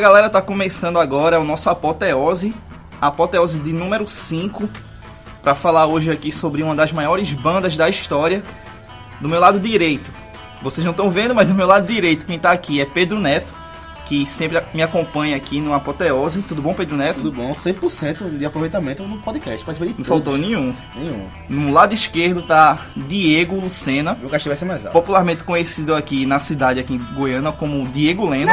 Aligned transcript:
Fala 0.00 0.12
galera, 0.14 0.30
tá 0.30 0.40
começando 0.40 0.98
agora 0.98 1.38
o 1.38 1.44
nosso 1.44 1.68
Apoteose, 1.68 2.54
Apoteose 3.02 3.60
de 3.60 3.70
número 3.70 4.08
5, 4.08 4.66
para 5.42 5.54
falar 5.54 5.86
hoje 5.88 6.10
aqui 6.10 6.32
sobre 6.32 6.62
uma 6.62 6.74
das 6.74 6.90
maiores 6.90 7.34
bandas 7.34 7.76
da 7.76 7.86
história. 7.86 8.42
Do 9.20 9.28
meu 9.28 9.38
lado 9.38 9.60
direito, 9.60 10.10
vocês 10.62 10.82
não 10.82 10.92
estão 10.92 11.10
vendo, 11.10 11.34
mas 11.34 11.48
do 11.48 11.54
meu 11.54 11.66
lado 11.66 11.86
direito 11.86 12.24
quem 12.24 12.38
tá 12.38 12.50
aqui 12.50 12.80
é 12.80 12.86
Pedro 12.86 13.20
Neto, 13.20 13.52
que 14.06 14.24
sempre 14.24 14.62
me 14.72 14.82
acompanha 14.82 15.36
aqui 15.36 15.60
no 15.60 15.74
Apoteose. 15.74 16.40
Tudo 16.44 16.62
bom, 16.62 16.72
Pedro 16.72 16.96
Neto? 16.96 17.18
Tudo 17.18 17.32
bom, 17.32 17.52
100% 17.52 18.38
de 18.38 18.46
aproveitamento 18.46 19.02
no 19.02 19.18
podcast. 19.18 19.62
Participei 19.62 19.92
de 19.92 19.98
Não 19.98 20.06
faltou 20.06 20.38
nenhum. 20.38 20.74
Nenhum. 20.96 21.26
No 21.46 21.70
lado 21.74 21.92
esquerdo 21.92 22.40
tá 22.40 22.86
Diego 22.96 23.56
Lucena, 23.56 24.16
Meu 24.18 24.30
cachê 24.30 24.48
vai 24.48 24.56
ser 24.56 24.64
mais 24.64 24.82
alto. 24.82 24.94
popularmente 24.94 25.44
conhecido 25.44 25.94
aqui 25.94 26.24
na 26.24 26.40
cidade, 26.40 26.80
aqui 26.80 26.94
em 26.94 27.14
Goiânia, 27.14 27.52
como 27.52 27.86
Diego 27.86 28.26
Leno. 28.26 28.50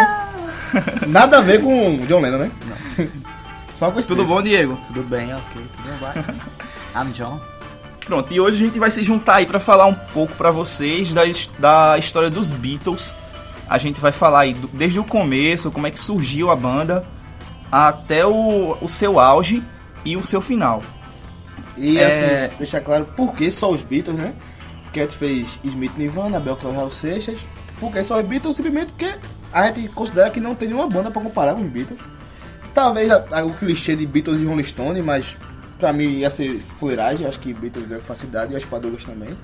Nada 1.07 1.37
a 1.37 1.41
ver 1.41 1.61
com 1.61 1.95
o 1.95 2.05
John 2.07 2.19
Lennon, 2.19 2.37
né? 2.39 2.51
Não. 2.97 3.07
Só 3.73 3.91
coisa. 3.91 4.07
Tudo 4.07 4.25
bom, 4.25 4.41
Diego? 4.41 4.77
Tudo 4.87 5.03
bem, 5.03 5.33
ok, 5.33 5.61
tudo 5.75 5.99
bem. 6.13 6.35
I'm 7.01 7.11
John. 7.11 7.39
Pronto, 8.05 8.33
e 8.33 8.39
hoje 8.39 8.55
a 8.55 8.65
gente 8.65 8.79
vai 8.79 8.89
se 8.89 9.03
juntar 9.03 9.35
aí 9.35 9.45
pra 9.45 9.59
falar 9.59 9.85
um 9.85 9.93
pouco 9.93 10.33
pra 10.35 10.49
vocês 10.49 11.13
da, 11.13 11.23
da 11.59 11.97
história 11.97 12.29
dos 12.29 12.53
Beatles. 12.53 13.13
A 13.69 13.77
gente 13.77 13.99
vai 13.99 14.11
falar 14.13 14.41
aí 14.41 14.53
do- 14.53 14.67
desde 14.69 14.97
o 14.99 15.03
começo, 15.03 15.69
como 15.69 15.85
é 15.87 15.91
que 15.91 15.99
surgiu 15.99 16.49
a 16.49 16.55
banda, 16.55 17.05
até 17.71 18.25
o, 18.25 18.77
o 18.81 18.87
seu 18.87 19.19
auge 19.19 19.61
e 20.05 20.15
o 20.15 20.23
seu 20.25 20.41
final. 20.41 20.81
E 21.75 21.99
É. 21.99 22.45
assim, 22.47 22.57
deixar 22.57 22.79
claro 22.81 23.05
por 23.15 23.35
que 23.35 23.51
só 23.51 23.69
os 23.69 23.81
Beatles, 23.81 24.15
né? 24.17 24.33
Porque 24.85 25.01
a 25.01 25.03
gente 25.03 25.17
fez 25.17 25.59
Smith 25.65 25.91
Nirvana, 25.97 26.39
Belchior 26.39 26.73
Raul 26.73 26.89
Seixas. 26.89 27.39
Por 27.77 27.91
que 27.91 28.01
só 28.05 28.17
os 28.19 28.25
Beatles? 28.25 28.55
Simplesmente 28.55 28.93
porque 28.93 29.13
a 29.53 29.67
gente 29.67 29.87
considera 29.89 30.29
que 30.29 30.39
não 30.39 30.55
tem 30.55 30.67
nenhuma 30.69 30.87
banda 30.87 31.09
pra 31.11 31.21
comparar 31.21 31.53
com 31.55 31.61
os 31.61 31.69
Beatles. 31.71 31.99
Talvez 32.73 33.09
a- 33.11 33.25
a- 33.31 33.43
o 33.45 33.53
clichê 33.53 33.95
de 33.95 34.05
Beatles 34.05 34.41
e 34.41 34.45
Rolling 34.45 34.63
Stone, 34.63 35.01
mas 35.01 35.35
pra 35.79 35.91
mim 35.93 36.17
ia 36.19 36.29
ser 36.29 36.59
fuleiragem. 36.59 37.25
Acho 37.27 37.39
que 37.39 37.53
Beatles 37.53 37.87
deu 37.87 38.01
facilidade 38.01 38.53
e 38.53 38.55
as 38.55 38.65
Padulas 38.65 39.03
também. 39.03 39.35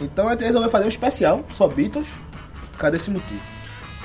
Então 0.00 0.28
a 0.28 0.32
gente 0.32 0.44
resolveu 0.44 0.70
fazer 0.70 0.84
um 0.84 0.88
especial, 0.88 1.46
só 1.54 1.66
Beatles. 1.68 2.06
Cadê 2.78 2.96
esse 2.96 3.10
motivo? 3.10 3.40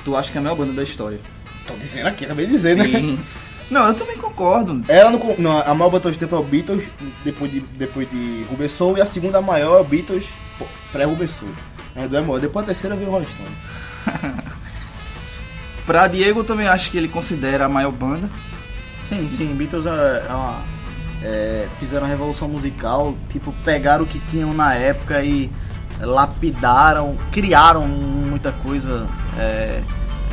Tu 0.06 0.16
acha 0.16 0.32
que 0.32 0.38
é 0.38 0.42
a 0.42 0.44
maior 0.44 0.56
banda 0.56 0.72
da 0.74 0.84
história? 0.84 1.20
Tô 1.68 1.74
dizendo 1.76 2.08
aqui, 2.08 2.26
acabei 2.26 2.46
de 2.46 2.52
dizer, 2.54 2.76
né? 2.78 2.86
Sim. 2.86 3.20
Não, 3.70 3.86
eu 3.88 3.94
também 3.94 4.18
concordo. 4.18 4.82
Ela 4.88 5.12
não, 5.12 5.20
não, 5.38 5.62
a 5.62 5.76
maior 5.76 5.92
banda 5.92 6.12
de 6.12 6.18
tempo 6.18 6.36
é 6.36 6.40
o 6.40 6.44
Beatles, 6.44 6.90
depois 7.24 7.52
de, 7.52 7.60
depois 7.60 8.10
de 8.10 8.44
Rubber 8.50 8.68
Soul, 8.68 8.98
e 8.98 9.02
a 9.02 9.06
segunda 9.06 9.40
maior 9.42 9.78
é 9.78 9.82
o 9.82 9.84
Beatles 9.84 10.26
pô, 10.58 10.66
pré-Rubber 10.92 11.30
Soul. 11.30 11.52
É 11.96 12.08
do 12.08 12.20
maior. 12.24 12.40
Depois 12.40 12.64
a 12.64 12.66
terceira 12.68 12.96
veio 12.96 13.10
o 13.10 13.12
Rolling 13.12 13.28
Stone. 13.28 14.40
Pra 15.90 16.08
Diego 16.08 16.42
eu 16.42 16.44
também 16.44 16.68
acho 16.68 16.92
que 16.92 17.00
ele 17.00 17.08
considera 17.08 17.66
a 17.66 17.68
maior 17.68 17.92
banda. 17.92 18.30
Sim, 19.08 19.28
sim, 19.32 19.56
Beatles 19.56 19.88
é, 19.88 20.24
é 20.30 20.32
uma, 20.32 20.62
é, 21.24 21.68
fizeram 21.80 22.04
uma 22.04 22.10
revolução 22.10 22.48
musical, 22.48 23.18
tipo, 23.30 23.52
pegaram 23.66 24.04
o 24.04 24.08
que 24.08 24.20
tinham 24.30 24.54
na 24.54 24.76
época 24.76 25.24
e 25.24 25.50
lapidaram, 26.00 27.18
criaram 27.32 27.88
muita 27.88 28.52
coisa, 28.52 29.10
é, 29.36 29.82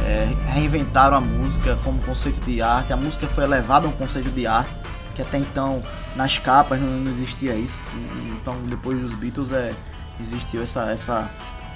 é, 0.04 0.28
reinventaram 0.52 1.16
a 1.16 1.20
música 1.22 1.78
como 1.82 2.02
conceito 2.02 2.38
de 2.44 2.60
arte, 2.60 2.92
a 2.92 2.96
música 2.98 3.26
foi 3.26 3.44
elevada 3.44 3.86
a 3.86 3.88
um 3.88 3.92
conceito 3.92 4.28
de 4.28 4.46
arte, 4.46 4.78
que 5.14 5.22
até 5.22 5.38
então 5.38 5.80
nas 6.14 6.36
capas 6.36 6.78
não, 6.78 6.86
não 6.86 7.10
existia 7.10 7.54
isso, 7.54 7.80
então 8.30 8.54
depois 8.66 9.00
dos 9.00 9.14
Beatles 9.14 9.50
é, 9.52 9.72
existiu 10.20 10.62
essa, 10.62 10.90
essa, 10.90 11.30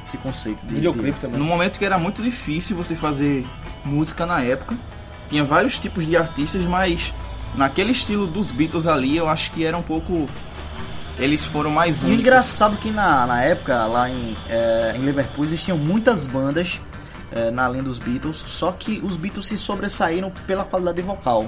esse 0.04 0.16
conceito 0.18 0.64
de, 0.66 0.74
Videoclipe 0.76 1.12
de, 1.12 1.20
também. 1.20 1.38
No 1.38 1.44
momento 1.44 1.78
que 1.78 1.84
era 1.84 1.98
muito 1.98 2.22
difícil 2.22 2.76
você 2.76 2.94
fazer 2.94 3.46
música 3.84 4.24
na 4.26 4.42
época, 4.42 4.76
tinha 5.28 5.44
vários 5.44 5.78
tipos 5.78 6.04
de 6.06 6.16
artistas, 6.16 6.62
mas 6.64 7.14
naquele 7.54 7.92
estilo 7.92 8.26
dos 8.26 8.50
Beatles 8.50 8.86
ali, 8.86 9.16
eu 9.16 9.28
acho 9.28 9.50
que 9.52 9.64
era 9.64 9.76
um 9.76 9.82
pouco. 9.82 10.28
Eles 11.18 11.44
foram 11.44 11.70
mais 11.70 11.98
E 12.00 12.04
o 12.04 12.06
únicos. 12.06 12.20
engraçado 12.22 12.76
que 12.78 12.90
na, 12.90 13.26
na 13.26 13.42
época, 13.42 13.84
lá 13.86 14.08
em, 14.08 14.36
é, 14.48 14.94
em 14.96 15.00
Liverpool, 15.04 15.44
existiam 15.44 15.76
muitas 15.76 16.24
bandas 16.26 16.80
é, 17.30 17.50
na 17.50 17.68
linha 17.68 17.82
dos 17.82 17.98
Beatles, 17.98 18.38
só 18.46 18.72
que 18.72 19.00
os 19.04 19.16
Beatles 19.16 19.46
se 19.46 19.58
sobressaíram 19.58 20.32
pela 20.46 20.64
qualidade 20.64 21.02
vocal. 21.02 21.46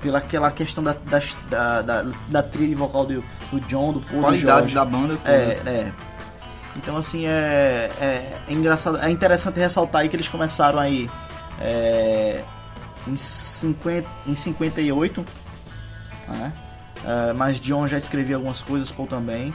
Pela 0.00 0.18
aquela 0.18 0.50
questão 0.50 0.84
da, 0.84 0.94
das- 1.06 1.36
da, 1.50 1.82
da, 1.82 2.04
da 2.28 2.42
trilha 2.42 2.76
vocal 2.76 3.04
do, 3.06 3.24
do 3.50 3.60
John, 3.62 3.92
do 3.92 4.00
Paul, 4.00 4.16
do 4.16 4.20
qualidade 4.20 4.70
George. 4.70 4.74
da 4.74 4.84
banda. 4.84 5.16
Tudo. 5.16 5.28
É, 5.28 5.60
é. 5.66 5.92
Então 6.76 6.96
assim 6.96 7.26
é, 7.26 7.90
é, 8.00 8.38
é 8.48 8.52
engraçado, 8.52 8.98
é 8.98 9.10
interessante 9.10 9.58
ressaltar 9.58 10.02
aí 10.02 10.08
que 10.08 10.16
eles 10.16 10.28
começaram 10.28 10.78
aí 10.78 11.08
é, 11.60 12.42
em, 13.06 13.16
50, 13.16 14.08
em 14.26 14.34
58, 14.34 15.24
né? 16.28 16.52
É, 17.04 17.32
mas 17.34 17.60
John 17.60 17.86
já 17.86 17.98
escrevia 17.98 18.36
algumas 18.36 18.62
coisas, 18.62 18.90
Paul 18.90 19.06
também. 19.06 19.54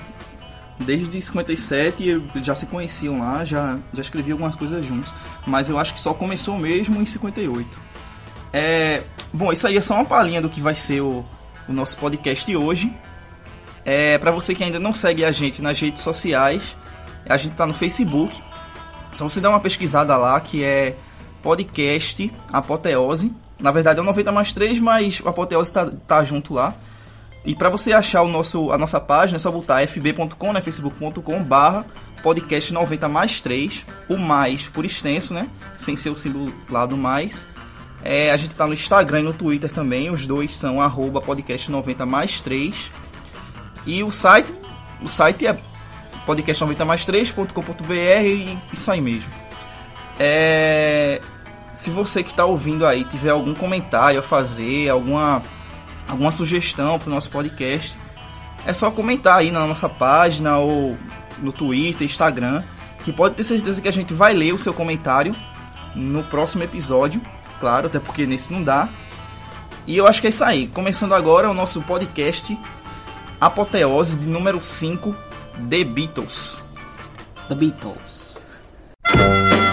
Desde 0.80 1.22
57 1.22 2.08
eu- 2.08 2.24
já 2.42 2.56
se 2.56 2.66
conheciam 2.68 3.20
lá, 3.20 3.44
já, 3.44 3.78
já 3.94 4.02
escrevi 4.02 4.32
algumas 4.32 4.56
coisas 4.56 4.86
juntos. 4.86 5.14
Mas 5.46 5.68
eu 5.70 5.78
acho 5.78 5.94
que 5.94 6.00
só 6.00 6.14
começou 6.14 6.58
mesmo 6.58 7.02
em 7.02 7.06
58. 7.06 7.80
É, 8.54 9.04
bom, 9.34 9.52
isso 9.52 9.68
aí 9.68 9.78
é 9.78 9.82
só 9.82 9.96
uma 9.96 10.06
palhinha 10.06 10.42
do 10.42 10.50
que 10.50 10.62
vai 10.62 10.74
ser 10.76 11.02
o, 11.02 11.26
o 11.68 11.74
nosso 11.74 11.98
podcast 11.98 12.56
hoje. 12.56 12.94
É, 13.84 14.18
para 14.20 14.32
você 14.32 14.54
que 14.56 14.64
ainda 14.64 14.80
não 14.80 14.94
segue 14.94 15.26
a 15.26 15.32
gente 15.32 15.62
nas 15.62 15.80
redes 15.80 16.02
sociais, 16.02 16.78
a 17.30 17.38
gente 17.38 17.56
tá 17.56 17.66
no 17.66 17.74
Facebook. 17.74 18.42
Só 19.14 19.28
você 19.28 19.40
dar 19.40 19.50
uma 19.50 19.60
pesquisada 19.60 20.18
lá 20.18 20.40
que 20.40 20.64
é 20.64 20.96
podcast 21.42 22.32
Apoteose. 22.52 23.34
Na 23.60 23.72
verdade 23.72 24.00
é 24.00 24.02
o 24.02 24.06
90 24.06 24.32
mais 24.32 24.52
3, 24.52 24.80
mas 24.80 25.20
o 25.22 25.30
Apoteose 25.30 25.72
tá, 25.72 25.90
tá 26.08 26.24
junto 26.24 26.54
lá. 26.54 26.74
E 27.46 27.56
para 27.56 27.70
você 27.70 27.94
achar 27.94 28.22
o 28.22 28.28
nosso, 28.28 28.72
a 28.72 28.78
nossa 28.78 29.00
página 29.00 29.38
é 29.38 29.40
só 29.40 29.52
botar 29.52 29.82
fb.com, 29.88 30.54
né, 30.54 30.62
facebook.com 30.62 31.44
barra 31.44 31.86
podcast 32.22 32.74
90 32.74 33.08
mais 33.08 33.40
3, 33.40 33.86
o 34.10 34.18
mais 34.18 34.68
por 34.68 34.84
extenso, 34.84 35.34
né, 35.34 35.48
sem 35.78 35.96
ser 35.96 36.10
o 36.10 36.16
símbolo 36.16 36.54
lá 36.70 36.86
do 36.86 36.98
mais. 36.98 37.48
É, 38.04 38.32
a 38.32 38.38
gente 38.38 38.56
tá 38.56 38.68
no 38.68 38.74
Instagram 38.74 39.22
e 39.22 39.24
no 39.24 39.34
Twitter 39.34 39.72
também, 39.72 40.10
os 40.10 40.26
dois 40.26 40.56
são 40.56 40.82
arroba 40.82 41.22
podcast 41.22 41.72
90 41.72 42.06
mais 42.06 42.40
3. 42.42 42.92
E 43.86 44.04
o 44.04 44.12
site, 44.12 44.54
o 45.02 45.10
site 45.10 45.48
é 45.48 45.58
podcast90 46.26 46.86
mais 46.86 47.06
3.com.br 47.06 47.94
e 47.94 48.58
isso 48.74 48.92
aí 48.92 49.02
mesmo. 49.02 49.32
É, 50.20 51.22
se 51.74 51.90
você 51.90 52.24
que 52.24 52.32
está 52.32 52.46
ouvindo 52.46 52.86
aí 52.86 53.04
tiver 53.06 53.30
algum 53.30 53.54
comentário 53.54 54.20
a 54.20 54.24
fazer, 54.24 54.90
alguma, 54.90 55.42
alguma 56.08 56.32
sugestão 56.32 57.00
para 57.00 57.08
o 57.08 57.14
nosso 57.14 57.30
podcast, 57.30 57.98
é 58.66 58.74
só 58.74 58.92
comentar 58.92 59.40
aí 59.40 59.52
na 59.52 59.66
nossa 59.66 59.88
página 59.88 60.58
ou 60.58 60.98
no 61.38 61.54
Twitter, 61.54 62.06
Instagram, 62.06 62.64
que 63.04 63.14
pode 63.14 63.36
ter 63.36 63.44
certeza 63.44 63.82
que 63.82 63.88
a 63.88 63.94
gente 63.94 64.14
vai 64.14 64.34
ler 64.34 64.54
o 64.54 64.60
seu 64.60 64.74
comentário 64.74 65.36
no 65.96 66.24
próximo 66.24 66.64
episódio, 66.64 67.22
claro, 67.60 67.88
até 67.88 68.00
porque 68.00 68.26
nesse 68.26 68.52
não 68.52 68.64
dá. 68.64 68.90
E 69.88 69.98
eu 69.98 70.06
acho 70.06 70.22
que 70.22 70.28
é 70.28 70.30
isso 70.30 70.44
aí. 70.44 70.68
Começando 70.68 71.16
agora 71.16 71.50
o 71.50 71.54
nosso 71.54 71.82
podcast 71.82 72.58
Apoteose 73.40 74.20
de 74.20 74.30
número 74.30 74.64
5, 74.64 75.16
The 75.68 75.84
Beatles. 75.84 76.62
The 77.50 77.56
Beatles. 77.56 79.69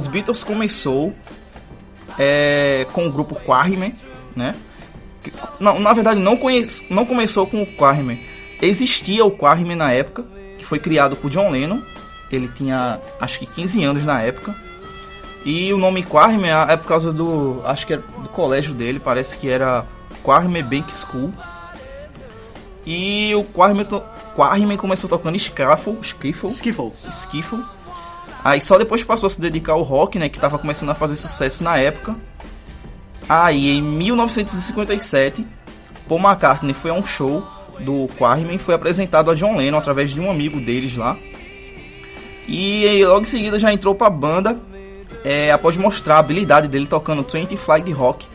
Os 0.00 0.06
Beatles 0.06 0.42
começou 0.42 1.14
é, 2.18 2.86
com 2.90 3.06
o 3.06 3.12
grupo 3.12 3.34
Quarrymen, 3.34 3.94
né? 4.34 4.54
Não, 5.58 5.78
na 5.78 5.92
verdade 5.92 6.18
não, 6.18 6.38
conhece, 6.38 6.86
não 6.88 7.04
começou 7.04 7.46
com 7.46 7.60
o 7.60 7.66
Quarrymen. 7.66 8.18
Existia 8.62 9.22
o 9.26 9.30
Quarrymen 9.30 9.76
na 9.76 9.92
época, 9.92 10.24
que 10.58 10.64
foi 10.64 10.78
criado 10.78 11.16
por 11.16 11.30
John 11.30 11.50
Lennon. 11.50 11.82
Ele 12.32 12.48
tinha 12.48 12.98
acho 13.20 13.38
que 13.40 13.44
15 13.44 13.84
anos 13.84 14.04
na 14.06 14.22
época. 14.22 14.56
E 15.44 15.70
o 15.70 15.76
nome 15.76 16.02
Quarrymen 16.02 16.50
é 16.50 16.76
por 16.78 16.86
causa 16.86 17.12
do, 17.12 17.60
acho 17.66 17.86
que 17.86 17.92
era 17.92 18.02
do 18.22 18.28
colégio 18.30 18.72
dele, 18.72 18.98
parece 18.98 19.36
que 19.36 19.50
era 19.50 19.84
Quarrymen 20.22 20.62
Bank 20.62 20.90
School. 20.90 21.30
E 22.86 23.34
o 23.34 23.44
Quarrymen 23.44 24.78
começou 24.78 25.10
tocando 25.10 25.36
Skiffle, 25.36 25.98
Skiffle, 26.00 26.48
Skiffle. 26.48 26.92
Skiffle. 27.10 27.64
Aí 28.42 28.60
só 28.60 28.78
depois 28.78 29.04
passou 29.04 29.26
a 29.26 29.30
se 29.30 29.40
dedicar 29.40 29.72
ao 29.72 29.82
rock, 29.82 30.18
né, 30.18 30.28
que 30.28 30.40
tava 30.40 30.58
começando 30.58 30.90
a 30.90 30.94
fazer 30.94 31.16
sucesso 31.16 31.62
na 31.62 31.76
época. 31.76 32.16
Aí 33.28 33.70
em 33.70 33.82
1957, 33.82 35.46
Paul 36.08 36.20
McCartney 36.20 36.74
foi 36.74 36.90
a 36.90 36.94
um 36.94 37.04
show 37.04 37.46
do 37.80 38.08
Quarrymen 38.18 38.58
foi 38.58 38.74
apresentado 38.74 39.30
a 39.30 39.34
John 39.34 39.56
Lennon 39.56 39.78
através 39.78 40.10
de 40.10 40.20
um 40.20 40.30
amigo 40.30 40.60
deles 40.60 40.96
lá. 40.96 41.16
E 42.46 43.04
logo 43.04 43.22
em 43.22 43.26
seguida 43.26 43.58
já 43.58 43.72
entrou 43.72 43.94
pra 43.94 44.10
banda 44.10 44.58
é, 45.24 45.52
após 45.52 45.76
mostrar 45.76 46.16
a 46.16 46.18
habilidade 46.18 46.68
dele 46.68 46.86
tocando 46.86 47.22
20 47.22 47.56
Flag 47.56 47.90
Rock 47.92 48.26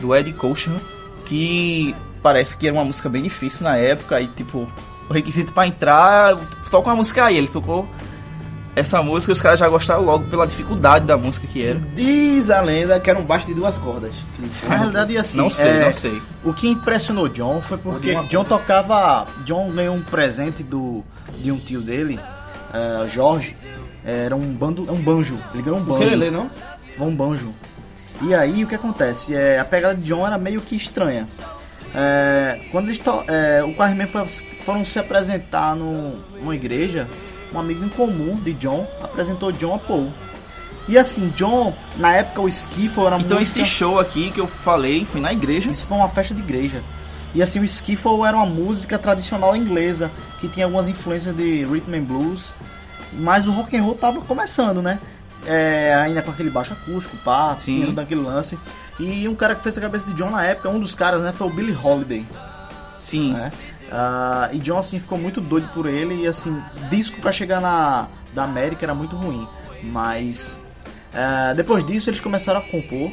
do 0.00 0.14
Eddie 0.14 0.32
Cochran, 0.32 0.78
que 1.24 1.94
parece 2.22 2.56
que 2.56 2.66
era 2.66 2.74
uma 2.74 2.84
música 2.84 3.08
bem 3.08 3.22
difícil 3.22 3.64
na 3.64 3.76
época 3.76 4.20
e 4.20 4.28
tipo, 4.28 4.66
o 5.08 5.12
requisito 5.12 5.52
pra 5.52 5.66
entrar, 5.66 6.36
toca 6.70 6.88
uma 6.88 6.96
música 6.96 7.24
aí, 7.24 7.36
ele 7.36 7.48
tocou 7.48 7.88
essa 8.78 9.02
música 9.02 9.32
os 9.32 9.40
caras 9.40 9.58
já 9.60 9.68
gostaram 9.68 10.02
logo 10.02 10.24
pela 10.30 10.46
dificuldade 10.46 11.04
da 11.06 11.16
música 11.16 11.46
que 11.46 11.64
era. 11.64 11.78
Diz 11.94 12.48
a 12.50 12.60
lenda 12.60 12.98
que 13.00 13.10
era 13.10 13.18
um 13.18 13.24
baixo 13.24 13.46
de 13.46 13.54
duas 13.54 13.76
cordas. 13.78 14.14
Na 14.68 14.76
realidade, 14.76 15.16
assim, 15.18 15.36
Não 15.36 15.50
sei, 15.50 15.68
é, 15.70 15.84
não 15.84 15.92
sei. 15.92 16.22
O 16.44 16.52
que 16.52 16.68
impressionou 16.68 17.28
John 17.28 17.60
foi 17.60 17.78
porque 17.78 18.14
John 18.28 18.44
tocava. 18.44 19.26
John 19.44 19.70
ganhou 19.70 19.94
um 19.94 20.02
presente 20.02 20.62
do, 20.62 21.02
de 21.38 21.50
um 21.52 21.58
tio 21.58 21.80
dele, 21.80 22.18
eh, 22.72 23.08
Jorge. 23.08 23.56
Era 24.04 24.34
um, 24.34 24.40
bando, 24.54 24.82
um 24.90 24.96
banjo. 24.96 25.36
Ele 25.52 25.62
ganhou 25.62 25.78
um 25.80 25.82
banjo. 25.82 25.98
Você 25.98 26.16
lê, 26.16 26.30
não? 26.30 26.50
um 27.00 27.14
banjo. 27.14 27.52
E 28.22 28.34
aí 28.34 28.64
o 28.64 28.66
que 28.66 28.74
acontece? 28.74 29.34
É, 29.34 29.58
a 29.58 29.64
pegada 29.64 29.94
de 29.94 30.02
John 30.04 30.26
era 30.26 30.36
meio 30.38 30.60
que 30.60 30.74
estranha. 30.74 31.28
É, 31.94 32.60
quando 32.70 32.86
eles 32.86 32.98
to- 32.98 33.24
é, 33.28 33.62
o 33.62 33.72
Quarrymen 33.74 34.06
foi, 34.06 34.26
foram 34.64 34.84
se 34.84 34.98
apresentar 34.98 35.74
no, 35.76 36.16
numa 36.40 36.54
igreja, 36.54 37.06
um 37.52 37.58
amigo 37.58 37.84
em 37.84 37.88
comum 37.88 38.36
de 38.36 38.52
John 38.54 38.86
apresentou 39.02 39.52
John 39.52 39.74
a 39.74 39.78
Paul. 39.78 40.10
E 40.88 40.96
assim, 40.96 41.28
John, 41.36 41.74
na 41.96 42.14
época 42.14 42.40
o 42.40 42.48
Skiffle 42.48 43.04
era 43.06 43.18
Então 43.18 43.38
música... 43.38 43.60
esse 43.60 43.70
show 43.70 43.98
aqui 44.00 44.30
que 44.30 44.40
eu 44.40 44.46
falei 44.46 45.04
foi 45.04 45.20
na 45.20 45.32
igreja. 45.32 45.70
Isso 45.70 45.86
foi 45.86 45.98
uma 45.98 46.08
festa 46.08 46.34
de 46.34 46.40
igreja. 46.40 46.82
E 47.34 47.42
assim, 47.42 47.60
o 47.60 47.64
skiffle 47.64 48.24
era 48.26 48.36
uma 48.36 48.46
música 48.46 48.98
tradicional 48.98 49.54
inglesa, 49.54 50.10
que 50.40 50.48
tinha 50.48 50.66
algumas 50.66 50.88
influências 50.88 51.36
de 51.36 51.64
rhythm 51.64 51.94
and 51.94 52.04
blues, 52.04 52.52
mas 53.12 53.46
o 53.46 53.50
rock 53.50 53.76
and 53.76 53.82
roll 53.82 53.94
tava 53.94 54.20
começando, 54.22 54.80
né? 54.80 54.98
É, 55.46 55.94
ainda 55.94 56.22
com 56.22 56.30
aquele 56.30 56.50
baixo 56.50 56.72
acústico, 56.72 57.16
pá, 57.18 57.54
Sim. 57.58 57.76
tinha 57.76 57.86
todo 57.86 57.98
aquele 57.98 58.22
lance. 58.22 58.58
E 58.98 59.28
um 59.28 59.34
cara 59.34 59.54
que 59.54 59.62
fez 59.62 59.76
a 59.78 59.80
cabeça 59.80 60.08
de 60.08 60.14
John 60.14 60.30
na 60.30 60.44
época, 60.44 60.68
um 60.68 60.80
dos 60.80 60.94
caras, 60.94 61.22
né, 61.22 61.32
foi 61.32 61.46
o 61.46 61.50
Billy 61.50 61.76
Holiday, 61.80 62.26
Sim. 62.98 63.34
né? 63.34 63.52
Ah, 63.90 64.50
e 64.52 64.58
John, 64.58 64.78
assim, 64.78 64.98
ficou 64.98 65.18
muito 65.18 65.40
doido 65.40 65.68
por 65.72 65.86
ele 65.86 66.22
e, 66.22 66.26
assim, 66.26 66.62
disco 66.90 67.20
pra 67.20 67.32
chegar 67.32 67.60
na 67.60 68.08
da 68.34 68.44
América 68.44 68.84
era 68.84 68.94
muito 68.94 69.16
ruim. 69.16 69.46
Mas, 69.82 70.58
ah, 71.14 71.52
depois 71.54 71.84
disso, 71.86 72.10
eles 72.10 72.20
começaram 72.20 72.60
a 72.60 72.62
compor 72.62 73.10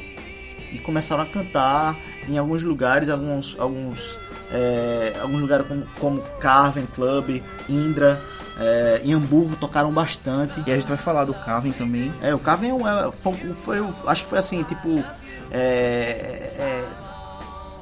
e 0.72 0.78
começaram 0.80 1.24
a 1.24 1.26
cantar 1.26 1.96
em 2.28 2.38
alguns 2.38 2.64
lugares, 2.64 3.10
alguns 3.10 3.56
alguns 3.60 4.20
é, 4.52 5.14
alguns 5.22 5.42
lugares 5.42 5.68
como, 5.68 5.86
como 6.00 6.22
Carven 6.40 6.86
Club, 6.94 7.42
Indra, 7.68 8.22
é, 8.60 9.02
em 9.04 9.14
Hamburgo 9.14 9.56
tocaram 9.56 9.92
bastante. 9.92 10.62
E 10.66 10.72
a 10.72 10.76
gente 10.76 10.88
vai 10.88 10.98
falar 10.98 11.26
do 11.26 11.34
Carven 11.34 11.72
também. 11.72 12.12
É, 12.22 12.34
o 12.34 12.40
Carven 12.40 12.72
é, 12.72 13.08
é, 13.08 13.12
foi, 13.12 13.34
foi 13.56 13.78
acho 14.08 14.24
que 14.24 14.30
foi 14.30 14.40
assim, 14.40 14.64
tipo 14.64 15.04
é, 15.52 16.84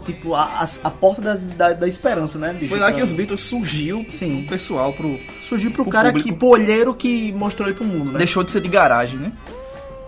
tipo 0.06 0.34
a, 0.36 0.68
a, 0.84 0.90
porta 0.92 1.22
das- 1.22 1.42
da, 1.44 1.74
da 1.74 1.88
esperança, 1.88 2.38
né? 2.38 2.54
bicho? 2.54 2.70
Foi 2.70 2.80
lá 2.80 2.88
que 2.88 2.94
Então, 2.94 3.04
os 3.04 3.12
Beatles 3.12 3.42
surgiu 3.42 4.06
Sim. 4.10 4.44
o 4.44 4.48
pessoal 4.48 4.94
pro 4.94 5.20
surgiu 5.42 5.72
pro 5.72 5.84
pro 5.84 5.92
cara 5.92 6.10
público. 6.10 6.30
que 6.30 6.36
pro 6.36 6.48
olheiro 6.50 6.94
que 6.94 7.32
mostrou 7.34 7.68
ele 7.68 7.76
pro 7.76 7.86
mundo, 7.86 8.12
né? 8.14 8.18
deixou 8.20 8.44
de 8.44 8.52
ser 8.52 8.62
de 8.62 8.70
garagem, 8.70 9.18
né? 9.20 9.32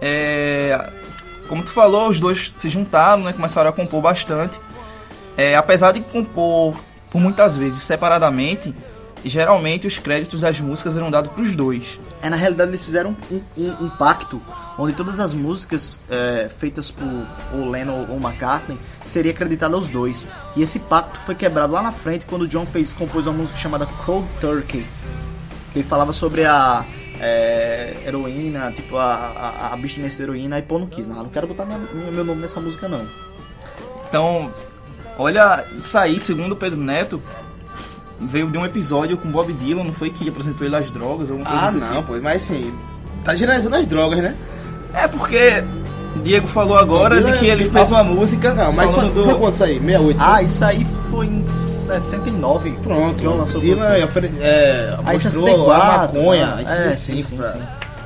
É, 0.01 0.89
como 1.47 1.63
tu 1.63 1.71
falou, 1.71 2.09
os 2.09 2.19
dois 2.19 2.53
se 2.57 2.69
juntaram, 2.69 3.23
né? 3.23 3.33
Começaram 3.33 3.69
a 3.69 3.73
compor 3.73 4.01
bastante. 4.01 4.59
É, 5.37 5.55
apesar 5.55 5.91
de 5.91 6.01
compor 6.01 6.75
por 7.11 7.21
muitas 7.21 7.55
vezes 7.55 7.83
separadamente, 7.83 8.73
geralmente 9.29 9.87
os 9.87 9.97
créditos 9.97 10.41
das 10.41 10.59
músicas 10.61 10.95
eram 10.95 11.09
dados 11.11 11.31
pros 11.31 11.55
dois. 11.55 11.99
É, 12.21 12.29
na 12.29 12.35
realidade 12.35 12.71
eles 12.71 12.83
fizeram 12.83 13.15
um, 13.31 13.41
um- 13.57 13.85
um 13.85 13.89
pacto 13.89 14.41
onde 14.77 14.93
todas 14.93 15.19
as 15.19 15.33
músicas 15.33 15.99
é, 16.09 16.49
feitas 16.59 16.91
por 16.91 17.07
ou 17.53 17.69
Lennon 17.69 18.05
ou 18.09 18.17
McCartney 18.17 18.77
seria 19.03 19.31
acreditada 19.31 19.75
aos 19.75 19.87
dois. 19.87 20.27
E 20.55 20.61
esse 20.61 20.79
pacto 20.79 21.19
foi 21.19 21.35
quebrado 21.35 21.73
lá 21.73 21.81
na 21.81 21.91
frente 21.91 22.25
quando 22.25 22.43
o 22.43 22.47
John 22.47 22.65
fez 22.65 22.93
compôs 22.93 23.25
uma 23.27 23.33
música 23.37 23.57
chamada 23.57 23.85
Cold 24.05 24.27
Turkey, 24.39 24.85
que 25.73 25.79
ele 25.79 25.87
falava 25.87 26.11
sobre 26.13 26.45
a 26.45 26.85
é, 27.19 27.95
heroína, 28.05 28.71
tipo 28.73 28.97
a, 28.97 29.03
a, 29.13 29.67
a 29.69 29.73
abstinência 29.73 30.17
da 30.19 30.23
heroína, 30.25 30.59
e 30.59 30.61
pô, 30.61 30.77
não 30.77 30.87
quis, 30.87 31.07
não, 31.07 31.15
não 31.15 31.29
quero 31.29 31.47
botar 31.47 31.65
minha- 31.65 31.79
meu 32.11 32.23
nome 32.25 32.41
nessa 32.41 32.59
música 32.59 32.87
não. 32.89 33.05
Então, 34.07 34.51
olha, 35.17 35.65
isso 35.77 35.97
aí, 35.97 36.19
segundo 36.19 36.51
o 36.51 36.55
Pedro 36.55 36.79
Neto, 36.79 37.21
veio 38.19 38.47
de 38.49 38.57
um 38.57 38.65
episódio 38.65 39.17
com 39.17 39.29
Bob 39.29 39.51
Dylan, 39.53 39.83
não 39.83 39.93
foi 39.93 40.09
que 40.09 40.27
apresentou 40.29 40.65
ele 40.65 40.75
às 40.75 40.89
drogas? 40.91 41.29
Alguma 41.29 41.49
coisa 41.49 41.67
Ah, 41.67 41.71
não, 41.71 41.87
tipo. 42.01 42.13
pô, 42.13 42.19
mas 42.21 42.43
assim, 42.43 42.73
tá 43.23 43.35
generalizando 43.35 43.75
as 43.75 43.85
drogas, 43.85 44.19
né? 44.21 44.35
É 44.93 45.07
porque 45.07 45.63
Diego 46.23 46.47
falou 46.47 46.77
agora 46.77 47.15
Dylan 47.17 47.31
de 47.33 47.37
que 47.39 47.49
é- 47.49 47.53
ele 47.53 47.69
fez 47.69 47.91
uma 47.91 48.03
música. 48.03 48.53
Não, 48.53 48.71
mas 48.71 48.93
foi, 48.93 49.09
do- 49.09 49.23
foi 49.25 49.35
quanto 49.35 49.53
isso 49.55 49.63
aí? 49.63 49.79
68? 49.79 50.17
Ah, 50.21 50.41
isso 50.43 50.63
aí 50.65 50.87
foi 51.11 51.25
em 51.27 51.45
69. 51.49 52.71
Pronto, 52.81 53.21
John 53.21 53.35
lançou 53.37 53.59
Dylan 53.61 54.03
ofere- 54.05 54.31
é, 54.39 54.95
Aí 55.05 55.13
mostrou 55.13 55.45
64, 55.47 55.73
a 55.73 55.97
maconha, 56.21 56.45
né? 56.55 56.61
isso 56.63 56.73
é, 56.73 56.91
sim, 56.91 57.21
sim, 57.23 57.37
pra- 57.37 57.51
sim. 57.51 57.59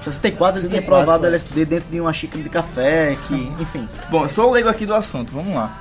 64 0.03 0.59
ele 0.61 0.69
tinha 0.69 0.79
64, 0.81 0.85
provado 1.05 1.21
pô. 1.21 1.27
LSD 1.27 1.65
dentro 1.65 1.89
de 1.91 1.99
uma 2.01 2.11
xícara 2.13 2.41
de 2.41 2.49
café, 2.49 3.15
que, 3.27 3.51
enfim. 3.59 3.87
Bom, 4.09 4.27
sou 4.27 4.49
o 4.49 4.53
leigo 4.53 4.67
aqui 4.69 4.85
do 4.85 4.95
assunto, 4.95 5.31
vamos 5.33 5.53
lá. 5.53 5.71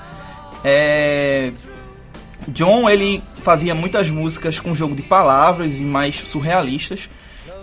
É... 0.64 1.52
John, 2.49 2.88
ele 2.88 3.23
fazia 3.43 3.75
muitas 3.75 4.11
músicas 4.11 4.59
com 4.59 4.75
jogo 4.75 4.95
de 4.95 5.02
palavras 5.02 5.81
e 5.81 5.85
mais 5.85 6.17
surrealistas, 6.17 7.09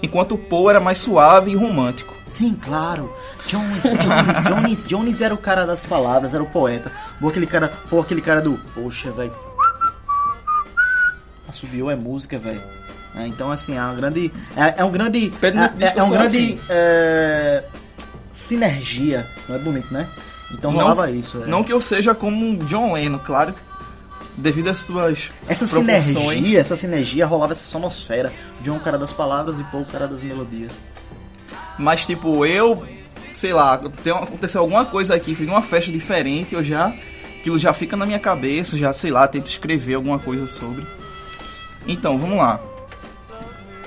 enquanto 0.02 0.36
o 0.36 0.38
Paul 0.38 0.70
era 0.70 0.80
mais 0.80 1.00
suave 1.00 1.52
e 1.52 1.56
romântico. 1.56 2.14
Sim, 2.32 2.54
claro. 2.54 3.14
Jones, 3.48 3.84
Jones, 3.84 4.44
Jones, 4.44 4.88
Jones 4.88 5.22
era 5.22 5.34
o 5.34 5.38
cara 5.38 5.66
das 5.66 5.86
palavras, 5.86 6.34
era 6.34 6.44
o 6.44 6.48
poeta. 6.48 6.92
Pô, 7.20 7.30
aquele 7.30 7.48
cara, 7.48 7.72
pô, 7.90 8.00
aquele 8.02 8.22
cara 8.22 8.42
do, 8.42 8.60
poxa, 8.74 9.12
velho. 9.12 9.34
Assobiou 11.48 11.90
é 11.90 11.96
música, 11.96 12.38
velho. 12.38 12.62
É, 13.16 13.26
então, 13.28 13.50
assim, 13.52 13.78
é 13.78 13.82
uma 13.82 13.94
grande. 13.94 14.32
É, 14.58 14.82
é 14.82 14.84
um 14.84 14.92
grande. 14.92 15.32
Pedro 15.40 15.62
É, 15.62 15.72
é, 15.80 15.94
é 15.96 16.04
um 16.04 16.10
grande. 16.10 16.26
assim. 16.26 16.60
é, 16.68 17.64
sinergia. 18.32 19.26
Isso 19.40 19.50
não 19.52 19.58
é 19.58 19.62
bonito, 19.62 19.94
né? 19.94 20.08
Então 20.52 20.72
rolava 20.72 21.10
isso. 21.10 21.42
é. 21.44 21.48
Não 21.48 21.64
que 21.64 21.72
eu 21.72 21.80
seja 21.80 22.14
como 22.14 22.46
um 22.46 22.58
John 22.58 22.94
Lennon, 22.94 23.20
claro, 23.20 23.54
devido 24.38 24.70
às 24.70 24.80
suas 24.80 25.32
Essa 25.48 25.68
sinergia, 25.68 26.60
essa 26.60 26.76
sinergia 26.76 27.26
rolava 27.26 27.54
essa 27.54 27.64
sonosfera. 27.66 28.32
John 28.62 28.76
é 28.76 28.78
o 28.78 28.82
cara 28.82 28.98
das 28.98 29.14
palavras 29.14 29.60
e 29.60 29.64
Paul 29.66 29.84
o 29.84 29.86
cara 29.86 30.08
das 30.08 30.22
melodias. 30.22 30.72
Mas, 31.78 32.06
tipo, 32.06 32.46
eu, 32.46 32.86
sei 33.34 33.54
lá, 33.54 33.78
tem, 34.04 34.14
aconteceu 34.14 34.62
alguma 34.62 34.86
coisa 34.86 35.16
aqui, 35.16 35.36
fiz 35.36 35.48
uma 35.48 35.62
festa 35.62 35.92
diferente, 35.92 36.56
eu 36.56 36.64
já 36.64 36.94
aquilo 37.40 37.60
já 37.60 37.74
fica 37.74 37.96
na 37.96 38.08
minha 38.08 38.18
cabeça, 38.18 38.76
já 38.76 38.92
sei 38.92 39.12
lá, 39.12 39.28
tento 39.28 39.46
escrever 39.48 39.94
alguma 39.94 40.18
coisa 40.18 40.48
sobre. 40.48 40.84
Então, 41.88 42.18
vamos 42.18 42.38
lá. 42.38 42.60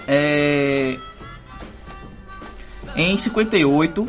É... 0.07 0.97
Em 2.95 3.19
58, 3.19 4.07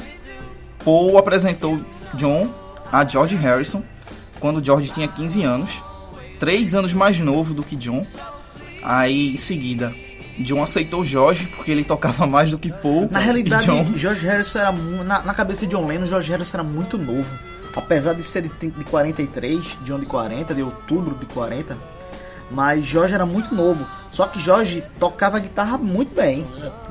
Paul 0.85 1.17
apresentou 1.17 1.81
John 2.13 2.53
a 2.91 3.05
George 3.05 3.35
Harrison 3.35 3.83
quando 4.39 4.63
George 4.63 4.89
tinha 4.91 5.07
15 5.07 5.43
anos, 5.43 5.83
3 6.39 6.75
anos 6.75 6.93
mais 6.93 7.19
novo 7.19 7.53
do 7.53 7.63
que 7.63 7.75
John. 7.75 8.05
Aí, 8.81 9.33
em 9.33 9.37
seguida, 9.37 9.93
John 10.39 10.63
aceitou 10.63 11.03
George 11.03 11.47
porque 11.47 11.71
ele 11.71 11.83
tocava 11.83 12.25
mais 12.27 12.49
do 12.49 12.57
que 12.57 12.71
Paul. 12.71 13.09
Na 13.11 13.19
realidade, 13.19 13.65
John 13.65 13.85
George 13.95 14.25
Harrison 14.25 14.59
era 14.59 14.71
na, 14.71 15.21
na 15.21 15.33
cabeça 15.33 15.61
de 15.61 15.67
John 15.67 15.85
Lennon, 15.85 16.05
George 16.05 16.31
Harrison 16.31 16.57
era 16.57 16.63
muito 16.63 16.97
novo. 16.97 17.29
Apesar 17.75 18.13
de 18.13 18.23
ser 18.23 18.43
de, 18.43 18.49
de 18.49 18.83
43, 18.85 19.77
John 19.83 19.99
de 19.99 20.05
40, 20.05 20.53
de 20.53 20.63
outubro 20.63 21.15
de 21.15 21.25
40, 21.27 21.77
mas 22.51 22.83
George 22.85 23.13
era 23.13 23.25
muito 23.25 23.53
novo. 23.53 23.85
Só 24.11 24.25
que 24.25 24.39
George 24.39 24.83
tocava 24.99 25.37
guitarra 25.37 25.77
muito 25.77 26.15
bem. 26.15 26.43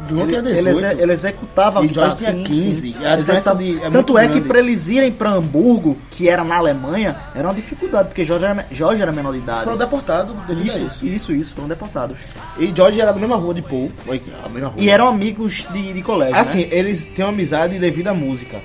Ele, 0.09 0.27
tinha 0.29 0.39
ele, 0.39 0.53
18. 0.55 0.69
exe- 0.87 1.03
ele 1.03 1.13
executava 1.13 1.85
E 1.85 1.89
guitarra 1.89 2.07
George 2.17 2.25
tinha 2.25 2.33
sim, 2.33 2.45
15. 2.45 2.93
sim. 2.93 3.05
A 3.05 3.17
diferença 3.17 3.55
de- 3.57 3.83
é 3.83 3.91
Tanto 3.91 4.17
é 4.17 4.29
que 4.29 4.41
para 4.41 4.61
eles 4.61 4.89
irem 4.89 5.11
para 5.11 5.31
Hamburgo, 5.31 5.97
que 6.13 6.29
era 6.29 6.45
na 6.45 6.57
Alemanha, 6.57 7.17
era 7.35 7.49
uma 7.49 7.55
dificuldade, 7.55 8.09
porque 8.09 8.23
George 8.25 8.45
era, 8.45 8.65
George 8.71 9.03
era 9.03 9.11
menor 9.11 9.33
de 9.33 9.39
idade. 9.39 9.65
Foram 9.65 9.77
deportados 9.77 10.37
Isso, 10.65 10.79
isso. 10.79 11.07
isso, 11.07 11.33
isso, 11.33 11.55
foram 11.55 11.67
deportados. 11.69 12.17
E 12.57 12.73
George 12.75 13.01
era 13.01 13.13
da 13.13 13.19
mesma 13.19 13.35
rua 13.35 13.53
de 13.53 13.63
Paul. 13.63 13.91
A 14.45 14.49
mesma 14.49 14.69
rua. 14.69 14.81
E 14.81 14.89
eram 14.89 15.09
amigos 15.09 15.67
de, 15.73 15.93
de 15.93 16.03
colégio. 16.03 16.37
Assim, 16.37 16.61
né? 16.61 16.69
eles 16.71 17.07
têm 17.09 17.25
uma 17.25 17.33
amizade 17.33 17.81
devido 17.81 18.07
à 18.07 18.15
música. 18.15 18.59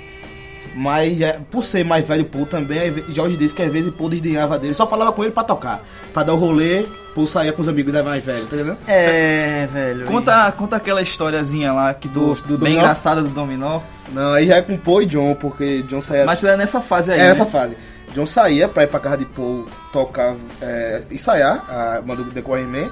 Mas 0.76 1.22
é, 1.22 1.40
por 1.52 1.64
ser 1.64 1.86
mais 1.86 2.08
velho 2.08 2.26
Paul 2.26 2.46
também, 2.48 2.92
George 3.10 3.38
disse 3.38 3.54
que 3.54 3.62
às 3.62 3.72
vezes 3.72 3.94
Paul 3.94 4.10
desdenhava 4.10 4.58
dele, 4.58 4.74
só 4.74 4.88
falava 4.88 5.12
com 5.12 5.24
ele 5.24 5.32
pra 5.32 5.44
tocar. 5.44 5.84
Pra 6.12 6.24
dar 6.24 6.34
o 6.34 6.38
rolê, 6.38 6.86
Paul 7.14 7.28
saía 7.28 7.54
com 7.54 7.62
os 7.62 7.68
amigos 7.68 7.94
da 7.94 8.02
mais 8.02 8.24
velho, 8.26 8.46
tá 8.48 8.56
entendendo? 8.56 8.78
É, 8.88 9.68
velho. 9.72 10.06
Conta, 10.08 10.52
conta 10.54 10.76
aquela 10.76 11.02
historiazinha 11.02 11.72
lá 11.74 11.94
que 11.94 12.08
tu, 12.08 12.20
Do- 12.20 12.34
do 12.36 12.42
bem 12.58 12.58
dominó? 12.58 12.80
engraçada 12.82 13.22
do 13.22 13.30
dominó. 13.30 13.82
Não, 14.12 14.34
aí 14.34 14.48
já 14.48 14.56
é 14.58 14.62
com 14.64 14.76
Paul 14.78 15.04
e 15.04 15.06
John, 15.06 15.36
porque 15.36 15.84
John 15.84 16.02
saía. 16.02 16.26
Mas 16.26 16.44
é 16.44 16.58
nessa 16.58 16.82
fase 16.82 17.12
aí. 17.12 17.20
é 17.20 17.24
né? 17.24 17.30
essa 17.30 17.46
fase. 17.46 17.78
John 18.16 18.26
saía 18.28 18.68
pra 18.68 18.84
ir 18.84 18.88
pra 18.88 19.00
casa 19.00 19.18
de 19.18 19.26
Paul 19.26 19.68
tocar, 19.92 20.36
é, 20.62 21.04
ensaiar 21.12 21.64
a 21.70 22.02
banda 22.02 22.24
do 22.24 22.32
The 22.32 22.42
Quarry 22.42 22.64
Man. 22.66 22.90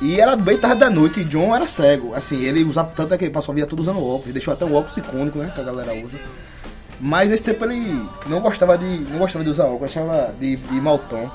E 0.00 0.20
era 0.20 0.36
bem 0.36 0.58
tarde 0.58 0.80
da 0.80 0.90
noite 0.90 1.20
e 1.20 1.24
John 1.24 1.54
era 1.56 1.66
cego. 1.66 2.14
Assim, 2.14 2.42
ele 2.44 2.62
usava 2.64 2.90
tanto 2.94 3.14
é 3.14 3.18
que 3.18 3.24
ele 3.24 3.32
passou 3.32 3.52
a 3.52 3.54
vida 3.54 3.66
toda 3.66 3.80
usando 3.80 3.98
óculos. 3.98 4.24
Ele 4.24 4.34
deixou 4.34 4.52
até 4.52 4.64
um 4.66 4.74
óculos 4.74 4.96
icônico, 4.98 5.38
né? 5.38 5.50
Que 5.54 5.60
a 5.60 5.64
galera 5.64 5.94
usa. 5.94 6.18
Mas 7.00 7.28
nesse 7.28 7.42
tempo 7.42 7.64
ele 7.64 8.02
não 8.26 8.40
gostava 8.40 8.76
de. 8.78 8.84
não 9.10 9.18
gostava 9.18 9.44
de 9.44 9.50
usar 9.50 9.64
óculos, 9.64 9.90
achava 9.90 10.34
de, 10.38 10.56
de 10.56 10.80
mau 10.80 10.98
tom. 10.98 11.30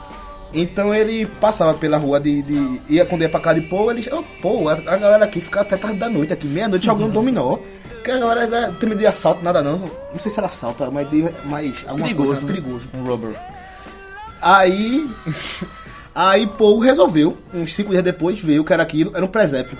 Então 0.53 0.93
ele 0.93 1.25
passava 1.25 1.73
pela 1.73 1.97
rua 1.97 2.19
de. 2.19 2.41
de 2.41 2.81
ia 2.89 3.05
quando 3.05 3.21
ia 3.21 3.29
pra 3.29 3.39
casa 3.39 3.59
de 3.59 3.67
Paul, 3.67 3.91
ele. 3.91 4.07
Oh, 4.11 4.23
pô, 4.41 4.67
a, 4.69 4.73
a 4.73 4.97
galera 4.97 5.25
aqui 5.25 5.39
fica 5.39 5.61
até 5.61 5.77
tarde 5.77 5.97
da 5.97 6.09
noite, 6.09 6.33
aqui, 6.33 6.47
meia-noite 6.47 6.85
jogando 6.85 7.13
dominó. 7.13 7.57
Que 8.03 8.09
a 8.09 8.17
galera 8.17 8.71
tem 8.79 8.89
medo 8.89 8.99
de 8.99 9.05
assalto, 9.05 9.43
nada 9.43 9.61
não. 9.61 9.77
Não 10.11 10.19
sei 10.19 10.31
se 10.31 10.39
era 10.39 10.47
assalto, 10.47 10.89
mas, 10.91 11.09
de, 11.11 11.23
mas 11.45 11.75
alguma 11.85 12.07
Perigoso, 12.07 12.31
coisa 12.31 12.47
né? 12.47 12.53
perigoso. 12.53 12.85
Um 12.93 13.03
rubber. 13.03 13.35
Aí. 14.41 15.09
Aí 16.13 16.45
Paul 16.45 16.79
resolveu, 16.79 17.37
uns 17.53 17.73
cinco 17.73 17.91
dias 17.91 18.03
depois, 18.03 18.37
veio 18.37 18.65
que 18.65 18.73
era 18.73 18.83
aquilo, 18.83 19.15
era 19.15 19.23
um 19.23 19.29
presépio. 19.29 19.77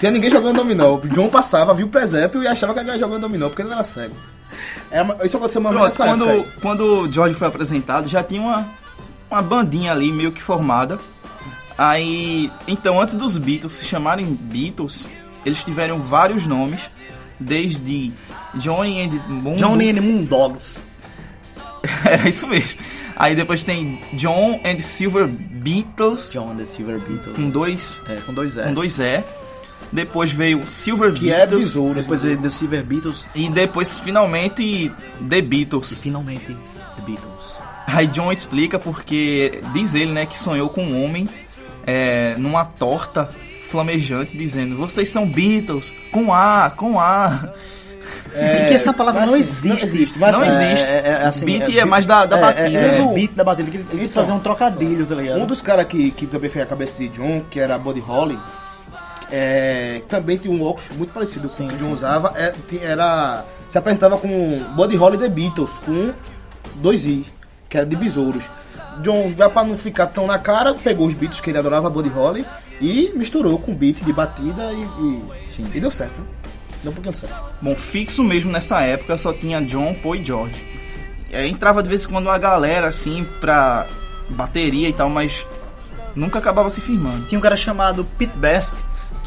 Tinha 0.00 0.10
ninguém 0.10 0.30
jogando 0.30 0.56
dominó. 0.56 0.94
O 0.94 1.08
John 1.08 1.28
passava, 1.28 1.74
viu 1.74 1.86
o 1.86 1.90
presépio 1.90 2.42
e 2.42 2.46
achava 2.46 2.72
que 2.72 2.80
alguém 2.80 2.98
jogando 2.98 3.20
dominó, 3.20 3.48
porque 3.48 3.60
ele 3.60 3.68
não 3.68 3.76
era 3.76 3.84
cego. 3.84 4.14
Era 4.90 5.02
uma- 5.04 5.16
isso 5.24 5.36
aconteceu 5.36 5.60
uma 5.60 5.70
vez 5.70 5.94
Pronto, 5.94 5.96
quando, 6.10 6.28
época. 6.30 6.50
quando 6.60 6.80
o 7.02 7.12
George 7.12 7.34
foi 7.34 7.46
apresentado, 7.48 8.08
já 8.08 8.22
tinha 8.22 8.40
uma, 8.40 8.68
uma 9.30 9.42
bandinha 9.42 9.92
ali 9.92 10.10
meio 10.12 10.32
que 10.32 10.42
formada. 10.42 10.98
Aí, 11.76 12.50
então, 12.66 13.00
antes 13.00 13.14
dos 13.14 13.36
Beatles 13.36 13.72
se 13.74 13.84
chamarem 13.84 14.26
Beatles, 14.26 15.08
eles 15.46 15.62
tiveram 15.62 16.00
vários 16.00 16.44
nomes, 16.46 16.80
desde 17.38 18.12
Johnny 18.54 19.00
and 19.00 19.10
Moon. 19.28 19.56
Johnny 19.56 19.90
and 19.90 20.00
Moondogs. 20.02 20.82
Era 22.04 22.28
isso 22.28 22.46
mesmo. 22.48 22.78
Aí 23.14 23.34
depois 23.34 23.62
tem 23.64 24.00
John 24.14 24.60
and 24.64 24.80
Silver 24.80 25.26
Beatles, 25.28 26.32
John 26.32 26.50
and 26.52 26.56
the 26.56 26.64
Silver 26.64 26.98
Beatles. 26.98 27.36
com 27.36 27.48
dois, 27.50 28.00
É, 28.08 28.16
com 28.26 28.32
dois 28.34 28.56
S. 28.56 28.68
com 28.68 28.74
dois 28.74 28.98
E. 28.98 29.22
Depois 29.90 30.30
veio 30.32 30.66
Silver 30.68 31.12
Que 31.14 31.30
é 31.32 31.38
Beatles. 31.38 31.64
besouro. 31.64 31.94
Depois 32.00 32.22
veio 32.22 32.36
The 32.38 32.50
Silver 32.50 32.84
Beatles 32.84 33.26
e 33.34 33.48
depois, 33.48 33.98
finalmente, 33.98 34.92
The 35.28 35.38
e 35.38 35.42
Beatles. 35.42 36.00
finalmente 36.00 36.46
The 36.46 37.02
Beatles. 37.06 37.58
Aí 37.86 38.06
John 38.08 38.30
explica 38.30 38.78
porque 38.78 39.62
diz 39.72 39.94
ele, 39.94 40.12
né, 40.12 40.26
que 40.26 40.36
sonhou 40.38 40.68
com 40.68 40.82
um 40.84 41.02
homem 41.04 41.26
é, 41.86 42.34
numa 42.36 42.64
torta 42.66 43.30
flamejante 43.70 44.36
dizendo: 44.36 44.76
"Vocês 44.76 45.08
são 45.08 45.26
Beatles 45.26 45.94
com 46.12 46.32
A, 46.34 46.70
com 46.76 47.00
A". 47.00 47.48
É, 48.34 48.64
e 48.64 48.68
que 48.68 48.74
essa 48.74 48.92
palavra 48.92 49.22
mas 49.22 49.30
não 49.30 49.34
assim, 49.38 49.42
existe. 49.42 49.68
Não 49.68 49.76
existe, 49.76 50.18
mas 50.18 50.32
Não 50.32 50.42
assim, 50.42 50.64
existe. 50.70 50.90
É, 50.90 50.94
é, 50.96 51.08
é 51.08 51.24
assim, 51.26 51.44
Beat 51.46 51.68
é, 51.70 51.78
é 51.78 51.84
mais 51.86 52.06
da, 52.06 52.26
da 52.26 52.36
é, 52.36 52.40
batida. 52.40 52.78
É, 52.78 52.88
é, 52.98 53.00
né? 53.02 53.12
beat 53.14 53.32
da 53.32 53.42
batida. 53.44 53.70
Ele 53.70 53.84
quis 53.90 54.10
Então, 54.10 54.22
fazer 54.22 54.32
um 54.32 54.38
trocadilho, 54.38 55.06
tá 55.06 55.14
ligado? 55.14 55.40
Um 55.40 55.46
dos 55.46 55.62
caras 55.62 55.86
que, 55.86 56.10
que 56.10 56.26
também 56.26 56.50
fez 56.50 56.62
a 56.62 56.68
cabeça 56.68 56.92
de 56.98 57.08
John, 57.08 57.42
que 57.50 57.58
era 57.58 57.78
Buddy 57.78 58.00
Holly, 58.00 58.38
é, 59.30 60.02
também 60.08 60.36
tinha 60.38 60.52
um 60.54 60.62
óculos 60.62 60.88
muito 60.96 61.12
parecido 61.12 61.48
com 61.48 61.66
o 61.66 61.68
que 61.68 61.76
John 61.76 61.92
usava. 61.92 62.32
é, 62.36 62.54
era, 62.82 63.44
se 63.68 63.78
apresentava 63.78 64.16
com 64.18 64.28
Buddy 64.74 64.96
Holly 64.96 65.18
The 65.18 65.28
Beatles, 65.28 65.70
com 65.84 66.12
dois 66.76 67.04
I, 67.04 67.26
que 67.68 67.76
era 67.76 67.86
de 67.86 67.96
besouros. 67.96 68.44
John, 69.02 69.32
já 69.36 69.48
pra 69.48 69.64
não 69.64 69.76
ficar 69.76 70.06
tão 70.08 70.26
na 70.26 70.38
cara, 70.38 70.74
pegou 70.74 71.06
os 71.06 71.14
beats 71.14 71.40
que 71.40 71.50
ele 71.50 71.58
adorava, 71.58 71.88
Buddy 71.88 72.08
Holly, 72.08 72.44
e 72.80 73.12
misturou 73.14 73.58
com 73.58 73.74
beat 73.74 74.02
de 74.02 74.12
batida 74.12 74.72
e, 74.72 74.82
e, 74.82 75.22
e 75.74 75.80
deu 75.80 75.90
certo. 75.90 76.18
né? 76.20 76.26
Deu 76.82 76.92
um 76.92 76.94
pouquinho 76.94 77.14
certo. 77.14 77.36
Bom, 77.60 77.74
fixo 77.74 78.22
mesmo 78.22 78.52
nessa 78.52 78.82
época 78.82 79.16
só 79.18 79.32
tinha 79.32 79.60
John, 79.62 79.94
Paul 80.02 80.16
e 80.16 80.24
George. 80.24 80.64
É, 81.32 81.46
entrava 81.46 81.82
de 81.82 81.88
vez 81.88 82.04
em 82.04 82.08
quando 82.08 82.26
uma 82.26 82.38
galera 82.38 82.88
assim 82.88 83.26
pra 83.40 83.86
bateria 84.30 84.88
e 84.88 84.92
tal, 84.92 85.10
mas 85.10 85.46
nunca 86.14 86.38
acabava 86.38 86.70
se 86.70 86.80
firmando. 86.80 87.26
Tinha 87.26 87.38
um 87.38 87.42
cara 87.42 87.56
chamado 87.56 88.04
Pete 88.16 88.36
Best, 88.36 88.74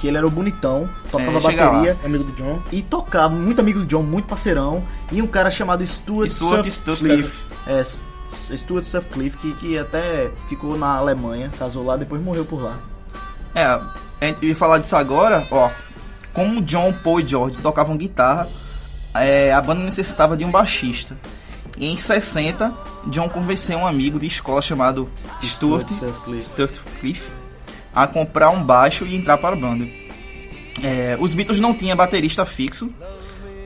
que 0.01 0.07
ele 0.07 0.17
era 0.17 0.25
o 0.25 0.31
bonitão, 0.31 0.89
tocava 1.11 1.37
É, 1.37 1.55
bateria 1.55 1.97
Amigo 2.03 2.23
do 2.23 2.31
John. 2.31 2.59
e 2.71 2.81
tocava, 2.81 3.35
muito 3.35 3.61
amigo 3.61 3.79
do 3.79 3.85
John, 3.85 4.01
muito 4.01 4.25
parceirão. 4.25 4.83
E 5.11 5.21
um 5.21 5.27
cara 5.27 5.51
chamado 5.51 5.85
Stuart, 5.85 6.27
Stuart 6.27 6.67
Sutcliffe. 6.67 7.45
É, 7.67 7.83
Stuart 7.83 8.83
Sutcliffe, 8.83 9.37
que, 9.37 9.53
que 9.53 9.77
até 9.77 10.31
ficou 10.49 10.75
na 10.75 10.95
Alemanha, 10.95 11.51
casou 11.59 11.85
lá, 11.85 11.95
depois 11.97 12.19
morreu 12.19 12.43
por 12.43 12.63
lá. 12.63 12.79
É, 13.53 13.63
a 13.63 13.91
gente 14.21 14.43
ia 14.43 14.55
falar 14.55 14.79
disso 14.79 14.95
agora, 14.95 15.47
ó. 15.51 15.69
Como 16.33 16.61
John, 16.63 16.91
Paul 17.03 17.19
e 17.19 17.27
George 17.27 17.57
tocavam 17.59 17.95
guitarra, 17.95 18.49
é, 19.13 19.53
a 19.53 19.61
banda 19.61 19.83
necessitava 19.83 20.35
de 20.35 20.43
um 20.43 20.49
baixista. 20.49 21.15
E 21.77 21.85
em 21.85 21.97
60, 21.97 22.73
John 23.07 23.29
convenceu 23.29 23.77
um 23.77 23.85
amigo 23.85 24.17
de 24.17 24.25
escola 24.25 24.61
chamado 24.63 25.07
Stuart, 25.43 25.87
Stuart 26.39 26.73
Sutcliffe. 26.75 27.40
A 27.93 28.07
comprar 28.07 28.49
um 28.49 28.63
baixo 28.63 29.05
e 29.05 29.15
entrar 29.15 29.37
para 29.37 29.55
a 29.55 29.59
banda. 29.59 29.85
É, 30.81 31.17
os 31.19 31.33
Beatles 31.33 31.59
não 31.59 31.73
tinham 31.73 31.95
baterista 31.97 32.45
fixo 32.45 32.91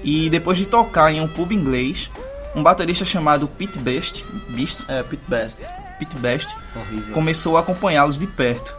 e 0.04 0.30
depois 0.30 0.58
de 0.58 0.66
tocar 0.66 1.12
em 1.12 1.22
um 1.22 1.28
pub 1.28 1.52
inglês, 1.52 2.12
um 2.56 2.64
baterista 2.64 3.06
chamado 3.06 3.48
Pete 3.48 3.78
Best, 3.80 4.24
Beast, 4.50 4.84
É, 4.88 5.04
Pete 5.04 5.24
Best. 5.28 5.60
Pete 6.00 6.16
Best 6.18 6.50
Horrível. 6.76 7.14
começou 7.14 7.56
a 7.58 7.62
acompanhá-los 7.62 8.20
de 8.20 8.28
perto. 8.28 8.74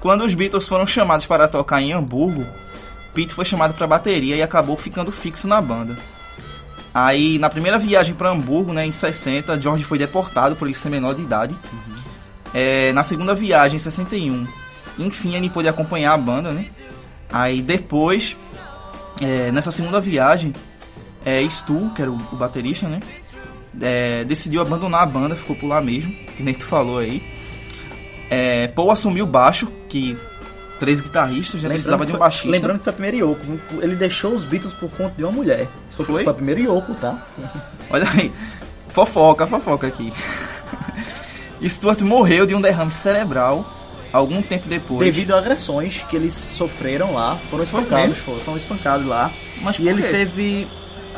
Quando 0.00 0.24
os 0.24 0.34
Beatles 0.34 0.68
foram 0.68 0.86
chamados 0.86 1.26
para 1.26 1.48
tocar 1.48 1.80
em 1.82 1.92
Hamburgo, 1.92 2.46
Pete 3.14 3.34
foi 3.34 3.44
chamado 3.44 3.74
para 3.74 3.86
bateria 3.86 4.36
e 4.36 4.42
acabou 4.42 4.76
ficando 4.76 5.10
fixo 5.10 5.48
na 5.48 5.60
banda. 5.60 5.98
Aí, 6.92 7.38
na 7.38 7.48
primeira 7.50 7.78
viagem 7.78 8.14
para 8.14 8.30
Hamburgo, 8.30 8.72
né, 8.72 8.84
em 8.86 8.92
60, 8.92 9.60
George 9.60 9.84
foi 9.84 9.98
deportado 9.98 10.56
por 10.56 10.66
ele 10.66 10.74
ser 10.74 10.88
menor 10.88 11.14
de 11.14 11.22
idade. 11.22 11.56
É, 12.54 12.92
na 12.92 13.02
segunda 13.04 13.34
viagem, 13.34 13.76
em 13.76 13.78
61, 13.78 14.46
enfim, 14.98 15.34
ele 15.36 15.48
pôde 15.50 15.68
acompanhar 15.68 16.12
a 16.14 16.18
banda, 16.18 16.50
né? 16.52 16.66
Aí 17.32 17.62
depois, 17.62 18.36
é, 19.20 19.52
nessa 19.52 19.70
segunda 19.70 20.00
viagem, 20.00 20.52
é, 21.24 21.42
Stu, 21.48 21.92
que 21.94 22.02
era 22.02 22.10
o, 22.10 22.16
o 22.16 22.36
baterista, 22.36 22.88
né? 22.88 23.00
é, 23.80 24.24
decidiu 24.24 24.60
abandonar 24.60 25.02
a 25.02 25.06
banda, 25.06 25.36
ficou 25.36 25.54
por 25.54 25.66
lá 25.68 25.80
mesmo, 25.80 26.12
que 26.36 26.42
nem 26.42 26.52
tu 26.54 26.66
falou 26.66 26.98
aí. 26.98 27.22
É, 28.28 28.66
Paul 28.68 28.90
assumiu 28.90 29.24
o 29.24 29.28
baixo, 29.28 29.68
que 29.88 30.16
três 30.78 31.00
guitarristas 31.00 31.60
já 31.60 31.68
precisava 31.68 32.04
de 32.04 32.10
um 32.12 32.14
foi- 32.14 32.20
baixista. 32.20 32.48
lembrando 32.48 32.78
que 32.78 32.84
foi 32.84 32.90
a 32.90 32.94
primeira 32.94 33.16
Yoko. 33.18 33.60
Ele 33.80 33.94
deixou 33.94 34.34
os 34.34 34.44
Beatles 34.44 34.72
por 34.74 34.90
conta 34.90 35.14
de 35.16 35.22
uma 35.22 35.32
mulher. 35.32 35.68
Foi, 35.90 36.04
Foi? 36.04 36.24
foi 36.24 36.32
a 36.32 36.34
primeira 36.34 36.60
Yoko, 36.60 36.94
tá? 36.94 37.24
Olha 37.90 38.08
aí, 38.10 38.32
fofoca, 38.88 39.46
fofoca 39.46 39.86
aqui. 39.86 40.12
Stuart 41.68 42.00
morreu 42.02 42.46
de 42.46 42.54
um 42.54 42.60
derrame 42.60 42.90
cerebral 42.90 43.64
algum 44.12 44.42
tempo 44.42 44.68
depois. 44.68 45.00
Devido 45.00 45.34
a 45.34 45.38
agressões 45.38 46.02
que 46.08 46.16
eles 46.16 46.34
sofreram 46.56 47.14
lá, 47.14 47.36
foram 47.50 47.64
espancados, 47.64 48.18
foram, 48.18 48.40
foram 48.40 48.56
espancados 48.58 49.06
lá. 49.06 49.30
Mas 49.62 49.78
e 49.78 49.88
ele 49.88 50.02
quê? 50.02 50.08
teve. 50.08 50.68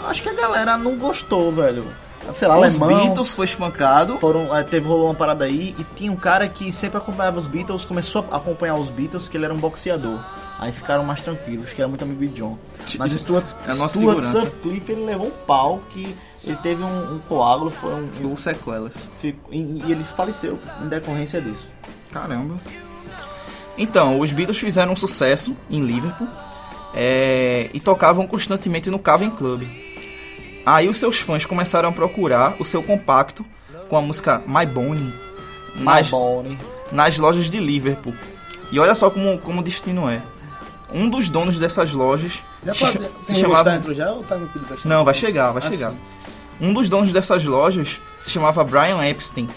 Acho 0.07 0.23
que 0.23 0.29
a 0.29 0.35
galera 0.35 0.77
não 0.77 0.97
gostou, 0.97 1.53
velho. 1.53 1.85
sei 2.33 2.49
lá, 2.49 2.59
Os 2.59 2.81
alemão. 2.81 3.05
Beatles 3.07 3.33
foi 3.33 3.45
espancado. 3.47 4.19
Foram, 4.19 4.55
é, 4.55 4.63
teve 4.65 4.87
rolou 4.87 5.07
uma 5.07 5.15
parada 5.15 5.45
aí 5.45 5.75
e 5.79 5.85
tinha 5.97 6.11
um 6.11 6.17
cara 6.17 6.49
que 6.49 6.71
sempre 6.73 6.99
acompanhava 6.99 7.39
os 7.39 7.47
Beatles, 7.47 7.85
começou 7.85 8.27
a 8.31 8.37
acompanhar 8.37 8.75
os 8.75 8.91
Beatles, 8.91 9.29
que 9.29 9.37
ele 9.37 9.45
era 9.45 9.55
um 9.55 9.59
boxeador. 9.59 10.19
Aí 10.59 10.71
ficaram 10.71 11.03
mais 11.05 11.21
tranquilos, 11.21 11.73
que 11.73 11.81
era 11.81 11.89
muito 11.89 12.03
amigo 12.03 12.21
de 12.21 12.35
John. 12.35 12.57
Mas 12.99 13.13
Stuart, 13.13 13.47
É 13.67 13.73
Stuart. 13.89 14.21
Sutcliffe, 14.23 14.93
ele 14.93 15.05
levou 15.05 15.29
um 15.29 15.47
pau 15.47 15.81
que 15.91 16.15
ele 16.47 16.57
teve 16.57 16.83
um, 16.83 17.15
um 17.15 17.19
coágulo, 17.29 17.71
foi 17.71 17.93
um, 17.95 18.09
Ficou 18.09 18.37
sequelas. 18.37 19.09
ficou- 19.19 19.53
e, 19.53 19.59
e 19.87 19.93
ele 19.93 20.05
faleceu 20.05 20.59
em 20.83 20.89
decorrência 20.89 21.41
disso. 21.41 21.67
Caramba. 22.13 22.57
Então, 23.79 24.21
os 24.21 24.33
Beatles 24.33 24.59
fizeram 24.59 24.93
um 24.93 24.97
sucesso 24.97 25.57
em 25.71 25.81
Liverpool 25.83 26.29
é, 26.95 27.71
e 27.73 27.81
tocavam 27.81 28.27
constantemente 28.27 28.91
no 28.91 28.99
Cavern 28.99 29.35
Club. 29.35 29.63
Aí 30.65 30.89
os 30.89 30.99
seus 30.99 31.19
fãs 31.21 31.45
começaram 31.47 31.89
a 31.89 31.93
procurar 31.93 32.55
o 32.59 32.65
seu 32.65 32.83
compacto 32.83 33.45
com 33.89 33.97
a 33.97 34.01
música 34.01 34.43
My 34.47 34.65
Bonnie 34.67 35.13
nas, 35.77 36.09
Bonnie. 36.11 36.59
nas 36.93 37.19
lojas 37.19 37.51
de 37.51 37.59
Liverpool. 37.59 38.15
E 38.71 38.79
olha 38.79 38.95
só 38.95 39.11
como, 39.11 39.39
como 39.39 39.61
o 39.61 39.65
destino 39.65 40.09
é. 40.09 40.23
Um 40.95 41.09
dos 41.09 41.31
donos 41.31 41.59
dessas 41.59 41.93
lojas 41.93 42.43
Já 42.65 42.75
se, 42.75 42.81
pode, 42.81 43.11
se 43.23 43.35
chamava... 43.37 43.71
dentro 43.71 43.95
já 43.95 44.11
ou 44.13 44.23
tá 44.23 44.37
no 44.37 44.49
Não, 44.85 45.03
vai 45.05 45.15
chegar, 45.15 45.51
vai 45.51 45.63
Ah, 45.67 45.71
chegar. 45.71 45.91
sim. 45.91 45.99
Um 46.63 46.73
dos 46.73 46.89
donos 46.89 47.13
dessas 47.13 47.45
lojas 47.45 48.01
se 48.21 48.31
chamava 48.31 48.63
Brian 48.63 49.05
Epstein 49.05 49.49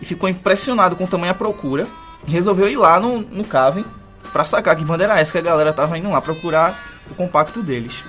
e 0.00 0.06
ficou 0.06 0.28
impressionado 0.28 0.96
com 0.96 1.06
tamanha 1.06 1.34
procura 1.34 1.86
e 2.26 2.30
resolveu 2.30 2.68
ir 2.68 2.76
lá 2.76 2.98
no, 2.98 3.20
no 3.20 3.44
Cavern 3.44 3.86
pra 4.32 4.44
sacar 4.44 4.74
que 4.74 4.84
bandeira 4.84 5.16
é 5.18 5.20
essa 5.20 5.30
que 5.32 5.38
a 5.38 5.42
galera 5.42 5.72
tava 5.72 5.96
indo 5.98 6.08
lá 6.10 6.20
procurar 6.20 6.82
o 7.10 7.14
compacto 7.14 7.62
deles. 7.62 8.02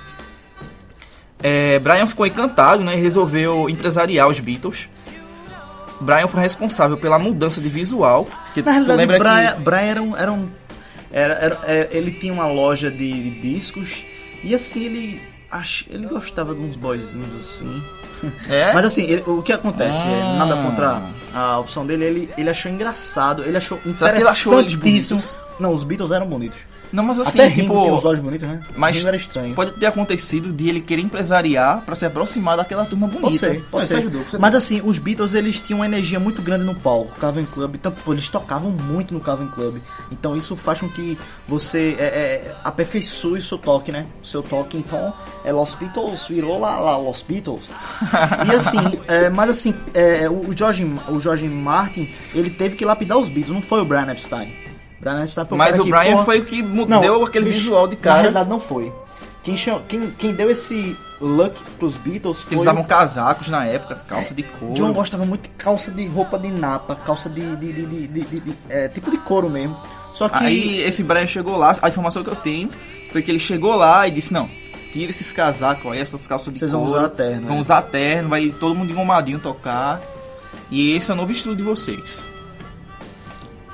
É, 1.42 1.78
Brian 1.78 2.06
ficou 2.06 2.26
encantado 2.26 2.82
né, 2.82 2.96
e 2.96 3.00
resolveu 3.00 3.68
empresariar 3.70 4.28
os 4.28 4.40
Beatles. 4.40 4.88
Brian 6.00 6.26
foi 6.26 6.40
responsável 6.40 6.96
pela 6.96 7.18
mudança 7.18 7.60
de 7.60 7.68
visual. 7.68 8.26
Que 8.54 8.62
Na 8.62 8.72
realidade, 8.72 8.98
lembra 8.98 9.18
Brian, 9.18 9.52
que 9.54 9.60
Brian 9.60 9.80
era 9.86 10.02
um. 10.02 10.16
Era 10.16 10.32
um 10.32 10.48
era, 11.10 11.34
era- 11.34 11.60
é, 11.64 11.88
ele 11.92 12.12
tinha 12.12 12.32
uma 12.32 12.46
loja 12.46 12.90
de, 12.90 13.12
de 13.30 13.30
discos 13.40 14.02
e 14.42 14.54
assim 14.54 14.84
ele. 14.84 15.22
ach- 15.50 15.86
ele 15.88 16.06
gostava 16.06 16.54
de 16.54 16.60
uns 16.60 16.76
boyzinhos 16.76 17.28
assim. 17.36 17.82
É? 18.48 18.72
Mas 18.72 18.84
assim, 18.84 19.02
ele- 19.04 19.22
o 19.26 19.42
que 19.42 19.52
acontece? 19.52 20.00
Ah. 20.06 20.36
Nada 20.38 20.56
contra 20.62 21.02
a 21.34 21.58
opção 21.58 21.86
dele, 21.86 22.04
ele, 22.04 22.30
ele 22.36 22.50
achou 22.50 22.70
engraçado, 22.70 23.44
ele 23.44 23.56
achou 23.56 23.78
que 23.78 23.88
ele 24.20 24.28
achou? 24.32 24.52
Não, 25.60 25.72
os 25.74 25.82
Beatles 25.84 26.10
eram 26.10 26.26
bonitos. 26.26 26.58
Não, 26.92 27.02
mas 27.02 27.20
assim, 27.20 27.40
Até 27.40 27.50
tipo. 27.50 27.74
Tem 27.74 27.92
os 27.92 28.04
olhos 28.04 28.20
bonitos, 28.20 28.48
né? 28.48 28.60
Mas 28.76 29.04
era 29.04 29.16
estranho. 29.16 29.54
pode 29.54 29.72
ter 29.72 29.86
acontecido 29.86 30.52
de 30.52 30.68
ele 30.68 30.80
querer 30.80 31.02
empresariar 31.02 31.82
pra 31.82 31.94
se 31.94 32.06
aproximar 32.06 32.56
daquela 32.56 32.84
turma 32.84 33.06
bonita. 33.06 33.28
Pode 33.28 33.38
ser, 33.38 33.64
pode 33.70 33.84
Isso 33.84 33.94
ser. 33.94 34.00
ajudou. 34.00 34.24
Mas 34.38 34.54
assim, 34.54 34.80
os 34.84 34.98
Beatles 34.98 35.34
eles 35.34 35.60
tinham 35.60 35.80
uma 35.80 35.86
energia 35.86 36.18
muito 36.18 36.40
grande 36.42 36.64
no 36.64 36.74
palco, 36.74 37.18
Cavern 37.18 37.46
Club, 37.46 37.74
então 37.74 37.92
pô, 37.92 38.12
eles 38.12 38.28
tocavam 38.28 38.70
muito 38.70 39.12
no 39.12 39.20
Cavern 39.20 39.50
Club. 39.52 39.78
Então 40.10 40.36
isso 40.36 40.56
faz 40.56 40.80
com 40.80 40.88
que 40.88 41.18
você 41.46 41.96
é, 41.98 42.04
é, 42.04 42.56
aperfeiçoe 42.64 43.38
o 43.38 43.42
seu 43.42 43.58
toque, 43.58 43.92
né? 43.92 44.06
O 44.22 44.26
seu 44.26 44.42
toque, 44.42 44.76
então, 44.76 45.12
é 45.44 45.52
Los 45.52 45.74
Beatles 45.74 46.26
virou 46.26 46.58
lá, 46.58 46.78
lá 46.78 46.96
Los 46.96 47.22
Beatles. 47.22 47.68
e 48.46 48.54
assim, 48.54 48.78
é, 49.06 49.28
mas 49.28 49.50
assim, 49.50 49.74
é, 49.94 50.28
o, 50.28 50.52
George, 50.56 50.84
o 51.08 51.20
George 51.20 51.48
Martin, 51.48 52.08
ele 52.34 52.50
teve 52.50 52.76
que 52.76 52.84
lapidar 52.84 53.18
os 53.18 53.28
Beatles, 53.28 53.54
não 53.54 53.62
foi 53.62 53.80
o 53.80 53.84
Brian 53.84 54.10
Epstein. 54.10 54.52
Brian 55.14 55.24
Epstein 55.24 55.46
foi 55.46 55.56
o 55.56 55.58
Mas 55.58 55.78
o 55.78 55.84
que, 55.84 55.90
Brian 55.90 56.12
porra, 56.12 56.24
foi 56.24 56.38
o 56.40 56.44
que 56.44 56.62
não, 56.62 57.00
deu 57.00 57.24
aquele 57.24 57.44
bicho, 57.46 57.58
visual 57.60 57.86
de 57.88 57.96
Na 57.96 58.02
cara. 58.02 58.18
realidade 58.20 58.48
não 58.48 58.60
foi. 58.60 58.92
Quem, 59.42 59.56
cham- 59.56 59.80
quem, 59.88 60.10
quem 60.10 60.34
deu 60.34 60.50
esse 60.50 60.96
look 61.20 61.54
pros 61.78 61.96
Beatles 61.96 62.42
foi 62.42 62.52
Eles 62.52 62.62
usavam 62.62 62.84
casacos 62.84 63.48
na 63.48 63.64
época, 63.64 63.94
calça 64.06 64.34
de 64.34 64.42
couro. 64.42 64.74
John 64.74 64.92
gostava 64.92 65.24
muito 65.24 65.42
de 65.42 65.48
calça 65.50 65.90
de 65.90 66.06
roupa 66.06 66.38
de 66.38 66.50
napa, 66.50 66.94
calça 66.96 67.28
de, 67.30 67.56
de, 67.56 67.72
de, 67.72 68.06
de- 68.08 68.54
é, 68.68 68.88
tipo 68.88 69.10
de 69.10 69.16
couro 69.18 69.48
mesmo. 69.48 69.76
Só 70.12 70.28
que 70.28 70.42
Aí 70.44 70.80
esse 70.82 71.02
Brian 71.02 71.26
chegou 71.26 71.56
lá, 71.56 71.74
a 71.80 71.88
informação 71.88 72.22
que 72.22 72.30
eu 72.30 72.36
tenho 72.36 72.70
foi 73.12 73.22
que 73.22 73.30
ele 73.30 73.38
chegou 73.38 73.74
lá 73.74 74.06
e 74.06 74.10
disse, 74.10 74.32
não, 74.34 74.48
tira 74.92 75.10
esses 75.10 75.32
casacos 75.32 75.90
aí, 75.92 76.00
essas 76.00 76.26
calças 76.26 76.52
de 76.52 76.58
Vocês 76.58 76.72
vão 76.72 76.82
couro. 76.84 76.98
usar 76.98 77.08
terno, 77.10 77.46
Vão 77.46 77.54
né? 77.56 77.60
usar 77.60 77.82
terno, 77.82 78.28
vai 78.28 78.48
todo 78.50 78.74
mundo 78.74 78.90
engomadinho 78.92 79.38
tocar. 79.38 80.00
E 80.70 80.92
esse 80.94 81.10
é 81.10 81.14
o 81.14 81.16
novo 81.16 81.32
estilo 81.32 81.56
de 81.56 81.62
vocês. 81.62 82.22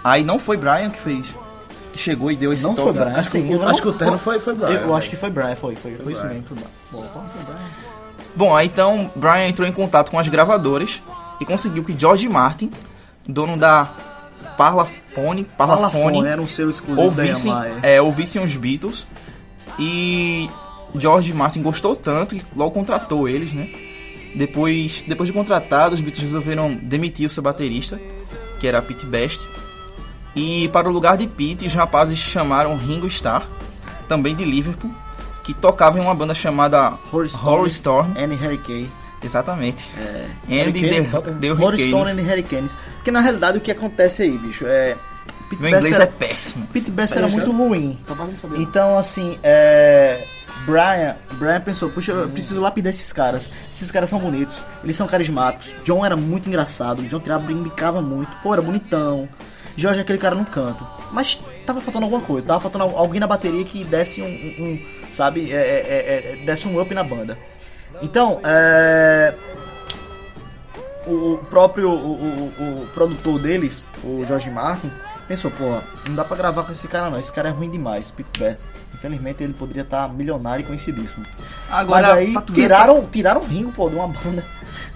Aí 0.05 0.23
não 0.23 0.39
foi 0.39 0.57
Brian 0.59 0.91
que 0.91 1.01
fez, 1.01 1.35
que 1.93 1.99
chegou 1.99 2.31
e 2.31 2.37
deu 2.37 2.53
esse 2.53 2.63
Não 2.63 2.75
toque. 2.75 2.93
foi 2.93 3.01
Brian. 3.05 3.17
Acho 3.19 3.31
que, 3.31 3.39
Assim, 3.39 3.49
o- 3.49 3.63
eu 3.63 3.69
acho 3.69 3.81
que 3.83 3.89
o 3.89 3.93
terno 3.95 4.19
foi, 4.19 4.39
foi 4.39 4.55
Brian. 4.55 4.81
eu 4.81 4.95
acho 4.95 5.09
que 5.11 5.17
foi 5.17 5.31
Brian, 5.31 5.57
foi, 5.57 5.75
foi, 5.77 5.95
foi, 5.97 6.13
isso 6.13 6.21
Brian. 6.21 6.35
mesmo, 6.35 6.45
foi 6.45 6.57
Brian. 6.59 6.69
Boa, 6.93 7.07
foi 7.09 7.43
Brian. 7.45 7.59
Bom, 8.37 8.55
aí 8.57 8.67
então 8.67 9.11
Brian 9.17 9.49
entrou 9.49 9.67
em 9.67 9.73
contato 9.73 10.11
com 10.11 10.19
as 10.19 10.29
gravadoras 10.29 11.01
e 11.41 11.45
conseguiu 11.47 11.83
que 11.85 11.95
George 11.99 12.29
Martin, 12.29 12.71
dono 13.27 13.57
da 13.57 13.89
Parlafone, 14.59 14.95
Parlafone, 15.17 15.45
Parlafone 15.57 16.27
era 16.27 16.41
um 16.43 16.47
selo 16.49 16.71
exclusivo 16.71 17.01
da 17.01 17.05
ouvissem, 17.23 17.51
Yamaha. 17.51 17.79
é, 17.83 18.03
ouvissem 18.03 18.43
os 18.45 18.57
Beatles 18.57 19.07
e 19.79 20.49
George 20.97 21.33
Martin 21.33 21.63
gostou 21.63 21.97
tanto 21.97 22.35
que 22.37 22.45
logo 22.55 22.71
contratou 22.73 23.29
eles, 23.29 23.53
né? 23.53 23.69
Depois, 24.35 25.03
depois 25.07 25.29
de 25.29 25.33
contratado, 25.33 25.95
os 25.95 26.01
Beatles 26.01 26.23
resolveram 26.25 26.75
demitir 26.75 27.27
o 27.27 27.31
seu 27.31 27.43
baterista, 27.43 28.01
que 28.61 28.67
era 28.67 28.83
Pete 28.83 29.07
Best. 29.07 29.47
E 30.35 30.69
para 30.69 30.89
o 30.89 30.93
lugar 30.93 31.17
de 31.17 31.27
Pete, 31.27 31.65
os 31.65 31.75
rapazes 31.75 32.19
chamaram 32.19 32.77
Ringo 32.77 33.07
Starr, 33.07 33.47
também 34.09 34.35
de 34.35 34.45
Liverpool, 34.45 34.91
que 35.43 35.55
tocava 35.55 35.99
em 35.99 36.03
uma 36.03 36.15
banda 36.15 36.35
chamada 36.35 36.95
Horror 37.13 37.29
Horror 37.45 37.67
Storm. 37.67 38.09
Storm. 38.09 38.13
Annie 38.19 38.37
Harry 38.37 38.59
Kay. 38.59 38.91
Exatamente. 39.23 39.91
É. 39.97 40.27
Andy 40.67 40.85
Hurricane, 40.85 41.09
The. 41.09 41.31
The 41.41 41.53
Horror 41.53 41.75
Storm 41.75 42.09
and 42.09 42.23
Hurricanes. 42.23 42.77
Porque 42.97 43.11
na 43.11 43.21
realidade 43.21 43.59
o 43.59 43.61
que 43.61 43.71
acontece 43.71 44.23
aí, 44.23 44.37
bicho, 44.37 44.67
é. 44.67 44.97
Pete 45.49 45.63
Meu 45.63 45.71
Best 45.71 45.87
inglês 45.87 45.95
era, 45.95 46.05
é 46.05 46.07
péssimo. 46.07 46.67
Pete 46.67 46.91
Best 46.91 47.17
era 47.17 47.29
muito 47.29 47.51
ruim. 47.51 47.99
Então, 48.57 48.99
assim, 48.99 49.39
é. 49.43 50.27
Brian, 50.67 51.17
Brian 51.33 51.61
pensou, 51.61 51.91
puxa, 51.91 52.13
eu 52.13 52.29
preciso 52.29 52.61
lapidar 52.61 52.91
esses 52.91 53.13
caras. 53.13 53.51
Esses 53.73 53.91
caras 53.91 54.09
são 54.09 54.19
bonitos, 54.19 54.57
eles 54.83 54.97
são 54.97 55.07
carismáticos. 55.07 55.75
John 55.85 56.05
era 56.05 56.17
muito 56.17 56.49
engraçado, 56.49 57.03
John 57.03 57.21
tirava, 57.21 57.45
brincava 57.45 58.01
muito, 58.01 58.31
pô, 58.43 58.53
era 58.53 58.63
bonitão. 58.63 59.29
Jorge 59.77 59.99
é 60.01 60.03
aquele 60.03 60.19
cara 60.19 60.35
no 60.35 60.45
canto. 60.47 60.87
Mas 61.13 61.41
tava 61.67 61.81
faltando 61.81 62.05
alguma 62.07 62.23
coisa, 62.23 62.47
tava 62.47 62.61
faltando 62.61 62.85
al- 62.85 62.97
alguém 62.99 63.21
na 63.21 63.27
bateria 63.27 63.65
que 63.65 63.83
desse 63.85 64.21
um, 64.23 64.27
um- 64.27 64.65
um, 64.65 65.13
sabe, 65.13 65.53
é, 65.53 65.57
é, 65.57 65.61
é, 65.61 66.33
é, 66.43 66.45
desse 66.45 66.69
um 66.69 66.81
up 66.81 66.93
na 66.95 67.03
banda. 67.05 67.37
Então, 68.03 68.41
é, 68.45 69.35
o 71.07 71.39
próprio 71.51 71.91
o, 71.91 72.13
o- 72.13 72.83
o 72.83 72.87
produtor 72.95 73.39
deles, 73.39 73.87
o 74.03 74.25
George 74.27 74.51
Martin, 74.51 74.91
pensou, 75.29 75.51
pô, 75.51 75.79
não 76.09 76.15
dá 76.15 76.25
pra 76.25 76.37
gravar 76.37 76.65
com 76.65 76.73
esse 76.73 76.89
cara 76.89 77.11
não, 77.11 77.19
esse 77.19 77.33
cara 77.33 77.49
é 77.49 77.53
ruim 77.53 77.71
demais, 77.71 78.11
Pete 78.11 78.39
Best. 78.39 78.63
Infelizmente 79.05 79.43
ele 79.43 79.53
poderia 79.53 79.83
estar 79.83 80.09
milionário 80.09 80.63
e 80.63 80.67
conhecidíssimo. 80.67 81.25
Agora, 81.71 82.09
Mas 82.09 82.17
aí 82.17 82.35
tu 82.47 82.53
ver 82.55 82.63
tiraram, 82.63 83.07
tiraram 83.13 83.41
o 83.43 83.45
Ringo, 83.45 83.73
pô, 83.73 83.91
de 83.91 83.97
uma 83.97 84.09
banda. 84.25 84.45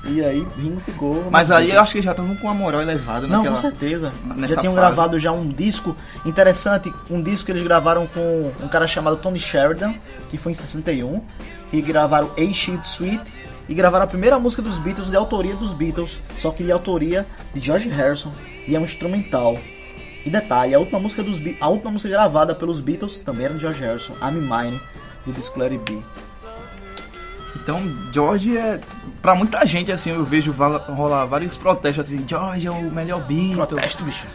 E 0.04 0.24
aí 0.24 0.40
o 0.40 0.48
Ringo 0.60 0.80
ficou. 0.80 1.28
Mas 1.30 1.50
aí 1.50 1.70
eu 1.70 1.80
acho 1.80 1.92
que 1.92 2.02
já 2.02 2.12
estavam 2.12 2.34
com 2.36 2.48
a 2.48 2.54
moral 2.54 2.80
elevada 2.80 3.26
Não, 3.26 3.38
naquela... 3.38 3.54
com 3.56 3.60
certeza. 3.60 4.12
já 4.48 4.60
tinham 4.60 4.74
fase. 4.74 4.74
gravado 4.74 5.18
já 5.18 5.30
um 5.30 5.46
disco 5.46 5.94
interessante, 6.24 6.92
um 7.10 7.22
disco 7.22 7.46
que 7.46 7.52
eles 7.52 7.62
gravaram 7.62 8.06
com 8.06 8.52
um 8.62 8.68
cara 8.68 8.86
chamado 8.86 9.16
Tony 9.18 9.38
Sheridan, 9.38 9.94
que 10.30 10.38
foi 10.38 10.52
em 10.52 10.54
61, 10.54 11.20
e 11.72 11.82
gravaram 11.82 12.30
A 12.36 12.52
Sheet 12.52 12.86
Suite, 12.86 13.32
e 13.68 13.74
gravaram 13.74 14.04
a 14.04 14.08
primeira 14.08 14.38
música 14.38 14.62
dos 14.62 14.78
Beatles 14.78 15.10
de 15.10 15.16
autoria 15.16 15.54
dos 15.54 15.74
Beatles, 15.74 16.18
só 16.36 16.50
que 16.50 16.64
de 16.64 16.72
autoria 16.72 17.26
de 17.54 17.60
George 17.60 17.88
Harrison, 17.90 18.32
e 18.66 18.74
é 18.74 18.80
um 18.80 18.84
instrumental. 18.84 19.58
E 20.26 20.30
detalhe, 20.30 20.74
a 20.74 20.78
última 20.78 20.98
música 20.98 21.22
dos 21.22 21.40
a 21.60 21.68
última 21.68 21.90
música 21.90 22.08
gravada 22.10 22.54
pelos 22.54 22.80
Beatles 22.80 23.18
também 23.20 23.46
era 23.46 23.54
de 23.54 23.60
George 23.60 23.80
Harrison, 23.80 24.14
I'm 24.22 24.40
Mine, 24.40 24.80
do 25.24 25.32
disco 25.32 25.62
It 25.62 25.78
Be. 25.78 26.02
Então, 27.56 27.80
George 28.12 28.56
é... 28.56 28.80
Pra 29.20 29.34
muita 29.34 29.64
gente, 29.66 29.90
assim, 29.90 30.10
eu 30.10 30.24
vejo 30.24 30.52
rolar 30.52 31.24
vários 31.26 31.56
protestos, 31.56 32.06
assim, 32.06 32.24
George 32.26 32.66
é 32.66 32.70
o 32.70 32.82
melhor 32.90 33.20
Beatle. 33.26 33.54
Protesto, 33.66 34.04
bicho. 34.04 34.26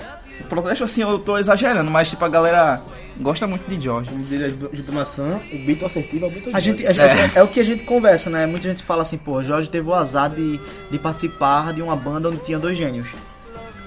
Protesto, 0.49 0.83
assim, 0.83 1.01
eu 1.01 1.17
tô 1.19 1.37
exagerando, 1.37 1.89
mas, 1.89 2.09
tipo, 2.09 2.23
a 2.25 2.29
galera 2.29 2.81
gosta 3.19 3.47
muito 3.47 3.67
de 3.67 3.81
George. 3.81 4.09
Como 4.09 4.23
diria 4.25 4.49
Gilberto 4.49 4.91
Maçã, 4.93 5.39
o 5.51 5.57
Beatle 5.65 5.85
assertivo 5.85 6.25
é 6.25 6.27
o 6.27 6.31
Beatle 6.31 6.55
A 6.55 6.59
gente, 6.59 6.85
a 6.85 6.91
George. 6.91 7.15
gente- 7.17 7.37
é. 7.37 7.43
o 7.43 7.47
que 7.47 7.59
a 7.59 7.63
gente 7.63 7.83
conversa, 7.83 8.29
né? 8.29 8.45
Muita 8.45 8.67
gente 8.67 8.83
fala 8.83 9.03
assim, 9.03 9.17
pô, 9.17 9.41
Jorge 9.43 9.69
teve 9.69 9.87
o 9.87 9.93
azar 9.93 10.29
de, 10.29 10.59
de 10.91 10.99
participar 10.99 11.71
de 11.73 11.81
uma 11.81 11.95
banda 11.95 12.29
onde 12.29 12.37
tinha 12.39 12.59
dois 12.59 12.77
gênios. 12.77 13.07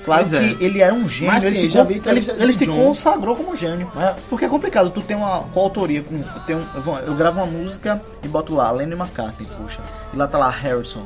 Claro 0.07 0.23
Pois 0.23 0.33
é. 0.33 0.55
que 0.55 0.65
ele 0.65 0.81
era 0.81 0.95
um 0.95 1.09
gênio, 1.09 1.35
Mas, 1.35 1.45
ele, 1.45 1.57
sim, 1.57 1.69
se, 1.69 1.83
vi 1.83 2.01
ele, 2.07 2.31
ele 2.39 2.53
se 2.53 2.65
consagrou 2.65 3.35
como 3.35 3.57
gênio. 3.57 3.91
Porque 4.31 4.45
é 4.45 4.49
complicado, 4.49 4.89
tu 4.91 5.03
tem 5.03 5.17
uma 5.17 5.43
coautoria 5.53 6.01
com. 6.01 6.17
Tem 6.47 6.55
um, 6.55 6.65
eu 7.05 7.15
gravo 7.15 7.41
uma 7.41 7.47
música 7.47 8.01
e 8.23 8.29
boto 8.29 8.55
lá, 8.55 8.71
Lennon 8.71 8.97
e 8.97 9.01
McCartney, 9.01 9.49
puxa. 9.61 9.81
E 10.15 10.17
lá 10.17 10.29
tá 10.29 10.39
lá 10.39 10.49
Harrison. 10.49 11.05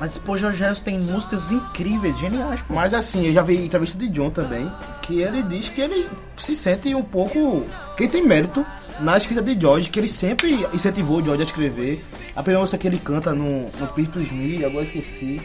Mas, 0.00 0.18
pô, 0.18 0.36
George 0.36 0.60
Harrison 0.60 0.82
tem 0.82 0.98
músicas 0.98 1.52
incríveis, 1.52 2.18
geniais, 2.18 2.60
pô. 2.62 2.74
Mas 2.74 2.92
assim, 2.92 3.28
eu 3.28 3.32
já 3.32 3.42
vi 3.42 3.64
entrevista 3.64 3.96
de 3.96 4.08
John 4.08 4.30
também, 4.30 4.68
que 5.02 5.20
ele 5.20 5.44
diz 5.44 5.68
que 5.68 5.80
ele 5.80 6.10
se 6.34 6.56
sente 6.56 6.92
um 6.92 7.02
pouco. 7.02 7.64
Quem 7.96 8.08
tem 8.08 8.26
mérito 8.26 8.66
na 8.98 9.16
escrita 9.16 9.40
de 9.40 9.58
George, 9.60 9.88
que 9.88 10.00
ele 10.00 10.08
sempre 10.08 10.66
incentivou 10.74 11.20
o 11.20 11.24
George 11.24 11.42
a 11.42 11.46
escrever. 11.46 12.04
A 12.34 12.42
primeira 12.42 12.58
música 12.58 12.76
que 12.76 12.88
ele 12.88 12.98
canta 12.98 13.32
no, 13.32 13.68
no 13.78 13.86
Please 13.86 14.34
Me, 14.34 14.64
agora 14.64 14.84
eu 14.84 14.88
esqueci. 14.88 15.40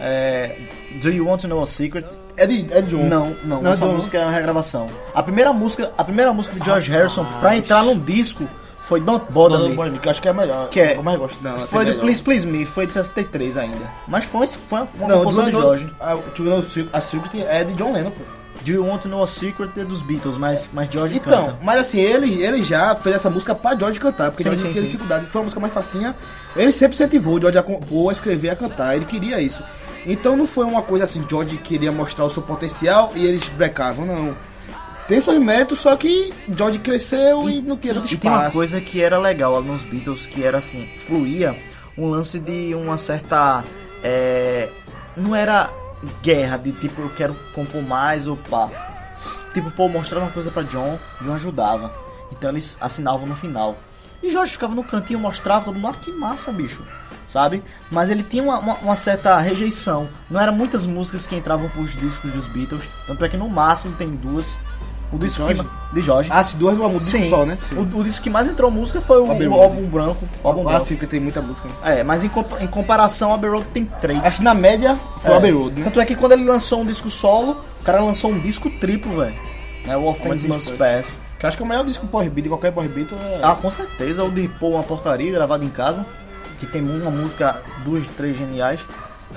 É, 0.00 0.56
Do 1.02 1.10
You 1.10 1.26
Want 1.26 1.42
to 1.42 1.48
Know 1.48 1.62
a 1.62 1.66
Secret? 1.66 2.04
É 2.36 2.46
de, 2.46 2.66
é 2.72 2.80
de 2.80 2.90
John. 2.90 3.04
Não, 3.06 3.36
não, 3.44 3.62
Não 3.62 3.70
é 3.70 3.74
essa 3.74 3.86
John. 3.86 3.92
música 3.94 4.18
é 4.18 4.22
uma 4.22 4.30
regravação. 4.32 4.86
A 5.14 5.22
primeira 5.22 5.52
música, 5.52 5.92
a 5.98 6.02
primeira 6.04 6.32
música 6.32 6.58
de 6.58 6.64
George 6.64 6.90
Harrison 6.90 7.24
pra 7.40 7.56
entrar 7.56 7.82
num 7.82 7.98
disco 7.98 8.48
foi 8.80 9.00
Don't 9.00 9.30
Bother 9.30 9.58
Não, 9.58 9.68
Me. 9.68 9.76
não, 9.90 9.98
que 9.98 10.08
eu 10.08 10.10
acho 10.10 10.22
que 10.22 10.28
é 10.28 10.30
a 10.30 10.34
melhor. 10.34 10.68
Que 10.68 10.80
é- 10.80 10.96
Eu 10.96 11.02
mais 11.02 11.18
gosto. 11.18 11.36
Não, 11.42 11.58
Foi 11.66 11.66
tem 11.66 11.68
do 11.68 11.84
melhor. 11.84 12.00
Please 12.00 12.22
Please 12.22 12.46
Me, 12.46 12.64
foi 12.64 12.86
de 12.86 12.92
63 12.94 13.56
ainda. 13.56 13.86
Mas 14.08 14.24
foi, 14.24 14.46
foi 14.46 14.80
uma 14.94 15.08
Não, 15.08 15.18
composição 15.18 15.44
de 15.44 15.50
George. 15.52 15.88
A, 16.00 16.16
To 16.16 16.42
Know 16.42 16.62
Secret- 16.62 16.88
a 16.92 17.00
Secret 17.00 17.42
é 17.46 17.62
de 17.64 17.74
John 17.74 17.92
Lennon, 17.92 18.10
pô. 18.10 18.24
Do 18.62 18.70
You 18.72 18.84
Want 18.86 19.02
to 19.02 19.08
Know 19.08 19.22
a 19.22 19.26
Secret 19.26 19.70
é 19.78 19.84
dos 19.84 20.02
Beatles, 20.02 20.36
mas, 20.36 20.68
mas 20.72 20.86
George 20.90 21.16
Então, 21.16 21.46
canta. 21.46 21.58
mas 21.62 21.80
assim, 21.80 21.98
ele, 21.98 22.42
ele 22.42 22.62
já 22.62 22.94
fez 22.94 23.16
essa 23.16 23.30
música 23.30 23.54
pra 23.54 23.74
George 23.74 23.98
cantar, 23.98 24.30
porque 24.30 24.42
Sim, 24.42 24.50
George 24.50 24.62
sim, 24.64 24.70
tinha 24.72 24.82
sim. 24.84 24.90
dificuldade, 24.90 25.26
foi 25.26 25.40
uma 25.40 25.44
música 25.44 25.60
mais 25.60 25.72
facinha. 25.72 26.14
Ele 26.54 26.70
sempre 26.72 26.94
incentivou 26.94 27.36
o 27.36 27.40
George 27.40 27.56
a 27.56 27.62
compor, 27.62 28.10
a 28.10 28.12
escrever, 28.12 28.50
a 28.50 28.56
cantar, 28.56 28.96
ele 28.96 29.06
queria 29.06 29.40
isso. 29.40 29.62
Então 30.06 30.36
não 30.36 30.46
foi 30.46 30.64
uma 30.64 30.82
coisa 30.82 31.04
assim, 31.04 31.24
George 31.28 31.56
queria 31.58 31.92
mostrar 31.92 32.24
o 32.24 32.30
seu 32.30 32.42
potencial 32.42 33.12
e 33.14 33.26
eles 33.26 33.46
brecavam, 33.48 34.06
não. 34.06 34.36
Tem 35.06 35.20
seus 35.20 35.38
méritos, 35.38 35.80
só 35.80 35.96
que 35.96 36.32
George 36.48 36.78
cresceu 36.78 37.50
e, 37.50 37.60
não 37.60 37.76
tinha 37.76 37.94
tanto 37.94 38.12
E 38.12 38.16
tem 38.16 38.30
uma 38.30 38.38
espaço. 38.38 38.56
coisa 38.56 38.80
que 38.80 39.02
era 39.02 39.18
legal 39.18 39.60
nos 39.60 39.82
Beatles, 39.82 40.24
que 40.26 40.44
era 40.44 40.58
assim, 40.58 40.86
fluía 40.98 41.56
um 41.98 42.08
lance 42.08 42.38
de 42.38 42.74
uma 42.74 42.96
certa. 42.96 43.64
é, 44.02 44.68
não 45.16 45.34
era 45.34 45.68
guerra, 46.22 46.56
de 46.56 46.72
tipo, 46.72 47.02
eu 47.02 47.10
quero 47.10 47.34
compor 47.54 47.82
mais 47.82 48.26
ou 48.26 48.36
pá. 48.36 48.70
Tipo, 49.52 49.70
pô, 49.72 49.88
mostrava 49.88 50.26
uma 50.26 50.32
coisa 50.32 50.50
pra 50.50 50.62
John, 50.62 50.98
John 51.20 51.34
ajudava. 51.34 51.92
Então 52.32 52.50
eles 52.50 52.76
assinavam 52.80 53.26
no 53.26 53.36
final. 53.36 53.76
E 54.22 54.30
Jorge 54.30 54.52
ficava 54.52 54.74
no 54.74 54.84
cantinho, 54.84 55.18
mostrava 55.18 55.64
todo 55.64 55.74
mundo, 55.74 55.88
ah, 55.88 55.94
que 56.00 56.12
massa, 56.12 56.52
bicho. 56.52 56.84
Sabe? 57.30 57.62
Mas 57.90 58.10
ele 58.10 58.24
tinha 58.24 58.42
uma, 58.42 58.58
uma- 58.58 58.74
uma 58.82 58.96
certa 58.96 59.38
rejeição. 59.38 60.08
Não 60.28 60.40
eram 60.40 60.52
muitas 60.52 60.84
músicas 60.84 61.26
que 61.28 61.36
entravam 61.36 61.68
pros 61.68 61.92
discos 61.92 62.30
dos 62.32 62.46
Beatles. 62.48 62.82
Tanto 63.06 63.24
é 63.24 63.28
que 63.28 63.36
no 63.36 63.48
máximo 63.48 63.94
tem 63.96 64.10
duas. 64.10 64.58
O 65.12 65.18
disco 65.18 65.38
Jorge? 65.38 65.62
que 65.62 65.94
de 65.94 66.02
Jorge. 66.02 66.28
Ah, 66.32 66.42
se 66.44 66.56
duas 66.56 66.76
numa 66.76 66.88
música 66.88 67.18
Sim. 67.18 67.28
só, 67.30 67.44
né? 67.44 67.58
O, 67.72 67.80
o 67.98 68.04
disco 68.04 68.22
que 68.22 68.30
mais 68.30 68.46
entrou 68.48 68.70
música 68.70 69.00
foi 69.00 69.18
o, 69.18 69.24
o 69.24 69.26
Road. 69.26 69.44
álbum 69.46 69.82
branco. 69.88 70.28
O 70.42 70.46
álbum 70.48 70.60
Ah, 70.62 70.70
branco. 70.72 70.86
sim, 70.86 70.94
porque 70.94 71.06
tem 71.08 71.18
muita 71.20 71.40
música. 71.40 71.68
É, 71.84 72.02
mas 72.04 72.22
em, 72.24 72.28
compa- 72.28 72.60
em 72.62 72.66
comparação, 72.68 73.32
a 73.32 73.34
Abbey 73.34 73.50
Road 73.50 73.66
tem 73.72 73.84
três. 74.00 74.24
Acho 74.24 74.36
que 74.38 74.42
na 74.44 74.54
média 74.54 74.96
foi 75.20 75.30
É. 75.30 75.34
o 75.34 75.36
Abbey 75.36 75.50
Road, 75.52 75.74
né? 75.80 75.84
Tanto 75.84 76.00
é 76.00 76.04
que 76.06 76.14
quando 76.14 76.32
ele 76.32 76.44
lançou 76.44 76.80
um 76.82 76.86
disco 76.86 77.10
solo, 77.10 77.60
o 77.80 77.84
cara 77.84 78.00
lançou 78.00 78.30
um 78.30 78.38
disco 78.38 78.70
triplo, 78.70 79.18
velho. 79.18 79.34
É 79.86 79.96
o 79.96 80.12
Things 80.14 80.44
Must 80.44 80.72
Pass. 80.74 81.20
Que 81.40 81.46
eu 81.46 81.48
acho 81.48 81.56
que 81.56 81.62
é 81.62 81.66
o 81.66 81.68
maior 81.68 81.84
disco 81.86 82.06
pós-beat 82.06 82.42
de 82.44 82.48
qualquer 82.50 82.70
pós-beat 82.70 83.10
é... 83.12 83.40
Ah, 83.42 83.54
com 83.56 83.70
certeza. 83.70 84.22
O 84.22 84.30
de 84.30 84.46
Pô, 84.46 84.68
uma 84.72 84.82
porcaria 84.82 85.32
gravado 85.32 85.64
em 85.64 85.70
casa. 85.70 86.04
Que 86.60 86.66
tem 86.66 86.82
uma 86.82 87.10
música, 87.10 87.60
duas, 87.82 88.06
três 88.16 88.36
geniais. 88.36 88.80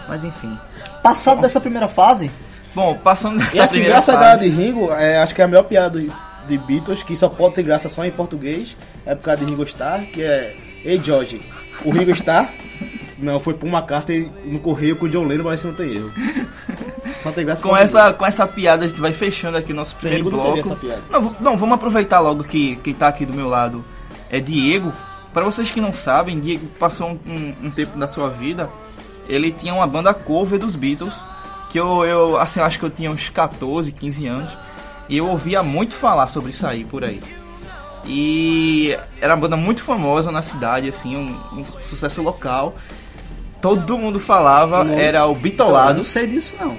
Mas 0.07 0.23
enfim. 0.23 0.57
Passado 1.01 1.41
dessa 1.41 1.59
primeira 1.61 1.87
fase, 1.87 2.29
Bom, 2.75 2.95
passando 2.95 3.37
dessa 3.37 3.55
E 3.55 3.59
assim, 3.59 3.73
primeira 3.73 3.95
graça 3.95 4.13
fase, 4.13 4.25
da 4.25 4.35
de 4.37 4.49
Ringo, 4.49 4.91
é, 4.91 5.17
acho 5.19 5.35
que 5.35 5.41
é 5.41 5.45
a 5.45 5.47
maior 5.47 5.63
piada 5.63 5.99
de, 6.47 6.57
Beatles, 6.57 7.03
que 7.03 7.15
só 7.15 7.29
pode 7.29 7.55
ter 7.55 7.63
graça 7.63 7.87
só 7.87 8.03
em 8.03 8.11
português, 8.11 8.75
é 9.05 9.13
por 9.15 9.23
causa 9.23 9.41
de 9.41 9.49
Ringo 9.49 9.63
Starr, 9.63 10.01
que 10.11 10.21
é 10.21 10.55
Ei 10.83 10.99
George, 10.99 11.41
o 11.85 11.91
Ringo 11.91 12.11
Starr, 12.11 12.49
não, 13.17 13.39
foi 13.39 13.53
por 13.53 13.67
uma 13.67 13.83
carta 13.83 14.11
no 14.45 14.59
correio 14.59 14.95
com 14.95 15.05
o 15.05 15.09
John 15.09 15.25
Lennon, 15.25 15.43
mas 15.43 15.63
não 15.63 15.73
tem 15.73 15.95
erro. 15.95 16.11
Só 17.21 17.31
tem 17.31 17.45
graça 17.45 17.61
com 17.61 17.77
essa, 17.77 18.11
com 18.11 18.25
essa 18.25 18.45
piada 18.47 18.85
a 18.85 18.87
gente 18.87 18.99
vai 18.99 19.13
fechando 19.13 19.55
aqui 19.55 19.71
o 19.71 19.75
nosso 19.75 19.95
primeiro 19.95 20.29
teria 20.29 20.63
bloco. 20.63 20.77
Não, 21.09 21.35
não, 21.39 21.57
vamos 21.57 21.75
aproveitar 21.75 22.19
logo 22.19 22.43
que 22.43 22.75
quem 22.77 22.93
tá 22.93 23.07
aqui 23.07 23.25
do 23.25 23.33
meu 23.33 23.47
lado 23.47 23.85
é 24.29 24.39
Diego. 24.39 24.91
Para 25.33 25.43
vocês 25.45 25.71
que 25.71 25.81
não 25.81 25.93
sabem, 25.93 26.39
Diego 26.39 26.67
passou 26.79 27.09
um, 27.09 27.19
um- 27.31 27.55
um 27.63 27.71
tempo 27.71 27.97
da 27.97 28.07
sua 28.07 28.29
vida, 28.29 28.69
ele 29.27 29.51
tinha 29.51 29.73
uma 29.73 29.87
banda 29.87 30.13
cover 30.13 30.59
dos 30.59 30.75
Beatles, 30.75 31.25
que 31.69 31.79
eu, 31.79 32.05
eu 32.05 32.37
assim, 32.37 32.59
acho 32.59 32.77
que 32.77 32.85
eu 32.85 32.89
tinha 32.89 33.09
uns 33.09 33.29
14, 33.29 33.91
15 33.91 34.27
anos, 34.27 34.57
e 35.09 35.17
eu 35.17 35.27
ouvia 35.27 35.63
muito 35.63 35.95
falar 35.95 36.27
sobre 36.27 36.51
isso 36.51 36.67
aí 36.67 36.83
por 36.85 37.03
aí. 37.03 37.21
E 38.05 38.97
era 39.21 39.33
uma 39.33 39.39
banda 39.41 39.55
muito 39.57 39.81
famosa 39.81 40.31
na 40.31 40.41
cidade, 40.41 40.89
assim, 40.89 41.15
um, 41.15 41.59
um 41.59 41.65
sucesso 41.85 42.21
local. 42.21 42.75
Todo 43.61 43.97
mundo 43.97 44.19
falava, 44.19 44.83
Não. 44.83 44.93
era 44.99 45.25
o 45.25 45.29
eu 45.31 45.35
não 45.35 45.41
Bitolados. 45.41 46.07
sei 46.09 46.27
disso 46.27 46.53
não. 46.59 46.77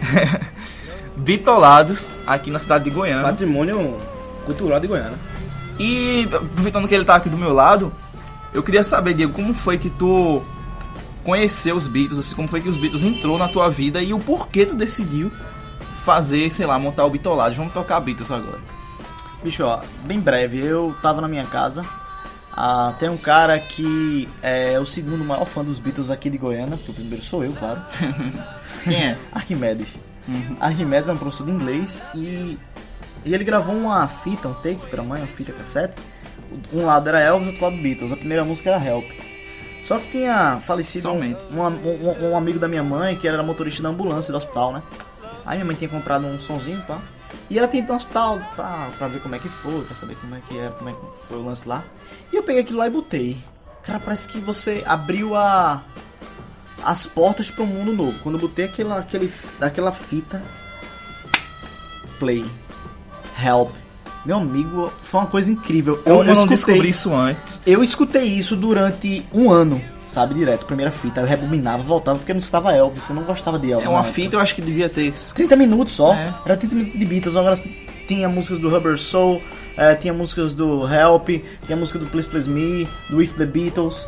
Bitolados, 1.16 2.08
aqui 2.26 2.50
na 2.50 2.58
cidade 2.58 2.84
de 2.84 2.90
Goiânia. 2.90 3.22
Patrimônio 3.24 3.98
cultural 4.46 4.80
de 4.80 4.86
Goiânia. 4.86 5.18
E 5.80 6.28
aproveitando 6.30 6.86
que 6.86 6.94
ele 6.94 7.06
tá 7.06 7.14
aqui 7.14 7.30
do 7.30 7.38
meu 7.38 7.54
lado, 7.54 7.90
eu 8.52 8.62
queria 8.62 8.84
saber, 8.84 9.14
Diego, 9.14 9.32
como 9.32 9.54
foi 9.54 9.78
que 9.78 9.88
tu 9.88 10.42
conheceu 11.24 11.74
os 11.74 11.86
Beatles, 11.86 12.18
assim, 12.18 12.34
como 12.34 12.48
foi 12.48 12.60
que 12.60 12.68
os 12.68 12.76
Beatles 12.76 13.02
entrou 13.02 13.38
na 13.38 13.48
tua 13.48 13.70
vida 13.70 14.02
e 14.02 14.12
o 14.12 14.18
porquê 14.18 14.66
tu 14.66 14.74
decidiu 14.74 15.32
fazer, 16.04 16.52
sei 16.52 16.66
lá, 16.66 16.78
montar 16.78 17.06
o 17.06 17.10
Bitolados. 17.10 17.56
Vamos 17.56 17.72
tocar 17.72 17.98
Beatles 18.00 18.30
agora. 18.30 18.60
Bicho, 19.42 19.64
ó, 19.64 19.80
bem 20.04 20.20
breve, 20.20 20.58
eu 20.58 20.94
tava 21.00 21.22
na 21.22 21.28
minha 21.28 21.46
casa. 21.46 21.82
Ah, 22.52 22.92
tem 22.98 23.08
um 23.08 23.16
cara 23.16 23.58
que 23.58 24.28
é 24.42 24.78
o 24.78 24.84
segundo 24.84 25.24
maior 25.24 25.46
fã 25.46 25.64
dos 25.64 25.78
Beatles 25.78 26.10
aqui 26.10 26.28
de 26.28 26.36
Goiânia, 26.36 26.76
porque 26.76 26.90
o 26.90 26.94
primeiro 26.94 27.24
sou 27.24 27.42
eu, 27.42 27.54
claro. 27.54 27.80
Quem 28.84 29.02
é? 29.02 29.18
Arquimedes. 29.32 29.88
Arquimedes 30.60 31.08
é 31.08 31.12
um 31.12 31.16
professor 31.16 31.46
de 31.46 31.52
inglês 31.52 32.02
e, 32.14 32.58
e 33.24 33.34
ele 33.34 33.44
gravou 33.44 33.74
uma 33.74 34.06
fita, 34.08 34.48
um 34.48 34.54
take 34.54 34.86
pra 34.86 35.02
mãe, 35.02 35.20
uma 35.20 35.26
fita 35.28 35.52
cassete. 35.52 35.94
Um 36.72 36.84
lado 36.86 37.08
era 37.08 37.20
Elvis, 37.20 37.48
outro 37.48 37.64
lado 37.64 37.76
Beatles. 37.76 38.12
A 38.12 38.16
primeira 38.16 38.44
música 38.44 38.70
era 38.70 38.84
Help. 38.84 39.04
Só 39.84 39.98
que 39.98 40.08
tinha 40.10 40.60
falecido 40.60 41.08
um, 41.08 41.12
Somente. 41.14 41.46
um, 41.50 41.60
um- 41.62 42.30
um 42.32 42.36
amigo 42.36 42.58
da 42.58 42.68
minha 42.68 42.82
mãe 42.82 43.16
que 43.16 43.26
era 43.28 43.42
motorista 43.42 43.82
da 43.82 43.88
ambulância 43.88 44.32
do 44.32 44.36
hospital, 44.36 44.72
né? 44.72 44.82
Aí 45.46 45.56
minha 45.56 45.64
mãe 45.64 45.76
tinha 45.76 45.88
comprado 45.88 46.26
um 46.26 46.38
sonzinho, 46.40 46.80
pá. 46.82 46.98
E 47.48 47.58
ela 47.58 47.66
tinha 47.68 47.82
ido 47.82 47.88
no 47.90 47.96
hospital 47.96 48.40
pra, 48.56 48.88
pra 48.98 49.08
ver 49.08 49.20
como 49.20 49.34
é 49.34 49.38
que 49.38 49.48
foi, 49.48 49.82
pra 49.84 49.94
saber 49.96 50.16
como 50.16 50.34
é 50.34 50.40
que 50.46 50.58
era, 50.58 50.70
como 50.72 50.90
é 50.90 50.92
que 50.92 50.98
foi 51.28 51.38
o 51.38 51.44
lance 51.44 51.66
lá. 51.68 51.82
E 52.32 52.36
eu 52.36 52.42
peguei 52.42 52.62
aquilo 52.62 52.78
lá 52.78 52.86
e 52.86 52.90
botei. 52.90 53.36
Cara, 53.84 53.98
parece 54.00 54.28
que 54.28 54.38
você 54.38 54.82
abriu 54.86 55.34
a 55.36 55.82
as 56.82 57.06
portas 57.06 57.50
para 57.50 57.62
um 57.64 57.66
mundo 57.66 57.92
novo. 57.92 58.18
Quando 58.20 58.36
eu 58.36 58.40
botei 58.40 58.64
aquela, 58.66 58.98
aquele, 58.98 59.32
daquela 59.58 59.92
fita, 59.92 60.42
play, 62.18 62.44
help, 63.44 63.70
meu 64.24 64.36
amigo, 64.36 64.92
foi 65.02 65.20
uma 65.20 65.26
coisa 65.26 65.50
incrível. 65.50 66.00
Eu, 66.04 66.22
não 66.22 66.32
escutei, 66.32 66.48
descobri 66.48 66.88
isso 66.90 67.14
antes. 67.14 67.62
eu 67.66 67.82
escutei 67.82 68.24
isso 68.24 68.54
durante 68.54 69.24
um 69.32 69.50
ano, 69.50 69.80
sabe, 70.08 70.34
direto, 70.34 70.66
primeira 70.66 70.90
fita. 70.90 71.20
Eu 71.20 71.26
rebobinava, 71.26 71.82
voltava, 71.82 72.18
porque 72.18 72.32
eu 72.32 72.34
não 72.34 72.40
escutava 72.40 72.74
Elvis, 72.74 73.08
eu 73.08 73.14
não 73.14 73.22
gostava 73.22 73.58
de 73.58 73.72
Elvis. 73.72 73.86
É 73.86 73.90
uma 73.90 74.04
fita, 74.04 74.36
eu 74.36 74.40
acho 74.40 74.54
que 74.54 74.60
devia 74.60 74.88
ter. 74.88 75.12
30 75.12 75.56
minutos 75.56 75.94
só. 75.94 76.12
É. 76.12 76.34
Era 76.44 76.56
30 76.56 76.74
minutos 76.74 76.98
de 76.98 77.06
Beatles. 77.06 77.36
Agora 77.36 77.56
tinha 78.06 78.28
músicas 78.28 78.58
do 78.58 78.68
Rubber 78.68 78.98
Soul, 78.98 79.40
eh, 79.76 79.94
tinha 79.94 80.12
músicas 80.12 80.52
do 80.52 80.86
Help, 80.86 81.28
tinha 81.64 81.76
música 81.76 81.98
do 81.98 82.06
Please 82.06 82.28
Please 82.28 82.48
Me, 82.48 82.86
do 83.08 83.16
With 83.16 83.28
the 83.38 83.46
Beatles. 83.46 84.06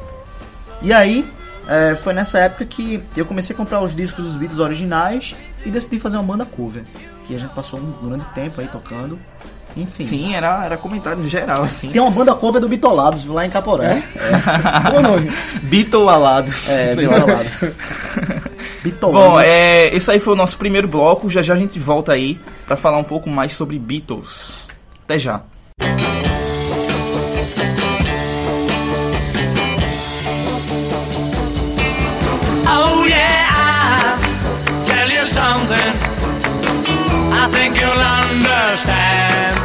E 0.83 0.93
aí, 0.93 1.25
eh, 1.69 1.97
foi 2.03 2.13
nessa 2.13 2.39
época 2.41 2.67
que 2.67 3.03
eu 3.17 3.25
comecei 3.25 3.55
a 3.55 3.57
comprar 3.57 3.81
os 3.81 3.95
discos 3.95 4.25
dos 4.25 4.37
Beatles 4.37 4.61
originais 4.61 5.35
e 5.65 5.71
decidi 5.71 5.99
fazer 5.99 6.17
uma 6.17 6.25
banda 6.25 6.45
cover. 6.45 6.85
Que 7.27 7.35
a 7.35 7.39
gente 7.39 7.55
passou 7.55 7.79
um 7.79 8.09
grande 8.09 8.25
tempo 8.35 8.61
aí 8.61 8.69
tocando. 8.69 9.19
Enfim. 9.77 10.03
Sim, 10.03 10.35
era, 10.35 10.65
era 10.65 10.77
comentário 10.77 11.27
geral, 11.29 11.63
assim. 11.63 11.91
Tem 11.91 12.01
uma 12.01 12.11
banda 12.11 12.35
cover 12.35 12.61
do 12.61 12.69
Bitolados 12.69 13.25
lá 13.25 13.47
em 13.47 13.51
Caporé. 13.51 14.03
Qual 14.83 14.97
o 14.97 15.03
nome? 15.03 15.31
Bitolados. 15.63 16.69
É. 16.69 16.95
Bitolados. 18.85 19.31
Bom, 19.31 19.41
é, 19.41 19.95
esse 19.95 20.11
aí 20.11 20.21
foi 20.21 20.35
o 20.35 20.37
nosso 20.37 20.59
primeiro 20.59 20.87
bloco. 20.87 21.29
Já 21.31 21.43
já 21.43 21.55
a 21.55 21.57
gente 21.57 21.79
volta 21.79 22.13
aí 22.13 22.39
pra 22.67 22.77
falar 22.77 22.99
um 22.99 23.05
pouco 23.05 23.31
mais 23.31 23.55
sobre 23.55 23.79
Beatles. 23.79 24.69
Até 25.05 25.19
já. 25.19 25.41
Understand 38.85 39.57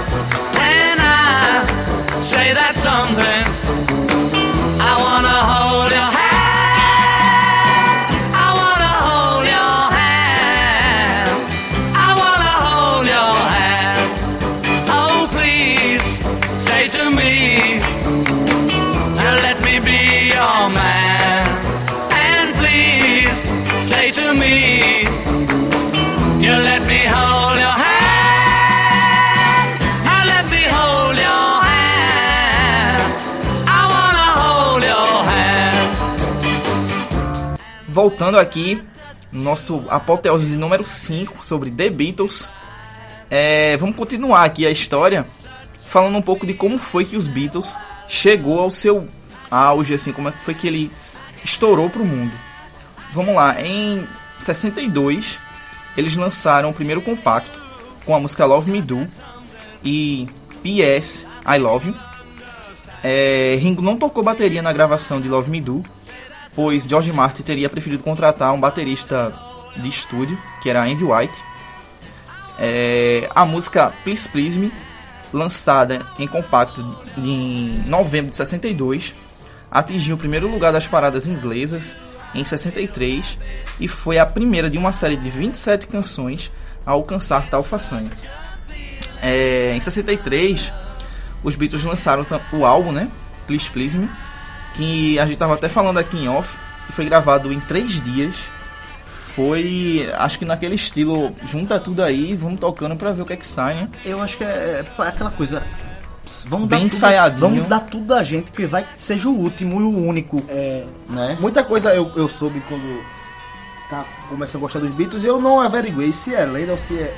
when 0.54 1.00
I 1.00 2.22
say 2.22 2.54
that 2.54 2.76
something. 2.76 3.47
Voltando 37.98 38.38
aqui, 38.38 38.80
nosso 39.32 39.84
apoteose 39.90 40.56
número 40.56 40.86
5 40.86 41.44
sobre 41.44 41.72
The 41.72 41.90
Beatles. 41.90 42.48
É, 43.28 43.76
vamos 43.78 43.96
continuar 43.96 44.44
aqui 44.44 44.68
a 44.68 44.70
história 44.70 45.26
falando 45.80 46.16
um 46.16 46.22
pouco 46.22 46.46
de 46.46 46.54
como 46.54 46.78
foi 46.78 47.06
que 47.06 47.18
os 47.18 47.26
Beatles 47.26 47.74
chegou 48.08 48.60
ao 48.60 48.70
seu 48.70 49.08
auge, 49.50 49.96
assim, 49.96 50.14
como 50.14 50.30
é 50.30 50.32
foi 50.32 50.54
que 50.54 50.68
ele 50.68 50.92
estourou 51.44 51.90
pro 51.90 52.06
mundo. 52.06 52.32
Vamos 53.14 53.34
lá, 53.34 53.60
em 53.60 54.08
62 54.40 55.40
eles 55.98 56.16
lançaram 56.16 56.70
o 56.70 56.74
primeiro 56.74 57.02
compacto 57.02 57.60
com 58.06 58.16
a 58.16 58.20
música 58.20 58.46
Love 58.46 58.70
Me 58.70 58.80
Do 58.80 59.08
e 59.84 60.28
PS 60.62 61.26
I 61.52 61.58
Love 61.58 61.88
You. 61.88 61.96
É, 63.04 63.58
Ringo 63.60 63.82
não 63.82 63.98
tocou 63.98 64.24
bateria 64.24 64.62
na 64.62 64.72
gravação 64.72 65.20
de 65.20 65.28
Love 65.28 65.50
Me 65.50 65.60
Do, 65.60 65.84
pois 66.58 66.86
George 66.86 67.14
Martin 67.14 67.44
teria 67.44 67.70
preferido 67.70 68.02
contratar 68.02 68.52
um 68.52 68.60
baterista 68.60 69.32
de 69.76 69.88
estúdio, 69.88 70.36
que 70.60 70.68
era 70.72 70.84
Andy 70.84 71.04
White. 71.04 71.40
É, 72.58 73.30
a 73.36 73.46
música 73.46 73.94
Please 74.04 74.28
Please 74.28 74.58
Me, 74.58 74.72
lançada 75.32 76.02
em 76.18 76.26
compacto 76.26 76.84
em 77.16 77.84
novembro 77.86 78.32
de 78.32 78.38
62, 78.38 79.14
atingiu 79.70 80.16
o 80.16 80.18
primeiro 80.18 80.48
lugar 80.48 80.74
das 80.74 80.88
paradas 80.88 81.28
inglesas 81.28 81.96
em 82.34 82.44
63 82.44 83.38
e 83.80 83.88
foi 83.88 84.18
a 84.18 84.26
primeira 84.26 84.68
de 84.68 84.80
uma 84.80 84.92
série 84.94 85.16
de 85.16 85.30
27 85.30 85.86
canções 85.86 86.52
a 86.84 86.90
alcançar 86.90 87.48
tal 87.52 87.64
façanha. 87.64 88.10
É, 89.22 89.76
em 89.76 89.80
63, 89.80 90.74
os 91.44 91.54
Beatles 91.54 91.84
lançaram 91.84 92.26
o 92.52 92.66
álbum, 92.66 92.92
né? 92.92 93.08
Please 93.46 93.70
Please 93.70 93.96
Me, 93.96 94.10
que 94.78 95.18
a 95.20 95.26
gente 95.26 95.38
tava 95.38 95.56
até 95.56 95.68
falando 95.68 95.98
aqui 95.98 96.18
em 96.18 96.30
off, 96.30 96.48
que 96.86 96.94
foi 96.94 97.06
gravado 97.06 97.52
em 97.52 97.60
três 97.60 98.00
dias. 98.00 98.48
Foi, 99.36 100.10
acho 100.16 100.40
que 100.40 100.46
naquele 100.46 100.76
estilo, 100.76 101.36
junta 101.46 101.80
tudo 101.80 102.02
aí, 102.02 102.34
vamos 102.34 102.60
tocando 102.60 102.96
pra 102.96 103.12
ver 103.12 103.22
o 103.22 103.26
que 103.26 103.34
é 103.34 103.38
que 103.38 103.46
sai, 103.46 103.76
né? 103.76 103.90
Eu 104.06 104.22
acho 104.22 104.38
que 104.38 104.44
é, 104.44 104.84
é 104.98 105.08
aquela 105.08 105.30
coisa. 105.30 105.62
Vamos 106.48 106.68
Bem 106.68 106.80
dar 106.80 106.86
tudo, 106.86 106.96
ensaiadinho. 106.96 107.40
Vamos 107.40 107.68
dar 107.68 107.80
tudo 107.82 108.06
da 108.06 108.24
gente, 108.24 108.52
porque 108.52 108.66
vai 108.66 108.84
que 108.84 109.02
seja 109.02 109.30
o 109.30 109.38
último 109.38 109.80
e 109.80 109.84
o 109.84 110.08
único. 110.08 110.44
É, 110.50 110.86
Né? 111.10 111.38
muita 111.40 111.64
coisa 111.64 111.94
eu, 111.94 112.12
eu 112.16 112.28
soube 112.28 112.62
quando 112.68 113.04
tá 113.90 114.04
começando 114.28 114.58
a 114.58 114.60
gostar 114.62 114.80
dos 114.80 114.94
Beatles 114.94 115.24
e 115.24 115.28
eu 115.28 115.40
não 115.40 115.62
averiguei 115.62 116.12
se 116.12 116.34
é 116.34 116.46
lenda 116.46 116.74
ou 116.74 116.78
se 116.78 116.96
é. 116.96 117.16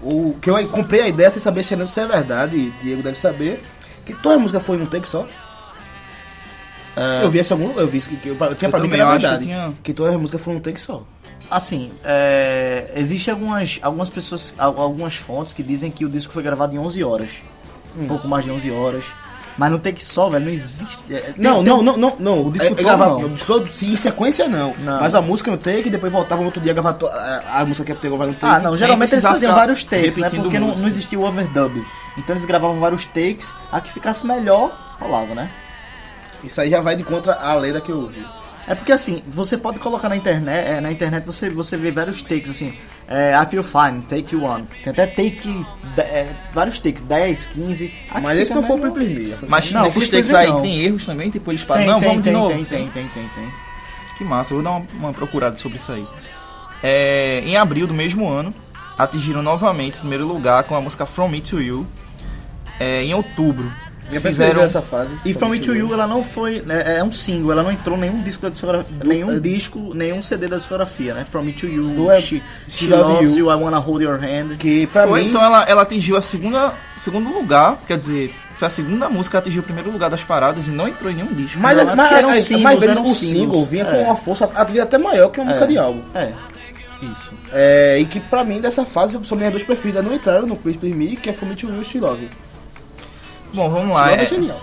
O 0.00 0.36
que 0.40 0.50
eu 0.50 0.68
comprei 0.68 1.02
a 1.02 1.08
ideia 1.08 1.30
sem 1.30 1.40
saber 1.40 1.62
se 1.62 1.74
é, 1.74 1.86
se 1.86 2.00
é 2.00 2.06
verdade, 2.06 2.56
e 2.56 2.72
Diego 2.82 3.02
deve 3.02 3.18
saber, 3.18 3.62
que 4.04 4.14
toda 4.14 4.36
a 4.36 4.38
música 4.38 4.58
foi 4.58 4.76
num 4.76 4.86
take 4.86 5.06
só. 5.06 5.26
Eu 7.22 7.30
vi 7.30 7.38
esse 7.38 7.52
algum 7.52 7.78
eu 7.78 7.88
vi 7.88 7.98
isso 7.98 8.08
que, 8.08 8.16
que 8.16 8.28
eu, 8.28 8.36
tinha 8.54 8.68
Eu 8.68 8.70
pra 8.70 8.80
mim 8.80 8.88
que 8.88 8.94
era 8.94 9.06
acho 9.08 9.16
que 9.16 9.22
verdade. 9.22 9.44
tinha- 9.44 9.72
Que 9.82 9.92
toda 9.94 10.14
a 10.14 10.18
música 10.18 10.38
foi 10.38 10.54
num 10.54 10.60
take 10.60 10.80
só. 10.80 11.02
Assim, 11.50 11.92
é, 12.04 12.90
existe 12.96 13.30
algumas, 13.30 13.78
algumas 13.82 14.08
pessoas, 14.08 14.54
al- 14.58 14.80
algumas 14.80 15.16
fontes 15.16 15.52
que 15.52 15.62
dizem 15.62 15.90
que 15.90 16.04
o 16.04 16.08
disco 16.08 16.32
foi 16.32 16.42
gravado 16.42 16.74
em 16.74 16.78
11 16.78 17.02
horas. 17.04 17.30
Um 17.98 18.06
pouco 18.06 18.26
mais 18.26 18.44
de 18.44 18.50
11 18.50 18.70
horas. 18.70 19.04
Mas 19.58 19.70
não 19.70 19.78
tem 19.78 19.92
que 19.92 20.02
só, 20.02 20.30
velho, 20.30 20.46
não 20.46 20.52
existe. 20.52 20.96
é, 21.10 21.18
tem- 21.18 21.34
Não, 21.36 21.56
tem 21.56 21.64
não, 21.64 21.80
um- 21.80 21.82
não, 21.82 21.96
não, 21.98 22.16
não. 22.18 22.46
O 22.46 22.50
disco 22.50 22.66
é, 22.68 22.70
todo 22.70 22.80
é 22.80 22.82
gravado, 22.84 23.10
não. 23.18 23.26
o 23.26 23.28
disco 23.30 23.46
todo, 23.52 23.70
se 23.74 23.84
em 23.84 23.96
sequência 23.96 24.48
não. 24.48 24.72
Não. 24.78 24.98
Mas 25.00 25.14
a 25.14 25.20
música 25.20 25.50
no 25.50 25.58
take, 25.58 25.90
depois 25.90 26.10
voltava 26.10 26.40
no 26.40 26.46
outro 26.46 26.58
dia 26.62 26.72
gravar 26.72 26.96
a, 27.02 27.60
a 27.60 27.64
música 27.66 27.94
que 27.94 28.00
pegou 28.00 28.16
vai 28.16 28.28
no 28.28 28.32
take. 28.34 28.46
Ah, 28.46 28.60
não, 28.60 28.74
geralmente 28.76 29.12
eles 29.12 29.22
faziam 29.24 29.54
vários 29.54 29.84
takes, 29.84 30.16
né? 30.16 30.30
Porque 30.30 30.58
não, 30.58 30.68
não 30.68 30.88
existia 30.88 31.18
o 31.20 31.24
overdub. 31.26 31.84
Então 32.16 32.34
eles 32.34 32.46
gravavam 32.46 32.80
vários 32.80 33.04
takes, 33.04 33.54
a 33.70 33.78
que 33.78 33.92
ficasse 33.92 34.26
melhor, 34.26 34.74
rolava, 34.98 35.34
né? 35.34 35.50
Isso 36.44 36.60
aí 36.60 36.70
já 36.70 36.80
vai 36.80 36.96
de 36.96 37.04
contra 37.04 37.34
a 37.34 37.54
lenda 37.54 37.80
que 37.80 37.90
eu 37.90 38.00
ouvi. 38.00 38.24
É 38.66 38.74
porque 38.74 38.92
assim, 38.92 39.22
você 39.26 39.58
pode 39.58 39.78
colocar 39.80 40.08
na 40.08 40.16
internet, 40.16 40.68
é, 40.68 40.80
na 40.80 40.92
internet 40.92 41.24
você, 41.24 41.50
você 41.50 41.76
vê 41.76 41.90
vários 41.90 42.22
takes, 42.22 42.50
assim, 42.50 42.72
é, 43.08 43.32
I 43.34 43.46
feel 43.46 43.64
fine, 43.64 44.02
take 44.02 44.36
one. 44.36 44.66
Tem 44.84 44.92
até 44.92 45.06
take, 45.06 45.66
é, 45.98 46.28
vários 46.54 46.78
takes, 46.78 47.02
10, 47.02 47.46
15. 47.46 47.94
a 48.08 48.14
que 48.14 48.20
Mas 48.20 48.38
esse 48.38 48.54
fica 48.54 48.60
não 48.60 48.66
foi 48.78 48.88
o 48.88 48.92
primeiro. 48.92 49.38
Mas 49.48 49.72
Não, 49.72 49.82
nesses 49.82 50.08
takes 50.08 50.32
aí 50.32 50.48
não. 50.48 50.62
tem 50.62 50.80
erros 50.80 51.04
também, 51.04 51.28
tipo, 51.28 51.50
eles 51.50 51.64
param, 51.64 51.82
Tem, 51.82 51.90
não, 51.90 52.00
tem, 52.00 52.08
vamos 52.08 52.24
tem, 52.24 52.32
de 52.32 52.38
novo. 52.38 52.54
tem, 52.54 52.64
tem, 52.64 52.88
tem, 52.88 53.08
tem, 53.08 53.28
tem. 53.34 53.52
Que 54.16 54.24
massa, 54.24 54.54
vou 54.54 54.62
dar 54.62 54.70
uma, 54.70 54.86
uma 54.94 55.12
procurada 55.12 55.56
sobre 55.56 55.78
isso 55.78 55.90
aí. 55.90 56.06
É, 56.82 57.42
em 57.44 57.56
abril 57.56 57.86
do 57.88 57.94
mesmo 57.94 58.28
ano, 58.28 58.54
atingiram 58.96 59.42
novamente 59.42 59.96
o 59.96 60.00
primeiro 60.00 60.26
lugar 60.26 60.64
com 60.64 60.76
a 60.76 60.80
música 60.80 61.04
From 61.04 61.28
Me 61.28 61.40
to 61.40 61.60
You. 61.60 61.86
É, 62.78 63.02
em 63.02 63.12
outubro, 63.14 63.70
Minha 64.12 64.20
fizeram 64.20 64.60
dessa 64.60 64.80
fase. 64.82 65.14
E 65.24 65.34
From 65.34 65.48
Me 65.48 65.60
to 65.60 65.74
You, 65.74 65.92
ela 65.92 66.06
não 66.06 66.22
foi. 66.22 66.62
É, 66.68 66.98
é 66.98 67.04
um 67.04 67.10
single, 67.12 67.52
ela 67.52 67.62
não 67.62 67.72
entrou 67.72 67.96
em 67.96 68.00
nenhum 68.02 68.22
disco 68.22 68.42
da 68.42 68.48
discografia. 68.48 68.96
Nenhum 69.04 69.38
disco, 69.40 69.92
nenhum 69.94 70.22
CD 70.22 70.46
da 70.48 70.56
discografia, 70.56 71.14
né? 71.14 71.24
From 71.24 71.42
Me 71.42 71.52
to 71.52 71.66
You, 71.66 71.88
Do 71.88 72.10
é- 72.10 72.20
She, 72.20 72.42
She 72.68 72.84
She 72.84 72.88
Love 72.88 73.02
Loves 73.14 73.36
You. 73.36 73.46
You, 73.46 73.50
I 73.52 73.62
Wanna 73.62 73.78
Hold 73.78 74.02
Your 74.02 74.18
Hand. 74.22 74.56
Que 74.58 74.86
pra 74.86 75.06
Foi, 75.06 75.22
mim. 75.22 75.28
então 75.28 75.42
ela, 75.44 75.64
ela 75.64 75.82
atingiu 75.82 76.16
a 76.16 76.20
segunda 76.20 76.72
segundo 76.98 77.32
lugar, 77.32 77.78
quer 77.86 77.96
dizer, 77.96 78.32
foi 78.56 78.66
a 78.66 78.70
segunda 78.70 79.08
música 79.08 79.32
que 79.40 79.48
atingiu 79.48 79.60
o 79.62 79.64
primeiro 79.64 79.90
lugar 79.90 80.08
das 80.10 80.22
paradas 80.22 80.68
e 80.68 80.70
não 80.70 80.86
entrou 80.86 81.10
em 81.10 81.14
nenhum 81.16 81.32
disco. 81.32 81.58
Mas, 81.58 81.76
Não, 81.76 81.96
mas, 81.96 82.12
é 82.12 82.18
eram 82.18 82.28
mas, 82.28 82.44
singles, 82.44 82.62
mas 82.62 82.82
eram 82.82 83.02
o 83.02 83.14
singles. 83.14 83.38
single 83.40 83.66
vinha 83.66 83.84
com 83.84 83.96
É. 83.96 84.02
uma 84.04 84.16
força 84.16 84.44
até 84.54 84.98
maior 84.98 85.30
que 85.30 85.40
uma 85.40 85.46
música 85.46 85.66
de 85.66 85.76
álbum. 85.78 86.00
É, 86.14 86.30
isso. 87.02 87.32
É, 87.52 87.98
e 87.98 88.04
que 88.06 88.20
pra 88.20 88.44
mim, 88.44 88.60
dessa 88.60 88.84
fase, 88.84 89.18
são 89.24 89.36
minhas 89.36 89.52
duas 89.52 89.64
preferidas. 89.64 90.04
Não 90.04 90.14
entraram 90.14 90.46
no 90.46 90.54
Please 90.56 90.78
Please 90.78 90.96
Me, 90.96 91.16
que 91.16 91.30
é 91.30 91.32
From 91.32 91.48
Me 91.48 91.56
to 91.56 91.66
You 91.68 91.82
e 91.82 91.84
She 91.84 91.98
Love. 91.98 92.28
Bom, 93.54 93.68
vamos 93.70 93.94
lá. 93.94 94.12
É 94.12 94.22
é- 94.22 94.26
genial. 94.26 94.60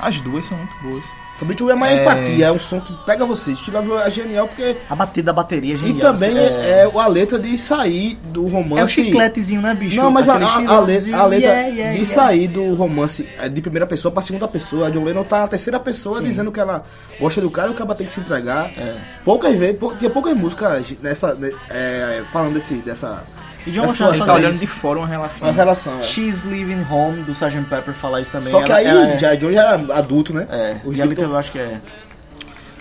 as 0.00 0.20
duas 0.20 0.46
são 0.46 0.56
muito 0.58 0.74
boas. 0.82 1.04
To 1.36 1.52
You 1.64 1.70
é 1.70 1.74
mais 1.74 1.98
É. 1.98 2.02
empatia, 2.02 2.46
é 2.46 2.52
um 2.52 2.60
som 2.60 2.80
que 2.80 2.92
pega 3.04 3.26
você. 3.26 3.56
She 3.56 3.70
Love 3.72 3.90
é 4.06 4.10
genial 4.10 4.46
porque... 4.46 4.76
A 4.88 4.94
batida 4.94 5.26
da 5.26 5.32
bateria 5.32 5.74
é 5.74 5.76
genial. 5.76 5.96
e 5.96 6.00
também 6.00 6.38
é, 6.38 6.42
é, 6.42 6.90
é 6.94 6.98
a 6.98 7.06
letra 7.08 7.38
de 7.40 7.58
sair 7.58 8.16
do 8.26 8.46
romance... 8.46 8.80
é 8.80 8.84
o 8.84 8.86
chicletezinho, 8.88 9.60
né, 9.60 9.74
bicho? 9.74 9.96
Não, 9.96 10.12
mas 10.12 10.28
a, 10.28 10.36
a, 10.36 10.76
a 10.76 10.80
letra, 10.80 11.10
You, 11.10 11.16
a 11.16 11.26
letra 11.26 11.48
yeah, 11.50 11.68
yeah, 11.68 11.92
de 11.92 11.98
yeah. 12.02 12.04
sair 12.04 12.46
do 12.48 12.74
romance 12.76 13.28
é, 13.36 13.48
de 13.48 13.60
primeira 13.60 13.84
pessoa 13.84 14.12
pra 14.12 14.22
segunda 14.22 14.46
pessoa, 14.46 14.86
a 14.86 14.90
John 14.90 15.04
Lennon 15.04 15.24
tá 15.24 15.40
na 15.40 15.48
terceira 15.48 15.80
pessoa 15.80 16.22
dizendo 16.22 16.52
que 16.52 16.60
ela 16.60 16.84
gosta 17.20 17.40
do 17.40 17.50
cara 17.50 17.68
e 17.68 17.72
o 17.72 17.74
cara 17.74 17.94
tem 17.96 18.06
que 18.06 18.12
se 18.12 18.20
entregar. 18.20 18.66
É. 18.78 18.96
Poucas 19.24 19.58
vezes, 19.58 19.76
pou- 19.76 19.94
tinha 19.96 20.10
poucas 20.10 20.36
músicas 20.36 20.94
nessa, 21.02 21.34
né, 21.34 21.50
é, 21.68 22.22
falando 22.32 22.54
desse, 22.54 22.74
dessa 22.76 23.24
E 23.66 23.70
John 23.70 23.86
de 23.86 23.96
tá 23.98 24.12
fazer 24.14 24.30
olhando 24.30 24.50
isso. 24.52 24.60
de 24.60 24.66
fora 24.66 24.98
uma 24.98 25.08
relação. 25.08 25.48
uma 25.48 25.54
relação. 25.54 25.98
é. 25.98 26.02
She's 26.02 26.42
Living 26.44 26.84
Home, 26.90 27.22
do 27.22 27.32
Sgt. 27.32 27.62
Pepper, 27.68 27.94
falar 27.94 28.20
isso 28.20 28.32
também. 28.32 28.50
Só 28.50 28.60
que 28.62 28.70
Ela- 28.70 28.78
aí 28.80 28.86
ela 28.86 29.06
é- 29.12 29.18
já, 29.18 29.34
John 29.34 29.50
já 29.52 29.60
era 29.72 29.74
adulto, 29.98 30.34
né? 30.34 30.46
É, 30.50 30.76
Os 30.84 30.94
e 30.96 31.00
a 31.00 31.06
Beatles- 31.06 31.28
eu 31.30 31.36
acho 31.36 31.50
que 31.52 31.58
é... 31.58 31.80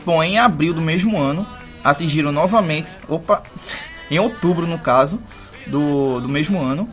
Bom, 0.06 0.22
em 0.22 0.38
abril 0.38 0.74
do 0.74 0.82
mesmo 0.82 1.18
ano, 1.20 1.48
atingiram 1.84 2.32
novamente, 2.34 2.92
opa, 3.08 3.42
em 4.12 4.20
outubro 4.20 4.68
no 4.68 4.78
caso, 4.78 5.20
do, 5.68 6.20
do 6.20 6.28
mesmo 6.28 6.62
ano, 6.62 6.90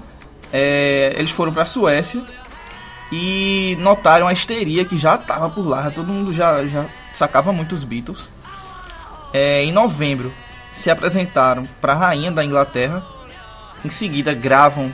é, 0.53 1.13
eles 1.17 1.33
foram 1.33 1.53
pra 1.53 1.67
Suécia 1.67 2.23
e 3.11 3.77
notaram 3.81 4.29
a 4.29 4.33
histeria 4.33 4.85
que 4.85 4.97
já 4.97 5.19
tava 5.19 5.51
por 5.51 5.67
lá, 5.67 5.91
todo 5.91 6.07
mundo 6.13 6.33
já, 6.33 6.65
já 6.67 6.85
sacava 7.13 7.53
muito 7.53 7.75
os 7.75 7.83
Beatles. 7.83 8.29
É, 9.33 9.65
em 9.65 9.73
novembro, 9.73 10.33
se 10.73 10.89
apresentaram 10.91 11.67
pra 11.81 11.95
rainha 11.95 12.31
da 12.31 12.45
Inglaterra, 12.45 13.03
em 13.85 13.91
seguida 13.91 14.35
gravam 14.35 14.93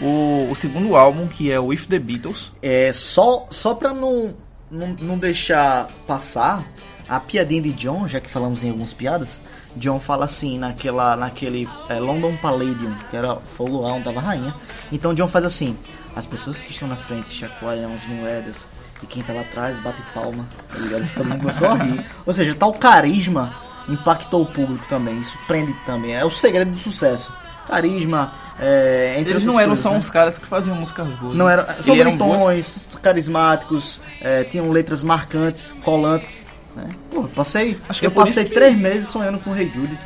o, 0.00 0.48
o 0.50 0.54
segundo 0.54 0.96
álbum, 0.96 1.26
que 1.26 1.50
é 1.50 1.58
o 1.58 1.66
With 1.66 1.86
the 1.88 1.98
Beatles. 1.98 2.52
É, 2.62 2.92
só, 2.92 3.46
só 3.50 3.74
pra 3.74 3.92
não, 3.92 4.34
não, 4.70 4.88
não 5.00 5.18
deixar 5.18 5.88
passar, 6.06 6.64
a 7.08 7.18
piadinha 7.18 7.62
de 7.62 7.72
John, 7.72 8.06
já 8.06 8.20
que 8.20 8.28
falamos 8.28 8.62
em 8.62 8.68
algumas 8.68 8.92
piadas, 8.92 9.40
John 9.76 9.98
fala 9.98 10.26
assim 10.26 10.58
naquela, 10.58 11.16
naquele 11.16 11.68
é, 11.88 11.98
London 11.98 12.36
Palladium, 12.36 12.94
que 13.10 13.16
era, 13.16 13.36
foi 13.36 13.68
o 13.68 13.72
lugar 13.72 13.92
onde 13.92 14.04
tava 14.04 14.20
a 14.20 14.22
rainha. 14.22 14.54
Então 14.92 15.14
John 15.14 15.28
faz 15.28 15.44
assim, 15.44 15.76
as 16.14 16.26
pessoas 16.26 16.62
que 16.62 16.70
estão 16.70 16.86
na 16.86 16.96
frente 16.96 17.30
chacoalham 17.30 17.94
as 17.94 18.04
moedas, 18.04 18.66
e 19.02 19.06
quem 19.06 19.22
tá 19.22 19.32
lá 19.32 19.40
atrás 19.40 19.78
bate 19.78 20.02
palma, 20.12 20.46
tá 20.68 20.78
ligado? 20.78 21.04
Isso 21.04 21.14
todo 21.14 21.28
mundo 21.28 21.40
começou 21.40 21.68
a 21.68 21.74
rir. 21.74 22.04
Ou 22.26 22.34
seja, 22.34 22.54
tal 22.54 22.72
carisma 22.74 23.54
impactou 23.88 24.42
o 24.42 24.46
público 24.46 24.84
também, 24.88 25.18
isso 25.20 25.38
prende 25.46 25.72
também, 25.86 26.14
é 26.14 26.24
o 26.24 26.30
segredo 26.30 26.72
do 26.72 26.78
sucesso. 26.78 27.32
Carisma, 27.68 28.32
é, 28.58 29.16
entre 29.18 29.32
Eles 29.34 29.44
não 29.44 29.54
eram 29.60 29.68
coisas, 29.70 29.82
só 29.82 29.90
né? 29.92 29.98
uns 29.98 30.10
caras 30.10 30.38
que 30.38 30.46
faziam 30.46 30.74
músicas 30.74 31.06
boas. 31.20 31.36
Não 31.36 31.46
né? 31.46 31.52
eram, 31.52 31.66
são 31.82 31.94
eram 31.94 32.16
boas 32.16 32.42
bonitões, 32.42 32.88
carismáticos, 33.02 34.00
é, 34.20 34.44
tinham 34.44 34.70
letras 34.72 35.02
marcantes, 35.02 35.74
colantes. 35.84 36.46
Né? 36.74 36.88
Pô, 37.10 37.24
passei, 37.24 37.78
Acho 37.88 38.00
que 38.00 38.06
eu 38.06 38.10
é 38.10 38.14
passei 38.14 38.42
isso 38.42 38.52
que- 38.52 38.58
três 38.58 38.76
meses 38.76 39.08
sonhando 39.08 39.38
com 39.38 39.50
o 39.50 39.52
Rei 39.54 39.70
Judy. 39.72 39.98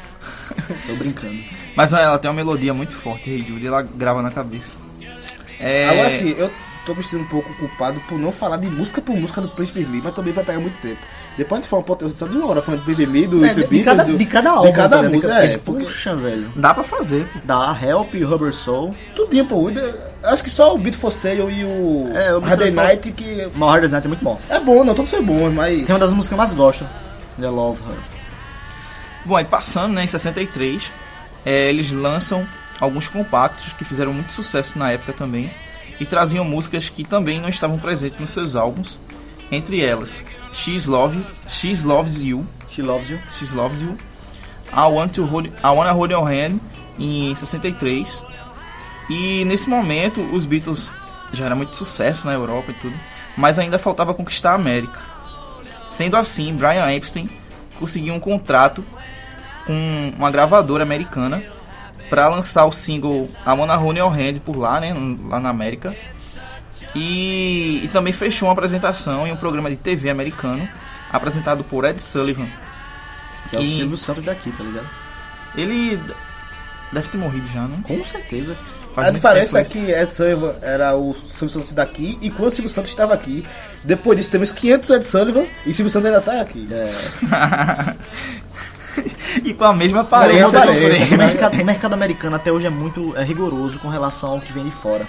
Tô 0.86 0.94
brincando. 0.96 1.38
Mas 1.74 1.92
ela 1.92 2.18
tem 2.18 2.30
uma 2.30 2.36
melodia 2.36 2.74
muito 2.74 2.92
forte, 2.92 3.30
Hey 3.30 3.44
Jude, 3.46 3.66
ela 3.66 3.82
grava 3.82 4.20
na 4.22 4.30
cabeça. 4.30 4.78
É, 5.58 5.88
Agora 5.88 6.10
sim, 6.10 6.34
eu 6.36 6.50
tô 6.84 6.94
me 6.94 7.02
sentindo 7.02 7.22
um 7.22 7.26
pouco 7.28 7.52
culpado 7.54 8.00
por 8.08 8.18
não 8.18 8.32
falar 8.32 8.56
de 8.56 8.66
música 8.66 9.00
por 9.00 9.16
música 9.16 9.40
do 9.40 9.48
Príncipe 9.48 9.80
Me, 9.84 10.00
mas 10.02 10.14
também 10.14 10.32
vai 10.32 10.44
pegar 10.44 10.58
muito 10.60 10.80
tempo. 10.82 10.98
Depois 11.36 11.58
a 11.58 11.62
gente 11.62 11.70
fala 11.70 11.80
um 11.82 11.84
pouco 11.84 12.08
só 12.10 12.26
de 12.26 12.36
uma 12.36 12.46
hora 12.46 12.60
falando 12.60 12.82
do 12.84 13.06
Me, 13.10 13.26
do 13.26 13.44
É, 13.44 13.54
de, 13.54 13.66
de 13.66 13.82
cada, 13.82 14.04
Beatles, 14.04 14.06
do- 14.06 14.18
de 14.18 14.26
cada 14.26 14.50
álbum. 14.50 14.66
De 14.70 14.72
cada 14.76 14.96
tá 14.96 15.02
música, 15.08 15.28
Porque, 15.28 15.46
é. 15.46 15.58
Porque 15.58 15.84
Puxa, 15.84 16.14
velho. 16.16 16.52
Dá 16.54 16.74
pra 16.74 16.84
fazer. 16.84 17.26
Da 17.44 17.76
Help 17.82 18.14
Rubber 18.22 18.52
Soul. 18.52 18.94
tudinho, 19.16 19.46
pô. 19.46 19.70
Acho 20.22 20.42
que 20.44 20.50
só 20.50 20.74
o 20.74 20.78
Beat 20.78 20.94
for 20.94 21.10
Sale 21.10 21.40
e 21.52 21.64
o, 21.64 22.10
É, 22.14 22.34
o 22.34 22.40
Hard 22.40 22.58
Day 22.60 22.70
Night 22.70 23.10
que... 23.12 23.46
My 23.54 23.66
Hard 23.66 23.90
Night 23.90 24.04
é 24.04 24.08
muito 24.08 24.22
bom. 24.24 24.38
É 24.48 24.60
bom, 24.60 24.84
não, 24.84 24.94
todos 24.94 25.10
são 25.10 25.24
bons, 25.24 25.52
mas... 25.52 25.84
Tem 25.86 25.94
uma 25.94 25.98
das 25.98 26.10
músicas 26.10 26.28
que 26.28 26.34
eu 26.34 26.38
mais 26.38 26.54
gosto. 26.54 26.86
The 27.40 27.48
Love 27.48 27.80
Her. 27.88 27.98
Bom, 29.24 29.36
aí 29.36 29.44
passando, 29.44 29.94
né, 29.94 30.04
em 30.04 30.08
63, 30.08 30.90
é, 31.46 31.68
eles 31.70 31.92
lançam 31.92 32.46
alguns 32.80 33.08
compactos 33.08 33.72
que 33.72 33.84
fizeram 33.84 34.12
muito 34.12 34.32
sucesso 34.32 34.78
na 34.78 34.90
época 34.92 35.12
também 35.12 35.50
e 36.00 36.04
traziam 36.04 36.44
músicas 36.44 36.88
que 36.88 37.04
também 37.04 37.40
não 37.40 37.48
estavam 37.48 37.78
presentes 37.78 38.18
nos 38.20 38.30
seus 38.30 38.56
álbuns, 38.56 38.98
entre 39.52 39.84
elas 39.84 40.22
She's 40.52 40.86
Loves, 40.86 41.30
She's 41.46 41.84
Loves 41.84 42.22
You, 42.22 42.46
She 42.68 42.82
Loves 42.82 43.10
You. 43.10 43.18
She's 43.30 43.52
Loves 43.52 43.80
You, 43.80 43.96
I, 44.72 44.86
Want 44.86 45.14
to 45.14 45.26
hold, 45.26 45.46
I 45.46 45.70
Wanna 45.70 45.92
Hold 45.92 46.10
Your 46.10 46.24
Hand, 46.24 46.58
em 46.98 47.34
63. 47.34 48.22
E 49.08 49.44
nesse 49.44 49.68
momento 49.68 50.20
os 50.32 50.46
Beatles 50.46 50.90
já 51.32 51.46
era 51.46 51.54
muito 51.54 51.76
sucesso 51.76 52.26
na 52.26 52.32
Europa 52.32 52.70
e 52.70 52.74
tudo, 52.74 52.94
mas 53.36 53.58
ainda 53.58 53.78
faltava 53.78 54.14
conquistar 54.14 54.52
a 54.52 54.54
América. 54.54 55.00
Sendo 55.86 56.16
assim, 56.16 56.54
Brian 56.54 56.90
Epstein 56.90 57.28
conseguiu 57.78 58.14
um 58.14 58.20
contrato 58.20 58.84
com 59.66 60.12
uma 60.16 60.30
gravadora 60.30 60.82
americana 60.82 61.42
para 62.08 62.28
lançar 62.28 62.66
o 62.66 62.72
single 62.72 63.28
I 63.46 63.50
Wanna 63.50 63.76
Hold 63.76 63.96
Your 63.96 64.12
Hand 64.12 64.40
por 64.44 64.56
lá, 64.56 64.80
né, 64.80 64.94
lá 65.28 65.40
na 65.40 65.48
América. 65.48 65.94
E, 66.94 67.80
e 67.84 67.88
também 67.92 68.12
fechou 68.12 68.48
uma 68.48 68.52
apresentação 68.52 69.26
em 69.26 69.32
um 69.32 69.36
programa 69.36 69.70
de 69.70 69.76
TV 69.76 70.10
americano 70.10 70.68
apresentado 71.10 71.64
por 71.64 71.84
Ed 71.84 72.00
Sullivan. 72.00 72.46
Que 73.50 73.56
é 73.56 73.58
o 73.58 73.62
E- 73.62 73.76
Silvio 73.76 73.96
Santos 73.96 74.24
daqui, 74.24 74.50
tá 74.52 74.62
ligado? 74.62 74.86
Ele 75.56 75.98
deve 76.92 77.08
ter 77.08 77.18
morrido 77.18 77.46
já, 77.52 77.62
né? 77.62 77.78
Com 77.82 78.02
certeza. 78.04 78.56
Faz 78.94 79.08
a 79.08 79.10
diferença 79.10 79.58
é 79.58 79.64
que 79.64 79.90
Ed 79.90 80.12
Sullivan 80.12 80.54
era 80.60 80.94
o 80.94 81.14
Silvio 81.14 81.48
Santos 81.48 81.72
daqui 81.72 82.18
e 82.20 82.28
quando 82.30 82.52
o 82.52 82.54
Silvio 82.54 82.68
Santos 82.70 82.90
estava 82.90 83.14
aqui, 83.14 83.42
depois 83.82 84.18
disso 84.18 84.30
temos 84.30 84.52
500 84.52 84.90
Ed 84.90 85.04
Sullivan 85.06 85.44
e 85.64 85.72
Silvio 85.72 85.90
Santos 85.90 86.06
ainda 86.06 86.20
tá 86.20 86.40
aqui. 86.42 86.68
É, 86.70 87.94
e 89.42 89.54
com 89.54 89.64
a 89.64 89.72
mesma 89.72 90.02
aparência 90.02 90.46
o, 91.14 91.16
mercado, 91.16 91.60
o 91.60 91.64
mercado 91.64 91.94
americano 91.94 92.36
até 92.36 92.52
hoje 92.52 92.66
é 92.66 92.70
muito 92.70 93.16
é, 93.16 93.24
rigoroso 93.24 93.78
com 93.78 93.88
relação 93.88 94.32
ao 94.32 94.40
que 94.40 94.52
vem 94.52 94.64
de 94.64 94.70
fora. 94.72 95.06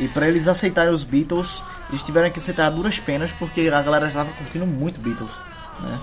E 0.00 0.08
para 0.08 0.26
eles 0.26 0.48
aceitarem 0.48 0.92
os 0.92 1.04
Beatles, 1.04 1.62
eles 1.90 2.02
tiveram 2.02 2.30
que 2.30 2.38
aceitar 2.38 2.66
a 2.66 2.70
duras 2.70 2.98
penas 2.98 3.30
porque 3.32 3.68
a 3.68 3.82
galera 3.82 4.06
estava 4.06 4.32
curtindo 4.32 4.66
muito 4.66 4.98
Beatles. 4.98 5.30
Né? 5.80 5.98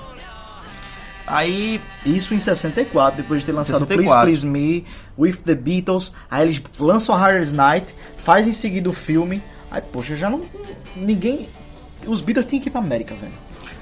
Aí, 1.25 1.81
Isso 2.05 2.33
em 2.33 2.39
64, 2.39 3.17
depois 3.17 3.41
de 3.41 3.47
ter 3.47 3.51
lançado 3.51 3.79
64. 3.79 4.21
Please 4.21 4.41
Please 4.41 4.45
Me, 4.45 4.86
With 5.17 5.38
the 5.38 5.55
Beatles. 5.55 6.13
Aí 6.29 6.43
eles 6.43 6.62
lançam 6.79 7.15
a 7.15 7.17
Hardest 7.17 7.53
Night, 7.53 7.93
faz 8.17 8.47
em 8.47 8.53
seguida 8.53 8.88
o 8.89 8.93
filme. 8.93 9.43
Aí, 9.71 9.81
poxa, 9.81 10.15
já 10.15 10.29
não. 10.29 10.43
Ninguém. 10.95 11.49
Os 12.05 12.21
Beatles 12.21 12.47
tinham 12.47 12.62
que 12.62 12.69
ir 12.69 12.71
pra 12.71 12.79
América, 12.79 13.15
velho. 13.15 13.33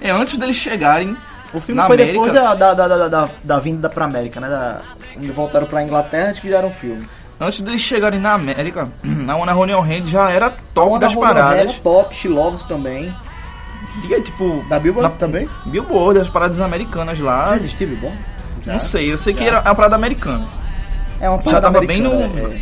é 0.01 0.09
antes 0.09 0.37
deles 0.37 0.55
chegarem 0.55 1.15
O 1.53 1.59
filme 1.59 1.81
foi 1.81 1.95
América, 1.95 2.13
depois 2.13 2.33
da, 2.33 2.55
da, 2.55 2.73
da, 2.73 2.87
da, 2.87 3.07
da, 3.07 3.29
da 3.43 3.59
vinda 3.59 3.89
pra 3.89 4.05
América, 4.05 4.39
né? 4.39 4.49
Da, 4.49 4.81
quando 5.13 5.33
voltaram 5.33 5.67
pra 5.67 5.83
Inglaterra 5.83 6.31
e 6.31 6.39
fizeram 6.39 6.69
o 6.69 6.73
filme. 6.73 7.07
Antes 7.39 7.61
deles 7.61 7.81
chegarem 7.81 8.19
na 8.19 8.33
América, 8.33 8.89
a 9.27 9.53
Hold 9.53 9.69
Your 9.71 9.81
Hand 9.83 10.05
já 10.05 10.29
era 10.29 10.53
top 10.73 10.99
das 10.99 11.13
paradas. 11.15 11.75
é 11.75 11.79
top, 11.79 12.15
She 12.15 12.27
Loves 12.27 12.63
também. 12.63 13.13
Diga, 14.01 14.19
tipo, 14.21 14.63
Da 14.69 14.77
Billboard 14.79 15.09
na- 15.09 15.15
também? 15.15 15.49
Billboard, 15.65 16.19
as 16.19 16.29
paradas 16.29 16.59
americanas 16.59 17.19
lá. 17.19 17.47
Já 17.47 17.55
existiu 17.57 17.87
bom? 18.01 18.13
Não 18.65 18.79
sei, 18.79 19.11
eu 19.11 19.17
sei 19.17 19.33
que 19.33 19.43
era 19.43 19.59
a 19.59 19.73
parada 19.75 19.95
americana. 19.95 20.45
É 21.21 21.29
uma 21.29 21.37
Já 21.37 21.43
parada 21.43 21.71
tava 21.71 21.85
bem 21.85 22.01
no. 22.01 22.11
americana, 22.11 22.55
é. 22.55 22.61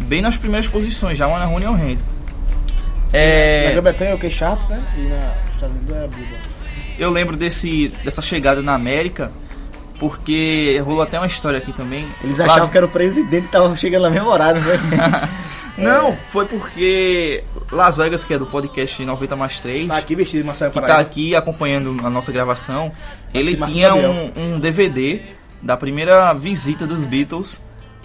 Bem 0.00 0.20
nas 0.20 0.36
primeiras 0.36 0.68
posições, 0.68 1.16
já 1.16 1.26
Hold 1.46 1.62
Your 1.62 1.74
Hand. 1.74 1.98
Na 3.12 3.18
É, 3.18 3.70
Grã-Bretanha 3.72 4.10
é 4.10 4.14
o 4.14 4.18
que 4.18 4.28
Charts, 4.28 4.66
né? 4.68 4.82
E 4.98 5.02
na 5.02 5.32
Estados 5.54 5.76
Unidos 5.76 5.96
é 5.96 6.04
a 6.04 6.08
Billboard. 6.08 6.44
eu 6.98 7.10
lembro 7.10 7.36
desse, 7.36 7.88
dessa 8.04 8.20
chegada 8.20 8.60
na 8.60 8.74
América, 8.74 9.30
porque 9.98 10.80
rolou 10.84 11.02
até 11.02 11.18
uma 11.18 11.26
história 11.26 11.58
aqui 11.58 11.72
também. 11.72 12.06
Eles 12.22 12.38
Las- 12.38 12.50
achavam 12.50 12.68
que 12.68 12.76
era 12.76 12.86
o 12.86 12.88
presidente 12.90 13.46
que 13.46 13.52
tava 13.52 13.74
chegando 13.76 14.02
na 14.02 14.10
mesma 14.10 14.28
horário, 14.30 14.60
né? 14.60 15.28
Não, 15.76 16.16
foi 16.28 16.46
porque 16.46 17.42
Las 17.72 17.96
Vegas, 17.96 18.24
que 18.24 18.32
é 18.32 18.38
do 18.38 18.46
podcast 18.46 19.04
90 19.04 19.34
mais 19.34 19.58
3, 19.58 19.88
Tá 19.88 19.96
aqui 19.96 20.14
vestido 20.14 20.44
Marcelo 20.44 20.70
que 20.72 20.80
tá 20.80 20.98
aqui 21.00 21.34
acompanhando 21.34 22.06
a 22.06 22.10
nossa 22.10 22.30
gravação, 22.30 22.92
ele 23.32 23.56
Marcos 23.56 23.74
tinha 23.74 23.92
um, 23.94 24.30
um 24.36 24.60
DVD 24.60 25.22
da 25.60 25.76
primeira 25.76 26.32
visita 26.32 26.86
dos 26.86 27.04
Beatles 27.04 27.60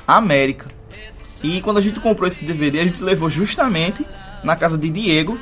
à 0.07 0.15
América. 0.15 0.65
E 1.43 1.61
quando 1.61 1.77
a 1.77 1.81
gente 1.81 1.99
comprou 1.99 2.27
esse 2.27 2.43
DVD, 2.43 2.79
a 2.79 2.83
gente 2.85 3.03
levou 3.03 3.29
justamente 3.29 4.03
na 4.43 4.55
casa 4.55 4.75
de 4.77 4.89
Diego 4.89 5.37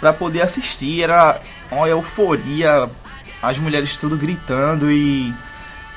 para 0.00 0.12
poder 0.12 0.42
assistir. 0.42 1.02
Era 1.02 1.40
uma 1.70 1.88
euforia, 1.88 2.90
as 3.42 3.58
mulheres 3.58 3.96
tudo 3.96 4.18
gritando 4.18 4.90
e 4.92 5.32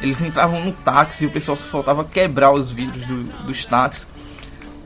eles 0.04 0.22
entravam 0.22 0.60
no 0.64 0.72
táxi 0.74 1.24
e 1.24 1.28
o 1.28 1.32
pessoal 1.32 1.58
só 1.58 1.66
faltava 1.66 2.04
quebrar 2.04 2.52
os 2.52 2.70
vidros 2.70 3.06
do- 3.08 3.24
dos 3.48 3.66
táxis. 3.66 4.08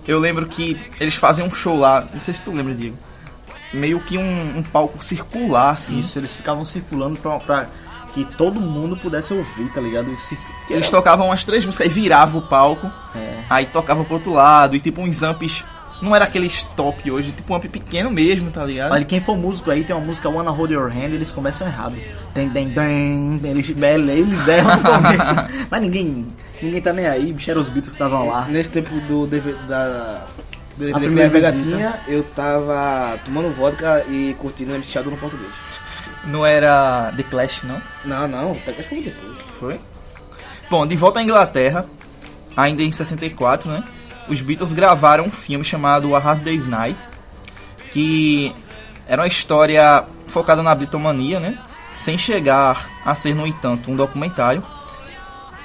Eu 0.07 0.19
lembro 0.19 0.45
que 0.45 0.79
eles 1.01 1.15
faziam 1.15 1.47
um 1.47 1.53
show 1.53 1.77
lá, 1.77 2.07
não 2.13 2.21
sei 2.21 2.33
se 2.33 2.41
tu 2.43 2.51
lembra, 2.53 2.73
Diego. 2.73 2.95
Meio 3.73 3.99
que 3.99 4.17
um, 4.17 4.59
um 4.59 4.63
palco 4.63 5.03
circular, 5.03 5.71
assim. 5.71 5.99
Isso, 5.99 6.17
eles 6.17 6.31
ficavam 6.33 6.63
circulando 6.63 7.17
pra, 7.19 7.37
pra 7.39 7.67
que 8.13 8.23
todo 8.23 8.57
mundo 8.61 8.95
pudesse 8.95 9.33
ouvir, 9.33 9.69
tá 9.73 9.81
ligado? 9.81 10.09
Esse, 10.11 10.37
que 10.65 10.73
Eles 10.73 10.89
tocavam 10.89 11.29
as 11.31 11.43
três 11.43 11.65
músicas 11.65 11.87
e 11.87 11.89
virava 11.89 12.37
o 12.37 12.41
palco. 12.41 12.89
É. 13.13 13.43
Aí 13.49 13.65
tocava 13.65 14.05
pro 14.05 14.13
outro 14.13 14.31
lado 14.33 14.75
e 14.75 14.79
tipo 14.79 15.01
uns 15.01 15.21
amps. 15.23 15.65
Não 16.01 16.15
era 16.15 16.25
aqueles 16.25 16.63
top 16.75 17.09
hoje, 17.09 17.31
tipo 17.31 17.51
um 17.51 17.55
amp 17.55 17.65
pequeno 17.65 18.11
mesmo, 18.11 18.51
tá 18.51 18.63
ligado? 18.63 18.91
Olha, 18.91 19.03
quem 19.03 19.19
for 19.19 19.35
músico 19.35 19.71
aí, 19.71 19.83
tem 19.83 19.95
uma 19.95 20.05
música 20.05 20.29
Wanna 20.29 20.51
Hold 20.51 20.71
Your 20.71 20.91
Hand, 20.91 21.13
eles 21.13 21.31
começam 21.31 21.65
errado. 21.65 21.95
Tem, 22.33 22.49
tem, 22.49 22.69
tem, 22.69 23.41
eles, 23.43 23.69
eles 23.69 24.47
erram 24.47 24.77
no 24.77 24.83
começo. 24.83 25.35
Mas 25.71 25.81
ninguém, 25.81 26.27
ninguém 26.61 26.81
tá 26.81 26.93
nem 26.93 27.07
aí, 27.07 27.33
bicho, 27.33 27.49
eram 27.49 27.61
os 27.61 27.67
Beatles 27.67 27.89
que 27.89 27.95
estavam 27.95 28.27
lá. 28.27 28.45
Nesse 28.45 28.69
tempo 28.69 28.99
do 29.01 29.25
DVD 29.25 29.57
da 29.67 30.25
do 30.77 30.85
DVD 30.85 30.93
que 30.93 31.05
primeira 31.05 31.29
Vega 31.29 31.51
visita. 31.51 31.75
tinha, 31.75 31.99
eu 32.07 32.23
tava 32.23 33.17
tomando 33.25 33.53
vodka 33.53 34.05
e 34.07 34.35
curtindo 34.37 34.75
MC 34.75 34.91
Shadow 34.91 35.11
no 35.11 35.17
português. 35.17 35.51
Não 36.25 36.45
era 36.45 37.11
The 37.15 37.23
Clash, 37.23 37.63
não? 37.63 37.81
Não, 38.05 38.27
não, 38.27 38.51
até 38.51 38.73
que 38.73 38.83
foi 38.83 39.01
depois. 39.01 39.37
Foi? 39.59 39.79
Bom, 40.69 40.85
de 40.85 40.95
volta 40.95 41.19
à 41.19 41.23
Inglaterra, 41.23 41.85
ainda 42.55 42.83
em 42.83 42.91
64, 42.91 43.71
né? 43.71 43.83
Os 44.29 44.41
Beatles 44.41 44.71
gravaram 44.71 45.25
um 45.25 45.31
filme 45.31 45.63
chamado 45.63 46.15
A 46.15 46.19
Hard 46.19 46.41
Day's 46.41 46.67
Night, 46.67 46.99
que 47.91 48.53
era 49.07 49.21
uma 49.21 49.27
história 49.27 50.03
focada 50.27 50.61
na 50.61 50.75
bitomania, 50.75 51.39
né? 51.39 51.57
Sem 51.93 52.17
chegar 52.17 52.89
a 53.05 53.15
ser, 53.15 53.33
no 53.33 53.47
entanto, 53.47 53.89
um 53.89 53.95
documentário. 53.95 54.63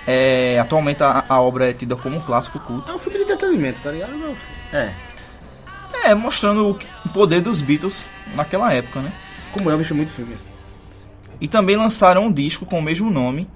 É, 0.06 0.58
atualmente 0.58 1.02
a, 1.02 1.24
a 1.28 1.40
obra 1.40 1.70
é 1.70 1.72
tida 1.72 1.94
como 1.96 2.16
um 2.16 2.20
clássico 2.20 2.58
culto. 2.60 2.90
É 2.90 2.94
um 2.94 2.98
filme 2.98 3.18
de 3.18 3.24
entretenimento, 3.24 3.80
tá 3.80 3.90
ligado? 3.90 4.12
Não, 4.12 4.34
É. 4.72 4.92
É, 6.04 6.14
mostrando 6.14 6.70
o, 6.70 6.78
o 7.06 7.08
poder 7.10 7.40
dos 7.40 7.60
Beatles 7.60 8.08
naquela 8.34 8.72
época, 8.72 9.00
né? 9.00 9.12
como 9.52 9.70
eu 9.70 9.78
vejo 9.78 9.94
muito 9.94 10.10
filme. 10.10 10.34
E 11.40 11.46
também 11.46 11.76
lançaram 11.76 12.26
um 12.26 12.32
disco 12.32 12.64
com 12.64 12.78
o 12.78 12.82
mesmo 12.82 13.10
nome, 13.10 13.46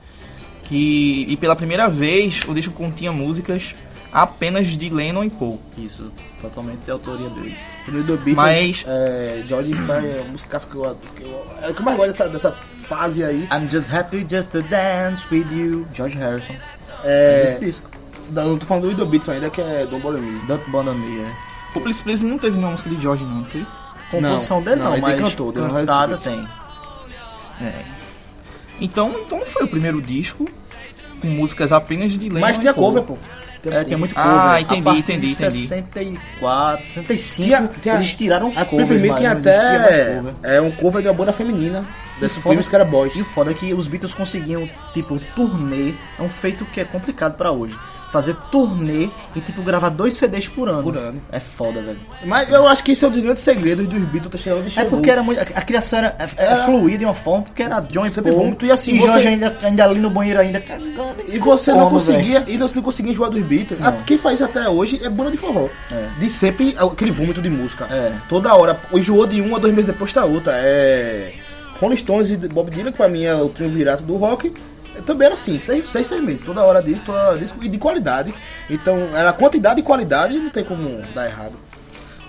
que 0.64 1.24
e 1.28 1.36
pela 1.36 1.56
primeira 1.56 1.88
vez 1.88 2.42
o 2.46 2.54
disco 2.54 2.72
continha 2.72 3.12
músicas 3.12 3.74
apenas 4.12 4.68
de 4.68 4.88
Lennon 4.88 5.24
e 5.24 5.30
Paul. 5.30 5.60
Isso, 5.78 6.10
totalmente 6.40 6.78
de 6.80 6.90
autoria 6.90 7.28
deles. 7.30 7.56
Primeiro 7.84 8.06
do 8.08 8.16
Beatles, 8.16 8.34
Mas- 8.36 8.84
é, 8.88 9.44
George 9.46 9.74
foi 9.74 9.94
é 9.96 10.20
uma 10.22 10.32
música 10.32 10.58
que 10.60 10.74
eu, 10.76 10.96
que 11.16 11.22
eu, 11.22 11.46
é 11.62 11.70
o 11.70 11.74
que 11.74 11.80
eu 11.80 11.84
mais 11.84 11.96
gosto 11.96 12.10
dessa, 12.12 12.28
dessa 12.28 12.52
fase 12.88 13.24
aí. 13.24 13.48
I'm 13.52 13.68
just 13.70 13.92
happy 13.92 14.26
just 14.28 14.50
to 14.50 14.62
dance 14.62 15.24
with 15.30 15.46
you, 15.52 15.86
George 15.94 16.16
Harrison. 16.18 16.54
É, 17.04 17.44
Esse 17.44 17.60
disco. 17.60 17.90
não, 18.30 18.48
não 18.50 18.58
tô 18.58 18.66
falando 18.66 18.90
do 18.94 19.04
The 19.04 19.10
Beatles 19.10 19.28
ainda, 19.28 19.50
que 19.50 19.60
é 19.60 19.86
Don't 19.88 20.02
Bother 20.02 20.20
Me. 20.20 20.40
Don't 20.46 20.70
Bother 20.70 20.94
Me, 20.94 21.20
é. 21.20 21.32
O 21.74 21.80
Please 21.80 22.02
Please 22.02 22.24
não 22.24 22.38
teve 22.38 22.56
nenhuma 22.56 22.72
música 22.72 22.88
de 22.88 23.00
George, 23.00 23.24
não, 23.24 23.44
foi? 23.44 23.66
Composição 24.10 24.58
Não, 24.58 24.64
dele 24.64 24.76
não, 24.76 24.84
não, 24.86 24.92
ele 24.94 25.02
mas 25.02 25.20
cantou, 25.20 25.52
cantada 25.52 26.16
tem. 26.16 26.48
É. 27.60 27.84
Então, 28.80 29.14
então 29.24 29.40
foi 29.46 29.64
o 29.64 29.68
primeiro 29.68 30.00
disco 30.00 30.48
com 31.20 31.26
músicas 31.28 31.72
apenas 31.72 32.12
de 32.12 32.28
Lennon 32.28 32.40
Mas 32.40 32.56
e 32.56 32.60
tinha 32.60 32.74
Paul. 32.74 32.86
cover, 32.86 33.02
pô. 33.02 33.18
É, 33.64 33.84
tinha 33.84 33.98
muito 33.98 34.14
cover. 34.14 34.30
Ah, 34.30 34.52
A 34.54 34.60
entendi, 34.60 34.90
entendi, 34.98 35.26
de 35.28 35.32
entendi. 35.32 35.66
64, 35.66 36.86
65, 36.86 37.44
Tinha, 37.46 37.70
tinha, 37.82 37.94
eles 37.96 38.14
tiraram 38.14 38.48
os 38.50 38.56
a 38.56 38.64
covers, 38.64 39.02
mas 39.08 39.18
tinha 39.18 39.32
até 39.32 40.22
é, 40.42 40.60
um 40.60 40.70
cover 40.70 41.02
de 41.02 41.08
uma 41.08 41.14
banda 41.14 41.32
feminina. 41.32 41.84
Desse 42.20 42.36
foda- 42.40 42.54
filme 42.54 42.68
que 42.68 42.74
era 42.74 42.84
Boys. 42.84 43.14
E 43.14 43.20
o 43.20 43.24
foda 43.26 43.50
é 43.50 43.54
que 43.54 43.74
os 43.74 43.88
Beatles 43.88 44.14
conseguiam, 44.14 44.68
tipo, 44.94 45.18
turnê, 45.34 45.92
é 46.18 46.22
um 46.22 46.28
feito 46.30 46.64
que 46.66 46.80
é 46.80 46.84
complicado 46.84 47.36
pra 47.36 47.50
hoje. 47.52 47.76
Fazer 48.12 48.34
turnê 48.50 49.08
e, 49.34 49.40
tipo, 49.40 49.60
gravar 49.62 49.88
dois 49.90 50.14
CDs 50.14 50.48
por 50.48 50.68
ano. 50.68 50.82
Por 50.82 50.96
ano. 50.96 51.20
É 51.30 51.40
foda, 51.40 51.82
velho. 51.82 51.98
Mas 52.24 52.48
eu 52.50 52.66
acho 52.66 52.82
que 52.84 52.92
esse 52.92 53.04
é 53.04 53.08
um 53.08 53.10
dos 53.10 53.20
grandes 53.22 53.42
segredos 53.42 53.86
dos 53.86 53.98
Beatles 54.04 54.30
ter 54.30 54.38
chegado 54.38 54.58
onde 54.60 54.68
É 54.68 54.70
chegou. 54.70 54.90
porque 54.90 55.10
era 55.10 55.22
muito. 55.22 55.40
A 55.40 55.62
criação 55.62 55.98
era, 55.98 56.16
é, 56.18 56.24
é 56.42 56.44
Era- 56.46 56.64
fluida 56.64 56.98
de 56.98 57.04
uma 57.04 57.14
forma, 57.14 57.42
porque 57.44 57.62
era 57.62 57.80
John 57.80 58.08
Sempre 58.10 58.30
vômito, 58.30 58.64
e 58.64 58.70
assim, 58.72 58.94
e 58.94 59.00
você- 59.00 59.06
Jorge 59.08 59.28
ainda, 59.28 59.58
ainda 59.60 59.84
ali 59.84 60.00
no 60.00 60.08
banheiro 60.08 60.40
ainda 60.40 60.60
cagando. 60.60 61.16
E 61.28 61.38
você 61.38 61.72
não 61.72 61.80
como, 61.80 61.90
conseguia, 61.90 62.44
e 62.46 62.56
você 62.56 62.74
não 62.76 62.82
conseguia 62.82 63.12
enjoar 63.12 63.30
dos 63.30 63.42
Beatles. 63.42 63.80
Não. 63.80 63.92
Quem 64.06 64.16
faz 64.16 64.34
isso 64.40 64.44
até 64.44 64.68
hoje 64.68 65.00
é 65.04 65.08
banda 65.10 65.30
de 65.32 65.36
forró. 65.36 65.68
É. 65.90 66.08
De 66.18 66.30
sempre 66.30 66.74
aquele 66.78 67.10
vômito 67.10 67.42
de 67.42 67.50
música. 67.50 67.86
É. 67.90 68.12
Toda 68.28 68.54
hora. 68.54 68.78
Enjoou 68.92 69.26
de 69.26 69.42
um 69.42 69.54
a 69.56 69.58
dois 69.58 69.74
meses 69.74 69.90
depois 69.90 70.12
tá 70.12 70.24
outra. 70.24 70.52
É. 70.54 71.32
Rolling 71.80 71.96
Stones 71.96 72.30
e 72.30 72.36
Bob 72.36 72.70
Dylan, 72.70 72.90
que 72.92 72.96
pra 72.96 73.08
mim 73.08 73.24
é 73.24 73.34
o 73.34 73.48
triunvirato 73.50 74.02
do 74.02 74.16
rock. 74.16 74.52
Também 75.06 75.26
era 75.26 75.34
assim, 75.34 75.58
seis, 75.58 75.88
seis, 75.88 76.06
seis 76.06 76.22
meses, 76.22 76.44
toda 76.44 76.62
hora 76.62 76.82
disso, 76.82 77.02
toda 77.06 77.28
hora 77.28 77.38
disso, 77.38 77.54
e 77.62 77.68
de 77.68 77.78
qualidade. 77.78 78.34
Então, 78.68 78.98
era 79.14 79.32
quantidade 79.32 79.80
e 79.80 79.82
qualidade, 79.82 80.36
não 80.36 80.50
tem 80.50 80.64
como 80.64 81.00
dar 81.14 81.26
errado. 81.26 81.54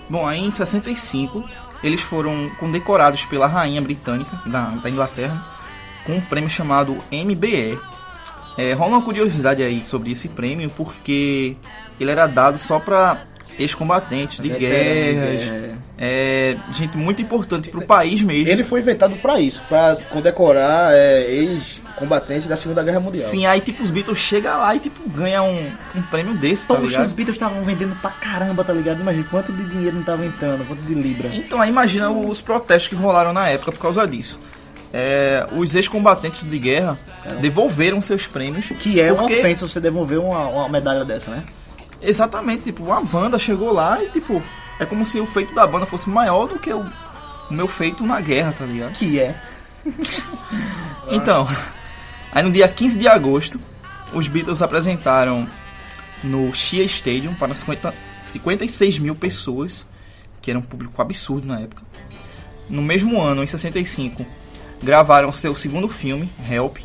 Bom, 0.08 0.26
aí 0.26 0.42
em 0.42 0.50
65 0.50 1.44
eles 1.82 2.00
foram 2.00 2.50
condecorados 2.58 3.24
pela 3.24 3.46
rainha 3.46 3.80
britânica 3.80 4.36
da, 4.46 4.70
da 4.82 4.90
Inglaterra 4.90 5.44
com 6.04 6.14
um 6.14 6.20
prêmio 6.20 6.50
chamado 6.50 6.96
MBE. 7.12 7.78
É, 8.56 8.72
rola 8.72 8.96
uma 8.96 9.02
curiosidade 9.02 9.62
aí 9.62 9.84
sobre 9.84 10.10
esse 10.10 10.28
prêmio 10.28 10.70
porque 10.70 11.56
ele 12.00 12.10
era 12.10 12.26
dado 12.26 12.58
só 12.58 12.80
para 12.80 13.22
ex-combatentes 13.58 14.40
de 14.40 14.48
de 14.48 14.58
guerras, 14.58 15.44
guerra. 15.44 15.78
é, 15.98 16.56
gente 16.72 16.96
muito 16.96 17.20
importante 17.20 17.68
pro 17.68 17.82
país 17.82 18.22
mesmo. 18.22 18.48
Ele 18.48 18.64
foi 18.64 18.80
inventado 18.80 19.16
pra 19.16 19.40
isso, 19.40 19.62
pra 19.68 19.96
condecorar 20.10 20.92
é, 20.92 21.26
ex-combatentes 21.98 22.46
da 22.46 22.56
Segunda 22.56 22.82
Guerra 22.82 23.00
Mundial. 23.00 23.28
Sim, 23.28 23.46
aí 23.46 23.60
tipo 23.60 23.82
os 23.82 23.90
Beatles 23.90 24.18
chega 24.18 24.56
lá 24.56 24.74
e 24.74 24.78
tipo 24.80 25.08
ganha 25.10 25.42
um, 25.42 25.70
um 25.94 26.02
prêmio 26.02 26.34
desse, 26.34 26.66
tá 26.68 26.74
Poxa, 26.74 26.86
ligado? 26.86 27.06
os 27.06 27.12
Beatles 27.12 27.36
estavam 27.36 27.62
vendendo 27.64 27.94
pra 28.00 28.10
caramba, 28.10 28.64
tá 28.64 28.72
ligado? 28.72 29.00
Imagina 29.00 29.26
quanto 29.30 29.52
de 29.52 29.64
dinheiro 29.64 29.96
não 29.96 30.02
tava 30.02 30.24
entrando, 30.24 30.66
quanto 30.66 30.80
de 30.82 30.94
libra. 30.94 31.28
Então 31.34 31.60
aí 31.60 31.68
imagina 31.68 32.10
os 32.10 32.40
protestos 32.40 32.88
que 32.88 32.94
rolaram 32.94 33.32
na 33.32 33.48
época 33.48 33.72
por 33.72 33.80
causa 33.80 34.06
disso. 34.06 34.40
É, 34.92 35.46
os 35.52 35.74
ex-combatentes 35.74 36.44
de 36.48 36.58
guerra 36.58 36.96
devolveram 37.40 38.00
seus 38.00 38.26
prêmios. 38.26 38.66
Que 38.78 39.00
é 39.00 39.12
uma 39.12 39.22
porque- 39.22 39.40
ofensa 39.40 39.68
você 39.68 39.78
devolver 39.80 40.18
uma, 40.18 40.46
uma 40.48 40.68
medalha 40.68 41.04
dessa, 41.04 41.30
né? 41.30 41.44
Exatamente, 42.00 42.62
tipo, 42.62 42.90
a 42.92 43.00
banda 43.00 43.38
chegou 43.38 43.72
lá 43.72 44.02
e 44.02 44.08
tipo, 44.08 44.42
é 44.80 44.86
como 44.86 45.04
se 45.04 45.20
o 45.20 45.26
feito 45.26 45.54
da 45.54 45.66
banda 45.66 45.84
fosse 45.84 46.08
maior 46.08 46.46
do 46.46 46.58
que 46.58 46.72
o, 46.72 46.86
o 47.50 47.52
meu 47.52 47.66
feito 47.68 48.06
na 48.06 48.20
guerra, 48.20 48.54
tá 48.56 48.64
ligado? 48.64 48.92
Que 48.92 49.18
é. 49.20 49.34
Então, 51.10 51.46
aí 52.32 52.42
no 52.42 52.50
dia 52.50 52.68
15 52.68 52.98
de 52.98 53.08
agosto, 53.08 53.60
os 54.12 54.28
Beatles 54.28 54.62
apresentaram 54.62 55.46
no 56.22 56.52
Shea 56.52 56.84
Stadium 56.84 57.34
para 57.34 57.54
50, 57.54 57.94
56 58.22 58.98
mil 58.98 59.14
pessoas, 59.14 59.86
que 60.42 60.50
era 60.50 60.58
um 60.58 60.62
público 60.62 61.00
absurdo 61.00 61.46
na 61.46 61.60
época. 61.60 61.82
No 62.68 62.82
mesmo 62.82 63.20
ano, 63.20 63.42
em 63.42 63.46
65, 63.46 64.24
gravaram 64.82 65.32
seu 65.32 65.54
segundo 65.54 65.88
filme, 65.88 66.30
Help, 66.50 66.78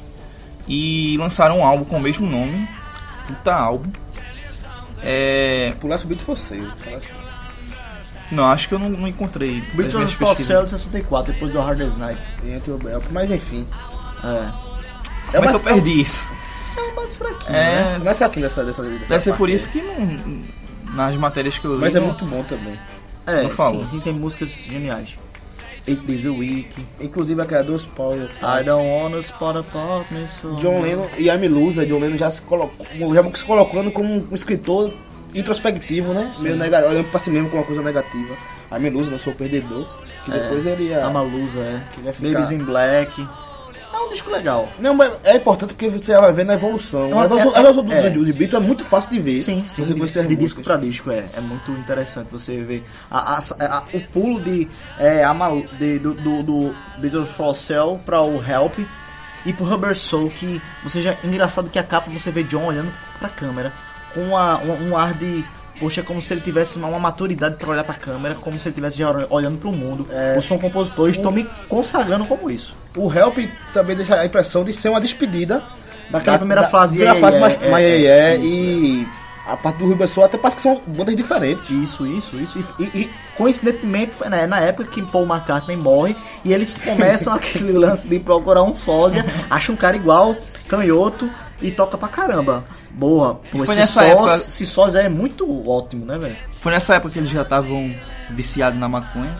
e 0.68 1.18
lançaram 1.18 1.60
um 1.60 1.66
álbum 1.66 1.84
com 1.84 1.98
o 1.98 2.02
mesmo 2.02 2.30
nome, 2.30 2.68
puta 3.28 3.54
álbum. 3.54 3.92
É, 5.02 5.74
Pulasse 5.82 6.06
o 6.06 6.08
Beatles 6.08 6.26
fosse 6.26 6.58
eu. 6.58 7.02
não, 8.32 8.46
acho 8.46 8.70
que 8.70 8.74
eu 8.74 8.80
não, 8.80 8.90
não 8.90 9.08
encontrei. 9.08 9.62
Beatles 9.74 10.14
for. 10.14 10.36
Sale 10.36 10.64
de 10.64 10.70
64, 10.70 11.34
depois 11.34 11.52
do 11.52 11.60
Hardest 11.60 11.98
Night. 11.98 12.22
Entre 12.46 12.72
o 12.72 12.78
Belp, 12.78 13.04
mas 13.12 13.30
enfim. 13.30 13.68
É. 14.24 14.73
Como 15.34 15.46
é 15.46 15.52
que 15.52 15.56
eu 15.56 15.64
mais- 15.64 15.76
perdi 15.84 16.02
isso? 16.02 16.32
É 16.78 16.96
mais 16.96 17.16
fraquinho, 17.16 17.52
né? 17.52 17.96
É, 17.96 18.00
Mas 18.04 18.22
é 18.22 18.26
aqui 18.26 18.40
dessa, 18.42 18.64
dessa, 18.64 18.82
dessa 18.84 19.06
deve 19.10 19.22
ser 19.24 19.34
por 19.36 19.50
isso 19.50 19.70
que 19.70 19.80
não, 19.82 20.42
nas 20.96 21.16
matérias 21.16 21.58
que 21.58 21.66
eu 21.66 21.76
li. 21.76 21.82
Mas 21.82 21.96
é 21.96 22.00
não- 22.00 22.08
muito 22.08 22.26
bom 22.26 22.44
também. 22.44 22.78
É, 23.26 23.44
Não 23.44 23.50
falou. 23.52 23.84
sim, 23.84 23.90
sim, 23.92 24.00
tem 24.00 24.14
músicas 24.14 24.50
geniais. 24.50 25.10
Eight 25.86 26.06
Days 26.06 26.26
a 26.26 26.32
Week, 26.32 26.70
Inclusive 27.02 27.42
a 27.42 27.46
criadora 27.46 27.74
dos 27.74 27.86
Paul. 27.86 28.16
I 28.18 28.64
Don't 28.64 28.88
Wanna 28.88 29.20
Spot 29.20 29.58
Apart 29.58 30.10
Me 30.12 30.26
So 30.42 30.56
John 30.62 30.82
Lennon 30.82 31.08
e 31.18 31.28
I'm 31.28 31.46
Loser, 31.50 31.86
John 31.86 32.00
Lennon 32.00 32.18
já 32.18 32.32
se 32.32 32.42
colocou, 32.42 32.86
já 33.14 33.24
se 33.34 33.44
colocando 33.44 33.92
como 33.92 34.26
um 34.32 34.34
escritor 34.36 34.94
introspectivo, 35.36 36.14
né? 36.14 36.34
Meio 36.40 36.56
nega, 36.56 36.88
olhando 36.88 37.10
pra 37.10 37.20
si 37.20 37.30
mesmo 37.30 37.50
com 37.50 37.58
uma 37.58 37.66
coisa 37.66 37.82
negativa. 37.82 38.34
I'm 38.72 38.90
Loser, 38.90 39.12
não 39.12 39.20
sou 39.20 39.34
o 39.34 39.36
perdedor. 39.36 39.86
Que 40.24 40.32
depois 40.32 40.66
ele 40.66 40.86
ia. 40.86 41.06
A 41.06 41.10
Malusa, 41.10 41.60
é. 41.60 41.82
Que 41.94 42.00
vai 42.02 42.14
ficar- 42.14 42.32
Babies 42.40 42.52
in 42.52 42.64
Black. 42.64 43.28
Disco 44.14 44.32
legal. 44.32 44.70
Não, 44.80 44.94
mas 44.94 45.12
é 45.24 45.36
importante 45.36 45.70
porque 45.74 45.90
você 45.90 46.16
vai 46.18 46.32
vendo 46.32 46.52
a 46.52 46.54
evolução. 46.54 47.08
Então, 47.08 47.20
a 47.20 47.26
evolução, 47.26 47.52
é- 47.54 47.58
a 47.58 47.60
evolução 47.60 47.84
do, 47.84 47.94
é. 47.94 48.10
do, 48.10 48.26
do 48.26 48.34
Beatles 48.34 48.64
é 48.64 48.66
muito 48.66 48.86
fácil 48.86 49.12
de 49.12 49.20
ver. 49.20 49.42
Sim, 49.42 49.64
sim. 49.66 49.84
Você 49.84 49.94
de, 49.94 50.20
as 50.20 50.28
de 50.28 50.36
disco 50.36 50.62
pra 50.62 50.78
disco, 50.78 51.12
é. 51.12 51.26
É 51.36 51.42
muito 51.42 51.72
interessante 51.72 52.28
você 52.32 52.62
ver 52.62 52.86
a- 53.12 53.38
a- 53.60 53.84
o 53.94 54.00
pulo 54.12 54.40
de, 54.42 54.68
é, 55.00 55.24
a 55.24 55.34
de- 55.80 56.00
do, 56.00 56.14
do, 56.14 56.44
do 56.44 56.76
Beatles 56.98 57.30
for 57.30 57.54
Sale 57.54 57.98
pra 58.06 58.22
o 58.22 58.44
Help 58.44 58.80
e 59.46 59.52
pro 59.52 59.66
Rubber 59.66 59.98
Soul, 59.98 60.30
que 60.30 60.62
você 60.84 61.02
já. 61.02 61.16
Engraçado 61.24 61.70
que 61.70 61.78
a 61.80 61.84
capa 61.84 62.10
você 62.10 62.32
vê 62.32 62.44
John 62.44 62.66
olhando 62.66 62.92
pra 63.20 63.28
câmera 63.30 63.74
com 64.14 64.22
uma- 64.22 64.58
um, 64.60 64.90
um 64.92 64.98
ar 64.98 65.14
de. 65.14 65.44
Poxa, 65.84 66.00
é 66.00 66.04
como 66.04 66.22
se 66.22 66.34
ele 66.34 66.40
tivesse 66.40 66.78
uma, 66.78 66.98
maturidade 66.98 67.58
pra 67.58 67.70
olhar 67.70 67.84
pra 67.84 67.94
câmera, 67.94 68.36
como 68.36 68.58
se 68.58 68.70
ele 68.70 68.72
estivesse 68.72 68.98
já 68.98 69.28
olhando 69.30 69.58
pro 69.60 69.70
mundo. 69.70 70.08
É. 70.10 70.38
Os 70.40 70.46
som 70.46 70.58
compositores 70.58 71.18
estão 71.18 71.30
me 71.30 71.46
consagrando 71.68 72.24
como 72.26 72.50
isso. 72.50 72.74
O 72.96 73.14
Help 73.14 73.40
também 73.74 73.94
deixa 73.94 74.16
a 74.16 74.26
impressão 74.26 74.64
de 74.64 74.72
ser 74.72 74.88
uma 74.88 75.02
despedida 75.02 75.62
Daquela 76.10 76.38
primeira 76.38 76.64
fase, 76.70 76.96
primeira 76.96 77.18
é, 77.18 77.22
fase 77.22 77.36
é, 77.36 77.40
mais, 77.42 77.62
é, 77.62 77.70
mais 77.70 77.84
é, 77.84 77.90
é, 77.90 78.06
é, 78.06 78.36
isso, 78.38 78.56
e 78.56 79.08
a 79.46 79.58
parte 79.58 79.78
do 79.80 79.90
Rubber 79.90 80.08
Soul 80.08 80.26
até 80.26 80.38
parece 80.38 80.56
que 80.56 80.64
são 80.64 80.82
bandas 80.88 81.18
diferentes. 81.18 81.70
Isso, 81.70 82.08
isso, 82.08 82.38
isso. 82.40 82.60
E, 82.80 82.84
e- 82.84 83.02
e, 83.02 83.10
coincidentemente 83.36 84.14
foi 84.14 84.30
né, 84.30 84.48
na 84.48 84.62
época 84.62 84.88
que 84.90 85.02
Paul 85.02 85.26
McCartney 85.26 85.76
morre 85.76 86.16
e 86.46 86.54
eles 86.54 86.76
começam 86.86 87.34
aquele 87.34 87.74
lance 87.74 88.08
de 88.08 88.20
procurar 88.20 88.64
um 88.64 88.76
sósia, 88.76 89.26
acham 89.50 89.76
um 89.76 89.78
cara 89.78 89.98
igual, 89.98 90.34
canhoto 90.70 91.30
e 91.62 91.72
toca 91.72 91.98
pra 91.98 92.08
caramba. 92.08 92.64
Boa, 92.94 93.36
pô, 93.52 93.66
foi 93.66 93.76
nessa 93.76 94.02
sós- 94.02 94.12
época- 94.12 94.36
esse 94.36 94.66
sósia 94.66 95.00
é 95.00 95.10
muito 95.10 95.70
ótimo, 95.70 96.06
né, 96.06 96.18
velho? 96.18 96.36
Foi 96.54 96.72
nessa 96.72 96.96
época 96.96 97.14
que 97.14 97.20
eles 97.20 97.30
já 97.32 97.42
estavam 97.42 97.94
viciados 98.30 98.80
na 98.80 98.88
maconha. 98.88 99.32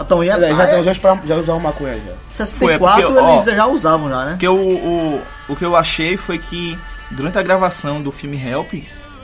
Então, 0.00 0.24
ia, 0.24 0.32
É, 0.32 0.40
já, 0.40 0.46
ah, 0.48 0.54
já, 0.54 0.68
é, 0.68 0.82
já, 0.84 0.92
espera- 0.92 1.20
já 1.24 1.36
usavam 1.36 1.60
maconha 1.60 1.94
já. 1.96 2.12
64 2.32 2.58
Foi, 2.58 2.72
é 2.74 2.78
porque, 2.78 3.04
ó, 3.04 3.34
eles 3.34 3.44
já 3.56 3.66
usavam 3.66 4.08
já, 4.08 4.24
né? 4.24 4.30
Porque 4.32 4.48
o, 4.48 4.54
o, 4.56 5.22
o 5.48 5.56
que 5.56 5.64
eu 5.64 5.76
achei 5.76 6.16
foi 6.16 6.38
que 6.38 6.76
durante 7.12 7.38
a 7.38 7.42
gravação 7.42 8.02
do 8.02 8.10
filme 8.10 8.36
Help, 8.36 8.72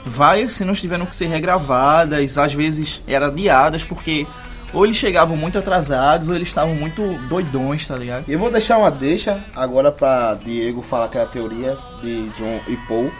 várias 0.05 0.53
cenas 0.53 0.79
tiveram 0.79 1.05
que 1.05 1.15
ser 1.15 1.27
regravadas, 1.27 2.37
às 2.37 2.53
vezes 2.53 3.01
eram 3.07 3.27
adiadas, 3.27 3.83
porque 3.83 4.25
ou 4.73 4.85
eles 4.85 4.95
chegavam 4.97 5.35
muito 5.37 5.57
atrasados 5.57 6.29
ou 6.29 6.35
eles 6.35 6.47
estavam 6.47 6.73
muito 6.75 7.03
doidões, 7.27 7.85
tá 7.87 7.95
ligado? 7.95 8.23
E 8.27 8.33
eu 8.33 8.39
vou 8.39 8.49
deixar 8.49 8.77
uma 8.77 8.89
deixa 8.89 9.39
agora 9.55 9.91
pra 9.91 10.33
Diego 10.35 10.81
falar 10.81 11.05
aquela 11.05 11.25
teoria 11.25 11.77
de 12.01 12.29
John 12.37 12.59
e 12.67 12.77
Paul. 12.87 13.11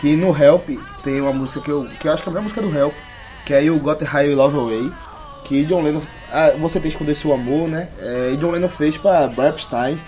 Que 0.00 0.14
no 0.16 0.36
Help 0.36 0.68
tem 1.02 1.20
uma 1.20 1.32
música 1.32 1.60
que 1.60 1.70
eu, 1.70 1.88
que 1.98 2.06
eu 2.06 2.12
acho 2.12 2.22
que 2.22 2.28
é 2.28 2.30
a 2.30 2.32
melhor 2.32 2.42
música 2.44 2.62
do 2.62 2.76
Help, 2.76 2.94
que 3.44 3.54
é 3.54 3.64
You 3.64 3.78
Got 3.78 4.02
High 4.02 4.34
Love 4.34 4.56
Away. 4.56 4.92
Que 5.44 5.64
John 5.64 5.82
Lennon. 5.82 6.02
ah, 6.32 6.52
você 6.58 6.74
tem 6.74 6.82
que 6.82 6.88
esconder 6.88 7.14
seu 7.14 7.32
amor, 7.32 7.68
né? 7.68 7.88
É, 8.00 8.32
e 8.34 8.36
John 8.36 8.50
Lennon 8.50 8.68
fez 8.68 8.98
pra 8.98 9.26
Brapstein, 9.26 9.98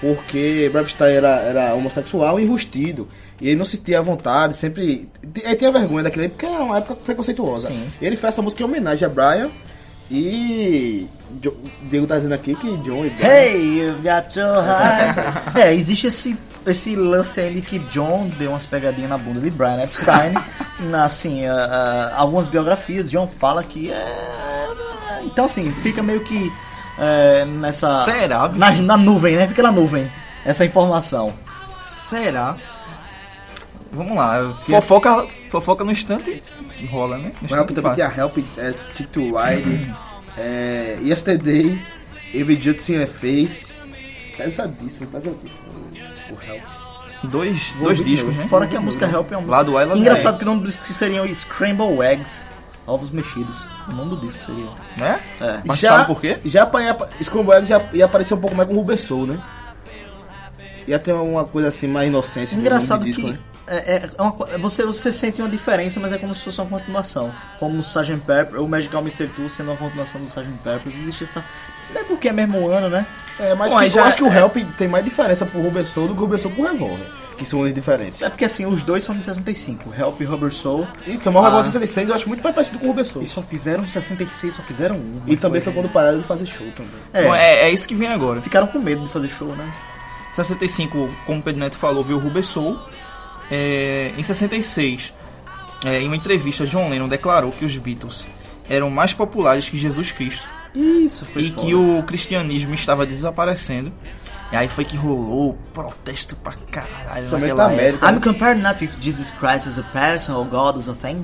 porque 0.00 0.68
Brapstein 0.70 1.14
era, 1.14 1.40
era 1.40 1.74
homossexual 1.74 2.38
e 2.38 2.44
enrustido. 2.44 3.08
E 3.40 3.48
ele 3.48 3.56
não 3.56 3.64
se 3.64 3.76
sentia 3.76 3.98
à 3.98 4.02
vontade, 4.02 4.56
sempre. 4.56 5.08
Ele 5.42 5.56
tinha 5.56 5.72
vergonha 5.72 6.04
daquele 6.04 6.28
porque 6.28 6.46
era 6.46 6.62
uma 6.62 6.78
época 6.78 6.94
preconceituosa. 6.94 7.68
Sim. 7.68 7.90
Ele 8.00 8.14
fez 8.14 8.34
essa 8.34 8.42
música 8.42 8.62
em 8.62 8.66
homenagem 8.66 9.04
a 9.04 9.08
Brian. 9.08 9.50
E. 10.08 11.08
Diego 11.90 12.06
tá 12.06 12.16
dizendo 12.16 12.34
aqui 12.34 12.54
que 12.54 12.76
John 12.78 13.04
e 13.04 13.10
Brian. 13.10 13.28
Hey, 13.28 13.78
you've 13.78 14.02
got 14.02 14.36
your 14.36 14.58
eyes. 14.58 15.56
é, 15.56 15.74
existe 15.74 16.06
esse, 16.06 16.36
esse 16.66 16.94
lance 16.96 17.40
aí 17.40 17.54
de 17.54 17.62
que 17.62 17.78
John 17.78 18.30
deu 18.38 18.50
umas 18.50 18.64
pegadinhas 18.64 19.10
na 19.10 19.18
bunda 19.18 19.40
de 19.40 19.50
Brian 19.50 19.82
Epstein. 19.82 20.34
na, 20.90 21.04
assim, 21.04 21.46
ah, 21.46 22.10
ah, 22.12 22.20
algumas 22.20 22.48
biografias, 22.48 23.10
John 23.10 23.28
fala 23.38 23.62
que 23.62 23.90
é. 23.90 24.68
Então, 25.24 25.44
assim, 25.44 25.70
fica 25.82 26.02
meio 26.02 26.20
que 26.20 26.52
é, 26.98 27.44
nessa. 27.44 28.04
Será? 28.04 28.48
Na, 28.48 28.70
na 28.72 28.96
nuvem, 28.96 29.36
né? 29.36 29.46
Fica 29.48 29.62
na 29.62 29.72
nuvem 29.72 30.10
essa 30.44 30.64
informação. 30.64 31.32
Será? 31.80 32.56
Vamos 33.92 34.16
lá, 34.16 34.54
fofoca, 34.64 35.26
fofoca 35.50 35.84
no 35.84 35.92
instante 35.92 36.42
rola, 36.86 37.18
né? 37.18 37.32
No 37.40 37.46
instante 37.46 37.74
também 37.74 37.82
passa. 37.82 38.10
tinha 38.10 38.22
Help, 38.22 38.38
é, 38.58 38.74
Tick 38.94 39.08
to 39.10 39.20
Ride, 39.20 39.94
é, 40.36 40.98
Yesterday, 41.02 41.78
Every 42.34 42.58
a 43.02 43.06
Face. 43.06 43.71
Pesadíssimo, 44.44 45.06
pesadíssimo. 45.08 45.66
O 46.30 46.52
Help. 46.52 46.62
Dois, 47.24 47.72
Vou 47.76 47.84
dois 47.84 48.04
discos, 48.04 48.34
né? 48.34 48.48
Fora 48.48 48.66
que 48.66 48.76
a 48.76 48.80
música 48.80 49.06
Help 49.06 49.30
é 49.30 49.36
uma 49.36 49.42
música. 49.42 49.56
Lá 49.56 49.62
do 49.62 49.80
Island 49.80 50.00
Engraçado 50.00 50.38
que 50.38 50.44
o 50.44 50.46
nome 50.46 50.62
do 50.62 50.66
disco 50.66 50.84
seria 50.92 51.34
Scramble 51.34 52.02
Eggs, 52.02 52.44
ovos 52.86 53.10
mexidos. 53.10 53.54
O 53.88 53.92
nome 53.92 54.10
do 54.10 54.16
disco 54.16 54.44
seria. 54.44 54.66
Né? 54.96 55.20
É. 55.40 55.60
Mas 55.64 55.78
sabe 55.78 56.06
por 56.06 56.20
quê? 56.20 56.38
Já, 56.44 56.68
já 56.70 57.08
Scrumberg 57.22 57.66
já 57.66 57.80
ia 57.92 58.04
aparecer 58.04 58.34
um 58.34 58.40
pouco 58.40 58.56
mais 58.56 58.68
com 58.68 58.74
o 58.74 58.78
Rubber 58.78 58.98
Soul, 58.98 59.26
né? 59.26 59.38
Ia 60.86 60.98
ter 60.98 61.12
uma 61.12 61.44
coisa 61.44 61.68
assim, 61.68 61.86
mais 61.86 62.08
inocência. 62.08 62.56
no 62.56 62.62
Engraçado 62.62 63.00
do 63.00 63.04
que 63.04 63.12
disco, 63.12 63.28
né? 63.28 63.38
é, 63.66 64.10
é 64.18 64.22
uma 64.22 64.32
você, 64.58 64.84
você 64.84 65.12
sente 65.12 65.40
uma 65.40 65.48
diferença, 65.48 66.00
mas 66.00 66.12
é 66.12 66.18
como 66.18 66.34
se 66.34 66.42
fosse 66.42 66.60
uma 66.60 66.78
continuação. 66.78 67.32
Como 67.58 67.76
o 67.76 67.80
Sgt. 67.80 68.16
Pepper, 68.26 68.60
o 68.60 68.68
Magical 68.68 69.02
Mystery 69.02 69.30
Tour 69.30 69.48
sendo 69.48 69.70
uma 69.70 69.76
continuação 69.76 70.20
do 70.20 70.26
Sgt. 70.26 70.52
Pepper. 70.62 70.92
Existe 70.92 71.24
essa. 71.24 71.44
Não 71.92 72.00
é 72.00 72.04
porque 72.04 72.28
é 72.28 72.32
mesmo 72.32 72.68
ano, 72.68 72.88
né? 72.88 73.06
É, 73.40 73.54
mas 73.54 73.72
Bom, 73.72 73.78
que- 73.78 73.84
aí 73.84 73.90
já 73.90 74.00
eu 74.00 74.04
acho 74.04 74.16
que 74.18 74.24
o 74.24 74.32
é- 74.32 74.38
Help 74.38 74.56
tem 74.76 74.88
mais 74.88 75.04
diferença 75.04 75.44
pro 75.46 75.60
Rubber 75.62 75.86
Soul 75.86 76.08
do 76.08 76.14
que 76.14 76.20
o 76.20 76.24
Rubber 76.24 76.38
Soul 76.38 76.54
pro 76.54 76.64
Revolver. 76.64 77.06
Que 77.38 77.46
são 77.46 77.62
anos 77.62 77.74
diferentes. 77.74 78.20
É 78.22 78.28
porque 78.28 78.44
assim, 78.44 78.66
os 78.66 78.82
dois 78.82 79.02
são 79.02 79.16
de 79.16 79.24
65, 79.24 79.92
Help 79.98 80.20
e 80.20 80.24
Rubber 80.24 80.52
Soul. 80.52 80.86
E 81.06 81.16
também 81.16 81.40
o 81.40 81.44
Revolver 81.44 81.60
Ah. 81.60 81.64
66 81.72 82.08
eu 82.08 82.14
acho 82.14 82.28
muito 82.28 82.42
mais 82.42 82.54
parecido 82.54 82.78
com 82.78 82.84
o 82.84 82.88
Rubber 82.88 83.04
Soul. 83.06 83.24
E 83.24 83.26
só 83.26 83.42
fizeram 83.42 83.88
66, 83.88 84.54
só 84.54 84.62
fizeram 84.62 84.96
um. 84.96 85.22
E 85.26 85.36
também 85.36 85.60
foi 85.60 85.72
quando 85.72 85.88
pararam 85.88 86.18
de 86.18 86.24
fazer 86.24 86.46
show 86.46 86.66
também. 86.76 86.92
É, 87.12 87.24
Bom, 87.24 87.34
é, 87.34 87.60
é 87.62 87.70
isso 87.70 87.88
que 87.88 87.94
vem 87.94 88.08
agora. 88.08 88.40
Ficaram 88.42 88.66
com 88.66 88.78
medo 88.78 89.02
de 89.02 89.08
fazer 89.08 89.28
show, 89.28 89.48
né? 89.56 89.72
65, 90.34 91.10
como 91.26 91.40
o 91.40 91.42
Pedro 91.42 91.60
Neto 91.60 91.76
falou, 91.76 92.04
veio 92.04 92.18
o 92.18 92.20
Rubber 92.20 92.44
É, 93.50 94.12
em 94.16 94.22
66, 94.22 95.12
é, 95.84 96.00
em 96.00 96.06
uma 96.06 96.16
entrevista, 96.16 96.66
John 96.66 96.88
Lennon 96.88 97.08
declarou 97.08 97.50
que 97.52 97.64
os 97.64 97.76
Beatles 97.76 98.28
eram 98.68 98.88
mais 98.88 99.12
populares 99.12 99.68
que 99.68 99.76
Jesus 99.76 100.12
Cristo 100.12 100.46
Isso, 100.74 101.24
foi 101.26 101.42
e 101.42 101.50
foda. 101.50 101.66
que 101.66 101.74
o 101.74 102.02
cristianismo 102.04 102.74
estava 102.74 103.04
desaparecendo. 103.06 103.92
E 104.52 104.56
aí 104.56 104.68
foi 104.68 104.84
que 104.84 104.96
rolou 104.96 105.56
protesto 105.72 106.36
pra 106.36 106.52
caralho 106.70 107.26
Somente 107.28 107.48
naquela 107.48 107.68
na 107.68 107.72
época. 107.72 108.06
América. 108.06 108.10
I'm 108.10 108.20
comparing 108.20 108.60
not 108.60 108.84
with 108.84 108.90
Jesus 109.00 109.30
Christ 109.30 109.66
as 109.66 109.78
a 109.78 109.82
person 109.82 110.34
or 110.34 110.44
God 110.44 110.78
as 110.78 110.88
a 110.88 110.92
thing. 110.94 111.22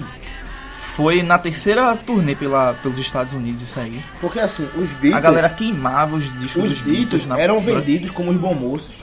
Foi 0.96 1.22
na 1.22 1.38
terceira 1.38 1.94
turnê 1.96 2.34
pela, 2.34 2.72
pelos 2.82 2.98
Estados 2.98 3.32
Unidos 3.32 3.62
isso 3.62 3.78
aí. 3.78 4.02
Porque 4.20 4.40
assim, 4.40 4.64
os 4.76 4.88
Beatles, 4.92 5.14
A 5.14 5.20
galera 5.20 5.48
queimava 5.50 6.16
os 6.16 6.24
discos 6.40 6.64
os 6.64 6.70
dos 6.70 6.80
Beatles 6.80 6.98
Beatles 7.00 7.26
na 7.26 7.38
eram 7.38 7.60
vendidos 7.60 8.10
como 8.10 8.30
os 8.30 8.36
bons 8.36 8.54
moços. 8.58 8.96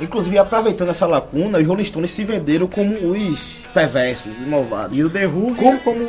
Inclusive, 0.00 0.38
aproveitando 0.38 0.90
essa 0.90 1.06
lacuna, 1.06 1.58
os 1.58 1.66
Rolling 1.66 1.84
Stones 1.84 2.10
se 2.10 2.22
venderam 2.24 2.66
como 2.68 2.94
os 2.94 3.56
perversos, 3.74 4.32
os 4.40 4.46
malvados. 4.46 4.96
E 4.96 5.02
o 5.02 5.10
The 5.10 5.26
Who 5.26 5.54
Como- 5.56 5.78
como, 5.80 6.04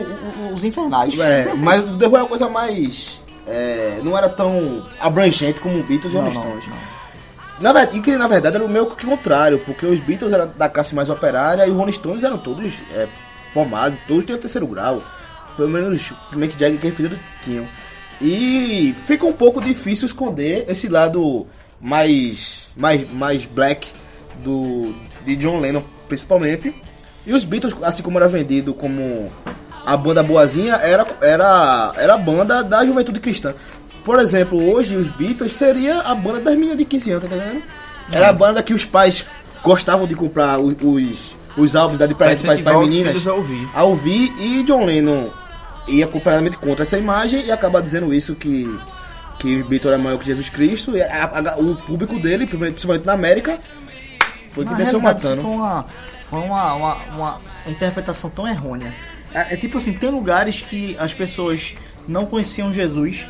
os 0.53 0.63
infernais. 0.63 1.17
É, 1.19 1.53
mas 1.55 1.83
o 1.87 1.97
The 1.97 2.05
Who 2.07 2.15
era 2.15 2.23
uma 2.23 2.29
coisa 2.29 2.49
mais... 2.49 3.19
é, 3.49 3.99
não 4.03 4.17
era 4.17 4.29
tão 4.29 4.85
abrangente 4.99 5.59
como 5.59 5.79
o 5.79 5.83
Beatles 5.83 6.13
e 6.13 6.15
Não, 6.15 6.23
Rolling 6.23 6.35
não, 6.35 6.43
Stones. 6.43 6.67
não. 6.67 6.99
Na 7.59 7.73
verdade, 7.73 7.97
e 7.97 8.01
que 8.01 8.15
na 8.15 8.27
verdade 8.27 8.55
era 8.55 8.63
o 8.63 8.69
meio 8.69 8.85
que 8.95 9.05
contrário, 9.05 9.59
porque 9.59 9.85
os 9.85 9.99
Beatles 9.99 10.31
eram 10.31 10.49
da 10.55 10.69
classe 10.69 10.95
mais 10.95 11.09
operária 11.09 11.65
e 11.67 11.71
os 11.71 11.75
Rolling 11.75 11.91
Stones 11.91 12.23
eram 12.23 12.37
todos 12.37 12.71
é, 12.93 13.07
formados, 13.53 13.99
todos 14.07 14.23
tinham 14.23 14.39
terceiro 14.39 14.67
grau. 14.67 15.03
Pelo 15.57 15.69
menos 15.69 16.11
o 16.31 16.37
Mick 16.37 16.53
Jagger 16.57 16.75
e 16.75 16.77
Keith 16.77 16.97
Richards 16.97 17.19
tinham. 17.43 17.67
E 18.21 18.95
fica 19.05 19.25
um 19.25 19.33
pouco 19.33 19.59
difícil 19.59 20.05
esconder 20.05 20.65
esse 20.69 20.87
lado 20.87 21.45
mais 21.81 22.67
mais 22.77 23.09
mais 23.11 23.45
black 23.45 23.89
do 24.43 24.93
de 25.25 25.35
John 25.35 25.59
Lennon, 25.59 25.83
principalmente. 26.07 26.73
E 27.25 27.33
os 27.33 27.43
Beatles, 27.43 27.75
assim 27.83 28.01
como 28.01 28.17
era 28.17 28.27
vendido 28.27 28.73
como 28.73 29.29
a 29.85 29.97
banda 29.97 30.21
boazinha, 30.23 30.75
era 30.75 31.05
era 31.21 31.91
era 31.95 32.13
a 32.13 32.17
banda 32.17 32.63
da 32.63 32.85
juventude 32.85 33.19
cristã. 33.19 33.53
Por 34.03 34.19
exemplo, 34.19 34.71
hoje 34.71 34.95
os 34.95 35.07
Beatles 35.15 35.53
seria 35.53 35.99
a 36.01 36.15
banda 36.15 36.39
das 36.39 36.53
meninas 36.55 36.77
de 36.77 36.85
15 36.85 37.11
anos, 37.11 37.29
tá 37.29 37.35
entendendo? 37.35 37.63
Era 38.11 38.29
a 38.29 38.33
banda 38.33 38.63
que 38.63 38.73
os 38.73 38.85
pais 38.85 39.25
gostavam 39.63 40.07
de 40.07 40.15
comprar 40.15 40.57
os, 40.59 40.73
os, 40.81 41.35
os 41.57 41.75
álbuns 41.75 41.99
da 41.99 42.05
de 42.07 42.15
Pra 42.15 42.27
presente 42.27 42.63
para 42.63 42.77
as 42.77 42.85
os 42.85 42.91
meninas 42.93 43.27
a 43.27 43.33
ouvir. 43.33 43.69
a 43.73 43.83
ouvir 43.83 44.33
e 44.39 44.63
John 44.63 44.85
Lennon 44.85 45.27
ia 45.87 46.07
completamente 46.07 46.57
contra 46.57 46.83
essa 46.83 46.97
imagem 46.97 47.45
e 47.45 47.51
acaba 47.51 47.81
dizendo 47.81 48.13
isso 48.13 48.35
que 48.35 48.79
que 49.37 49.63
Beatles 49.63 49.85
era 49.93 49.97
maior 49.97 50.17
que 50.19 50.25
Jesus 50.25 50.49
Cristo 50.49 50.97
e 50.97 51.01
a- 51.01 51.25
a- 51.55 51.59
o 51.59 51.73
público 51.75 52.19
dele, 52.19 52.45
principalmente 52.45 53.05
na 53.05 53.13
América, 53.13 53.57
foi 54.51 54.65
que 54.65 54.75
desceu 54.75 54.99
matando. 54.99 55.41
Foi 55.41 55.51
uma, 55.51 55.85
foi 56.29 56.39
uma, 56.39 56.73
uma, 56.73 56.97
uma 57.15 57.41
interpretação 57.65 58.29
tão 58.29 58.45
errônea. 58.47 58.93
É, 59.33 59.53
é 59.53 59.57
tipo 59.57 59.77
assim, 59.77 59.93
tem 59.93 60.09
lugares 60.09 60.61
que 60.61 60.95
as 60.99 61.13
pessoas 61.13 61.73
não 62.07 62.25
conheciam 62.25 62.73
Jesus. 62.73 63.25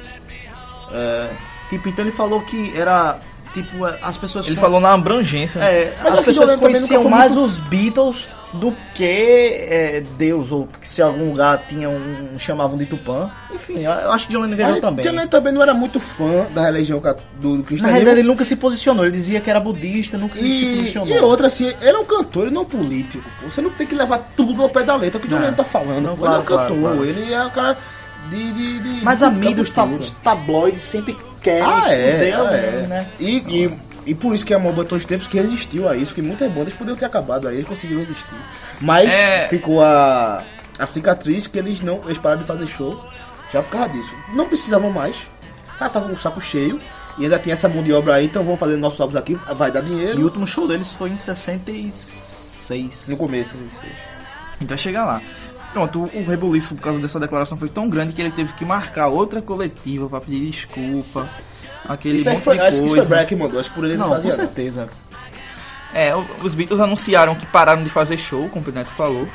É, 0.92 1.30
tipo, 1.70 1.90
então 1.90 2.04
ele 2.06 2.12
falou 2.12 2.42
que 2.42 2.72
era. 2.76 3.20
Tipo, 3.54 3.84
as 3.86 4.16
pessoas. 4.18 4.46
Ele 4.46 4.56
con- 4.56 4.62
falou 4.62 4.80
na 4.80 4.94
abrangência. 4.94 5.60
É, 5.60 5.94
Mas 6.04 6.14
as 6.14 6.20
pessoas 6.22 6.56
conheciam 6.58 7.04
mais 7.10 7.34
muito- 7.34 7.46
os 7.46 7.58
Beatles 7.58 8.28
do 8.54 8.76
que 8.96 9.04
é, 9.06 10.04
Deus, 10.18 10.52
ou 10.52 10.68
se 10.82 11.02
algum 11.02 11.30
lugar 11.30 11.64
tinha 11.70 11.90
um. 11.90 12.38
chamavam 12.40 12.78
de 12.78 12.86
Tupã. 12.86 13.30
Enfim, 13.54 13.84
eu 13.84 14.12
acho 14.12 14.28
que 14.28 14.34
John 14.34 14.42
Lennon 14.42 14.56
Mas 14.58 14.82
também. 14.82 15.06
John 15.06 15.12
Lennon 15.12 15.28
também 15.28 15.54
não 15.54 15.62
era 15.62 15.74
muito 15.74 16.00
fã 16.00 16.48
da 16.54 16.64
religião 16.64 17.00
do, 17.00 17.04
do 17.04 17.58
Na 17.58 17.64
cristianismo. 17.64 17.88
realidade, 17.88 18.20
ele 18.20 18.28
nunca 18.28 18.44
se 18.44 18.56
posicionou. 18.56 19.06
Ele 19.06 19.16
dizia 19.16 19.40
que 19.40 19.50
era 19.50 19.60
budista, 19.60 20.18
nunca 20.18 20.36
se 20.36 20.46
E, 20.46 20.76
posicionou. 20.78 21.16
e 21.16 21.20
outra, 21.20 21.48
assim, 21.48 21.68
ele 21.82 21.98
é 21.98 22.00
um 22.00 22.06
cantor, 22.06 22.44
ele 22.46 22.54
não 22.56 22.62
é 22.62 22.66
um 22.66 22.68
político. 22.68 23.24
Você 23.44 23.62
não 23.62 23.70
tem 23.70 23.86
que 23.86 23.96
levar 23.96 24.32
tudo 24.36 24.64
ao 24.64 24.70
pé 24.70 24.84
da 24.84 24.96
letra, 24.96 25.18
é 25.18 25.20
o 25.20 25.22
que 25.22 25.28
o 25.28 25.30
John. 25.30 25.42
Lennon 25.44 25.54
tá 25.54 25.64
falando. 25.64 26.02
Não, 26.02 26.18
claro, 26.18 26.34
ele 26.34 26.38
é 26.38 26.42
um 26.42 26.46
claro, 26.46 26.74
cantor, 26.74 26.82
claro. 26.82 27.06
ele 27.06 27.34
é 27.34 27.44
um 27.46 27.50
cara 27.50 27.78
de. 28.30 28.54
de, 28.54 28.80
de 28.80 29.04
Mas 29.04 29.22
a 29.22 29.30
mídia, 29.30 29.62
os, 29.62 29.70
tabloides 30.24 30.84
sempre 30.84 31.16
querem 31.42 31.64
Ah, 31.64 31.92
é, 31.92 32.34
ah, 32.34 32.54
é. 32.54 32.88
né? 32.88 33.08
E, 33.20 33.38
e, 33.38 33.72
e 34.10 34.16
por 34.16 34.34
isso 34.36 34.46
que 34.46 34.54
a 34.54 34.60
Moba 34.60 34.84
todos 34.84 35.04
os 35.04 35.08
tempos 35.08 35.28
que 35.28 35.40
resistiu 35.40 35.88
a 35.88 35.96
isso, 35.96 36.14
que 36.14 36.22
muitas 36.22 36.52
bandas 36.52 36.74
poderiam 36.74 36.98
ter 36.98 37.06
acabado 37.06 37.48
aí, 37.48 37.56
eles 37.56 37.68
conseguiram 37.68 38.02
resistir. 38.02 38.26
Mas 38.82 39.10
É. 39.14 39.48
ficou 39.48 39.82
a, 39.84 40.44
a 40.78 40.88
cicatriz 40.88 41.48
que 41.48 41.58
eles 41.58 41.82
não 41.82 42.02
eles 42.06 42.18
pararam 42.18 42.42
de 42.42 42.48
fazer 42.48 42.68
show 42.68 43.02
já 43.54 43.62
por 43.62 43.72
causa 43.72 43.90
disso. 43.90 44.14
Não 44.34 44.48
precisavam 44.48 44.92
mais, 44.92 45.16
já 45.80 45.88
estavam 45.88 46.10
com 46.10 46.16
o 46.16 46.20
saco 46.20 46.42
cheio 46.42 46.80
e 47.18 47.24
ainda 47.24 47.38
tinha 47.40 47.54
essa 47.54 47.68
mão 47.70 47.84
de 47.84 47.92
obra 47.94 48.16
aí, 48.16 48.26
então 48.26 48.44
vamos 48.44 48.60
fazer 48.60 48.76
nossos 48.78 49.00
álbuns 49.02 49.18
aqui, 49.18 49.36
vai 49.56 49.72
dar 49.72 49.80
E 49.82 49.84
o 49.84 49.86
dinheiro. 49.86 50.24
último 50.24 50.48
show 50.48 50.68
deles 50.68 50.94
foi 50.96 51.10
em 51.10 51.18
66. 51.18 53.06
No 53.08 53.18
começo. 53.18 53.56
Então 54.62 54.78
chegar 54.78 55.06
lá. 55.06 55.22
Pronto, 55.74 56.10
o, 56.14 56.26
rebuliço 56.26 56.74
por 56.76 56.82
causa 56.82 57.00
dessa 57.00 57.20
declaração 57.20 57.58
foi 57.58 57.70
tão 57.70 57.88
grande 57.90 58.14
que 58.14 58.22
ele 58.22 58.32
teve 58.32 58.54
que 58.54 58.66
marcar 58.66 59.08
outra 59.08 59.40
coletiva 59.42 60.10
pra 60.10 60.20
pedir 60.20 60.50
desculpa. 60.50 61.30
Aquele 61.88 62.18
Isso 62.18 62.30
monte 62.30 62.42
foi, 62.44 62.56
de 62.56 62.62
acho 62.62 62.70
que 62.70 62.76
isso 62.78 62.88
foi 62.88 62.96
coisa. 62.98 63.10
Brad 63.10 63.28
que 63.28 63.36
mandou, 63.36 63.60
acho 63.60 63.70
que 63.70 63.76
por 63.76 63.86
ele 63.86 63.98
não, 63.98 64.08
Não, 64.10 64.16
fazia. 64.16 64.32
com 64.32 64.38
não. 64.38 64.46
certeza. 64.46 64.90
É, 65.94 66.16
o- 66.16 66.26
os 66.44 66.54
Beatles 66.54 66.80
anunciaram 66.80 67.34
que 67.36 67.46
pararam 67.48 67.84
de 67.84 67.90
fazer 67.90 68.18
show, 68.18 68.48
como 68.50 68.64
o 68.68 68.72
Neto 68.72 68.92
falou, 68.92 69.28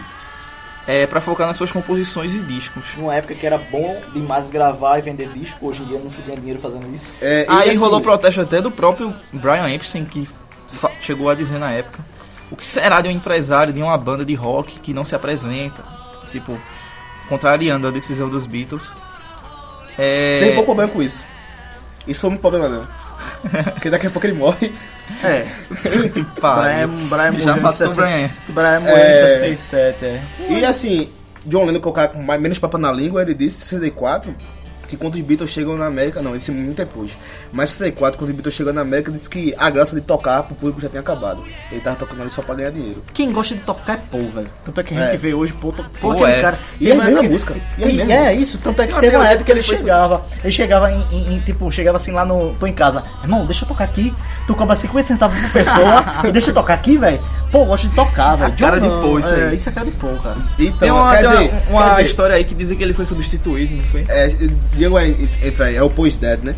é, 0.86 1.06
para 1.06 1.20
focar 1.20 1.46
nas 1.48 1.56
suas 1.56 1.72
composições 1.72 2.32
e 2.32 2.38
discos. 2.38 2.84
Numa 2.96 3.14
época 3.14 3.34
que 3.34 3.44
era 3.44 3.58
bom 3.58 4.00
demais 4.12 4.50
gravar 4.50 4.98
e 4.98 5.02
vender 5.02 5.28
disco, 5.30 5.66
hoje 5.66 5.82
em 5.82 5.86
dia 5.86 5.98
não 5.98 6.10
se 6.10 6.20
ganha 6.22 6.36
dinheiro 6.38 6.60
fazendo 6.60 6.86
isso. 6.94 7.06
É, 7.20 7.44
Aí 7.48 7.70
assim, 7.70 7.78
rolou 7.78 8.00
protesto 8.00 8.40
até 8.40 8.60
do 8.60 8.70
próprio 8.70 9.12
Brian 9.32 9.68
Epstein, 9.70 10.04
que 10.04 10.28
chegou 11.00 11.28
a 11.28 11.34
dizer 11.34 11.58
na 11.58 11.72
época: 11.72 11.98
o 12.50 12.56
que 12.56 12.64
será 12.66 13.00
de 13.00 13.08
um 13.08 13.12
empresário 13.12 13.72
de 13.72 13.82
uma 13.82 13.96
banda 13.98 14.24
de 14.24 14.34
rock 14.34 14.78
que 14.78 14.92
não 14.94 15.04
se 15.04 15.14
apresenta? 15.16 15.82
Tipo, 16.30 16.56
contrariando 17.28 17.88
a 17.88 17.90
decisão 17.90 18.28
dos 18.28 18.46
Beatles. 18.46 18.92
É, 19.98 20.40
Tem 20.40 20.50
pouco 20.54 20.66
problema 20.66 20.92
com 20.92 21.02
isso. 21.02 21.20
Isso 22.06 22.20
foi 22.22 22.30
um 22.30 22.36
problema 22.36 22.68
não. 22.68 22.86
Porque 23.74 23.90
daqui 23.90 24.06
a 24.06 24.10
pouco 24.10 24.26
ele 24.26 24.36
morre. 24.36 24.72
É. 25.22 25.46
Brian, 26.40 26.88
Brian 27.08 27.40
Já 27.40 27.56
matou 27.56 27.86
o 27.86 27.90
60 27.90 27.94
Brian. 27.94 28.28
Brian 28.48 28.80
morreu 28.80 28.96
É. 28.96 29.48
em 29.50 29.56
67, 29.56 30.04
é. 30.04 30.22
E 30.50 30.64
assim, 30.64 31.08
John 31.46 31.64
Lennon, 31.64 31.80
que 31.80 31.86
é 31.88 31.90
o 31.90 31.94
cara 31.94 32.08
com 32.08 32.22
mais, 32.22 32.40
menos 32.40 32.58
papo 32.58 32.78
na 32.78 32.90
língua, 32.92 33.22
ele 33.22 33.34
disse 33.34 33.62
em 33.64 33.66
64 33.66 34.34
que 34.88 34.96
quando 34.96 35.14
os 35.14 35.20
Beatles 35.20 35.50
chegam 35.50 35.76
na 35.76 35.86
América, 35.86 36.20
não, 36.22 36.34
isso 36.36 36.50
é 36.50 36.54
muito 36.54 36.76
depois. 36.76 37.16
Mas 37.52 37.70
em 37.70 37.72
64, 37.74 38.18
quando 38.18 38.30
os 38.30 38.34
Beatles 38.36 38.54
chegam 38.54 38.72
na 38.72 38.80
América, 38.82 39.10
ele 39.10 39.18
disse 39.18 39.28
que 39.30 39.54
a 39.58 39.70
graça 39.70 39.94
de 39.94 40.00
tocar 40.02 40.42
pro 40.42 40.54
público 40.54 40.80
já 40.80 40.88
tinha 40.88 41.00
acabado. 41.00 41.42
Ele 41.70 41.80
tava 41.80 41.96
tocando 41.96 42.22
ali 42.22 42.30
só 42.30 42.42
pra 42.42 42.54
ganhar 42.54 42.70
dinheiro. 42.70 43.02
Quem 43.12 43.32
gosta 43.32 43.54
de 43.54 43.60
tocar 43.62 43.94
é 43.94 44.00
Paul, 44.10 44.30
velho. 44.30 44.48
Tanto 44.64 44.80
é 44.80 44.84
que 44.84 44.94
a 44.94 45.00
gente 45.00 45.14
É. 45.14 45.16
vê 45.16 45.34
hoje, 45.34 45.52
to- 45.54 45.58
Paul, 45.72 45.74
Paul 46.00 46.12
aquele 46.12 46.32
é. 46.32 46.40
cara. 46.40 46.58
E 46.80 46.88
é 46.90 46.92
a 46.92 46.96
mesma 46.96 47.10
época- 47.20 47.28
música. 47.32 47.54
E 47.78 47.82
é 47.84 47.86
E 47.88 48.00
é 48.00 48.04
música. 48.04 48.32
isso, 48.34 48.58
tanto 48.58 48.82
é 48.82 48.86
que 48.86 49.00
teve 49.00 49.16
uma 49.16 49.28
época 49.28 49.44
que 49.44 49.52
ele 49.52 49.62
chegava. 49.62 50.24
Ele 50.42 50.52
chegava 50.52 50.90
em, 50.92 51.02
em- 51.12 51.34
em, 51.36 51.40
tipo, 51.40 51.70
chegava 51.72 51.96
assim 51.96 52.12
lá 52.12 52.24
no. 52.24 52.54
tô 52.60 52.66
em 52.66 52.72
casa. 52.72 53.02
Irmão, 53.22 53.44
deixa 53.46 53.64
eu 53.64 53.68
tocar 53.68 53.84
aqui. 53.84 54.12
Tu 54.46 54.54
cobra 54.54 54.76
50 54.76 55.06
centavos 55.08 55.38
por 55.40 55.50
pessoa 55.52 56.04
e 56.28 56.30
deixa 56.32 56.50
eu 56.50 56.54
tocar 56.54 56.74
aqui, 56.74 56.96
velho. 56.98 57.20
Pô, 57.54 57.60
eu 57.60 57.66
gosto 57.66 57.88
de 57.88 57.94
tocar, 57.94 58.34
velho. 58.34 58.52
cara 58.58 58.80
de 58.80 58.88
Paul, 58.88 59.20
isso 59.20 59.32
é, 59.32 59.46
aí. 59.46 59.54
Isso 59.54 59.68
é 59.68 59.72
cara 59.72 59.86
de 59.86 59.92
Paul, 59.92 60.16
cara. 60.16 60.36
Então, 60.58 60.76
Tem 60.76 60.90
uma, 60.90 61.16
quer 61.16 61.22
dizer, 61.22 61.50
uma, 61.70 61.84
uma 61.84 61.94
quer 61.94 62.04
história 62.04 62.34
aí 62.34 62.42
que 62.42 62.52
dizem 62.52 62.76
que 62.76 62.82
ele 62.82 62.92
foi 62.92 63.06
substituído, 63.06 63.76
não 63.76 63.84
foi? 63.84 64.04
É, 64.08 64.26
Diego 64.72 64.96
aí 64.96 65.30
entra 65.40 65.66
aí, 65.66 65.76
é 65.76 65.82
o 65.84 65.88
Post 65.88 66.18
Dead, 66.18 66.40
né? 66.42 66.56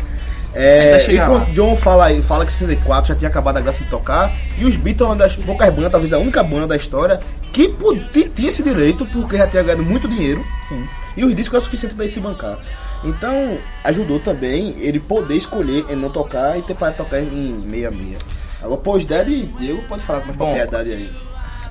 É, 0.55 0.95
Até 0.95 0.97
e 0.97 1.05
chegar 1.05 1.29
quando. 1.29 1.53
John 1.53 1.75
fala, 1.75 2.05
aí, 2.05 2.23
fala 2.23 2.47
que 2.47 2.51
64 2.51 3.09
já 3.09 3.15
tinha 3.15 3.29
acabado 3.29 3.57
a 3.57 3.61
graça 3.61 3.83
de 3.83 3.91
tocar, 3.91 4.33
e 4.57 4.65
os 4.65 4.75
Beatles 4.75 5.01
é 5.07 5.13
uma 5.13 5.15
das 5.17 5.35
poucas 5.35 5.71
bandas, 5.71 5.91
talvez 5.91 6.11
a 6.13 6.17
única 6.17 6.41
banda 6.41 6.65
da 6.65 6.75
história, 6.75 7.19
que 7.53 7.67
podia, 7.69 8.27
tinha 8.29 8.49
esse 8.49 8.63
direito, 8.63 9.05
porque 9.05 9.37
já 9.37 9.45
tinha 9.45 9.61
ganhado 9.61 9.83
muito 9.83 10.07
dinheiro, 10.07 10.43
Sim. 10.67 10.83
e 11.15 11.23
os 11.23 11.35
discos 11.35 11.57
eram 11.57 11.65
suficientes 11.65 11.95
para 11.95 12.05
ele 12.05 12.13
se 12.13 12.19
bancar. 12.19 12.57
Então, 13.03 13.59
ajudou 13.83 14.19
também 14.19 14.75
ele 14.79 14.99
poder 14.99 15.35
escolher 15.35 15.85
em 15.91 15.95
não 15.95 16.09
tocar 16.09 16.57
e 16.57 16.63
ter 16.63 16.73
para 16.73 16.91
tocar 16.91 17.21
em 17.21 17.61
meia-meia. 17.67 18.17
Agora, 18.61 18.81
Post 18.81 19.07
Dead 19.07 19.27
e 19.29 19.45
Diego 19.57 19.83
pode 19.87 20.03
falar 20.03 20.19
com 20.21 20.25
mais 20.27 20.37
Bom. 20.37 20.45
propriedade 20.53 20.91
aí. 20.91 21.11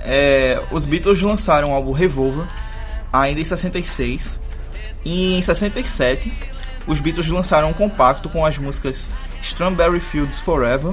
É, 0.01 0.61
os 0.70 0.87
Beatles 0.87 1.20
lançaram 1.20 1.70
o 1.72 1.74
álbum 1.74 1.93
Revolver 1.93 2.45
ainda 3.12 3.41
em 3.41 3.45
66 3.45 4.39
e 5.05 5.34
em 5.37 5.43
67 5.43 6.32
os 6.87 7.01
Beatles 7.01 7.26
lançaram 7.28 7.70
um 7.70 7.72
compacto 7.72 8.28
com 8.28 8.47
as 8.47 8.57
músicas 8.59 9.11
Strawberry 9.43 9.99
Fields 9.99 10.39
Forever 10.39 10.93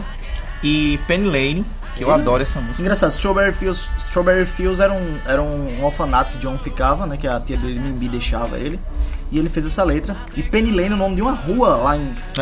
e 0.64 1.00
Penny 1.08 1.26
Lane, 1.28 1.66
que 1.96 2.04
eu 2.04 2.12
adoro 2.12 2.42
essa 2.42 2.60
música. 2.60 2.82
Engraçado, 2.82 3.12
Strawberry 3.12 3.52
Fields, 3.54 3.88
Strawberry 4.08 4.46
Fields 4.48 4.80
era, 4.80 4.92
um, 4.94 5.18
era 5.28 5.42
um 5.42 5.84
orfanato 5.84 6.32
que 6.32 6.38
John 6.40 6.58
ficava, 6.58 7.06
né? 7.06 7.18
Que 7.18 7.28
a 7.28 7.40
tia 7.40 7.58
dele, 7.58 7.78
Mimbi, 7.80 8.08
deixava 8.08 8.58
ele. 8.58 8.80
E 9.32 9.38
ele 9.38 9.50
fez 9.50 9.66
essa 9.66 9.84
letra. 9.84 10.16
E 10.36 10.42
Penny 10.42 10.72
Lane 10.72 10.92
é 10.92 10.94
o 10.94 10.98
nome 10.98 11.16
de 11.16 11.22
uma 11.22 11.34
rua 11.34 11.76
lá 11.76 11.98
em, 11.98 12.16
É. 12.38 12.42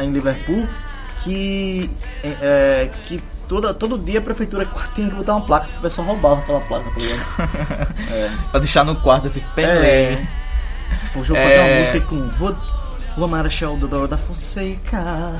eh, 0.00 0.04
em 0.04 0.12
Liverpool 0.12 0.66
que, 1.24 1.90
eh, 2.24 2.36
eh, 2.40 2.90
que 3.06 3.22
toda, 3.48 3.72
todo 3.74 3.98
dia 3.98 4.18
a 4.18 4.22
prefeitura 4.22 4.66
tinha 4.94 5.08
que 5.08 5.14
botar 5.14 5.36
uma 5.36 5.44
placa 5.46 5.66
que 5.66 5.78
o 5.78 5.80
pessoal 5.82 6.06
roubava 6.08 6.40
aquela 6.40 6.60
placa, 6.60 6.90
tá 6.90 7.00
ligado? 7.00 7.94
Pra 8.50 8.60
deixar 8.60 8.84
no 8.84 8.96
quarto 8.96 9.26
assim, 9.26 9.42
Penny 9.54 9.70
É. 9.70 10.10
Lane. 10.16 10.28
O 11.16 11.24
jogo 11.24 11.40
fazer 11.40 11.58
uma 11.58 11.68
É. 11.68 11.80
música 11.80 12.00
com 12.02 12.16
Rua, 13.16 13.28
Marechal 13.28 13.76
do 13.76 13.86
Dor 13.88 14.08
da 14.08 14.16
Fonseca. 14.16 15.32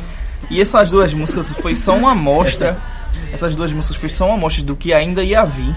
E 0.50 0.60
essas 0.60 0.90
duas 0.90 1.14
músicas 1.14 1.52
foi 1.54 1.76
só 1.76 1.96
uma 1.96 2.12
amostra 2.12 2.76
Essas 3.32 3.54
duas 3.54 3.72
músicas 3.72 3.96
foi 3.96 4.08
só 4.08 4.26
uma 4.26 4.34
amostra 4.34 4.64
do 4.64 4.74
que 4.74 4.92
ainda 4.92 5.22
ia 5.22 5.44
vir 5.44 5.74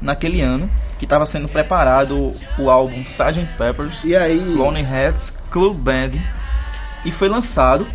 naquele 0.00 0.40
ano, 0.42 0.70
que 0.98 1.04
estava 1.04 1.24
sendo 1.26 1.48
preparado 1.48 2.32
o 2.58 2.70
álbum 2.70 3.00
Sgt. 3.02 3.46
Pepper's 3.58 4.04
E 4.04 4.14
aí. 4.14 4.38
Lonely 4.38 4.82
Hearts 4.86 5.34
Club 5.50 5.74
Band 5.76 6.10
e 7.04 7.10
foi 7.10 7.28
lançado 7.28 7.86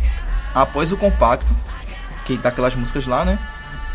após 0.54 0.92
o 0.92 0.96
compacto, 0.96 1.52
que 2.24 2.36
tá 2.38 2.48
aquelas 2.50 2.74
músicas 2.74 3.06
lá, 3.06 3.24
né? 3.24 3.38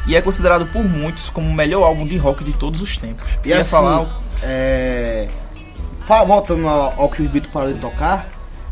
E 0.05 0.15
é 0.15 0.21
considerado 0.21 0.65
por 0.67 0.83
muitos 0.83 1.27
como 1.29 1.49
o 1.49 1.53
melhor 1.53 1.83
álbum 1.83 2.05
de 2.07 2.17
rock 2.17 2.43
de 2.43 2.53
todos 2.53 2.81
os 2.81 2.95
tempos. 2.97 3.37
E 3.43 3.49
Ia 3.49 3.59
assim, 3.59 3.69
falar 3.71 4.05
é, 4.41 5.27
voltando 6.25 6.67
ao, 6.67 7.09
que 7.09 7.21
os 7.21 7.29
Beatles 7.29 7.51
pararam 7.53 7.73
de 7.73 7.79
tocar, 7.79 8.25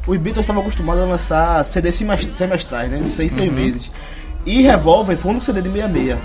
os 0.08 0.18
Beatles 0.18 0.44
estavam 0.44 0.62
acostumados 0.62 1.04
a 1.04 1.06
lançar 1.06 1.66
CDs 1.66 1.96
semes- 1.96 2.30
semestrais, 2.38 2.90
né? 2.90 3.00
De 3.00 3.12
6 3.12 3.32
seis 3.32 3.50
Uhum. 3.50 3.56
meses. 3.56 3.92
E 4.46 4.62
Revolver 4.62 5.18
foi 5.18 5.34
um 5.34 5.42
CD 5.42 5.62
de 5.62 5.70
66. 5.70 6.18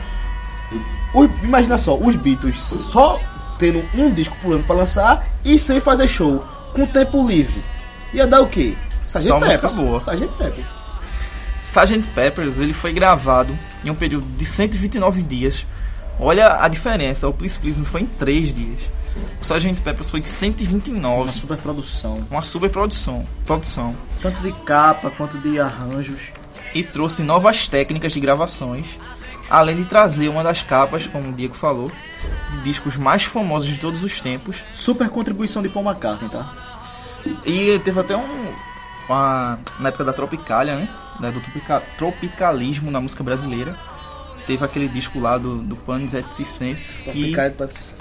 Os- 1.14 1.30
imagina 1.42 1.76
só, 1.78 1.96
os 1.96 2.14
Beatles 2.14 2.56
só 2.58 3.18
tendo 3.58 3.82
um 3.94 4.12
disco 4.12 4.36
por 4.42 4.54
ano 4.54 4.62
pra 4.64 4.76
lançar 4.76 5.26
e 5.44 5.58
sem 5.58 5.80
fazer 5.80 6.06
show, 6.06 6.44
com 6.72 6.86
tempo 6.86 7.26
livre. 7.26 7.62
Ia 8.14 8.26
dar 8.26 8.40
o 8.42 8.46
quê? 8.46 8.74
Só 9.08 9.18
música 9.18 9.40
Peppers. 9.68 9.74
boa. 9.74 9.98
Sgt. 10.00 10.28
Peppers. 10.38 10.66
Sgt. 11.60 12.08
Peppers 12.14 12.58
ele 12.58 12.72
foi 12.72 12.92
gravado 12.92 13.56
em 13.84 13.90
um 13.90 13.94
período 13.94 14.26
de 14.36 14.44
129 14.44 15.22
dias. 15.22 15.66
Olha 16.18 16.62
a 16.62 16.68
diferença, 16.68 17.28
o 17.28 17.32
Please 17.32 17.58
Please 17.58 17.78
Me 17.78 17.86
foi 17.86 18.02
em 18.02 18.06
3 18.06 18.54
dias. 18.54 18.80
O 19.40 19.42
Sgt. 19.42 19.80
Peppers 19.82 20.10
foi 20.10 20.20
em 20.20 20.24
129. 20.24 21.22
Uma 21.22 21.32
super 21.32 21.58
produção. 21.58 22.26
Uma 22.30 22.42
super 22.42 22.70
produção, 22.70 23.26
produção. 23.46 23.94
Tanto 24.22 24.40
de 24.40 24.52
capa 24.64 25.10
quanto 25.10 25.38
de 25.38 25.60
arranjos. 25.60 26.32
E 26.74 26.82
trouxe 26.82 27.22
novas 27.22 27.68
técnicas 27.68 28.12
de 28.12 28.20
gravações. 28.20 28.86
Além 29.48 29.76
de 29.76 29.84
trazer 29.84 30.28
uma 30.28 30.44
das 30.44 30.62
capas, 30.62 31.06
como 31.06 31.28
o 31.28 31.32
Diego 31.32 31.54
falou, 31.54 31.90
de 32.52 32.58
discos 32.60 32.96
mais 32.96 33.24
famosos 33.24 33.68
de 33.68 33.78
todos 33.78 34.02
os 34.02 34.20
tempos. 34.20 34.64
Super 34.74 35.08
contribuição 35.08 35.60
de 35.60 35.68
Paul 35.68 35.84
McCartney, 35.84 36.30
tá? 36.30 36.54
E 37.44 37.78
teve 37.80 38.00
até 38.00 38.16
um. 38.16 38.69
Uma- 39.10 39.58
na 39.78 39.88
época 39.88 40.04
da 40.04 40.12
Tropicália, 40.12 40.76
né? 40.76 40.88
Da- 41.20 41.30
Do 41.30 41.40
tropica- 41.40 41.82
tropicalismo 41.98 42.90
na 42.90 43.00
música 43.00 43.22
brasileira. 43.22 43.74
Teve 44.46 44.64
aquele 44.64 44.88
disco 44.88 45.20
lá 45.20 45.36
do, 45.38 45.56
do 45.58 45.76
Panis 45.76 46.14
et 46.14 46.28
Circenses 46.30 47.04
pode 47.56 47.74
ser- 47.74 47.92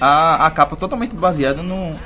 a, 0.00 0.46
a 0.46 0.50
capa 0.50 0.74
totalmente 0.74 1.14
baseada 1.14 1.62
no, 1.62 1.90
no 1.90 1.96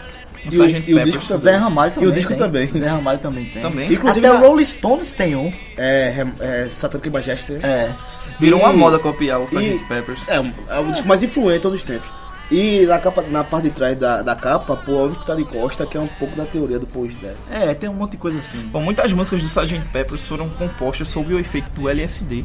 E 0.44 0.48
Sgt. 0.48 0.84
e 0.90 0.94
o 0.94 0.96
Peppers. 0.96 1.04
disco 1.04 1.22
também. 1.28 1.38
Zé 1.42 1.56
Ramalho 1.56 1.90
E 1.90 1.94
também 1.94 2.08
o 2.08 2.12
disco 2.12 2.28
tem. 2.30 2.38
também. 2.38 2.66
Zé 2.72 2.86
Ramalho 2.88 3.18
também 3.18 3.44
tem. 3.46 3.62
Também. 3.62 3.92
Inclusive 3.92 4.26
Até 4.26 4.36
na- 4.38 4.44
o 4.44 4.48
Rolling 4.48 4.64
Stones 4.64 5.12
tem 5.14 5.34
um. 5.36 5.52
É, 5.76 6.26
é 6.40 6.68
Satanic 6.70 7.08
Majesty. 7.08 7.52
É. 7.62 7.90
Virou 8.38 8.60
uma 8.60 8.72
E- 8.72 8.76
moda 8.76 8.98
copiar 8.98 9.40
o 9.40 9.44
Sgt. 9.44 9.76
e- 9.76 9.84
Peppers. 9.84 10.28
É, 10.28 10.36
é 10.36 10.78
o 10.80 10.90
disco 10.92 11.08
mais 11.08 11.22
influente 11.22 11.56
de 11.56 11.62
todos 11.62 11.78
os 11.78 11.84
tempos. 11.84 12.08
E 12.50 12.86
na, 12.86 12.98
capa, 12.98 13.22
na 13.22 13.44
parte 13.44 13.64
de 13.68 13.74
trás 13.74 13.98
da, 13.98 14.22
da 14.22 14.34
capa, 14.34 14.74
pô, 14.76 14.92
o 14.92 15.04
único 15.06 15.20
que 15.20 15.26
tá 15.26 15.34
de 15.34 15.44
costa, 15.44 15.84
que 15.84 15.96
é 15.98 16.00
um 16.00 16.06
pouco 16.06 16.34
da 16.34 16.46
teoria 16.46 16.78
do 16.78 16.86
Post 16.86 17.14
Death. 17.18 17.36
É, 17.50 17.74
tem 17.74 17.90
um 17.90 17.94
monte 17.94 18.12
de 18.12 18.16
coisa 18.16 18.38
assim. 18.38 18.60
Bom, 18.72 18.80
muitas 18.80 19.12
músicas 19.12 19.42
do 19.42 19.46
Sgt. 19.48 19.80
Peppers 19.92 20.26
foram 20.26 20.48
compostas 20.50 21.08
sob 21.10 21.34
o 21.34 21.38
efeito 21.38 21.70
do 21.72 21.88
LSD. 21.88 22.44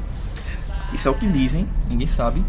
Isso 0.94 1.08
é 1.08 1.12
o 1.12 1.14
que 1.14 1.26
dizem, 1.28 1.68
ninguém 1.90 2.08
sabe. 2.08 2.44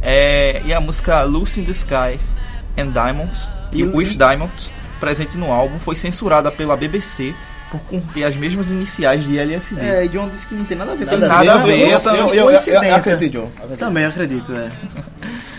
É, 0.00 0.62
e 0.64 0.72
a 0.72 0.80
música 0.80 1.22
Lucy 1.24 1.60
in 1.60 1.64
the 1.64 1.72
Skies 1.72 2.32
and 2.78 2.90
Diamonds, 2.90 3.48
e 3.70 3.84
With 3.84 4.14
Diamonds, 4.16 4.70
presente 4.98 5.36
no 5.36 5.52
álbum, 5.52 5.78
foi 5.78 5.94
censurada 5.94 6.50
pela 6.50 6.74
BBC 6.76 7.34
por 7.70 7.80
cumprir 7.82 8.24
as 8.24 8.34
mesmas 8.34 8.70
iniciais 8.70 9.24
de 9.24 9.38
LSD. 9.38 9.80
É, 9.80 10.04
e 10.06 10.08
John 10.08 10.28
disse 10.30 10.46
que 10.46 10.54
não 10.54 10.64
tem 10.64 10.76
nada 10.78 10.92
a 10.92 10.94
ver 10.94 11.04
com 11.04 11.10
Tem 11.10 11.28
nada 11.28 11.52
a 11.54 11.58
ver, 11.58 11.80
Eu, 11.80 11.88
eu 11.88 12.00
também- 12.00 12.20
eu, 12.34 12.50
eu, 12.50 12.56
acredito, 12.94 13.30
John. 13.32 13.48
acredito. 13.58 13.78
Também 13.78 14.04
acredito, 14.06 14.52
é. 14.54 14.70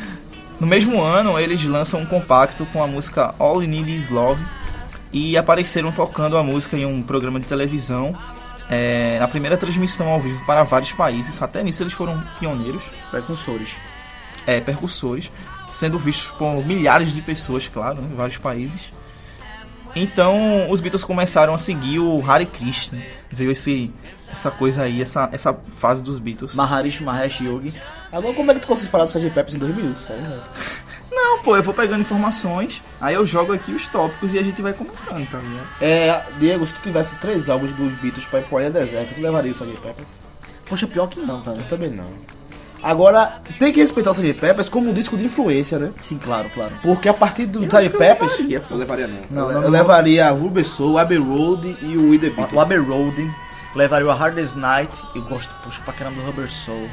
No 0.59 0.67
mesmo 0.67 1.01
ano, 1.01 1.39
eles 1.39 1.63
lançam 1.63 2.01
um 2.01 2.05
compacto 2.05 2.65
com 2.67 2.83
a 2.83 2.87
música 2.87 3.33
All 3.39 3.63
You 3.63 3.69
Need 3.69 3.95
Is 3.95 4.09
Love 4.09 4.43
e 5.11 5.37
apareceram 5.37 5.91
tocando 5.91 6.37
a 6.37 6.43
música 6.43 6.77
em 6.77 6.85
um 6.85 7.01
programa 7.01 7.39
de 7.39 7.45
televisão. 7.45 8.15
é, 8.69 9.17
na 9.19 9.27
primeira 9.27 9.57
transmissão 9.57 10.09
ao 10.09 10.19
vivo 10.19 10.45
para 10.45 10.61
vários 10.63 10.91
países, 10.91 11.41
até 11.41 11.63
nisso 11.63 11.81
eles 11.81 11.93
foram 11.93 12.21
pioneiros. 12.39 12.83
Precursores. 13.09 13.75
é, 14.45 14.59
percussores, 14.59 15.31
sendo 15.71 15.97
vistos 15.99 16.31
por 16.37 16.65
milhares 16.65 17.13
de 17.13 17.21
pessoas, 17.21 17.67
claro, 17.67 18.01
né, 18.01 18.09
em 18.11 18.15
vários 18.15 18.37
países. 18.37 18.91
Então 19.95 20.69
os 20.69 20.79
Beatles 20.79 21.03
começaram 21.03 21.53
a 21.53 21.59
seguir 21.59 21.99
o 21.99 22.23
Hare 22.29 22.45
Krishna. 22.45 23.01
Veio 23.31 23.51
esse, 23.51 23.91
essa 24.31 24.51
coisa 24.51 24.83
aí, 24.83 25.01
essa, 25.01 25.29
essa 25.31 25.53
fase 25.53 26.03
dos 26.03 26.19
Beatles. 26.19 26.55
Maharishi 26.55 27.03
Mahesh 27.03 27.41
Yogi. 27.41 27.73
Agora, 28.11 28.33
como 28.33 28.51
é 28.51 28.53
que 28.53 28.61
tu 28.61 28.67
conseguiu 28.67 28.91
falar 28.91 29.05
do 29.05 29.09
Sgt. 29.09 29.29
Peppers 29.29 29.55
em 29.55 29.59
dois 29.59 29.75
minutos? 29.75 30.07
né? 30.09 30.39
Não, 31.11 31.41
pô, 31.41 31.57
eu 31.57 31.63
vou 31.63 31.73
pegando 31.73 32.01
informações, 32.01 32.81
aí 33.01 33.15
eu 33.15 33.25
jogo 33.25 33.51
aqui 33.51 33.71
os 33.71 33.87
tópicos 33.87 34.33
e 34.33 34.39
a 34.39 34.43
gente 34.43 34.61
vai 34.61 34.73
comentando, 34.73 35.27
tá 35.29 35.37
ligado? 35.39 35.67
É, 35.81 36.23
Diego, 36.39 36.65
se 36.65 36.73
tu 36.73 36.81
tivesse 36.81 37.15
três 37.15 37.49
álbuns 37.49 37.73
dos 37.73 37.93
Beatles 37.93 38.25
pra 38.25 38.39
Empoeira 38.39 38.69
Deserto, 38.69 39.15
tu 39.15 39.21
levaria 39.21 39.51
o 39.51 39.55
Sgt. 39.55 39.77
Peppers? 39.81 40.07
Poxa, 40.65 40.87
pior 40.87 41.07
que 41.07 41.19
não, 41.19 41.41
cara. 41.41 41.57
Eu 41.57 41.65
também 41.65 41.89
não. 41.89 42.05
Agora, 42.81 43.41
tem 43.57 43.73
que 43.73 43.81
respeitar 43.81 44.11
o 44.11 44.13
Sgt. 44.13 44.33
Peppers 44.35 44.69
como 44.69 44.89
um 44.89 44.93
disco 44.93 45.17
de 45.17 45.25
influência, 45.25 45.79
né? 45.79 45.91
Sim, 45.99 46.17
claro, 46.17 46.49
claro. 46.53 46.73
Porque 46.81 47.09
a 47.09 47.13
partir 47.13 47.45
do 47.47 47.63
Sgt. 47.63 47.89
Peppers... 47.89 48.37
levaria. 48.37 48.63
Eu 48.69 48.77
levaria 48.77 49.07
não. 49.07 49.17
Não, 49.29 49.41
eu, 49.41 49.47
não, 49.47 49.53
eu 49.55 49.61
não. 49.61 49.69
levaria 49.69 50.29
Rubber 50.29 50.65
Soul, 50.65 50.97
Abbey 50.97 51.17
Road 51.17 51.75
e 51.81 51.97
o 51.97 52.11
We 52.11 52.19
The 52.19 52.29
Beatles. 52.29 52.53
O 52.53 52.59
Abbey 52.59 52.77
Road, 52.77 53.31
levaria 53.75 54.07
o 54.07 54.11
Hardest 54.11 54.55
Night. 54.55 54.91
Eu 55.15 55.21
gosto, 55.23 55.53
puxa, 55.63 55.81
pra 55.83 55.93
caramba 55.93 56.21
do 56.21 56.27
Rubber 56.27 56.49
Soul. 56.49 56.87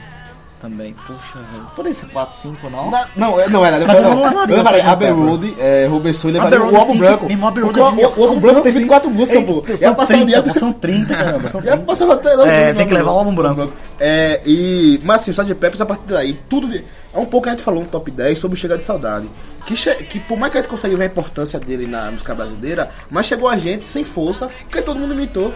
Também, 0.60 0.94
puxa, 1.06 1.38
velho. 1.52 1.66
Poderia 1.76 1.94
ser 1.94 2.06
4, 2.06 2.34
5, 2.34 2.70
não? 2.70 2.90
Não, 2.90 3.04
não, 3.14 3.40
é- 3.40 3.48
não 3.48 3.64
era. 3.64 3.86
Mas 3.86 3.98
eu 3.98 4.02
não, 4.04 4.16
não 4.16 4.24
levaria 4.24 4.52
eu 4.52 4.56
levaria. 4.56 4.88
Abbey. 4.88 5.10
Road, 5.10 5.54
é, 5.58 5.86
Rubber 5.86 6.14
Soul 6.14 6.30
e 6.30 6.32
levaria 6.32 6.58
Abbey 6.58 6.72
o 6.72 6.76
álbum 6.76 6.98
branco. 6.98 7.26
Mesmo 7.26 7.46
Abbey 7.46 7.62
Road 7.62 7.78
Porque 7.78 8.00
o, 8.00 8.02
é 8.02 8.04
álbum 8.26 8.40
branco 8.40 8.62
tem 8.62 8.72
sim. 8.72 8.78
24 8.78 9.10
músicas, 9.10 9.44
pô. 9.44 9.64
São 9.78 9.94
passava 9.94 10.22
o 10.22 10.26
30, 10.26 10.42
dia... 10.42 10.42
pô, 10.42 10.58
são 10.58 10.72
30, 10.72 11.14
caramba, 11.14 11.48
são 11.50 11.60
Já 11.62 11.72
30. 11.72 11.86
passava 11.86 12.14
até... 12.14 12.30
É, 12.48 12.72
tem 12.72 12.86
que 12.86 12.94
levar 12.94 13.12
o 13.12 13.18
álbum 13.18 13.34
branco. 13.34 13.70
É, 14.00 14.40
e... 14.46 14.98
Mas 15.04 15.20
assim, 15.20 15.30
o 15.30 15.34
Sgt. 15.34 15.54
Peppers, 15.56 15.80
a 15.82 15.86
partir 15.86 16.04
daí, 16.06 16.32
tudo... 16.48 16.74
É 16.74 17.18
um 17.18 17.24
pouco 17.24 17.44
que 17.44 17.48
a 17.48 17.52
gente 17.52 17.64
falou 17.64 17.82
no 17.82 17.88
top 17.88 18.10
10 18.10 18.38
sobre 18.38 18.58
o 18.58 18.60
Chega 18.60 18.76
de 18.76 18.84
Saudade. 18.84 19.26
Que, 19.64 19.74
que 20.04 20.20
por 20.20 20.38
mais 20.38 20.52
que 20.52 20.58
a 20.58 20.60
gente 20.60 20.70
consegue 20.70 20.94
ver 20.96 21.04
a 21.04 21.06
importância 21.06 21.58
dele 21.58 21.86
na 21.86 22.10
música 22.10 22.34
brasileira, 22.34 22.90
mas 23.10 23.24
chegou 23.26 23.48
a 23.48 23.56
gente 23.56 23.86
sem 23.86 24.04
força, 24.04 24.48
porque 24.64 24.82
todo 24.82 25.00
mundo 25.00 25.14
imitou. 25.14 25.52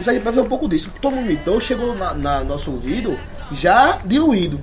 O 0.00 0.02
Sgt. 0.02 0.20
Peppers 0.20 0.38
é 0.38 0.40
um 0.40 0.48
pouco 0.48 0.66
disso. 0.66 0.90
Todo 1.00 1.14
mundo 1.14 1.60
chegou 1.60 1.94
na, 1.94 2.14
na 2.14 2.42
nosso 2.42 2.70
ouvido 2.70 3.18
já 3.52 3.98
diluído. 4.02 4.58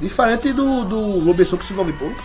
Diferente 0.00 0.50
do, 0.52 0.84
do 0.84 1.24
Robinson 1.24 1.58
que 1.58 1.66
se 1.66 1.74
envolve 1.74 1.92
pouco. 1.92 2.16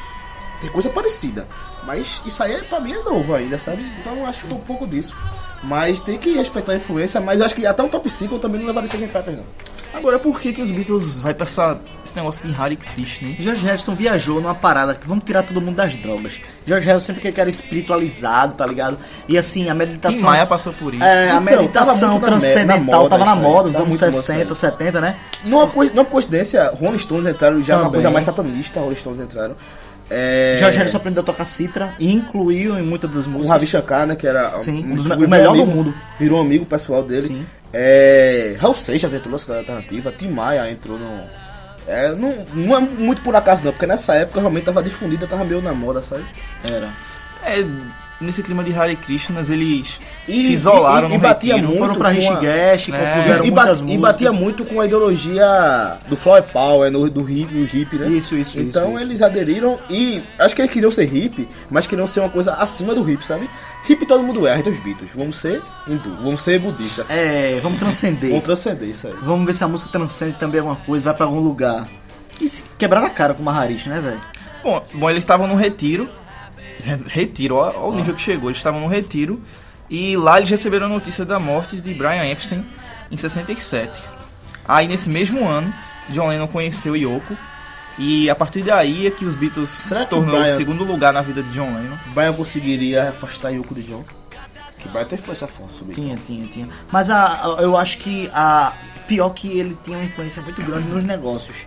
Tem 0.62 0.70
coisa 0.70 0.90
parecida. 0.90 1.46
Mas 1.86 2.22
isso 2.26 2.42
aí 2.42 2.64
pra 2.64 2.80
mim 2.80 2.94
é 2.94 3.04
novo 3.04 3.36
ainda, 3.36 3.60
sabe? 3.60 3.84
Então 4.00 4.26
acho 4.26 4.42
que 4.42 4.48
foi 4.48 4.58
um 4.58 4.62
pouco 4.62 4.88
disso. 4.88 5.14
Mas 5.62 6.00
tem 6.00 6.18
que 6.18 6.36
respeitar 6.36 6.72
a 6.72 6.76
influência, 6.78 7.20
mas 7.20 7.42
acho 7.42 7.54
que 7.54 7.66
até 7.66 7.84
um 7.84 7.90
top 7.90 8.10
5 8.10 8.36
eu 8.36 8.40
também 8.40 8.62
não 8.62 8.68
levaria 8.68 8.90
o 8.90 8.94
Sgt. 8.94 9.12
Peppers 9.12 9.38
não. 9.38 9.46
Agora, 9.94 10.18
por 10.18 10.40
que, 10.40 10.52
que 10.54 10.62
os 10.62 10.72
Beatles 10.72 11.18
vai 11.20 11.34
pra 11.34 11.46
essa, 11.46 11.78
esse 12.04 12.16
negócio 12.16 12.44
de 12.48 12.60
Hare 12.60 12.76
Krishna, 12.76 13.28
hein? 13.30 13.38
George 13.40 13.64
Harrison 13.66 13.94
viajou 13.94 14.42
numa 14.42 14.56
parada 14.56 14.96
que 14.96 15.08
vamos 15.08 15.24
tirar 15.24 15.44
todo 15.44 15.62
mundo 15.62 15.76
das 15.76 15.96
drogas. 15.96 16.42
George 16.66 16.86
Harrison 16.88 17.14
sempre 17.14 17.32
que 17.32 17.40
era 17.40 17.50
espiritualizado, 17.50 18.56
tá 18.56 18.66
ligado? 18.66 18.98
E 19.28 19.38
assim, 19.38 19.70
a 19.70 19.76
meditação. 19.76 20.18
Tim 20.20 20.26
Maia 20.26 20.46
passou 20.46 20.74
por 20.74 20.94
isso. 20.94 21.04
É, 21.04 21.30
a 21.32 21.36
Então, 21.40 21.68
tava 21.68 21.92
meditação 21.94 22.14
me- 22.20 22.26
transcendental 22.26 22.80
na 22.80 22.86
moda 22.98 23.10
tava 23.10 23.26
na 23.26 23.36
moda, 23.36 23.64
nos 23.68 23.74
tava 23.74 23.86
anos 23.86 23.90
muito 24.02 24.02
moda 24.02 24.12
60, 24.22 24.54
isso 24.54 24.66
aí. 24.66 24.72
70, 24.72 25.02
né? 25.02 25.16
Numa, 25.46 25.68
coi- 25.68 25.90
numa 25.90 26.06
coincidência, 26.06 26.72
Rolling 26.74 26.98
Stones 27.00 27.28
entraram 27.34 27.62
já 27.62 27.76
uma 27.76 27.84
Também. 27.86 27.94
coisa 27.94 28.10
mais 28.10 28.26
satanista, 28.26 28.80
Rolling 28.80 28.96
Stones 28.96 29.20
entraram. 29.22 29.56
É, 30.10 30.58
George 30.60 30.78
Harrison 30.78 30.98
aprendeu 30.98 31.22
a 31.22 31.26
tocar 31.26 31.46
citra 31.46 31.94
e 31.98 32.12
incluiu 32.14 32.78
em 32.78 32.84
muitas 32.84 33.10
das 33.10 33.24
com 33.24 33.30
o 33.30 33.34
músicas. 33.34 33.50
Ravi 33.52 33.68
Shankar, 33.68 34.06
né, 34.06 34.16
que 34.16 34.28
era 34.28 34.60
Sim, 34.60 34.84
um, 34.86 34.92
um 34.92 34.96
dos 34.96 35.06
o 35.06 35.18
melhor 35.28 35.56
do 35.56 35.62
amigo- 35.64 35.66
mundo. 35.78 35.94
Virou 36.20 36.40
um 36.40 36.42
amigo 36.42 36.66
pessoal 36.66 37.02
dele. 37.04 37.28
Sim. 37.28 37.46
É, 37.74 38.56
Raul 38.60 38.76
Seixas 38.76 39.12
entrou 39.12 39.40
na 39.48 39.58
alternativa, 39.58 40.12
Tim 40.12 40.30
Maia 40.30 40.70
entrou 40.70 40.98
no... 40.98 41.28
É, 41.88 42.14
não, 42.14 42.46
não 42.54 42.78
é 42.78 42.80
muito 42.80 43.22
por 43.22 43.36
acaso 43.36 43.64
não, 43.66 43.72
porque 43.74 43.88
nessa 43.88 44.14
época 44.16 44.40
realmente 44.40 44.66
tava 44.66 44.82
difundida, 44.82 45.28
tava 45.28 45.44
meio 45.44 45.62
na 45.62 45.74
moda, 45.74 46.02
sabe? 46.02 46.24
Era. 46.72 46.90
É, 47.44 47.58
nesse 48.24 48.42
clima 48.44 48.64
de 48.64 48.74
Hare 48.74 48.96
Krishnas, 48.96 49.50
eles 49.50 50.00
E- 50.28 50.42
se 50.44 50.54
isolaram 50.54 51.08
e- 51.10 51.12
e 51.12 51.14
no 51.16 51.20
batia 51.20 51.54
retiro. 51.56 51.68
muito 51.70 51.80
Foram 51.80 51.96
pra 51.96 52.10
com 52.14 52.16
a- 52.16 52.20
Rishikesh, 52.20 52.90
É. 52.94 52.98
compuseram 53.14 53.46
e, 53.46 53.52
muitas 53.52 53.80
e 53.80 53.84
músicas. 53.84 54.02
batia 54.02 54.32
muito 54.32 54.66
com 54.66 54.82
a 54.82 54.86
ideologia 54.86 55.94
do 56.08 56.16
Flower 56.18 56.44
Power, 56.44 56.92
no, 56.92 57.10
do 57.10 57.30
hip, 57.30 57.54
do 57.54 57.78
hip, 57.78 57.96
né? 57.98 58.08
Isso, 58.08 58.36
isso, 58.36 58.60
Então 58.60 58.90
isso, 58.90 58.94
isso. 58.98 59.04
eles 59.04 59.22
aderiram 59.22 59.80
e 59.90 60.22
acho 60.40 60.56
que 60.56 60.62
eles 60.62 60.72
queriam 60.74 60.92
ser 60.92 61.14
hip, 61.14 61.48
mas 61.70 61.86
queriam 61.88 62.08
ser 62.08 62.22
uma 62.22 62.30
coisa 62.30 62.54
acima 62.54 62.94
do 62.96 63.08
hip, 63.10 63.26
sabe? 63.26 63.50
Hip 63.90 64.06
todo 64.06 64.24
mundo 64.24 64.48
é, 64.48 64.56
é 64.60 64.70
os 64.70 64.78
Beatles. 64.80 65.10
Vamos 65.14 65.38
ser 65.40 65.62
hindu, 65.88 66.16
vamos 66.24 66.42
ser 66.42 66.58
budista. 66.60 67.06
É, 67.10 67.60
vamos 67.62 67.80
transcender. 67.80 68.30
Vamos 68.30 68.46
transcender 68.46 68.88
isso 68.90 69.08
aí. 69.08 69.14
Vamos 69.22 69.46
ver 69.46 69.54
se 69.54 69.64
a 69.64 69.68
música 69.68 69.90
transcende 69.92 70.38
também 70.40 70.60
alguma 70.62 70.78
coisa, 70.78 71.06
vai 71.06 71.14
pra 71.14 71.26
algum 71.26 71.40
lugar. 71.42 71.86
E 72.40 72.50
se 72.50 72.64
quebrar 72.78 73.04
a 73.04 73.10
cara 73.10 73.34
com 73.34 73.42
o 73.42 73.46
Maharishi, 73.46 73.90
né, 73.90 74.00
velho? 74.00 74.20
Bom, 74.64 74.82
bom, 74.94 75.10
eles 75.10 75.24
estavam 75.24 75.48
no 75.48 75.56
retiro. 75.56 76.08
Retiro, 77.08 77.56
ó 77.56 77.90
o 77.90 77.96
nível 77.96 78.14
que 78.16 78.22
chegou. 78.22 78.50
Eles 78.50 78.58
estavam 78.58 78.80
no 78.82 78.88
retiro. 78.88 79.42
E 79.90 80.16
lá 80.18 80.38
eles 80.38 80.50
receberam 80.50 80.86
a 80.88 80.90
notícia 80.90 81.24
da 81.26 81.40
morte 81.40 81.80
de 81.80 81.94
Brian 81.94 82.26
Epstein 82.26 82.66
em 83.12 83.18
67. 83.18 84.02
Aí 84.68 84.88
nesse 84.88 85.10
mesmo 85.10 85.48
ano, 85.48 85.74
John 86.10 86.28
Lennon 86.30 86.48
conheceu 86.48 86.96
Yoko 86.96 87.38
E 88.00 88.30
a 88.30 88.36
partir 88.36 88.62
daí 88.64 89.06
é 89.08 89.12
que 89.12 89.24
os 89.26 89.36
Beatles 89.36 89.70
Será 89.70 90.02
se 90.02 90.08
tornou 90.08 90.40
Brian- 90.40 90.54
o 90.54 90.58
segundo 90.58 90.84
lugar 90.84 91.14
na 91.14 91.22
vida 91.22 91.44
de 91.44 91.50
John 91.52 91.68
Lennon. 91.76 91.96
Brian 92.14 92.34
conseguiria 92.34 93.10
afastar 93.10 93.50
Yoko 93.52 93.76
de 93.76 93.84
John? 93.84 94.04
Que 94.80 94.90
Brian 94.90 95.06
tem 95.06 95.20
influência 95.20 95.48
forte 95.48 95.76
sobre 95.78 95.94
Tinha, 95.94 96.18
tinha, 96.26 96.48
tinha. 96.48 96.68
Mas 96.92 97.10
a, 97.10 97.26
a- 97.26 97.62
eu 97.62 97.78
acho 97.78 97.98
que 98.00 98.30
a. 98.34 98.74
Pior 99.08 99.30
que 99.32 99.48
ele 99.60 99.78
tinha 99.84 99.98
uma 99.98 100.06
influência 100.06 100.42
muito 100.42 100.62
grande 100.64 100.88
nos 100.88 101.04
negócios. 101.04 101.58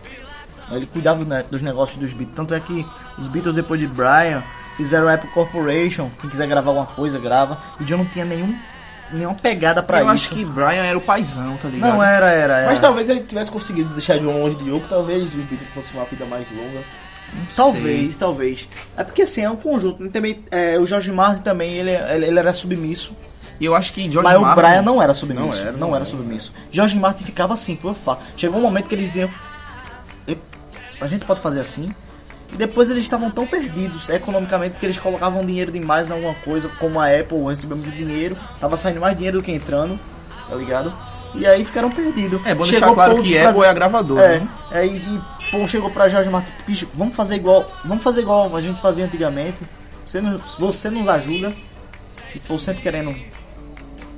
Ele 0.71 0.87
cuidava 0.87 1.23
né, 1.25 1.45
dos 1.51 1.61
negócios 1.63 1.99
dos 1.99 2.11
Beatles. 2.13 2.35
Tanto 2.35 2.55
é 2.55 2.61
que 2.61 2.85
os 3.19 3.29
Beatles, 3.29 3.55
depois 3.55 3.79
de 3.79 3.87
Brian, 3.87 4.43
fizeram 4.77 5.09
a 5.09 5.15
Apple 5.15 5.31
Corporation. 5.31 6.11
Quem 6.21 6.31
quiser 6.31 6.47
gravar 6.47 6.71
alguma 6.71 6.87
coisa, 6.87 7.19
grava. 7.19 7.59
E 7.81 7.85
John 7.85 7.99
não 7.99 8.05
tinha 8.07 8.25
nenhum, 8.25 8.55
nenhuma 9.13 9.35
pegada 9.35 9.83
pra 9.83 9.99
eu 10.01 10.05
isso. 10.07 10.13
acho 10.15 10.31
que 10.31 10.45
Brian 10.45 10.85
era 10.85 10.97
o 10.97 11.01
paizão, 11.01 11.57
tá 11.57 11.69
ligado? 11.69 11.93
Não, 11.93 12.03
era, 12.03 12.31
era, 12.31 12.59
era. 12.59 12.67
Mas 12.67 12.81
talvez 12.81 13.09
ele 13.09 13.21
tivesse 13.21 13.51
conseguido 13.51 13.89
deixar 13.91 14.19
John 14.19 14.39
longe 14.43 14.57
de 14.57 14.69
Yoko, 14.71 14.87
talvez 14.89 15.35
o 15.35 15.39
Beatles 15.39 15.71
fosse 15.75 15.93
uma 15.95 16.05
vida 16.05 16.25
mais 16.27 16.47
longa. 16.51 16.83
Não 17.35 17.45
sei. 17.51 17.57
Talvez, 17.57 18.17
talvez. 18.17 18.69
É 18.97 19.03
porque 19.05 19.23
assim, 19.23 19.43
é 19.43 19.51
um 19.51 19.57
conjunto. 19.57 20.05
E 20.05 20.09
Também, 20.11 20.45
é, 20.51 20.79
o 20.79 20.87
George 20.87 21.11
Martin 21.11 21.43
também, 21.43 21.73
ele, 21.75 21.91
ele, 21.91 22.27
ele 22.27 22.39
era 22.39 22.53
submisso. 22.53 23.13
E 23.59 23.65
eu 23.65 23.75
acho 23.75 23.93
que 23.95 24.03
George 24.11 24.23
mas 24.23 24.39
Martin... 24.41 24.61
o 24.61 24.63
Brian 24.63 24.83
não 24.83 25.03
era 25.03 25.13
submisso. 25.15 25.47
Não 25.49 25.55
era, 25.55 25.73
não 25.73 25.79
não 25.89 25.97
era 25.97 26.05
submisso. 26.05 26.53
George 26.71 26.97
Martin 26.97 27.25
ficava 27.25 27.55
assim, 27.55 27.75
por 27.75 27.95
fato. 27.95 28.23
Chegou 28.37 28.59
um 28.59 28.63
momento 28.63 28.87
que 28.87 28.95
eles 28.95 29.07
diziam. 29.07 29.31
"E- 30.29 30.37
A 31.01 31.07
gente 31.07 31.25
pode 31.25 31.41
fazer 31.41 31.61
assim. 31.61 31.91
E 32.53 32.57
depois 32.57 32.89
eles 32.91 33.03
estavam 33.03 33.31
tão 33.31 33.47
perdidos 33.47 34.09
economicamente 34.09 34.77
que 34.79 34.87
eles 34.87 34.99
colocavam 34.99 35.45
dinheiro 35.45 35.73
demais 35.73 36.09
em 36.09 36.13
alguma 36.13 36.35
coisa, 36.35 36.69
como 36.79 37.01
a 37.01 37.07
Apple 37.09 37.45
recebeu 37.49 37.77
muito 37.77 37.91
dinheiro, 37.91 38.37
tava 38.61 38.77
saindo 38.77 39.01
mais 39.01 39.17
dinheiro 39.17 39.39
do 39.39 39.45
que 39.45 39.53
entrando, 39.53 39.99
tá 40.49 40.55
ligado? 40.55 40.93
E 41.35 41.47
aí 41.47 41.65
ficaram 41.65 41.91
perdidos. 41.91 42.41
É 42.47 42.55
bom 42.55 42.65
Chegou 42.65 42.81
deixar 42.81 42.95
claro 42.95 43.13
Paul 43.15 43.23
que 43.25 43.37
Apple 43.39 43.63
é 43.63 43.69
a 43.69 43.73
gravadora, 43.75 44.23
É, 44.23 44.39
né? 44.41 44.49
aí 44.71 44.97
e 44.97 45.51
Paul 45.51 45.67
chegou 45.69 45.91
pra 45.91 46.09
Jorge 46.09 46.31
Martin, 46.31 46.51
bicho, 46.67 46.89
vamos 46.95 47.15
fazer 47.15 47.35
igual, 47.37 47.71
vamos 47.85 48.03
fazer 48.03 48.21
igual 48.23 48.55
a 48.57 48.61
gente 48.61 48.81
fazia 48.81 49.05
antigamente. 49.05 49.59
Você, 50.07 50.21
nos- 50.21 50.55
você 50.55 50.89
nos 50.89 51.07
ajuda. 51.09 51.53
E 52.35 52.39
Paul 52.39 52.59
sempre 52.59 52.83
querendo 52.83 53.15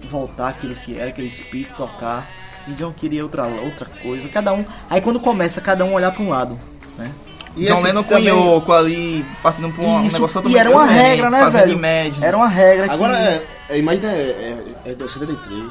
voltar 0.08 0.48
aquilo 0.50 0.74
que 0.74 0.98
era, 0.98 1.10
aquele 1.10 1.28
espírito, 1.28 1.74
tocar. 1.76 2.26
E 2.66 2.72
John 2.72 2.92
queria 2.92 3.22
outra, 3.22 3.46
outra 3.46 3.86
coisa. 3.86 4.28
Cada 4.28 4.52
um. 4.52 4.64
Aí 4.90 5.00
quando 5.00 5.18
começa, 5.18 5.60
cada 5.60 5.84
um 5.84 5.94
olhar 5.94 6.12
pra 6.12 6.22
um 6.22 6.28
lado. 6.28 6.58
Né? 6.98 7.10
E 7.58 7.66
John 7.66 7.80
Lennon 7.82 8.02
com 8.04 8.14
também- 8.14 8.28
Yoko 8.28 8.72
ali, 8.72 9.24
partindo 9.42 9.70
pra 9.72 9.84
um 9.84 10.02
E 10.02 10.06
isso- 10.06 10.14
negócio 10.14 10.38
e 10.38 10.42
totalmente 10.42 10.58
era 10.60 10.70
uma 10.70 10.84
regra, 10.86 11.30
né, 11.30 11.40
fazendo 11.40 11.60
velho? 11.66 11.78
Imagine. 11.78 12.24
Era 12.26 12.36
uma 12.36 12.48
regra 12.48 12.88
que. 12.88 12.94
Agora, 12.94 13.18
é, 13.18 13.42
é, 13.70 13.78
imagina, 13.78 14.08
é, 14.12 14.56
é, 14.86 14.90
é 14.90 14.94
do 14.94 15.08
73. 15.08 15.64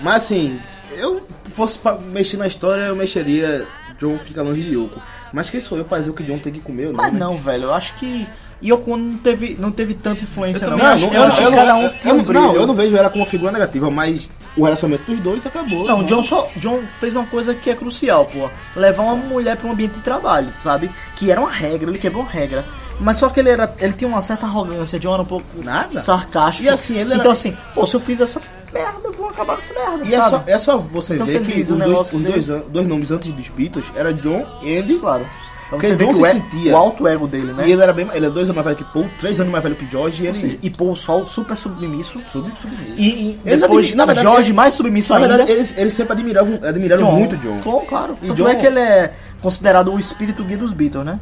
Mas 0.00 0.22
assim, 0.24 0.58
eu 0.96 1.26
fosse 1.54 1.78
pra 1.78 1.94
mexer 1.94 2.36
na 2.36 2.46
história, 2.46 2.82
eu 2.82 2.96
mexeria 2.96 3.66
John 4.00 4.18
fica 4.18 4.42
longe 4.42 4.62
de 4.62 4.74
Yoko. 4.74 5.00
Mas 5.32 5.50
quem 5.50 5.60
sou 5.60 5.76
eu 5.78 5.84
pra 5.84 5.98
dizer 5.98 6.10
o 6.10 6.14
que 6.14 6.22
John 6.22 6.38
tem 6.38 6.52
que 6.52 6.60
comer 6.60 6.86
ou 6.86 6.92
não? 6.92 6.98
Mas 7.04 7.12
né? 7.12 7.18
não, 7.18 7.36
velho, 7.38 7.64
eu 7.64 7.74
acho 7.74 7.94
que. 7.94 8.26
Yoko 8.64 8.96
não 8.96 9.18
teve, 9.18 9.54
não 9.60 9.70
teve 9.70 9.92
tanta 9.92 10.22
influência, 10.22 10.64
Eu 10.64 10.70
não. 10.70 10.78
também 10.78 10.92
Eu 10.94 10.98
não- 11.00 11.08
um 11.08 11.82
eu- 11.82 12.14
um 12.14 12.18
eu-. 12.22 12.32
Não, 12.32 12.54
eu 12.54 12.66
não 12.66 12.74
vejo 12.74 12.96
ela 12.96 13.10
como 13.10 13.22
uma 13.22 13.30
figura 13.30 13.52
negativa, 13.52 13.90
mas 13.90 14.30
o 14.56 14.64
relacionamento 14.64 15.10
dos 15.10 15.20
dois 15.20 15.44
acabou. 15.46 15.84
Não, 15.86 16.02
John, 16.04 16.22
só, 16.24 16.48
John 16.56 16.80
fez 17.00 17.12
uma 17.14 17.26
coisa 17.26 17.54
que 17.54 17.68
é 17.70 17.74
crucial, 17.74 18.24
pô. 18.26 18.48
Levar 18.78 19.02
uma 19.02 19.16
mulher 19.16 19.56
para 19.56 19.68
um 19.68 19.72
ambiente 19.72 19.94
de 19.94 20.00
trabalho, 20.00 20.48
sabe? 20.62 20.90
Que 21.16 21.30
era 21.30 21.40
uma 21.40 21.50
regra, 21.50 21.90
ele 21.90 21.98
quebrou 21.98 22.22
uma 22.22 22.30
regra. 22.30 22.64
Mas 22.98 23.18
só 23.18 23.28
que 23.28 23.40
ele 23.40 23.50
era. 23.50 23.74
Ele 23.78 23.92
tinha 23.92 24.08
uma 24.08 24.22
certa 24.22 24.46
arrogância, 24.46 24.98
John 24.98 25.12
era 25.14 25.22
um 25.22 25.26
pouco 25.26 25.44
Nada. 25.62 26.00
sarcástico. 26.00 26.64
E 26.64 26.68
assim, 26.68 26.94
ele 26.96 27.10
era- 27.12 27.20
Então 27.20 27.30
assim, 27.32 27.54
pô, 27.74 27.86
se 27.86 27.94
eu 27.94 28.00
fiz 28.00 28.18
essa 28.20 28.40
merda, 28.72 29.10
vou 29.10 29.28
acabar 29.28 29.54
com 29.54 29.60
essa 29.60 29.74
merda. 29.74 30.04
E 30.04 30.14
é 30.14 30.22
só, 30.22 30.30
sabe? 30.30 30.50
é 30.50 30.58
só 30.58 30.78
você 30.78 31.14
Então 31.14 31.26
ver 31.26 31.38
você 31.44 31.52
que 31.52 31.60
os, 31.60 31.68
dois, 31.68 32.12
os 32.14 32.22
dois, 32.22 32.46
dois 32.68 32.86
nomes 32.88 33.10
antes 33.10 33.30
dos 33.32 33.48
Beatles 33.48 33.84
era 33.94 34.14
John 34.14 34.46
e 34.62 34.78
Andy. 34.78 34.94
Claro. 34.96 35.26
Porque 35.68 35.88
você 35.88 35.96
John 35.96 36.08
que 36.08 36.14
se 36.14 36.20
o, 36.20 36.26
e- 36.26 36.30
sentia. 36.32 36.72
o 36.72 36.76
alto 36.76 37.08
ego 37.08 37.26
dele, 37.26 37.52
né? 37.52 37.68
E 37.68 37.72
ele 37.72 37.82
era 37.82 37.92
bem. 37.92 38.08
Ele 38.14 38.26
é 38.26 38.30
dois 38.30 38.48
anos 38.48 38.54
mais 38.54 38.64
velho 38.64 38.76
que 38.76 38.92
Paul, 38.92 39.08
três 39.18 39.40
anos 39.40 39.50
mais 39.52 39.62
velho 39.64 39.74
que 39.74 39.86
George 39.90 40.24
e 40.24 40.28
Ou 40.28 40.34
seja, 40.34 40.46
ele. 40.46 40.58
e 40.62 40.70
Paul 40.70 40.94
Sol 40.94 41.26
super 41.26 41.56
submisso. 41.56 42.20
Sub, 42.30 42.48
submisso. 42.60 42.94
E, 42.96 43.04
e 43.08 43.40
Eles 43.44 43.62
depois, 43.62 43.94
na 43.94 44.04
verdade, 44.06 44.26
Jorge 44.28 44.48
ele- 44.50 44.56
mais 44.56 44.74
submisso 44.74 45.10
Na 45.12 45.16
ainda. 45.16 45.28
verdade, 45.28 45.50
eles, 45.50 45.74
eles 45.76 45.92
sempre 45.94 46.12
admiravam, 46.12 46.60
admiraram 46.62 47.10
muito 47.12 47.36
John. 47.38 47.58
Bom, 47.64 47.80
claro. 47.88 48.16
E 48.22 48.28
Tanto 48.28 48.36
John- 48.42 48.48
é 48.48 48.54
que 48.54 48.66
ele 48.66 48.78
é 48.78 49.12
considerado 49.42 49.92
o 49.92 49.98
espírito 49.98 50.44
guia 50.44 50.56
dos 50.56 50.72
Beatles, 50.72 51.04
né? 51.04 51.18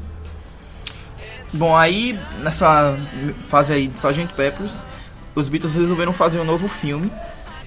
Bom, 1.53 1.77
aí 1.77 2.19
nessa 2.43 2.97
fase 3.49 3.73
aí 3.73 3.87
de 3.87 3.97
Sgt. 3.99 4.35
Peppers, 4.35 4.81
os 5.35 5.49
Beatles 5.49 5.75
resolveram 5.75 6.13
fazer 6.13 6.41
um 6.41 6.45
novo 6.45 6.69
filme, 6.69 7.11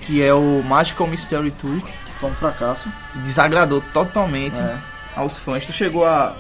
que 0.02 0.22
é 0.22 0.34
o 0.34 0.62
Magical 0.64 1.08
Mystery 1.08 1.52
Tour. 1.52 1.82
Que 2.06 2.12
foi 2.20 2.30
um 2.30 2.34
fracasso. 2.36 2.88
Desagradou 3.16 3.82
totalmente 3.94 4.60
É. 4.60 4.76
aos 5.16 5.38
fãs. 5.38 5.66
Tu 5.66 5.72
chegou 5.74 6.06
a, 6.06 6.36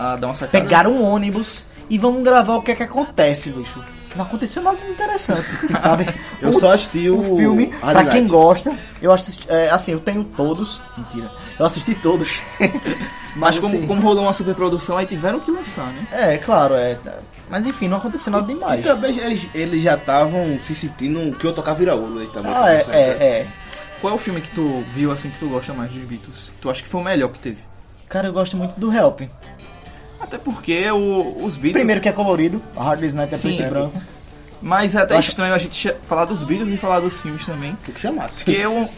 a 0.00 0.16
dar 0.16 0.28
uma 0.28 0.34
sacada? 0.34 0.64
Pegaram 0.64 0.92
um 0.92 1.04
ônibus 1.04 1.64
e 1.88 1.98
vamos 1.98 2.22
gravar 2.22 2.56
o 2.56 2.62
que 2.62 2.70
é 2.70 2.74
que 2.74 2.82
acontece, 2.82 3.50
bicho. 3.50 3.84
Não 4.16 4.24
aconteceu 4.24 4.62
nada 4.62 4.76
de 4.78 4.90
interessante, 4.90 5.46
sabe? 5.80 6.06
Eu 6.40 6.50
o, 6.50 6.58
só 6.58 6.72
assisti 6.72 7.08
o, 7.08 7.18
o 7.18 7.36
filme, 7.36 7.66
Hard 7.80 7.92
pra 7.92 8.04
quem 8.06 8.26
gosta, 8.26 8.74
eu 9.00 9.12
assisti, 9.12 9.46
é, 9.48 9.70
assim, 9.70 9.92
eu 9.92 10.00
tenho 10.00 10.24
todos. 10.24 10.80
Mentira. 10.96 11.30
Eu 11.58 11.66
assisti 11.66 11.94
todos. 11.94 12.40
Mas 13.36 13.58
como, 13.58 13.76
assim, 13.76 13.86
como 13.86 14.00
rolou 14.00 14.24
uma 14.24 14.32
superprodução, 14.32 14.96
aí 14.96 15.06
tiveram 15.06 15.38
que 15.38 15.50
lançar, 15.52 15.86
né? 15.92 16.06
É, 16.10 16.38
claro, 16.38 16.74
é. 16.74 16.98
Mas 17.48 17.66
enfim, 17.66 17.86
não 17.86 17.98
aconteceu 17.98 18.32
nada 18.32 18.50
E 18.50 18.54
demais. 18.54 18.84
também 18.84 19.16
eles, 19.16 19.46
eles 19.54 19.82
já 19.82 19.94
estavam 19.94 20.58
se 20.60 20.74
sentindo 20.74 21.36
que 21.36 21.46
eu 21.46 21.52
tocar 21.52 21.74
vira 21.74 21.94
ouro 21.94 22.18
aí 22.18 22.26
também. 22.28 22.52
Ah, 22.52 22.72
é, 22.72 22.86
é, 22.90 23.00
é. 23.00 23.46
Qual 24.00 24.12
é 24.12 24.16
o 24.16 24.18
filme 24.18 24.40
que 24.40 24.50
tu 24.50 24.82
viu 24.92 25.12
assim 25.12 25.30
que 25.30 25.38
tu 25.38 25.48
gosta 25.48 25.72
mais 25.72 25.92
dos 25.92 26.02
Beatles? 26.04 26.50
Tu 26.60 26.70
acha 26.70 26.82
que 26.82 26.88
foi 26.88 27.00
o 27.00 27.04
melhor 27.04 27.28
que 27.28 27.38
teve? 27.38 27.58
Cara, 28.08 28.28
eu 28.28 28.32
gosto 28.32 28.56
muito 28.56 28.78
do 28.78 28.92
Help. 28.92 29.20
Até 30.20 30.38
porque 30.38 30.90
o- 30.90 31.44
os 31.44 31.54
Beatles. 31.56 31.72
Primeiro 31.72 32.00
que 32.00 32.08
é 32.08 32.12
colorido, 32.12 32.62
a 32.76 32.82
Hard 32.84 33.00
Day's 33.00 33.14
Night 33.14 33.34
é 33.34 33.38
preto 33.38 33.60
e 33.60 33.64
é. 33.64 33.68
branco. 33.70 34.02
Mas 34.62 34.94
é 34.94 35.00
até 35.00 35.14
Eu 35.14 35.18
acho- 35.18 35.30
estranho 35.30 35.54
a 35.54 35.58
gente 35.58 35.92
falar 36.06 36.26
dos 36.26 36.44
Beatles 36.44 36.68
e 36.70 36.76
falar 36.76 37.00
dos 37.00 37.18
filmes 37.20 37.46
também. 37.46 37.76
Tem 37.84 37.94
que 37.94 38.00
chamar. 38.00 38.28
Porque 38.28 38.50
eu. 38.52 38.88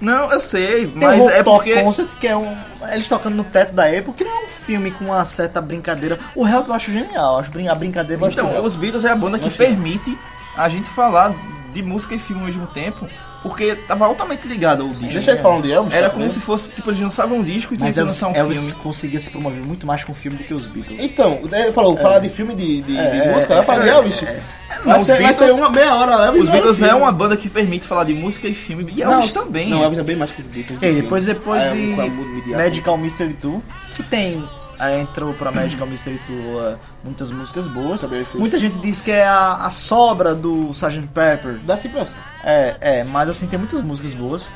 Não, 0.00 0.30
eu 0.32 0.38
sei, 0.40 0.86
Tem 0.86 0.92
mas 0.96 1.26
é 1.26 1.42
porque. 1.42 1.82
Concert, 1.82 2.08
que 2.20 2.26
é 2.28 2.36
um. 2.36 2.56
Eles 2.92 3.08
tocando 3.08 3.34
no 3.36 3.44
teto 3.44 3.72
da 3.72 3.84
Apple, 3.86 4.12
que 4.12 4.24
não 4.24 4.30
é 4.30 4.44
um 4.44 4.48
filme 4.48 4.90
com 4.92 5.06
uma 5.06 5.24
certa 5.24 5.60
brincadeira. 5.60 6.18
O 6.34 6.46
Help 6.46 6.68
eu 6.68 6.74
acho 6.74 6.92
genial, 6.92 7.34
eu 7.34 7.40
acho 7.40 7.50
brin- 7.50 7.68
a 7.68 7.74
brincadeira 7.74 8.24
Então, 8.28 8.64
os 8.64 8.74
Beatles 8.76 9.04
é 9.04 9.10
a 9.10 9.16
banda 9.16 9.38
que 9.38 9.50
permite 9.50 10.16
a 10.56 10.68
gente 10.68 10.88
falar 10.88 11.32
de 11.72 11.82
música 11.82 12.14
e 12.14 12.18
filme 12.18 12.42
ao 12.42 12.46
mesmo 12.46 12.66
tempo, 12.68 13.06
porque 13.42 13.74
tava 13.86 14.06
altamente 14.06 14.46
ligado 14.48 14.82
ao 14.82 14.88
disco. 14.88 15.12
Deixa 15.12 15.30
eles 15.30 15.40
falando 15.40 15.62
de 15.62 15.72
Elvis. 15.72 15.92
Era 15.94 16.06
tá 16.08 16.10
como 16.10 16.22
vendo? 16.24 16.32
se 16.32 16.40
fosse, 16.40 16.72
tipo, 16.72 16.90
eles 16.90 17.00
lançavam 17.00 17.38
um 17.38 17.42
disco 17.42 17.72
e 17.74 17.76
tinha 17.76 17.86
Mas 17.86 17.94
que 17.94 18.00
Elvis, 18.00 18.14
lançar 18.20 18.28
um 18.28 18.36
Elvis 18.40 18.58
filme. 18.58 18.74
conseguia 18.82 19.20
se 19.20 19.30
promover 19.30 19.60
muito 19.62 19.86
mais 19.86 20.02
com 20.04 20.12
filme 20.14 20.36
do 20.38 20.44
que 20.44 20.52
os 20.54 20.66
Beatles. 20.66 20.98
Então, 21.00 21.38
ele 21.52 21.72
falou, 21.72 21.96
falar 21.96 22.18
de 22.18 22.28
filme 22.28 22.54
de, 22.54 22.82
de, 22.82 22.92
de 22.92 22.98
É, 22.98 23.32
música, 23.32 23.54
é, 23.54 23.56
vai 23.58 23.64
falar 23.66 23.82
de 23.82 23.88
é, 23.88 23.92
Elvis. 23.92 24.22
é. 24.22 24.40
Vai, 24.68 24.94
Não, 24.94 24.96
os 24.96 25.06
ser, 25.06 25.22
vai 25.22 25.32
ser 25.32 25.38
Beatles- 25.46 25.58
uma 25.60 25.70
meia 25.70 25.94
hora. 25.94 26.26
Elvis 26.26 26.42
Os 26.42 26.48
vai 26.48 26.56
no 26.58 26.62
Beatles 26.64 26.82
é 26.88 26.94
uma 26.94 27.10
banda 27.12 27.36
que 27.36 27.48
permite 27.48 27.86
falar 27.86 28.04
de 28.04 28.14
música 28.14 28.46
e 28.48 28.54
filme, 28.54 28.92
e 28.94 29.02
Elvis 29.02 29.32
também. 29.32 29.68
Não, 29.70 29.82
Elvis 29.82 29.98
é 29.98 30.02
bem 30.02 30.16
mais 30.16 30.30
que 30.30 30.40
os 30.42 30.46
Beatles. 30.46 30.78
E 30.82 30.92
depois, 31.00 31.24
depois 31.24 31.62
É, 31.62 31.70
de 31.70 31.76
midiático. 31.76 32.56
Medical 32.56 32.98
Mystery 32.98 33.32
Tour, 33.34 33.60
que 33.94 34.02
tem. 34.04 34.44
Aí 34.78 35.00
entrou 35.00 35.34
pra 35.34 35.50
Medical 35.50 35.86
Mystery 35.86 36.20
Tour 36.26 36.36
uh, 36.36 36.78
muitas 37.02 37.30
músicas 37.30 37.66
boas. 37.66 38.00
Muita 38.34 38.58
gente 38.58 38.78
diz 38.78 39.00
que 39.00 39.10
é 39.10 39.26
a, 39.26 39.54
a 39.66 39.70
sobra 39.70 40.34
do 40.34 40.70
Sgt. 40.70 41.08
Pepper. 41.12 41.58
Dá 41.64 41.74
essa 41.74 41.86
impressão. 41.88 42.16
É, 42.44 42.76
é, 42.80 43.04
mas 43.04 43.28
assim, 43.28 43.46
tem 43.46 43.58
muitas 43.58 43.82
músicas 43.82 44.12
boas. 44.14 44.48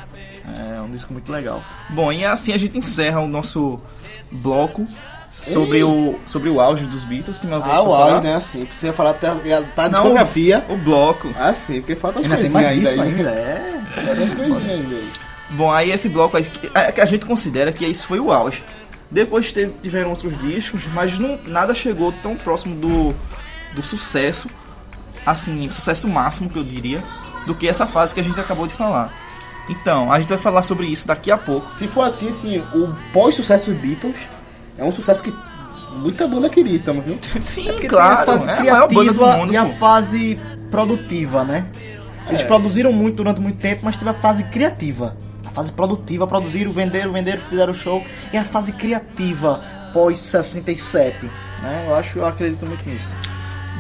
É 0.77 0.81
um 0.81 0.91
disco 0.91 1.13
muito 1.13 1.31
legal. 1.31 1.63
Bom, 1.91 2.13
e 2.13 2.25
assim 2.25 2.53
a 2.53 2.57
gente 2.57 2.79
encerra 2.79 3.21
o 3.21 3.29
nosso 3.29 3.81
bloco 4.31 4.87
sobre, 5.29 5.83
o, 5.83 6.19
sobre 6.27 6.49
o 6.51 6.61
auge 6.61 6.85
dos 6.87 7.05
Beatles. 7.05 7.39
Tem 7.41 7.51
Ah, 7.53 7.57
alguma 7.57 7.81
o 7.81 7.85
coisa 7.85 7.97
pra 8.05 8.13
auge, 8.15 8.23
né? 8.25 8.35
Assim, 8.37 8.65
precisa 8.65 8.93
falar 8.93 9.11
até 9.11 9.29
tá 9.75 9.85
a 9.85 9.89
discografia. 9.89 10.61
falar? 10.61 10.75
O 10.75 10.79
bloco. 10.79 11.35
Ah, 11.39 11.55
sim, 11.55 11.81
porque 11.81 11.95
falta 11.97 12.21
as 12.21 12.27
coisinhas 12.29 12.55
ainda. 12.65 12.91
disso 12.91 13.03
aí. 13.03 13.09
ainda, 13.09 13.31
é. 13.31 13.81
Falta 13.95 14.23
as 14.23 14.35
coisinhas 14.35 14.71
ainda. 14.71 14.97
Bom, 15.51 15.71
aí 15.71 15.91
esse 15.91 16.09
bloco 16.09 16.37
aí, 16.37 16.47
é 16.75 16.93
que 16.93 17.01
a 17.01 17.05
gente 17.05 17.27
considera 17.27 17.73
que 17.73 17.85
isso 17.87 18.07
foi 18.07 18.19
o 18.21 18.33
auge. 18.33 18.65
Depois 19.13 19.53
teve- 19.53 19.75
tiveram 19.83 20.11
outros 20.11 20.37
discos, 20.41 20.87
mas 20.95 21.19
não, 21.19 21.39
nada 21.47 21.75
chegou 21.75 22.13
tão 22.23 22.35
próximo 22.35 22.75
do, 22.75 23.15
do 23.75 23.83
sucesso, 23.83 24.49
assim, 25.27 25.71
sucesso 25.71 26.09
máximo 26.09 26.49
que 26.49 26.59
eu 26.59 26.65
diria, 26.65 27.03
do 27.47 27.55
que 27.55 27.69
essa 27.69 27.87
fase 27.87 28.15
que 28.15 28.21
a 28.21 28.25
gente 28.25 28.41
acabou 28.41 28.67
de 28.67 28.73
falar. 28.75 29.13
Então, 29.69 30.11
a 30.11 30.19
gente 30.19 30.29
vai 30.31 30.39
falar 30.39 30.63
sobre 30.63 30.87
isso 30.87 31.07
daqui 31.07 31.31
a 31.31 31.37
pouco. 31.37 31.69
Se 31.77 31.87
for 31.87 32.03
assim, 32.03 32.29
assim, 32.31 32.59
o 32.75 32.93
pós-sucesso 33.13 33.71
dos 33.71 33.81
Beatles 33.81 34.17
é 34.79 34.83
um 34.85 34.91
sucesso 34.91 35.23
que 35.23 35.33
muita 35.97 36.27
banda 36.27 36.49
queria, 36.49 36.79
tamo 36.81 37.03
viu? 37.03 37.19
Sim, 37.41 37.65
Porque 37.67 37.89
claro, 37.89 38.25
tem 38.25 38.35
a 38.35 38.39
fase 38.39 38.49
é 38.49 38.53
a 38.55 38.65
maior 38.65 38.89
banda 38.89 39.13
do 39.13 39.19
criativa 39.21 39.37
mundo. 39.37 39.53
e 39.53 39.57
a 39.59 39.67
pô. 39.67 39.73
fase 39.75 40.41
produtiva, 40.71 41.45
né? 41.45 41.67
Eles 42.29 42.41
É. 42.41 42.45
produziram 42.45 42.93
muito 42.93 43.17
durante 43.17 43.41
muito 43.41 43.59
tempo, 43.59 43.83
mas 43.85 43.97
teve 43.97 44.11
a 44.11 44.15
fase 44.15 44.43
criativa. 44.45 45.15
Fase 45.55 45.73
produtiva, 45.73 46.27
produziram, 46.27 46.73
venderam, 46.73 47.13
venderam, 47.13 47.41
fizeram 47.41 47.75
show. 47.75 48.05
E 48.33 48.37
a 48.37 48.45
fase 48.45 48.73
criativa 48.73 49.63
pós 49.93 50.19
67, 50.19 51.27
né? 51.63 51.85
Eu 51.87 51.95
acho, 51.95 52.19
eu 52.19 52.27
acredito 52.27 52.65
muito 52.65 52.89
nisso. 52.89 53.09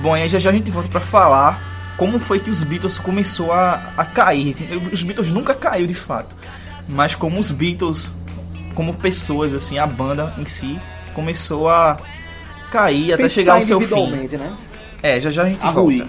Bom, 0.03 0.16
e 0.16 0.23
aí 0.23 0.29
já 0.29 0.39
já 0.39 0.51
a 0.51 0.53
gente 0.53 0.70
volta 0.70 0.89
pra 0.89 1.01
falar 1.01 1.61
como 1.97 2.18
foi 2.18 2.41
que 2.41 2.51
os 2.51 2.62
Beatles 2.62 2.99
começou 2.99 3.53
a, 3.53 3.93
a 3.97 4.05
cair. 4.05 4.57
Os 4.93 5.03
Beatles 5.03 5.33
nunca 5.33 5.55
caiu 5.55 5.87
de 5.87 5.95
fato, 5.95 6.35
mas 6.89 7.14
como 7.14 7.39
os 7.39 7.51
Beatles, 7.51 8.12
como 8.75 8.95
pessoas 8.95 9.55
assim, 9.55 9.79
a 9.79 9.87
banda 9.87 10.35
em 10.39 10.45
si 10.47 10.79
começou 11.14 11.68
a 11.68 11.99
cair 12.70 13.12
até 13.12 13.25
Pensar 13.25 13.35
chegar 13.35 13.55
ao 13.55 13.61
seu 13.61 13.81
fim. 13.81 14.11
né? 14.37 14.53
É, 15.03 15.20
já 15.20 15.31
já 15.31 15.43
a 15.43 15.49
gente 15.49 15.64
A 15.64 15.70
volta. 15.70 16.07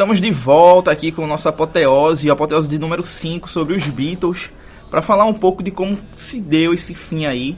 Estamos 0.00 0.18
de 0.18 0.30
volta 0.30 0.90
aqui 0.90 1.12
com 1.12 1.26
nossa 1.26 1.50
apoteose, 1.50 2.30
a 2.30 2.32
apoteose 2.32 2.70
de 2.70 2.78
número 2.78 3.04
5 3.04 3.46
sobre 3.46 3.74
os 3.74 3.86
Beatles, 3.86 4.50
para 4.90 5.02
falar 5.02 5.26
um 5.26 5.34
pouco 5.34 5.62
de 5.62 5.70
como 5.70 5.98
se 6.16 6.40
deu 6.40 6.72
esse 6.72 6.94
fim 6.94 7.26
aí 7.26 7.54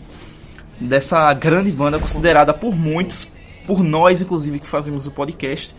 dessa 0.81 1.33
grande 1.35 1.71
banda 1.71 2.01
considerada 2.01 2.53
por 2.53 2.75
muitos, 2.75 3.29
por 3.65 3.85
nós 3.85 4.21
inclusive 4.21 4.59
que 4.59 4.67
fazemos 4.67 5.07
o 5.07 5.13
podcast, 5.13 5.73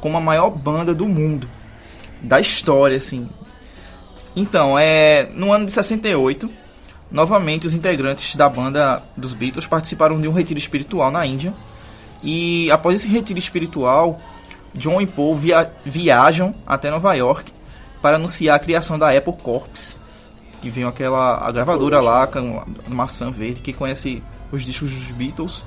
como 0.00 0.16
a 0.16 0.20
maior 0.20 0.48
banda 0.48 0.94
do 0.94 1.06
mundo, 1.06 1.46
da 2.22 2.40
história 2.40 2.96
assim. 2.96 3.28
Então, 4.34 4.78
é 4.78 5.28
no 5.34 5.52
ano 5.52 5.66
de 5.66 5.72
68, 5.72 6.50
novamente 7.10 7.66
os 7.66 7.74
integrantes 7.74 8.36
da 8.36 8.48
banda 8.48 9.02
dos 9.16 9.32
Beatles 9.34 9.66
participaram 9.66 10.20
de 10.20 10.28
um 10.28 10.32
retiro 10.32 10.58
espiritual 10.58 11.10
na 11.10 11.24
Índia. 11.24 11.52
E 12.22 12.70
após 12.70 12.96
esse 12.96 13.08
retiro 13.08 13.38
espiritual, 13.38 14.20
John 14.74 15.00
e 15.00 15.06
Paul 15.06 15.34
via- 15.34 15.70
viajam 15.84 16.52
até 16.66 16.90
Nova 16.90 17.14
York 17.14 17.52
para 18.02 18.16
anunciar 18.16 18.56
a 18.56 18.58
criação 18.58 18.98
da 18.98 19.16
Apple 19.16 19.34
Corps, 19.42 19.96
que 20.60 20.70
veio 20.70 20.88
aquela 20.88 21.46
a 21.46 21.50
gravadora 21.52 22.00
lá 22.00 22.26
com 22.26 22.58
a 22.60 22.90
maçã 22.90 23.30
verde. 23.30 23.60
Quem 23.60 23.74
conhece 23.74 24.22
os 24.50 24.64
discos 24.64 24.90
dos 24.90 25.10
Beatles 25.12 25.64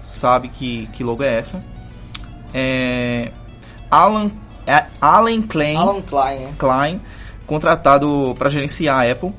sabe 0.00 0.48
que, 0.48 0.88
que 0.92 1.02
logo 1.04 1.22
é 1.22 1.34
essa. 1.38 1.62
É, 2.54 3.30
Alan, 3.90 4.30
é, 4.66 4.86
Alan 5.00 5.42
Klein, 5.42 5.76
Alan 5.76 6.00
Klein, 6.02 6.38
né? 6.38 6.54
Klein, 6.58 7.00
contratado 7.46 8.34
para 8.38 8.48
gerenciar 8.48 9.00
a 9.00 9.10
Apple, 9.10 9.32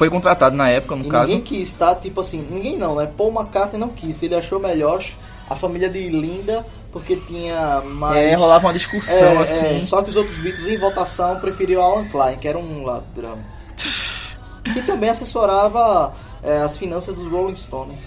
foi 0.00 0.08
contratado 0.08 0.56
na 0.56 0.66
época, 0.70 0.96
no 0.96 1.04
E 1.04 1.08
caso. 1.10 1.30
ninguém 1.30 1.44
quis, 1.44 1.74
tá? 1.74 1.94
Tipo 1.94 2.22
assim, 2.22 2.40
ninguém 2.50 2.74
não, 2.74 2.94
né? 2.94 3.06
Paul 3.18 3.30
McCartney 3.34 3.78
não 3.78 3.90
quis. 3.90 4.22
Ele 4.22 4.34
achou 4.34 4.58
melhor 4.58 5.04
a 5.46 5.54
família 5.54 5.90
de 5.90 6.08
Linda, 6.08 6.64
porque 6.90 7.16
tinha 7.16 7.82
mais... 7.82 8.16
É, 8.16 8.34
rolava 8.34 8.66
uma 8.68 8.72
discussão 8.72 9.14
É, 9.14 9.36
assim. 9.42 9.66
é, 9.76 9.80
só 9.82 10.00
que 10.02 10.08
os 10.08 10.16
outros 10.16 10.38
Beatles 10.38 10.66
em 10.68 10.78
votação 10.78 11.38
preferiam 11.38 11.82
Alan 11.82 12.08
Klein, 12.08 12.38
que 12.38 12.48
era 12.48 12.56
um 12.56 12.82
ladrão. 12.82 13.38
que 14.72 14.80
também 14.80 15.10
assessorava 15.10 16.14
é, 16.42 16.62
as 16.62 16.78
finanças 16.78 17.14
dos 17.14 17.30
Rolling 17.30 17.54
Stones. 17.54 17.98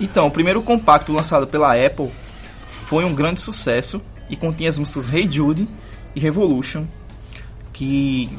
Então, 0.00 0.26
o 0.26 0.30
primeiro 0.32 0.60
compacto 0.64 1.12
lançado 1.12 1.46
pela 1.46 1.74
Apple 1.76 2.10
foi 2.86 3.04
um 3.04 3.14
grande 3.14 3.40
sucesso 3.40 4.02
e 4.28 4.34
continha 4.34 4.68
as 4.68 4.78
músicas 4.78 5.12
Hey 5.14 5.30
Jude 5.30 5.68
e 6.16 6.18
Revolution, 6.18 6.84
que 7.72 8.36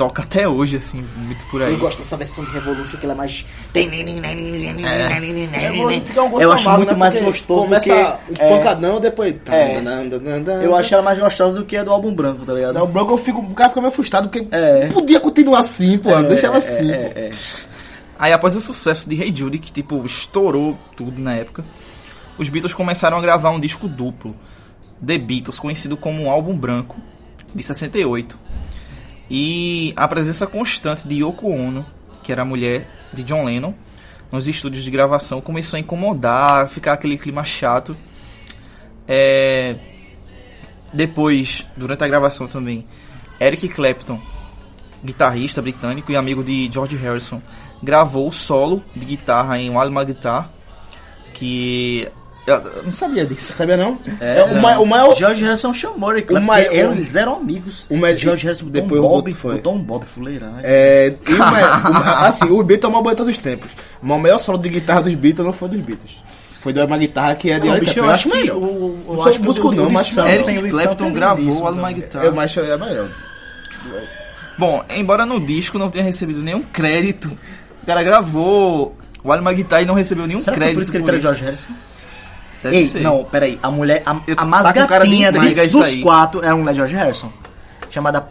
toca 0.00 0.22
até 0.22 0.48
hoje, 0.48 0.76
assim, 0.76 1.04
muito 1.14 1.44
por 1.50 1.62
aí. 1.62 1.72
Eu 1.74 1.78
gosto 1.78 1.98
dessa 1.98 2.16
versão 2.16 2.42
de 2.42 2.50
Revolution, 2.52 2.96
que 2.96 3.04
ela 3.04 3.12
é 3.12 3.16
mais... 3.16 3.44
É, 3.74 3.80
fica 6.00 6.22
um 6.22 6.30
gosto 6.30 6.42
Eu 6.42 6.52
acho 6.52 6.64
amargo, 6.68 6.78
muito 6.86 6.92
né? 6.92 6.98
mais 6.98 7.12
Porque 7.14 7.26
gostoso 7.26 7.62
Começa 7.64 7.94
do 7.94 8.34
que- 8.34 8.40
o 8.40 8.44
é. 8.46 8.56
pancadão, 8.56 8.98
depois... 9.00 9.34
É. 9.50 10.64
Eu 10.64 10.74
acho 10.74 10.94
ela 10.94 11.02
mais 11.02 11.18
gostosa 11.18 11.58
do 11.58 11.66
que 11.66 11.76
a 11.76 11.84
do 11.84 11.90
álbum 11.90 12.14
branco, 12.14 12.46
tá 12.46 12.54
ligado? 12.54 12.82
O 12.82 12.86
Bronco 12.86 13.12
eu 13.12 13.18
fico, 13.18 13.40
o 13.40 13.54
cara 13.54 13.68
fica 13.68 13.80
meio 13.82 13.92
frustrado, 13.92 14.28
porque 14.30 14.48
É. 14.50 14.86
podia 14.88 15.20
continuar 15.20 15.60
assim, 15.60 15.98
pô. 15.98 16.10
deixava 16.22 16.56
assim. 16.56 16.90
É, 16.90 16.96
pô. 16.96 17.18
é, 17.18 17.22
é. 17.26 17.30
Aí, 18.18 18.32
após 18.32 18.56
o 18.56 18.60
sucesso 18.60 19.06
de 19.08 19.20
Hey 19.20 19.34
Jude, 19.36 19.58
que, 19.58 19.70
tipo, 19.70 20.02
estourou 20.06 20.78
tudo 20.96 21.20
na 21.20 21.34
época, 21.34 21.62
os 22.38 22.48
Beatles 22.48 22.72
começaram 22.74 23.18
a 23.18 23.20
gravar 23.20 23.50
um 23.50 23.60
disco 23.60 23.86
duplo, 23.86 24.34
The 25.06 25.18
Beatles, 25.18 25.58
conhecido 25.58 25.94
como 25.96 26.22
um 26.22 26.30
álbum 26.30 26.56
branco, 26.56 26.96
de 27.54 27.62
68. 27.62 28.38
E 29.30 29.92
a 29.96 30.08
presença 30.08 30.46
constante 30.46 31.06
de 31.06 31.22
Yoko 31.22 31.48
Ono, 31.48 31.86
que 32.22 32.32
era 32.32 32.42
a 32.42 32.44
mulher 32.44 32.86
de 33.12 33.22
John 33.22 33.44
Lennon, 33.44 33.72
nos 34.32 34.48
estúdios 34.48 34.82
de 34.82 34.90
gravação 34.90 35.40
começou 35.40 35.76
a 35.76 35.80
incomodar, 35.80 36.68
ficar 36.70 36.94
aquele 36.94 37.16
clima 37.16 37.44
chato. 37.44 37.96
É... 39.06 39.76
Depois, 40.92 41.66
durante 41.76 42.02
a 42.02 42.08
gravação 42.08 42.48
também, 42.48 42.84
Eric 43.40 43.68
Clapton, 43.68 44.20
guitarrista 45.04 45.62
britânico 45.62 46.10
e 46.10 46.16
amigo 46.16 46.42
de 46.42 46.68
George 46.70 46.96
Harrison, 46.96 47.40
gravou 47.80 48.28
o 48.28 48.32
solo 48.32 48.82
de 48.94 49.06
guitarra 49.06 49.58
em 49.58 49.70
My 49.70 50.04
Guitar, 50.04 50.50
que 51.32 52.08
eu 52.46 52.82
não 52.84 52.92
sabia 52.92 53.24
disso. 53.26 53.52
Sabia 53.52 53.76
não? 53.76 53.98
É, 54.20 54.42
o, 54.44 54.60
ma- 54.60 54.78
o 54.78 54.86
maior... 54.86 55.14
George 55.14 55.44
Harrison 55.44 55.72
chamou 55.72 55.96
O 55.96 56.00
mai- 56.00 56.22
porque 56.22 56.34
o- 56.84 56.92
eles 56.92 57.14
eram 57.14 57.36
amigos. 57.36 57.84
o 57.88 57.96
mai- 57.96 58.16
George 58.16 58.44
Harrison 58.44 58.64
botou 58.66 58.82
depois 58.82 59.00
um 59.00 59.04
o 59.04 59.08
Bob, 59.08 59.32
foi. 59.34 59.54
botou 59.56 59.74
um 59.74 59.78
Bob 59.82 60.04
fuleiragem. 60.06 60.60
É, 60.62 61.14
e 61.28 61.32
o 61.34 61.38
ma- 61.38 61.88
o 61.88 61.92
ma- 61.92 62.26
assim, 62.26 62.44
o 62.50 62.62
Beatles 62.62 62.84
é 62.84 62.88
o 62.88 63.02
maior 63.02 63.10
de 63.10 63.16
todos 63.16 63.32
os 63.34 63.38
tempos. 63.38 63.70
Mas 64.02 64.16
o 64.16 64.20
maior 64.20 64.38
solo 64.38 64.58
de 64.58 64.68
guitarra 64.68 65.02
dos 65.02 65.14
Beatles 65.14 65.46
não 65.46 65.52
foi 65.52 65.68
dos 65.68 65.80
Beatles. 65.80 66.16
Foi 66.60 66.72
de 66.72 66.80
uma 66.80 66.98
guitarra 66.98 67.34
que 67.36 67.50
é 67.50 67.58
de 67.58 67.68
Não, 67.68 67.78
bicho, 67.78 67.94
Clapton. 67.94 68.06
eu 68.08 68.14
acho 68.14 68.28
que 68.30 68.36
melhor. 68.36 68.56
o, 68.56 68.60
o, 68.60 69.04
Não 69.06 69.12
eu 69.14 69.16
sou 69.16 69.28
acho 69.28 69.38
que 69.38 69.44
músico 69.46 69.68
o, 69.68 69.72
não, 69.72 69.86
o 69.88 69.92
mas 69.92 70.16
Eric 70.18 70.58
o 70.58 70.70
Clapton 70.70 71.12
gravou 71.12 71.38
lindíssimo 71.44 71.64
Wild 71.66 71.76
My 71.78 71.82
também. 71.82 71.94
Guitar. 72.02 72.24
Eu 72.24 72.40
acho 72.40 72.60
é 72.60 72.76
melhor. 72.76 73.08
Bom, 74.58 74.84
embora 74.94 75.24
no 75.24 75.40
disco 75.40 75.78
não 75.78 75.88
tenha 75.90 76.04
recebido 76.04 76.40
nenhum 76.42 76.60
crédito, 76.62 77.30
o 77.82 77.86
cara 77.86 78.02
gravou 78.02 78.94
Wild 79.24 79.42
My 79.44 79.54
Guitar 79.54 79.82
e 79.82 79.86
não 79.86 79.94
recebeu 79.94 80.26
nenhum 80.26 80.40
Será 80.40 80.52
que 80.54 80.58
foi 80.60 80.66
crédito. 80.66 80.76
por 80.76 80.82
isso 80.82 80.92
que 80.92 80.98
ele 80.98 81.04
traz 81.04 81.22
George 81.22 81.44
Harrison? 81.44 81.68
Deve 82.62 82.76
Ei, 82.76 82.84
ser. 82.84 83.00
não, 83.00 83.24
peraí. 83.24 83.58
A 83.62 83.70
mulher, 83.70 84.02
a, 84.04 84.16
Eu 84.26 84.34
a 84.36 84.44
mais 84.44 84.62
tá 84.64 84.72
de 84.72 84.86
gatinha 84.86 85.30
intriga 85.30 85.66
dos 85.66 85.82
aí. 85.82 86.02
quatro 86.02 86.42
era 86.44 86.54
uma 86.54 86.58
mulher 86.60 86.72
de 86.72 86.76
George 86.78 86.94
Harrison. 86.94 87.32
Chamada 87.90 88.26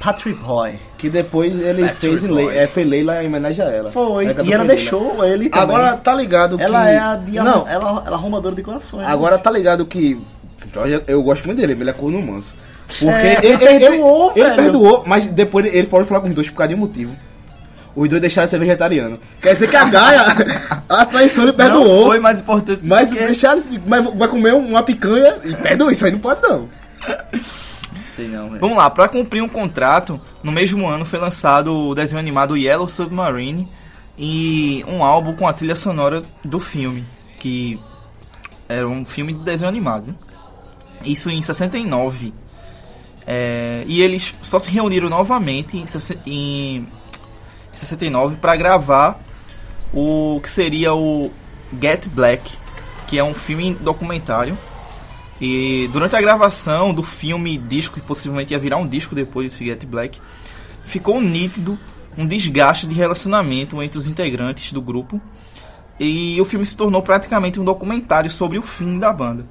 Patrick 0.00 0.40
Roy. 0.42 0.74
Que 0.98 1.10
depois 1.10 1.52
ele 1.60 1.82
Backstreet 1.82 2.18
fez, 2.18 2.26
Boy. 2.32 2.46
lei, 2.46 2.58
é, 2.58 2.84
Leila 2.84 3.22
em 3.22 3.26
homenagem 3.26 3.64
a 3.64 3.68
ela. 3.68 3.90
Foi. 3.92 4.24
Ela 4.24 4.34
cantou 4.34 4.50
E 4.50 4.54
ela 4.54 4.64
deixou 4.64 5.24
ele 5.24 5.48
também. 5.48 5.64
Agora 5.76 5.96
tá 5.96 6.14
ligado 6.14 6.56
que... 6.56 6.62
ela 6.64 6.88
é 6.88 6.98
a 6.98 7.16
dia... 7.16 7.42
Não, 7.42 7.66
ela, 7.68 8.02
ela 8.06 8.10
é 8.10 8.14
arrumadora 8.14 8.54
de 8.54 8.62
corações. 8.62 9.04
né? 9.04 9.12
agora 9.12 9.38
tá 9.38 9.50
ligado 9.50 9.84
que... 9.86 10.20
Eu 11.06 11.22
gosto 11.22 11.44
muito 11.46 11.58
dele, 11.60 11.72
ele 11.72 11.90
é 11.90 11.92
corno 11.92 12.22
manso. 12.22 12.54
Porque 12.86 13.04
É, 13.06 13.38
ele, 13.44 13.46
ele 13.46 13.64
ele, 13.64 13.78
perdoou, 13.88 14.32
ele 14.34 14.44
velho. 14.44 14.56
perdoou, 14.56 15.02
mas 15.06 15.26
depois 15.26 15.66
ele 15.66 15.86
pode 15.86 16.06
falar 16.08 16.20
com 16.20 16.28
os 16.28 16.34
dois 16.34 16.50
por 16.50 16.56
causa 16.56 16.68
de 16.68 16.74
um 16.74 16.78
motivo. 16.78 17.14
Os 17.94 18.08
dois 18.08 18.20
deixaram 18.22 18.46
de 18.46 18.50
ser 18.50 18.58
vegetariano. 18.58 19.18
Quer 19.40 19.52
dizer 19.52 19.68
que 19.68 19.76
a 19.76 19.84
Gaia, 19.84 20.26
a 20.88 21.04
traição 21.04 21.44
ele 21.44 21.52
Não 21.52 21.56
perdoou. 21.58 22.06
foi 22.06 22.18
mais 22.20 22.40
importante 22.40 22.80
do 22.82 22.88
Mas 22.88 23.08
que- 23.08 23.14
deixaram, 23.16 23.62
mas 23.86 24.04
vai 24.14 24.28
comer 24.28 24.54
uma 24.54 24.82
picanha 24.82 25.36
e 25.44 25.54
perdoa, 25.54 25.92
isso 25.92 26.04
aí 26.06 26.10
não 26.12 26.18
pode 26.18 26.40
não. 26.42 26.68
Sei 28.16 28.28
não, 28.28 28.48
velho. 28.48 28.60
Vamos 28.60 28.76
lá, 28.76 28.88
para 28.90 29.08
cumprir 29.08 29.42
um 29.42 29.48
contrato, 29.48 30.20
no 30.42 30.52
mesmo 30.52 30.86
ano 30.88 31.04
foi 31.04 31.18
lançado 31.18 31.74
o 31.74 31.94
desenho 31.94 32.18
animado 32.20 32.56
Yellow 32.56 32.88
Submarine 32.88 33.66
e 34.18 34.84
um 34.88 35.02
álbum 35.02 35.34
com 35.34 35.46
a 35.48 35.52
trilha 35.52 35.76
sonora 35.76 36.22
do 36.44 36.60
filme, 36.60 37.04
que 37.38 37.78
era 38.68 38.86
um 38.88 39.04
filme 39.04 39.32
de 39.32 39.40
desenho 39.40 39.68
animado. 39.68 40.14
Isso 41.04 41.28
em 41.30 41.42
69. 41.42 42.32
É, 43.26 43.84
e 43.86 44.02
eles 44.02 44.34
só 44.42 44.58
se 44.58 44.70
reuniram 44.70 45.08
novamente 45.08 45.76
em, 45.76 45.84
em 46.26 46.86
69 47.72 48.36
para 48.36 48.56
gravar 48.56 49.20
o 49.92 50.40
que 50.42 50.48
seria 50.48 50.94
o 50.94 51.30
Get 51.80 52.06
Black, 52.08 52.56
que 53.06 53.18
é 53.18 53.24
um 53.24 53.34
filme 53.34 53.74
documentário 53.74 54.56
e 55.42 55.90
durante 55.92 56.14
a 56.14 56.20
gravação 56.20 56.94
do 56.94 57.02
filme 57.02 57.58
disco, 57.58 57.98
que 57.98 58.06
possivelmente 58.06 58.52
ia 58.52 58.58
virar 58.60 58.76
um 58.76 58.86
disco 58.86 59.12
depois 59.12 59.50
desse 59.50 59.64
Get 59.64 59.84
Black, 59.84 60.20
ficou 60.84 61.20
nítido 61.20 61.76
um 62.16 62.24
desgaste 62.24 62.86
de 62.86 62.94
relacionamento 62.94 63.82
entre 63.82 63.98
os 63.98 64.06
integrantes 64.06 64.70
do 64.70 64.80
grupo. 64.80 65.20
E 65.98 66.40
o 66.40 66.44
filme 66.44 66.64
se 66.64 66.76
tornou 66.76 67.02
praticamente 67.02 67.58
um 67.58 67.64
documentário 67.64 68.30
sobre 68.30 68.56
o 68.56 68.62
fim 68.62 69.00
da 69.00 69.12
banda. 69.12 69.44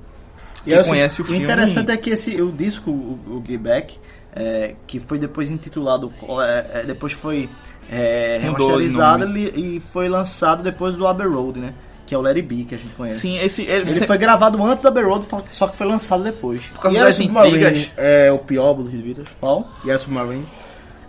Quem 0.64 0.76
assim, 0.76 0.90
conhece 0.90 1.22
o 1.22 1.26
O 1.26 1.28
filme. 1.28 1.44
interessante 1.44 1.92
é 1.92 1.98
que 1.98 2.12
esse, 2.12 2.42
o 2.42 2.54
disco, 2.54 2.90
o, 2.90 3.20
o 3.28 3.44
Get 3.46 3.60
Back, 3.60 4.00
é, 4.34 4.76
que 4.88 4.98
foi 5.02 5.20
depois 5.20 5.52
intitulado, 5.52 6.14
é, 6.42 6.80
é, 6.80 6.84
depois 6.86 7.12
foi 7.12 7.50
é, 7.90 8.40
remasterizado 8.42 9.38
e 9.38 9.82
foi 9.92 10.08
lançado 10.10 10.64
depois 10.64 10.96
do 10.96 11.06
Abbey 11.08 11.28
Road, 11.28 11.60
né? 11.60 11.74
Que 12.06 12.16
é 12.16 12.18
o 12.18 12.26
It 12.26 12.42
Be, 12.42 12.66
que 12.66 12.76
a 12.76 12.78
gente 12.78 12.94
conhece. 12.96 13.20
Sim, 13.22 13.38
esse. 13.40 13.62
Ele, 13.64 13.90
Ele 13.90 14.06
foi 14.06 14.18
gravado 14.18 14.62
antes 14.66 14.82
do 14.82 14.88
Abbey 14.90 15.04
Road, 15.04 15.26
só 15.50 15.68
que 15.68 15.78
foi 15.78 15.88
lançado 15.88 16.24
depois. 16.24 16.62
por 16.66 16.82
causa 16.82 16.98
E 16.98 17.02
das 17.02 17.16
Submarine 17.16 17.58
intrigas. 17.58 17.92
é 17.98 18.32
o 18.32 18.38
pior 18.40 18.74
dos 18.74 18.92
Beatles. 18.92 19.28
Qual? 19.40 19.70
E 19.86 19.90
era 19.90 19.98
Submarine. 19.98 20.46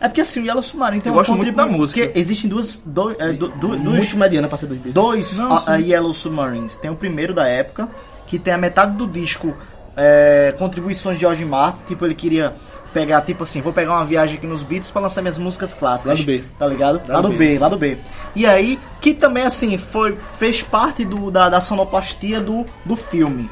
É 0.00 0.08
porque 0.08 0.20
assim, 0.20 0.40
o 0.40 0.44
Yellow 0.46 0.62
Submarine 0.62 1.00
tem 1.00 1.10
Eu 1.10 1.14
um 1.14 1.16
gosto 1.18 1.34
muito 1.34 1.54
da 1.54 1.64
música. 1.66 2.00
Porque 2.04 2.18
existem 2.18 2.50
duas, 2.50 2.82
dois, 2.84 3.16
é, 3.20 3.32
du- 3.32 3.48
duas, 3.50 3.78
Muito 3.78 4.16
mediana 4.16 4.48
pra 4.48 4.58
ser 4.58 4.66
dos 4.66 4.76
Beatles. 4.78 4.94
dois 4.94 5.38
Não, 5.38 5.52
a- 5.52 5.60
sim. 5.60 5.70
a 5.70 5.76
Yellow 5.76 6.12
Submarines. 6.12 6.76
Tem 6.76 6.90
o 6.90 6.96
primeiro 6.96 7.32
da 7.32 7.46
época, 7.46 7.88
que 8.26 8.36
tem 8.38 8.52
a 8.52 8.58
metade 8.58 8.96
do 8.96 9.06
disco 9.06 9.56
é, 9.96 10.54
contribuições 10.58 11.16
de 11.16 11.20
George 11.20 11.44
Martin. 11.44 11.78
Tipo, 11.88 12.04
ele 12.06 12.14
queria 12.14 12.52
pegar, 12.92 13.20
tipo 13.22 13.42
assim, 13.42 13.60
vou 13.60 13.72
pegar 13.72 13.92
uma 13.92 14.04
viagem 14.04 14.36
aqui 14.36 14.46
nos 14.46 14.62
Beats 14.62 14.90
pra 14.90 15.02
lançar 15.02 15.22
minhas 15.22 15.38
músicas 15.38 15.74
clássicas. 15.74 16.18
Lado 16.18 16.26
B. 16.26 16.44
Tá 16.58 16.66
ligado? 16.66 16.94
Lado, 17.08 17.12
Lado 17.12 17.28
B, 17.30 17.36
B, 17.36 17.58
lado 17.58 17.76
B. 17.78 17.98
E 18.34 18.46
aí, 18.46 18.78
que 19.00 19.14
também, 19.14 19.44
assim, 19.44 19.76
foi, 19.78 20.16
fez 20.38 20.62
parte 20.62 21.04
do, 21.04 21.30
da, 21.30 21.48
da 21.48 21.60
sonoplastia 21.60 22.40
do, 22.40 22.64
do 22.84 22.96
filme. 22.96 23.48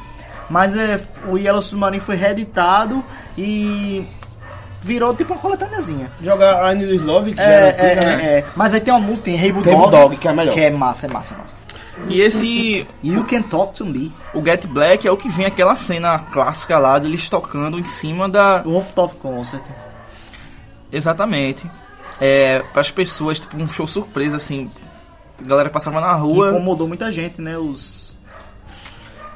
Mas 0.48 0.76
é, 0.76 1.00
o 1.28 1.38
Yellow 1.38 1.62
Submarine 1.62 2.00
foi 2.00 2.16
reeditado 2.16 3.04
e 3.38 4.04
virou 4.82 5.14
tipo 5.14 5.32
uma 5.32 5.40
coletâneazinha. 5.40 6.10
Jogar 6.22 6.74
I 6.74 6.78
Need 6.78 6.98
Love, 6.98 7.34
que 7.34 7.40
É, 7.40 7.44
é, 7.44 7.68
antiga, 7.68 8.04
né? 8.04 8.24
é, 8.24 8.38
é. 8.38 8.44
Mas 8.56 8.74
aí 8.74 8.80
tem 8.80 8.92
uma 8.92 9.00
música, 9.00 9.24
tem 9.24 9.40
Hey 9.40 9.52
Bulldog, 9.52 9.76
Bulldog, 9.76 10.16
que 10.16 10.26
é 10.26 10.32
melhor. 10.32 10.52
Que 10.52 10.60
é 10.60 10.70
massa, 10.70 11.06
é 11.06 11.10
massa, 11.10 11.34
é 11.34 11.38
massa. 11.38 11.56
E 12.08 12.20
esse. 12.20 12.86
You 13.02 13.24
Can 13.24 13.42
Talk 13.42 13.74
To 13.74 13.84
Me. 13.86 14.12
O 14.34 14.42
Get 14.44 14.66
Black 14.66 15.06
é 15.06 15.10
o 15.12 15.16
que 15.16 15.28
vem 15.28 15.46
aquela 15.46 15.76
cena 15.76 16.18
clássica 16.18 16.78
lá 16.78 16.98
deles 16.98 17.28
tocando 17.28 17.78
em 17.78 17.84
cima 17.84 18.28
da. 18.28 18.58
Do 18.58 18.70
Rooftop 18.72 19.16
Concert. 19.16 19.62
Exatamente. 20.92 21.68
É, 22.20 22.60
para 22.72 22.80
as 22.80 22.90
pessoas, 22.90 23.40
tipo, 23.40 23.56
um 23.56 23.68
show 23.70 23.86
surpresa, 23.86 24.36
assim. 24.36 24.70
A 25.40 25.44
galera 25.46 25.70
passava 25.70 26.00
na 26.00 26.12
rua. 26.12 26.50
incomodou 26.50 26.86
muita 26.86 27.10
gente, 27.10 27.40
né? 27.40 27.56
Os... 27.56 28.16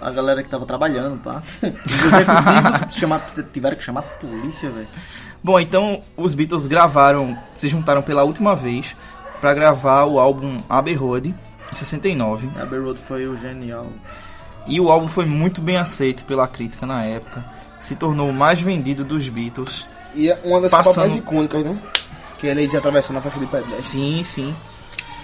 A 0.00 0.10
galera 0.10 0.42
que 0.42 0.50
tava 0.50 0.66
trabalhando, 0.66 1.18
pá. 1.22 1.42
Executivos 1.62 2.94
chamar- 2.96 3.26
tiveram 3.52 3.76
que 3.76 3.82
chamar 3.84 4.00
a 4.00 4.02
polícia, 4.02 4.70
velho. 4.70 4.88
Bom, 5.42 5.58
então 5.58 6.00
os 6.16 6.34
Beatles 6.34 6.66
gravaram, 6.66 7.38
se 7.54 7.68
juntaram 7.68 8.02
pela 8.02 8.22
última 8.22 8.54
vez 8.54 8.94
para 9.40 9.54
gravar 9.54 10.04
o 10.04 10.18
álbum 10.18 10.58
Abbey 10.68 10.94
Road 10.94 11.34
em 11.72 11.74
69. 11.74 12.48
Abbey 12.60 12.78
Road 12.78 12.98
foi 12.98 13.26
o 13.26 13.36
genial. 13.36 13.86
E 14.66 14.80
o 14.80 14.90
álbum 14.90 15.08
foi 15.08 15.26
muito 15.26 15.60
bem 15.60 15.76
aceito 15.76 16.24
pela 16.24 16.46
crítica 16.48 16.86
na 16.86 17.04
época. 17.04 17.44
Se 17.78 17.96
tornou 17.96 18.30
o 18.30 18.32
mais 18.32 18.60
vendido 18.62 19.04
dos 19.04 19.28
Beatles. 19.28 19.86
E 20.14 20.30
é 20.30 20.40
uma 20.44 20.60
das 20.60 20.70
Passando- 20.70 21.00
mais 21.08 21.14
icônicas, 21.14 21.64
né? 21.64 21.78
Que 22.38 22.46
ele 22.46 22.66
já 22.68 22.78
atravessando 22.78 23.18
a 23.18 23.20
faixa 23.20 23.38
de 23.38 23.46
pedestre. 23.46 23.82
Sim, 23.82 24.22
sim. 24.24 24.54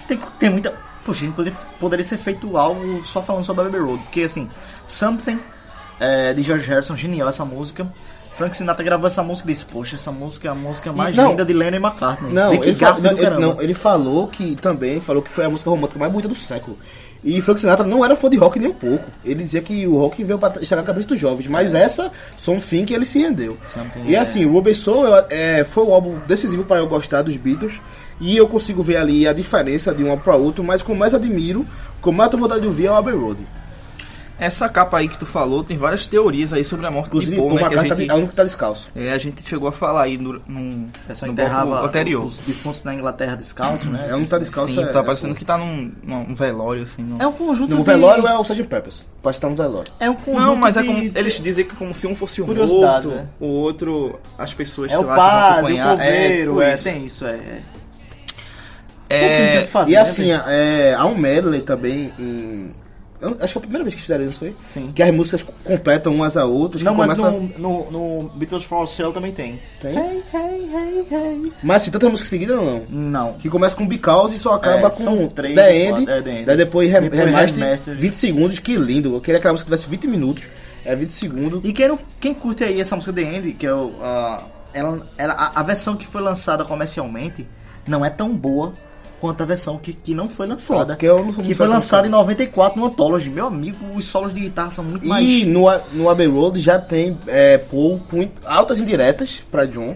Tem, 0.07 0.19
tem 0.39 0.49
muita. 0.49 0.73
Poxa, 1.03 1.21
gente, 1.25 1.33
poderia, 1.35 1.57
poderia 1.79 2.03
ser 2.05 2.17
feito 2.19 2.55
algo 2.57 3.03
só 3.03 3.23
falando 3.23 3.43
sobre 3.43 3.65
Abbey 3.65 3.79
Road. 3.81 4.03
Porque 4.03 4.21
assim, 4.21 4.47
Something 4.85 5.39
é, 5.99 6.33
de 6.33 6.43
George 6.43 6.67
Harrison, 6.67 6.95
genial 6.95 7.27
essa 7.29 7.43
música. 7.45 7.87
Frank 8.41 8.55
Sinatra 8.57 8.83
gravou 8.83 9.05
essa 9.07 9.21
música 9.21 9.49
e 9.49 9.53
disse: 9.53 9.65
Poxa, 9.65 9.95
essa 9.95 10.11
música 10.11 10.47
é 10.47 10.51
a 10.51 10.55
música 10.55 10.91
mais 10.91 11.15
não. 11.15 11.29
linda 11.29 11.45
de 11.45 11.53
Lennon 11.53 11.77
e 11.77 11.79
McCartney. 11.79 12.33
Não, 12.33 12.53
ele, 12.53 12.73
fa- 12.75 12.97
não, 12.99 13.11
ele, 13.11 13.29
não, 13.39 13.61
ele 13.61 13.73
falou 13.75 14.27
que 14.27 14.55
também 14.55 14.99
falou 14.99 15.21
que 15.21 15.29
foi 15.29 15.45
a 15.45 15.49
música 15.49 15.69
romântica 15.69 15.99
mais 15.99 16.11
bonita 16.11 16.27
do 16.27 16.33
século. 16.35 16.77
E 17.23 17.39
Frank 17.39 17.59
Sinatra 17.61 17.85
não 17.85 18.03
era 18.03 18.15
fã 18.15 18.27
de 18.31 18.37
rock 18.37 18.57
nem 18.57 18.69
um 18.69 18.73
pouco. 18.73 19.05
Ele 19.23 19.43
dizia 19.43 19.61
que 19.61 19.85
o 19.85 19.95
rock 19.99 20.23
veio 20.23 20.39
para 20.39 20.59
estragar 20.59 20.83
a 20.83 20.87
cabeça 20.87 21.07
dos 21.07 21.19
jovens, 21.19 21.47
mas 21.47 21.75
essa 21.75 22.11
foi 22.35 22.55
um 22.55 22.59
fim 22.61 22.83
que 22.83 22.95
ele 22.95 23.05
se 23.05 23.19
rendeu. 23.19 23.55
Something, 23.71 24.05
E 24.07 24.15
é. 24.15 24.19
assim, 24.19 24.43
o 24.43 24.53
Rubber 24.53 24.75
Soul 24.75 25.05
é, 25.29 25.63
foi 25.63 25.83
o 25.83 25.93
álbum 25.93 26.17
decisivo 26.27 26.63
para 26.63 26.77
eu 26.77 26.87
gostar 26.87 27.21
dos 27.21 27.37
Beatles. 27.37 27.73
E 28.19 28.35
eu 28.37 28.47
consigo 28.47 28.81
ver 28.81 28.97
ali 28.97 29.27
a 29.27 29.33
diferença 29.33 29.93
de 29.93 30.03
um 30.03 30.09
álbum 30.09 30.23
para 30.23 30.35
outro, 30.35 30.63
mas 30.63 30.81
com 30.81 30.93
mais 30.95 31.13
admiro, 31.13 31.65
com 32.01 32.11
mais 32.11 32.29
tenho 32.31 32.41
vontade 32.41 32.61
de 32.61 32.67
ouvir 32.67 32.87
é 32.87 32.91
o 32.91 32.95
Abbey 32.95 33.13
Road. 33.15 33.37
Essa 34.43 34.67
capa 34.67 34.97
aí 34.97 35.07
que 35.07 35.19
tu 35.19 35.25
falou 35.27 35.63
tem 35.63 35.77
várias 35.77 36.07
teorias 36.07 36.51
aí 36.51 36.65
sobre 36.65 36.87
a 36.87 36.89
morte 36.89 37.09
Inclusive, 37.09 37.35
de 37.35 37.37
Paul, 37.37 37.53
né? 37.53 37.69
Que 37.69 37.75
a 37.75 37.83
gente, 37.95 38.09
é 38.09 38.13
o 38.13 38.17
único 38.17 38.29
que 38.31 38.35
tá 38.35 38.43
descalço. 38.43 38.89
é, 38.95 39.11
a 39.13 39.17
gente 39.19 39.47
chegou 39.47 39.69
a 39.69 39.71
falar 39.71 40.01
aí 40.01 40.17
no, 40.17 40.33
no, 40.47 40.85
O 40.87 40.89
pessoal 41.07 41.27
no 41.27 41.33
enterrava 41.33 41.65
bloco 41.69 41.85
anterior. 41.85 42.25
os 42.25 42.37
defuntos 42.37 42.83
na 42.83 42.95
Inglaterra 42.95 43.35
descalço, 43.35 43.87
né? 43.87 44.07
É 44.09 44.15
um 44.15 44.23
que 44.23 44.29
tá 44.31 44.39
descalço. 44.39 44.73
Sim, 44.73 44.81
é, 44.81 44.87
tá 44.87 45.01
é, 45.01 45.03
parecendo 45.03 45.35
que 45.35 45.45
tá 45.45 45.59
num, 45.59 45.91
num 46.03 46.33
velório, 46.33 46.81
assim. 46.81 47.03
num- 47.03 47.21
É 47.21 47.27
um 47.27 47.31
conjunto 47.33 47.69
No 47.69 47.77
de... 47.77 47.83
velório 47.83 48.25
é 48.27 48.35
o 48.35 48.41
Sgt. 48.41 48.63
Peppers. 48.63 49.05
Pode 49.21 49.37
estar 49.37 49.47
no 49.47 49.55
velório. 49.55 49.91
É 49.99 50.09
um 50.09 50.15
conjunto 50.15 50.41
Não, 50.43 50.55
mas 50.55 50.75
é 50.75 50.81
de- 50.81 50.87
como, 50.87 51.01
de- 51.01 51.19
eles 51.19 51.39
dizem 51.39 51.63
que 51.63 51.75
como 51.75 51.93
se 51.93 52.07
um 52.07 52.15
fosse 52.15 52.41
o 52.41 52.45
Curiosidade, 52.47 53.05
morto, 53.07 53.19
né? 53.21 53.27
o 53.39 53.45
outro, 53.45 54.19
as 54.39 54.51
pessoas, 54.55 54.91
É 54.91 54.95
sei 54.95 55.03
o 55.03 55.07
lá, 55.07 55.13
que 55.13 55.19
padre, 55.21 55.73
o 55.73 55.83
coveiro, 55.87 56.49
tipo 56.53 56.61
é, 56.63 56.73
isso. 56.73 56.83
tem 56.83 57.05
isso, 57.05 57.25
é. 57.27 57.29
é. 57.35 57.61
É, 59.13 59.51
Tem 59.57 59.65
que 59.65 59.71
fazer, 59.71 59.91
E 59.91 59.95
né, 59.95 59.99
assim, 60.01 60.31
é, 60.31 60.95
há 60.97 61.05
um 61.05 61.15
medley 61.17 61.61
também 61.61 62.11
em. 62.17 62.71
Eu 63.21 63.37
acho 63.41 63.53
que 63.53 63.57
é 63.57 63.59
a 63.59 63.61
primeira 63.61 63.83
vez 63.83 63.93
que 63.95 64.01
fizeram 64.01 64.25
isso 64.25 64.39
foi? 64.39 64.55
Sim. 64.69 64.91
Que 64.93 65.03
as 65.03 65.13
músicas 65.13 65.45
completam 65.63 66.13
umas 66.13 66.35
a 66.35 66.45
outras. 66.45 66.81
Não, 66.83 66.95
mas 66.95 67.13
começa- 67.19 67.37
no, 67.57 67.91
no, 67.91 67.91
no 68.23 68.29
Beatles 68.35 68.63
for 68.63 68.87
Sale 68.87 69.13
também 69.13 69.31
tem. 69.31 69.59
Tem? 69.79 69.95
Hey, 69.97 70.23
hey, 70.33 70.69
hey, 70.73 71.07
hey. 71.11 71.53
Mas 71.63 71.83
assim, 71.83 71.91
tantas 71.91 72.09
músicas 72.09 72.29
seguidas 72.29 72.55
não. 72.57 72.81
Não. 72.89 73.33
Que 73.33 73.49
começa 73.49 73.75
com 73.75 73.87
Because 73.87 74.35
e 74.35 74.39
só 74.39 74.53
acaba 74.55 74.87
É, 74.87 74.89
com 74.89 75.27
três, 75.27 75.55
The 75.55 75.77
End. 75.77 76.09
é, 76.09 76.21
The 76.21 76.31
End. 76.31 76.45
Daí 76.45 76.57
depois, 76.57 76.91
re 76.91 77.01
Depois 77.01 77.21
remaster, 77.23 77.59
remaster. 77.63 77.95
20 77.97 78.13
segundos, 78.13 78.59
que 78.59 78.75
lindo. 78.75 79.13
Eu 79.15 79.21
queria 79.21 79.39
que 79.39 79.47
a 79.47 79.51
música 79.51 79.65
tivesse 79.67 79.87
20 79.87 80.07
minutos. 80.07 80.43
É 80.83 80.95
20 80.95 81.09
segundos. 81.11 81.61
E 81.63 81.71
quem, 81.73 81.97
quem 82.19 82.33
curte 82.33 82.63
aí 82.63 82.81
essa 82.81 82.95
música 82.95 83.13
The 83.13 83.21
End, 83.21 83.53
que 83.53 83.65
é 83.67 83.73
o. 83.73 83.91
a- 84.01 84.43
ela, 84.73 85.05
ela, 85.17 85.33
a, 85.33 85.59
a 85.59 85.63
versão 85.63 85.95
que 85.97 86.07
foi 86.07 86.21
lançada 86.21 86.63
comercialmente 86.63 87.45
não 87.85 88.05
é 88.05 88.09
tão 88.09 88.33
boa 88.33 88.71
quanto 89.21 89.43
a 89.43 89.45
versão 89.45 89.77
que, 89.77 89.93
que 89.93 90.15
não 90.15 90.27
foi 90.27 90.47
lançada. 90.47 90.97
Eu 90.99 91.23
não 91.23 91.31
sou 91.31 91.43
que 91.43 91.53
foi 91.53 91.67
lançada 91.67 92.07
em 92.07 92.09
94 92.09 92.79
no 92.79 92.87
Anthology. 92.87 93.29
Meu 93.29 93.45
amigo, 93.45 93.77
os 93.95 94.05
solos 94.05 94.33
de 94.33 94.39
guitarra 94.39 94.71
são 94.71 94.83
muito 94.83 95.07
mais. 95.07 95.23
E 95.23 95.45
no, 95.45 95.65
no 95.93 96.09
Abbey 96.09 96.25
Road 96.25 96.59
já 96.59 96.79
tem 96.79 97.15
é, 97.27 97.59
Paul 97.59 98.01
com 98.09 98.27
altas 98.43 98.81
indiretas 98.81 99.43
pra 99.51 99.65
John. 99.65 99.95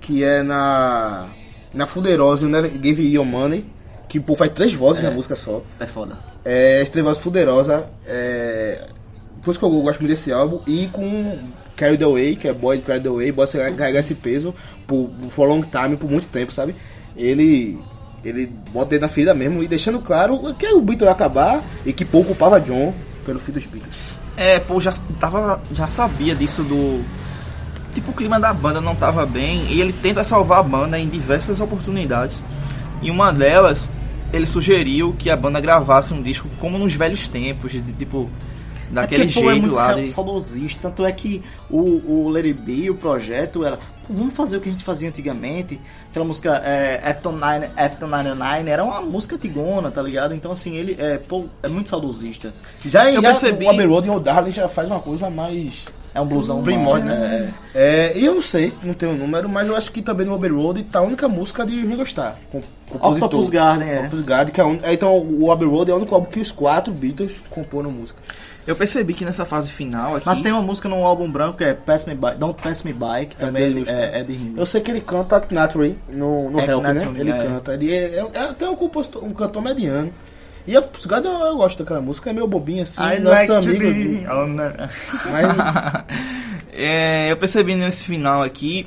Que 0.00 0.24
é 0.24 0.42
na. 0.42 1.26
Na 1.74 1.86
Fuderosa, 1.86 2.46
o 2.46 2.48
Never 2.48 2.70
Give 2.82 3.02
You 3.02 3.22
Your 3.22 3.26
Money. 3.26 3.66
Que 4.08 4.18
Paul 4.18 4.38
faz 4.38 4.50
três 4.52 4.72
vozes 4.72 5.02
na 5.02 5.10
música 5.10 5.36
só. 5.36 5.60
É 5.78 5.86
foda. 5.86 6.18
É, 6.42 6.80
as 6.80 6.88
três 6.88 7.04
vozes 7.04 7.22
Fuderosa. 7.22 7.86
É, 8.06 8.86
por 9.42 9.50
isso 9.50 9.58
que 9.58 9.64
eu 9.66 9.70
gosto 9.70 10.00
muito 10.00 10.10
desse 10.10 10.32
álbum. 10.32 10.60
E 10.66 10.88
com 10.90 11.38
Carry 11.76 11.98
the 11.98 12.06
Way, 12.06 12.36
que 12.36 12.48
é 12.48 12.54
Boy 12.54 12.78
Carry 12.78 13.02
the 13.02 13.10
Way. 13.10 13.32
Boy 13.32 13.46
carregar 13.46 14.00
esse 14.00 14.14
peso 14.14 14.54
por, 14.86 15.10
por 15.34 15.46
long 15.46 15.60
time, 15.62 15.98
por 15.98 16.10
muito 16.10 16.28
tempo, 16.28 16.50
sabe? 16.50 16.74
Ele. 17.14 17.78
Ele 18.24 18.50
bota 18.72 18.94
ele 18.94 19.00
na 19.00 19.08
ferida 19.08 19.32
mesmo 19.32 19.62
e 19.62 19.68
deixando 19.68 20.00
claro 20.00 20.54
que 20.54 20.66
o 20.68 20.80
Beatle 20.80 21.06
ia 21.06 21.12
acabar 21.12 21.62
e 21.86 21.92
que 21.92 22.04
Paul 22.04 22.24
culpava 22.24 22.60
John 22.60 22.92
pelo 23.24 23.38
fim 23.38 23.52
dos 23.52 23.64
Beatles. 23.64 23.96
É, 24.36 24.58
pô, 24.58 24.80
já 24.80 24.92
tava, 25.20 25.60
já 25.72 25.88
sabia 25.88 26.34
disso 26.34 26.62
do 26.62 27.04
tipo 27.94 28.10
o 28.10 28.14
clima 28.14 28.38
da 28.38 28.52
banda 28.52 28.80
não 28.80 28.94
tava 28.94 29.26
bem 29.26 29.64
e 29.68 29.80
ele 29.80 29.92
tenta 29.92 30.22
salvar 30.22 30.60
a 30.60 30.62
banda 30.62 30.98
em 30.98 31.08
diversas 31.08 31.60
oportunidades. 31.60 32.42
E 33.02 33.10
uma 33.10 33.32
delas, 33.32 33.90
ele 34.32 34.46
sugeriu 34.46 35.14
que 35.18 35.30
a 35.30 35.36
banda 35.36 35.60
gravasse 35.60 36.12
um 36.12 36.22
disco 36.22 36.48
como 36.60 36.78
nos 36.78 36.94
velhos 36.94 37.28
tempos, 37.28 37.72
de 37.72 37.92
tipo 37.92 38.28
daquele 38.90 39.22
é 39.22 39.26
porque, 39.26 39.40
pô, 39.40 39.46
é 39.48 39.52
jeito 39.52 39.62
muito 39.62 39.76
lá 39.76 39.88
sa- 39.88 39.94
de 39.94 40.06
saudosista. 40.10 40.88
Tanto 40.88 41.04
é 41.06 41.12
que 41.12 41.42
o, 41.70 42.26
o 42.28 42.36
It 42.36 42.52
Be, 42.54 42.90
o 42.90 42.94
projeto, 42.94 43.64
era 43.64 43.78
vamos 44.08 44.34
fazer 44.34 44.56
o 44.56 44.60
que 44.60 44.68
a 44.68 44.72
gente 44.72 44.84
fazia 44.84 45.08
antigamente. 45.08 45.78
Aquela 46.10 46.24
música 46.24 46.56
é, 46.64 47.00
After, 47.10 47.30
Nine, 47.32 47.66
After 47.76 48.08
99 48.08 48.70
era 48.70 48.82
uma 48.84 49.00
música 49.02 49.36
antigona, 49.36 49.90
tá 49.90 50.00
ligado? 50.02 50.34
Então, 50.34 50.50
assim, 50.52 50.74
ele 50.76 50.96
é, 50.98 51.18
pô, 51.18 51.44
é 51.62 51.68
muito 51.68 51.88
saudosista. 51.90 52.52
Já, 52.84 53.10
Eu 53.10 53.20
já 53.20 53.28
percebi- 53.30 53.66
o 53.66 53.70
Abbey 53.70 53.86
Road 53.86 54.06
e 54.06 54.10
o 54.10 54.18
Darling 54.18 54.52
já 54.52 54.66
faz 54.68 54.88
uma 54.88 55.00
coisa 55.00 55.28
mais 55.28 55.84
É 56.14 56.20
um 56.22 56.26
blusão 56.26 56.62
primórdio, 56.62 57.04
né? 57.06 57.52
É, 57.74 58.18
e 58.18 58.24
eu 58.24 58.34
não 58.34 58.42
sei, 58.42 58.72
não 58.82 58.94
tenho 58.94 59.12
o 59.12 59.16
número, 59.16 59.46
mas 59.48 59.68
eu 59.68 59.76
acho 59.76 59.92
que 59.92 60.00
também 60.00 60.26
no 60.26 60.34
Abbey 60.34 60.50
Road 60.50 60.82
tá 60.84 61.00
a 61.00 61.02
única 61.02 61.28
música 61.28 61.66
de 61.66 61.74
Ringo 61.84 62.02
Starr. 62.04 62.34
Com, 62.50 62.62
compositor. 62.88 63.26
Octopus 63.28 63.50
Garden, 63.50 63.88
é. 63.90 63.98
Octopus 64.00 64.24
Garden, 64.24 64.54
que 64.54 64.60
é 64.60 64.64
un... 64.64 64.78
é, 64.82 64.92
Então 64.94 65.14
o 65.18 65.52
Abbey 65.52 65.68
Road 65.68 65.90
é 65.90 65.94
o 65.94 65.98
único 65.98 66.14
álbum 66.14 66.30
que 66.30 66.40
os 66.40 66.50
quatro 66.50 66.92
Beatles 66.94 67.32
comporam 67.50 67.90
música. 67.90 68.18
Eu 68.68 68.76
percebi 68.76 69.14
que 69.14 69.24
nessa 69.24 69.46
fase 69.46 69.72
final 69.72 70.16
aqui 70.16 70.26
Mas 70.26 70.40
tem 70.40 70.52
uma 70.52 70.60
música 70.60 70.88
no 70.88 71.02
álbum 71.04 71.28
branco 71.30 71.56
que 71.58 71.64
é 71.64 71.72
Pass 71.74 72.04
Me 72.04 72.14
By, 72.14 72.36
Don't 72.36 72.60
Pass 72.62 72.82
Me 72.82 72.92
By, 72.92 73.26
que 73.30 73.36
também 73.36 73.72
dele, 73.72 73.88
é, 73.88 73.92
é, 73.92 74.20
é 74.20 74.22
de 74.24 74.32
Ringo. 74.34 74.60
Eu 74.60 74.66
sei 74.66 74.80
que 74.82 74.90
ele 74.90 75.00
canta 75.00 75.42
Naturally 75.50 75.96
no, 76.08 76.50
no 76.50 76.60
É, 76.60 76.66
Help, 76.66 76.82
né? 76.84 77.08
Ele 77.16 77.30
é. 77.30 77.38
canta. 77.44 77.72
Ele 77.74 77.92
é, 77.92 77.96
é- 77.96 78.30
é 78.34 78.40
até 78.40 78.68
um, 78.68 78.76
compositor, 78.76 79.24
um 79.24 79.32
cantor 79.32 79.62
mediano. 79.62 80.12
E 80.66 80.74
Garden 81.06 81.32
eu, 81.32 81.38
eu 81.46 81.56
gosto 81.56 81.78
daquela 81.82 82.02
música, 82.02 82.28
é 82.28 82.32
meio 82.34 82.46
bobinha 82.46 82.82
assim, 82.82 83.00
I 83.00 83.18
nosso 83.20 83.34
like 83.36 83.46
to 83.46 83.54
amigo. 83.54 83.78
be 83.80 84.26
on 84.30 84.56
the- 84.56 84.88
Mas 85.32 86.04
É, 86.72 87.32
eu 87.32 87.36
percebi 87.38 87.74
nesse 87.74 88.04
final 88.04 88.42
aqui 88.42 88.86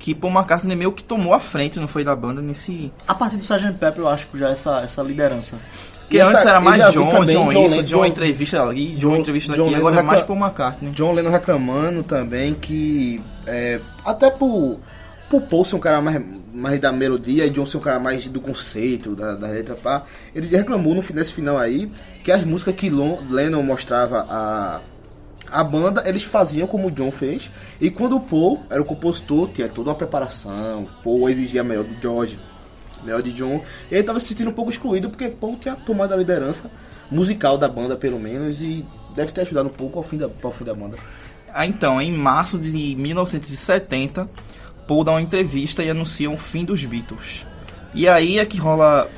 que 0.00 0.16
Paul 0.16 0.32
McCartney 0.32 0.74
meio 0.74 0.90
que 0.90 1.04
tomou 1.04 1.32
a 1.32 1.38
frente, 1.38 1.78
não 1.78 1.86
foi 1.86 2.02
da 2.02 2.16
banda 2.16 2.42
nesse 2.42 2.92
A 3.06 3.14
partir 3.14 3.36
do 3.36 3.42
Sgt. 3.44 3.78
Pepper 3.78 4.00
eu 4.02 4.08
acho 4.08 4.26
que 4.26 4.36
já 4.36 4.50
essa, 4.50 4.80
essa 4.80 5.00
liderança. 5.00 5.58
Porque 6.12 6.18
essa- 6.18 6.30
antes 6.32 6.46
era 6.46 6.60
mais 6.60 6.78
John, 6.92 7.10
também 7.10 7.34
John, 7.36 7.42
John 7.44 7.50
isso, 7.52 7.60
Lennon- 7.60 7.82
John, 7.82 7.82
John- 7.98 8.04
entrevista 8.06 8.62
ali, 8.62 8.88
John, 8.96 8.98
John- 8.98 9.16
entrevista 9.16 9.52
John 9.54 9.62
aqui, 9.62 9.70
Lennon 9.70 9.78
agora 9.88 10.00
é 10.00 10.02
mais 10.02 10.22
por 10.22 10.36
McCartney. 10.36 10.90
John 10.92 11.12
Lennon 11.12 11.30
reclamando 11.30 12.02
também 12.02 12.54
que 12.54 13.22
é, 13.46 13.80
até 14.04 14.30
por, 14.30 14.78
por 15.30 15.40
Paul 15.42 15.64
ser 15.64 15.76
um 15.76 15.80
cara 15.80 16.00
mais, 16.02 16.22
mais 16.52 16.78
da 16.80 16.92
melodia 16.92 17.46
e 17.46 17.50
John 17.50 17.64
ser 17.64 17.78
um 17.78 17.80
cara 17.80 17.98
mais 17.98 18.26
do 18.26 18.40
conceito, 18.40 19.14
da, 19.16 19.34
da 19.34 19.48
letra, 19.48 19.74
pá, 19.74 20.02
ele 20.34 20.46
reclamou 20.54 20.94
no 20.94 21.02
nesse 21.14 21.32
final 21.32 21.56
aí 21.58 21.90
que 22.22 22.30
as 22.30 22.44
músicas 22.44 22.74
que 22.74 22.90
Lon- 22.90 23.18
Lennon 23.30 23.62
mostrava 23.62 24.26
a, 24.28 24.80
a 25.50 25.64
banda, 25.64 26.02
eles 26.06 26.22
faziam 26.22 26.66
como 26.68 26.88
o 26.88 26.90
John 26.90 27.10
fez, 27.10 27.50
e 27.80 27.90
quando 27.90 28.16
o 28.16 28.20
Paul 28.20 28.60
era 28.70 28.80
o 28.80 28.84
compositor, 28.84 29.48
tinha 29.52 29.68
toda 29.68 29.90
uma 29.90 29.96
preparação, 29.96 30.86
Paul 31.02 31.28
exigia 31.30 31.62
melhor 31.64 31.84
do 31.84 32.00
George, 32.00 32.38
melhor 33.04 33.22
de 33.22 33.32
John, 33.32 33.62
e 33.90 33.94
ele 33.94 34.00
estava 34.00 34.20
se 34.20 34.26
sentindo 34.26 34.50
um 34.50 34.54
pouco 34.54 34.70
excluído 34.70 35.08
porque 35.08 35.28
Paul 35.28 35.56
tinha 35.60 35.74
tomado 35.74 36.12
a 36.14 36.16
liderança 36.16 36.70
musical 37.10 37.58
da 37.58 37.68
banda, 37.68 37.96
pelo 37.96 38.18
menos, 38.18 38.60
e 38.60 38.84
deve 39.14 39.32
ter 39.32 39.42
ajudado 39.42 39.68
um 39.68 39.72
pouco 39.72 39.98
ao 39.98 40.04
fim 40.04 40.16
da, 40.16 40.28
ao 40.42 40.50
fim 40.50 40.64
da 40.64 40.74
banda. 40.74 40.96
Ah, 41.52 41.66
então, 41.66 42.00
em 42.00 42.10
março 42.10 42.58
de 42.58 42.96
1970, 42.96 44.28
Paul 44.86 45.04
dá 45.04 45.12
uma 45.12 45.22
entrevista 45.22 45.82
e 45.82 45.90
anuncia 45.90 46.30
o 46.30 46.36
fim 46.36 46.64
dos 46.64 46.84
Beatles. 46.84 47.46
E 47.94 48.08
aí 48.08 48.38
é 48.38 48.46
que 48.46 48.58
rola. 48.58 49.08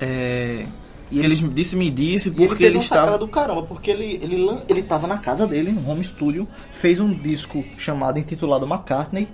É, 0.00 0.64
e 1.10 1.20
eles 1.20 1.38
disse 1.54 1.76
me 1.76 1.90
disse 1.90 2.30
E 2.30 2.32
ele 2.32 2.48
porque 2.48 2.64
fez 2.64 2.74
ele 2.74 2.82
sacada 2.82 3.06
estava. 3.06 3.18
do 3.18 3.28
caramba, 3.28 3.62
porque 3.62 3.90
ele, 3.90 4.18
ele, 4.22 4.48
ele 4.68 4.82
tava 4.82 5.06
na 5.06 5.18
casa 5.18 5.46
dele, 5.46 5.70
no 5.70 5.88
home 5.88 6.02
studio, 6.02 6.48
fez 6.72 6.98
um 6.98 7.12
disco 7.12 7.64
chamado, 7.78 8.18
intitulado 8.18 8.66
McCartney, 8.66 9.28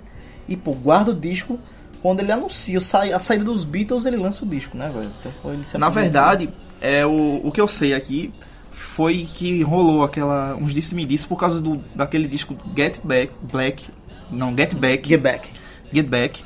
e 0.47 0.57
pô, 0.57 0.73
guarda 0.73 1.11
o 1.11 1.15
disco, 1.15 1.57
quando 2.01 2.19
ele 2.19 2.31
anuncia 2.31 2.79
a 2.79 3.19
saída 3.19 3.43
dos 3.43 3.63
Beatles, 3.63 4.05
ele 4.05 4.17
lança 4.17 4.43
o 4.43 4.47
disco, 4.47 4.75
né, 4.75 4.89
velho? 4.93 5.11
Então, 5.19 5.31
foi 5.41 5.53
ele 5.53 5.63
se 5.63 5.77
Na 5.77 5.89
verdade, 5.89 6.49
é, 6.79 7.05
o, 7.05 7.41
o 7.43 7.51
que 7.51 7.61
eu 7.61 7.67
sei 7.67 7.93
aqui 7.93 8.31
foi 8.73 9.27
que 9.31 9.61
rolou 9.61 10.03
aquela. 10.03 10.55
uns 10.55 10.73
disse 10.73 10.95
me 10.95 11.05
disse 11.05 11.27
por 11.27 11.37
causa 11.37 11.61
do, 11.61 11.77
daquele 11.95 12.27
disco 12.27 12.57
Get 12.75 12.99
Back. 13.03 13.31
Black. 13.51 13.85
Não, 14.31 14.55
Get 14.55 14.73
Back. 14.73 15.07
Get 15.07 15.21
Back. 15.21 15.49
Get 15.93 16.07
Back, 16.07 16.43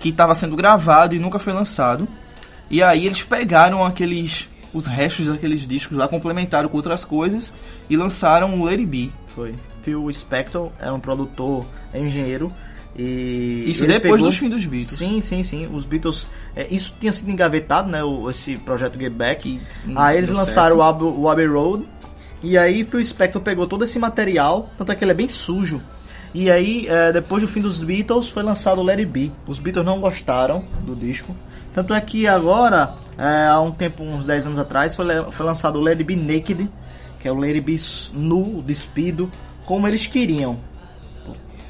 que 0.00 0.10
estava 0.10 0.34
sendo 0.34 0.54
gravado 0.54 1.14
e 1.14 1.18
nunca 1.18 1.38
foi 1.38 1.52
lançado. 1.52 2.06
E 2.70 2.82
aí 2.82 3.06
eles 3.06 3.22
pegaram 3.22 3.84
aqueles 3.84 4.48
os 4.72 4.86
restos 4.86 5.26
daqueles 5.26 5.66
discos 5.66 5.98
lá, 5.98 6.08
complementaram 6.08 6.68
com 6.68 6.76
outras 6.76 7.04
coisas 7.04 7.52
e 7.90 7.96
lançaram 7.96 8.58
o 8.58 8.64
Lady 8.64 8.86
B. 8.86 9.10
Foi. 9.26 9.54
Phil 9.82 10.10
Spector 10.12 10.70
é 10.80 10.90
um 10.90 11.00
produtor, 11.00 11.66
é 11.92 12.00
engenheiro, 12.00 12.50
e... 12.96 13.64
Isso 13.66 13.86
depois 13.86 14.02
pegou- 14.14 14.18
dos 14.28 14.36
fins 14.36 14.50
dos 14.50 14.64
Beatles. 14.66 14.98
Sim, 14.98 15.20
sim, 15.20 15.42
sim. 15.42 15.68
Os 15.72 15.84
Beatles. 15.84 16.26
é, 16.54 16.66
isso 16.70 16.94
tinha 17.00 17.12
sido 17.12 17.30
engavetado, 17.30 17.90
né? 17.90 18.02
o- 18.04 18.28
esse 18.30 18.56
projeto 18.58 18.98
Get 18.98 19.12
Back. 19.12 19.60
não 19.86 20.00
aí 20.00 20.18
eles 20.18 20.28
lançaram 20.30 20.76
o 20.76 20.82
Abbey, 20.82 21.06
o 21.06 21.28
Abbey 21.28 21.46
Road. 21.46 21.84
E 22.42 22.58
aí 22.58 22.84
Phil 22.84 23.04
Spector 23.04 23.40
pegou 23.40 23.66
todo 23.66 23.84
esse 23.84 23.98
material, 23.98 24.68
tanto 24.76 24.90
é 24.92 24.94
que 24.96 25.04
ele 25.04 25.12
é 25.12 25.14
bem 25.14 25.28
sujo. 25.28 25.80
E 26.34 26.50
aí, 26.50 26.86
é, 26.88 27.12
depois 27.12 27.42
do 27.42 27.48
fim 27.48 27.60
dos 27.60 27.82
Beatles, 27.84 28.28
foi 28.30 28.42
lançado 28.42 28.80
o 28.80 28.82
Let 28.84 28.98
It 28.98 29.10
Be. 29.10 29.30
Os 29.46 29.58
Beatles 29.58 29.84
não 29.84 30.00
gostaram 30.00 30.64
do 30.84 30.94
disco. 30.96 31.36
Tanto 31.74 31.92
é 31.94 32.00
que 32.00 32.26
agora, 32.26 32.94
é, 33.18 33.46
há 33.48 33.60
um 33.60 33.70
tempo, 33.70 34.02
uns 34.02 34.24
10 34.24 34.46
anos 34.46 34.58
atrás, 34.58 34.96
foi, 34.96 35.06
foi 35.30 35.46
lançado 35.46 35.78
o 35.78 35.80
Let 35.82 35.98
It 35.98 36.04
Be 36.04 36.16
Naked, 36.16 36.68
que 37.20 37.28
é 37.28 37.32
o 37.32 37.36
Let 37.38 37.54
It 37.56 37.60
Be 37.60 37.80
nu, 38.14 38.62
despido, 38.66 39.30
como 39.66 39.86
eles 39.86 40.06
queriam. 40.06 40.58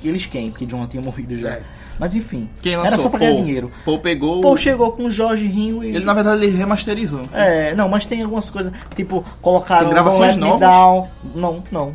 Eles 0.09 0.26
quem? 0.26 0.50
Porque 0.50 0.66
John 0.66 0.86
tinha 0.86 1.03
morrido 1.03 1.38
já. 1.38 1.50
É. 1.50 1.62
Mas 1.98 2.14
enfim, 2.14 2.48
Quem 2.62 2.74
lançou? 2.76 2.92
era 2.94 3.03
só 3.03 3.09
pra 3.09 3.18
ganhar 3.20 3.32
Paul. 3.32 3.42
dinheiro. 3.44 3.72
Paul 3.84 3.98
pegou. 3.98 4.40
Paul 4.40 4.57
chegou 4.57 4.92
com 4.92 5.05
o 5.05 5.11
Jorge 5.11 5.46
Rinho 5.46 5.84
e. 5.84 5.94
Ele 5.94 6.05
na 6.05 6.14
verdade 6.14 6.42
ele 6.44 6.57
remasterizou. 6.57 7.28
É, 7.32 7.74
não, 7.74 7.88
mas 7.88 8.07
tem 8.07 8.22
algumas 8.22 8.48
coisas, 8.50 8.72
tipo, 8.96 9.24
colocaram 9.40 9.84
Tem 9.86 9.90
gravações 9.94 10.30
Let 10.36 10.38
novas? 10.40 10.61
Down. 10.61 11.09
Não, 11.34 11.62
não. 11.70 11.94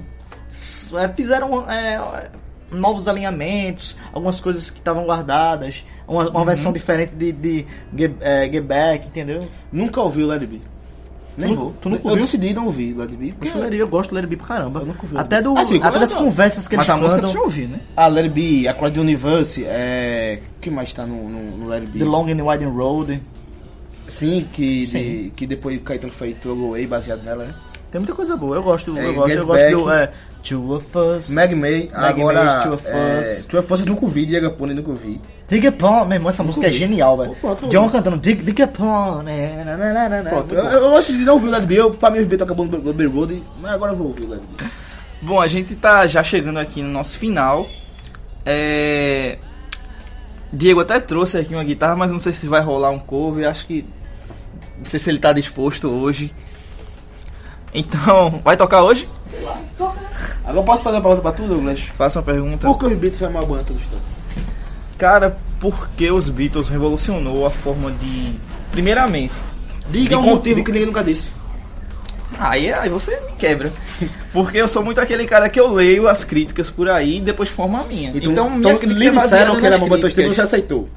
É, 0.99 1.07
fizeram 1.09 1.69
é, 1.69 2.29
novos 2.71 3.07
alinhamentos, 3.07 3.97
algumas 4.13 4.39
coisas 4.39 4.69
que 4.69 4.77
estavam 4.79 5.05
guardadas, 5.05 5.83
uma, 6.07 6.23
Uhum. 6.25 6.29
uma 6.29 6.45
versão 6.45 6.71
diferente 6.71 7.13
de, 7.15 7.31
de 7.33 7.65
Get, 7.97 8.13
é, 8.21 8.49
Get 8.49 8.63
Back, 8.63 9.07
entendeu? 9.07 9.39
Nunca 9.71 9.99
ouvi 10.01 10.23
o 10.23 10.27
Led 10.27 10.45
B. 10.45 10.59
Nem 11.37 11.53
vou. 11.53 11.71
tu 11.81 11.87
nunca 11.89 12.01
eu 12.03 12.09
ouviu? 12.09 12.25
decidi 12.25 12.53
não 12.53 12.65
ouvir 12.65 12.93
Led 12.95 13.15
B. 13.15 13.33
porque- 13.37 13.51
Puxa, 13.51 13.67
eu 13.75 13.87
gosto 13.87 14.09
do 14.09 14.15
Let 14.15 14.23
It 14.23 14.29
Be 14.31 14.37
pra 14.37 14.47
caramba. 14.47 14.79
Eu 14.79 14.85
nunca 14.87 14.99
ouvi. 15.03 15.17
Até, 15.17 15.41
do, 15.41 15.57
Assim, 15.57 15.79
até 15.81 15.99
das 15.99 16.11
eu- 16.11 16.17
conversas 16.17 16.67
que 16.67 16.75
Mas 16.75 16.89
eles 16.89 16.99
a 16.99 17.01
música 17.03 17.21
cantam. 17.21 17.33
já 17.33 17.41
ouviu, 17.41 17.67
né? 17.67 17.79
Ah, 17.95 18.07
Let 18.07 18.23
It 18.25 18.33
Be, 18.33 18.67
Across 18.67 18.93
the 18.93 18.99
Universe, 18.99 19.63
é... 19.65 20.39
O 20.57 20.59
que 20.59 20.71
mais 20.71 20.91
tá 20.93 21.05
no, 21.05 21.29
no, 21.29 21.57
no 21.57 21.67
Let 21.67 21.81
It 21.83 21.91
Be? 21.91 21.99
The 21.99 22.05
Long 22.05 22.25
and 22.31 22.43
Winding 22.43 22.75
Road. 22.75 23.21
Sim, 24.07 24.47
que, 24.53 24.85
de- 24.87 25.31
que 25.35 25.45
depois 25.45 25.77
o 25.77 25.81
Caetano 25.81 26.13
fez 26.13 26.39
Throw 26.39 26.57
Away 26.69 26.87
baseado 26.87 27.23
nela, 27.23 27.45
né? 27.45 27.53
Tem 27.91 27.99
muita 27.99 28.13
coisa 28.15 28.35
boa. 28.35 28.55
Eu 28.55 28.63
gosto, 28.63 28.97
É, 28.97 29.05
eu 29.07 29.13
gosto, 29.13 29.37
eu 29.37 29.45
gosto 29.45 29.69
do 29.69 29.89
é, 29.91 30.11
Two 30.47 30.75
of 30.75 30.97
Us. 30.97 31.29
Meg 31.29 31.55
May, 31.55 31.89
agora... 31.93 32.43
May, 32.43 32.63
Two 32.63 32.73
of 32.73 32.87
é, 32.87 33.19
Us. 33.19 33.45
Two 33.47 33.59
of 33.59 33.73
Us 33.73 33.79
eu 33.81 33.85
nunca 33.87 34.05
ouvi, 34.05 34.25
Diego 34.25 34.51
Pony 34.51 34.73
nunca 34.73 34.91
ouvi. 34.91 35.19
Dig 35.47 35.67
Upon, 35.67 36.05
meu 36.05 36.15
irmão, 36.15 36.29
essa 36.29 36.43
música 36.43 36.67
é 36.67 36.69
ouvi. 36.69 36.79
genial, 36.79 37.17
velho. 37.17 37.35
John 37.69 37.89
cantando 37.89 38.17
Dig, 38.17 38.43
Dig 38.43 38.63
Upon. 38.63 39.23
na. 39.23 40.29
Pronto, 40.29 40.55
eu, 40.55 40.63
eu 40.63 40.91
decidi 40.95 41.19
não 41.19 41.33
ouvir 41.33 41.49
o 41.49 41.55
It 41.55 41.65
Be, 41.65 41.75
eu, 41.75 41.91
pra 41.91 42.09
mim 42.09 42.19
os 42.19 42.25
Beatles 42.25 42.43
acabou 42.43 42.65
no 42.65 42.77
no 42.77 42.89
Abbey 42.89 43.07
Road, 43.07 43.43
mas 43.61 43.71
agora 43.71 43.93
eu 43.93 43.97
vou 43.97 44.07
ouvir 44.07 44.25
o 44.25 44.33
It 44.33 44.43
Be. 44.57 44.65
Bom, 45.21 45.41
a 45.41 45.47
gente 45.47 45.75
tá 45.75 46.05
já 46.05 46.21
chegando 46.21 46.59
aqui 46.59 46.81
no 46.81 46.89
nosso 46.89 47.17
final. 47.17 47.67
É... 48.45 49.37
Diego 50.53 50.79
até 50.79 50.99
trouxe 50.99 51.37
aqui 51.37 51.53
uma 51.53 51.63
guitarra, 51.63 51.95
mas 51.95 52.11
não 52.11 52.19
sei 52.19 52.31
se 52.31 52.47
vai 52.47 52.61
rolar 52.61 52.89
um 52.91 52.99
cover. 52.99 53.47
Acho 53.47 53.65
que. 53.65 53.85
Não 54.77 54.85
sei 54.85 54.99
se 54.99 55.09
ele 55.09 55.19
tá 55.19 55.33
disposto 55.33 55.89
hoje. 55.89 56.33
Então, 57.73 58.41
vai 58.43 58.55
tocar 58.55 58.83
hoje? 58.83 59.07
Agora 60.43 60.57
eu 60.59 60.63
posso 60.63 60.83
fazer 60.83 60.97
uma 60.97 61.01
pergunta 61.03 61.21
pra 61.21 61.31
tu, 61.31 61.43
Douglas? 61.47 61.79
Faça 61.97 62.19
uma 62.19 62.25
pergunta. 62.25 62.67
Por 62.67 62.77
que 62.77 62.85
os 62.85 62.91
Beatles 62.97 63.21
é 63.21 63.25
a 63.25 63.29
maior 63.29 63.45
banda 63.45 63.63
todos 63.63 63.81
os 63.83 63.87
tempos? 63.89 64.05
Cara, 64.97 65.37
porque 65.59 66.09
os 66.09 66.29
Beatles 66.29 66.69
revolucionou 66.69 67.45
a 67.45 67.49
forma 67.51 67.91
de. 67.91 68.33
Primeiramente. 68.71 69.33
Diga 69.89 70.09
De 70.09 70.15
um 70.15 70.21
motivo 70.21 70.55
de- 70.57 70.63
que 70.63 70.71
ninguém 70.71 70.87
nunca 70.87 71.03
disse. 71.03 71.31
Aí, 72.39 72.71
aí 72.71 72.89
você 72.89 73.19
me 73.21 73.31
quebra. 73.37 73.71
Porque 74.33 74.57
eu 74.57 74.67
sou 74.67 74.83
muito 74.83 74.99
aquele 74.99 75.25
cara 75.25 75.49
que 75.49 75.59
eu 75.59 75.71
leio 75.71 76.07
as 76.07 76.23
críticas 76.23 76.69
por 76.69 76.89
aí 76.89 77.17
e 77.17 77.21
depois 77.21 77.49
formo 77.49 77.77
a 77.77 77.83
minha. 77.83 78.11
Então, 78.13 78.49
minha 78.49 78.59
então 78.59 78.77
crítica 78.77 78.99
lhe 78.99 79.07
é 79.07 79.11
disseram 79.11 79.55
que 79.59 79.65
era 79.65 79.75
a 79.75 79.77
nas 79.77 79.79
maior 79.79 79.89
banda 79.89 80.01
todos 80.01 80.11
os 80.11 80.13
tempos, 80.13 80.35
você 80.35 80.41
aceitou. 80.41 80.89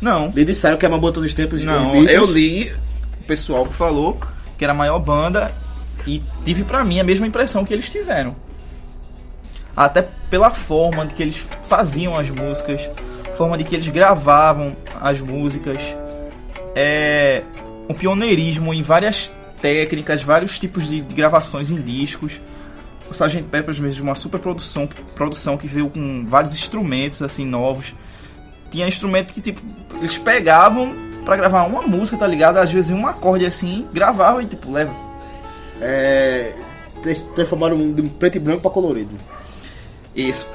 Não, 0.00 0.30
Lhe 0.34 0.44
disseram 0.44 0.76
que 0.76 0.84
é 0.84 0.88
a 0.88 0.90
maior 0.90 1.00
banda 1.00 1.14
todos 1.14 1.28
os 1.30 1.34
tempos, 1.34 1.62
não. 1.64 1.92
os. 1.96 2.08
Eu 2.10 2.24
li 2.26 2.72
o 3.20 3.24
pessoal 3.26 3.66
que 3.66 3.74
falou 3.74 4.18
que 4.58 4.64
era 4.64 4.72
a 4.72 4.76
maior 4.76 4.98
banda 4.98 5.52
e 6.08 6.22
tive 6.42 6.64
pra 6.64 6.84
mim 6.84 6.98
a 6.98 7.04
mesma 7.04 7.26
impressão 7.26 7.64
que 7.64 7.74
eles 7.74 7.90
tiveram. 7.90 8.34
Até 9.76 10.08
pela 10.30 10.50
forma 10.50 11.06
de 11.06 11.14
que 11.14 11.22
eles 11.22 11.46
faziam 11.68 12.18
as 12.18 12.30
músicas, 12.30 12.88
forma 13.36 13.58
de 13.58 13.64
que 13.64 13.74
eles 13.74 13.88
gravavam 13.88 14.74
as 15.00 15.20
músicas. 15.20 15.78
É 16.74 17.42
um 17.88 17.94
pioneirismo 17.94 18.72
em 18.72 18.82
várias 18.82 19.30
técnicas, 19.60 20.22
vários 20.22 20.58
tipos 20.58 20.88
de 20.88 21.00
gravações 21.00 21.70
em 21.70 21.80
discos. 21.80 22.40
O 23.08 23.12
Sgt. 23.12 23.42
Pepper's 23.44 23.78
mesmo, 23.78 24.04
uma 24.04 24.14
super 24.14 24.40
produção, 24.40 24.88
produção 25.14 25.56
que 25.56 25.66
veio 25.66 25.90
com 25.90 26.26
vários 26.26 26.54
instrumentos 26.54 27.22
assim 27.22 27.44
novos. 27.44 27.94
Tinha 28.70 28.88
instrumento 28.88 29.32
que 29.32 29.40
tipo 29.40 29.60
eles 29.98 30.16
pegavam 30.18 30.94
pra 31.24 31.36
gravar 31.36 31.64
uma 31.64 31.82
música, 31.82 32.16
tá 32.16 32.26
ligado? 32.26 32.56
Às 32.56 32.72
vezes 32.72 32.90
um 32.90 33.06
acorde 33.06 33.44
assim, 33.44 33.86
gravavam 33.92 34.40
e 34.40 34.46
tipo 34.46 34.70
leva. 34.70 35.07
É, 35.80 36.52
trans- 37.02 37.24
transformaram 37.34 37.92
de 37.92 38.02
preto 38.02 38.36
e 38.36 38.40
branco 38.40 38.62
pra 38.62 38.70
colorido. 38.70 39.10
Isso. 40.14 40.46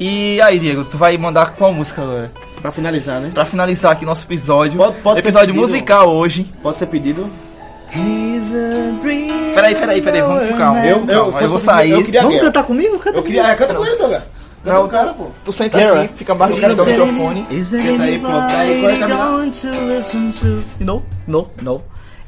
E 0.00 0.40
aí, 0.40 0.58
Diego, 0.58 0.84
tu 0.84 0.98
vai 0.98 1.16
mandar 1.16 1.52
qual 1.54 1.72
música 1.72 2.02
agora? 2.02 2.32
Pra 2.60 2.72
finalizar, 2.72 3.20
né? 3.20 3.30
Pra 3.32 3.44
finalizar 3.44 3.92
aqui 3.92 4.04
nosso 4.04 4.24
episódio. 4.24 4.78
Pode- 4.78 5.00
pode 5.00 5.20
ser 5.20 5.26
episódio 5.28 5.48
pedido. 5.48 5.60
musical 5.60 6.08
hoje. 6.08 6.50
Pode 6.62 6.78
ser 6.78 6.86
pedido. 6.86 7.28
Peraí, 9.54 9.74
peraí, 9.74 10.00
peraí, 10.02 10.22
vamos 10.22 10.48
com 10.48 10.56
calma. 10.56 10.86
Eu- 10.86 11.00
eu- 11.00 11.06
Calma, 11.06 11.40
eu 11.40 11.48
vou 11.48 11.58
sair. 11.58 11.90
eu 11.90 12.02
queria- 12.02 12.20
Vamos 12.22 12.34
Guerra. 12.36 12.46
cantar 12.46 12.62
comigo? 12.64 12.98
Canta 12.98 13.18
Eu 13.18 13.22
queria. 13.22 13.46
É, 13.48 13.54
canta 13.54 13.74
com 13.74 13.84
ele. 13.84 13.96
Canta 13.96 14.26
Não, 14.64 14.80
com 14.82 14.86
o 14.86 14.90
cara, 14.90 15.12
pô. 15.14 15.26
Tu 15.44 15.52
senta 15.52 15.78
Guerra. 15.78 16.02
aqui, 16.02 16.14
fica 16.14 16.34
quero 16.34 16.76
do 16.76 16.84
microfone. 16.86 17.46
Senta 17.62 18.02
aí, 18.02 18.18
pronto. 18.18 18.52
Aí, 18.52 18.80
quando 18.80 18.90
ele 18.90 18.96
anybody 18.96 18.98
terminar- 18.98 19.30
going 19.30 19.50
to 19.50 19.68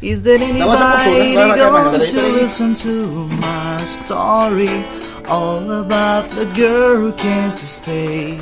to... 0.05 0.11
Is 0.11 0.23
there 0.23 0.43
Ela 0.43 0.77
já 0.77 0.87
contou, 0.87 1.13
né? 1.13 1.21
anybody 1.21 1.61
going 1.61 2.01
to 2.01 2.29
listen 2.41 2.75
to 2.75 3.29
my 3.29 3.85
story? 3.87 4.85
All 5.27 5.71
about 5.81 6.29
the 6.37 6.45
girl 6.55 6.97
who 6.99 7.13
can't 7.13 7.57
stay. 7.57 8.39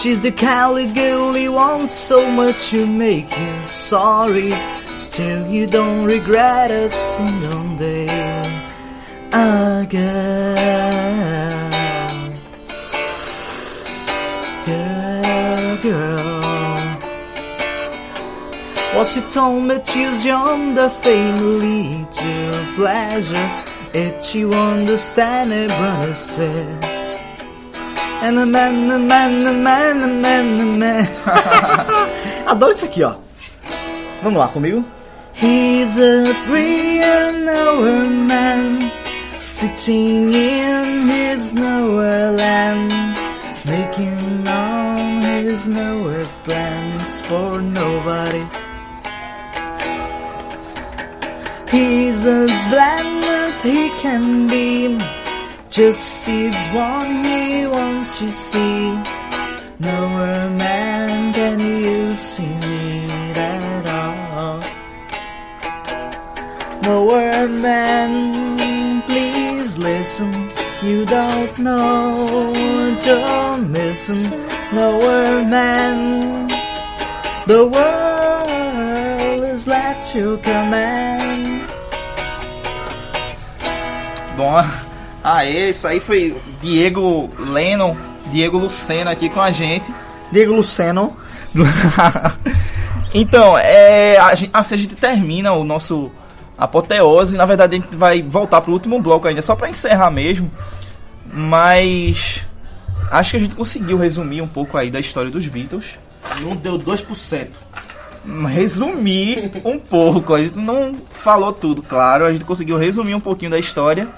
She's 0.00 0.20
the 0.20 0.32
Cali 0.32 0.86
girl 0.92 1.36
you 1.36 1.52
want 1.52 1.90
so 1.90 2.26
much 2.30 2.72
you 2.72 2.86
make 2.86 3.30
you 3.38 3.62
sorry. 3.64 4.52
Still 4.96 5.46
you 5.48 5.66
don't 5.66 6.04
regret 6.06 6.70
a 6.70 6.88
single 6.88 7.76
day. 7.76 8.06
Again. 9.32 10.86
Was 18.96 19.12
she 19.12 19.20
told 19.28 19.64
me 19.64 19.78
choose 19.84 20.24
yonder 20.24 20.88
family 20.88 22.06
to 22.12 22.66
pleasure. 22.76 23.50
If 23.92 24.34
you 24.34 24.50
understand 24.54 25.52
it, 25.52 25.68
brother 25.68 26.14
said. 26.14 26.82
And 28.22 28.38
the 28.38 28.46
man, 28.46 28.88
the 28.88 28.98
man, 28.98 29.44
the 29.44 29.52
man, 29.52 30.00
the 30.00 30.08
man, 30.08 30.58
the 30.58 30.64
man. 30.64 31.06
Adoro 32.46 32.72
isso 32.72 32.86
aqui, 32.86 33.02
ó. 33.04 33.16
Vamos 34.22 34.38
lá 34.38 34.48
comigo? 34.48 34.82
He's 35.34 35.98
a 35.98 36.32
three 36.46 37.02
an 37.02 37.46
hour 37.50 38.02
man 38.02 38.90
sitting 39.42 40.32
in 40.32 41.06
his 41.06 41.52
nowhere 41.52 42.32
land, 42.32 43.14
making 43.66 44.48
all 44.48 45.20
his 45.20 45.68
nowhere 45.68 46.26
plans 46.44 47.20
for 47.20 47.60
nobody. 47.60 48.65
He's 51.76 52.24
as 52.24 52.66
blind 52.72 53.22
as 53.22 53.62
he 53.62 53.90
can 54.00 54.48
be, 54.48 54.96
just 55.68 56.02
sees 56.22 56.56
what 56.72 57.06
he 57.26 57.66
wants 57.66 58.18
to 58.20 58.32
see. 58.32 58.78
Nowhere 59.78 60.48
man 60.56 61.34
can 61.34 61.60
you 61.60 62.14
see 62.14 62.44
it 62.44 63.36
at 63.36 63.86
all. 64.00 64.62
Nowhere 66.80 67.46
man, 67.46 69.02
please 69.02 69.76
listen. 69.76 70.32
You 70.82 71.04
don't 71.04 71.58
know 71.58 72.10
what 72.32 73.06
you're 73.06 73.58
missing. 73.58 74.30
Nowhere 74.72 75.44
man, 75.44 76.48
the 77.46 77.66
world 77.66 78.48
is 79.52 79.68
at 79.68 80.14
your 80.14 80.38
command. 80.38 81.25
Bom, 84.36 84.52
aê, 85.24 85.70
isso 85.70 85.88
aí 85.88 85.98
foi 85.98 86.36
Diego 86.60 87.30
Lennon, 87.38 87.96
Diego 88.30 88.58
Lucena 88.58 89.10
aqui 89.10 89.30
com 89.30 89.40
a 89.40 89.50
gente. 89.50 89.92
Diego 90.30 90.52
Luceno. 90.54 91.16
então, 93.14 93.56
é, 93.56 94.18
a 94.18 94.34
gente, 94.34 94.50
assim 94.52 94.74
a 94.74 94.78
gente 94.78 94.94
termina 94.94 95.52
o 95.52 95.64
nosso 95.64 96.10
apoteose. 96.58 97.36
Na 97.36 97.46
verdade, 97.46 97.76
a 97.76 97.80
gente 97.80 97.96
vai 97.96 98.22
voltar 98.22 98.60
pro 98.60 98.72
último 98.72 99.00
bloco 99.00 99.26
ainda, 99.26 99.42
só 99.42 99.54
para 99.54 99.68
encerrar 99.68 100.10
mesmo. 100.10 100.50
Mas 101.32 102.46
acho 103.10 103.30
que 103.32 103.36
a 103.36 103.40
gente 103.40 103.54
conseguiu 103.54 103.96
resumir 103.96 104.42
um 104.42 104.48
pouco 104.48 104.76
aí 104.76 104.90
da 104.90 105.00
história 105.00 105.30
dos 105.30 105.46
Beatles. 105.48 105.98
Não 106.40 106.54
deu 106.56 106.78
2%. 106.78 107.48
Resumir 108.48 109.52
um 109.64 109.78
pouco, 109.78 110.34
a 110.34 110.42
gente 110.42 110.58
não 110.58 110.96
falou 111.10 111.52
tudo, 111.52 111.80
claro. 111.82 112.24
A 112.24 112.32
gente 112.32 112.44
conseguiu 112.44 112.76
resumir 112.76 113.14
um 113.14 113.20
pouquinho 113.20 113.52
da 113.52 113.58
história. 113.58 114.08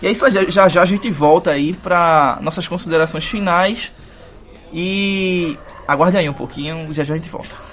E 0.00 0.06
é 0.06 0.12
isso, 0.12 0.24
aí, 0.24 0.30
já 0.30 0.68
já, 0.68 0.82
a 0.82 0.84
gente 0.84 1.10
volta 1.10 1.50
aí 1.50 1.72
para 1.74 2.38
nossas 2.40 2.66
considerações 2.68 3.24
finais. 3.24 3.92
E 4.72 5.56
aguarde 5.86 6.16
aí 6.16 6.28
um 6.28 6.34
pouquinho, 6.34 6.92
já 6.92 7.04
já 7.04 7.14
a 7.14 7.16
gente 7.16 7.28
volta. 7.28 7.67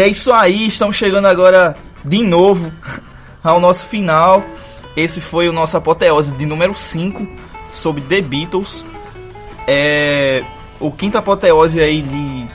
É 0.00 0.08
isso 0.08 0.32
aí, 0.32 0.66
estamos 0.66 0.96
chegando 0.96 1.26
agora 1.26 1.76
de 2.02 2.22
novo 2.24 2.72
ao 3.44 3.60
nosso 3.60 3.84
final. 3.84 4.42
Esse 4.96 5.20
foi 5.20 5.46
o 5.46 5.52
nosso 5.52 5.76
apoteose 5.76 6.34
de 6.34 6.46
número 6.46 6.74
5 6.74 7.28
sobre 7.70 8.00
The 8.04 8.22
Beatles. 8.22 8.82
É 9.68 10.42
o 10.80 10.90
quinto 10.90 11.18
apoteose 11.18 11.78
aí 11.78 12.00
de 12.00 12.46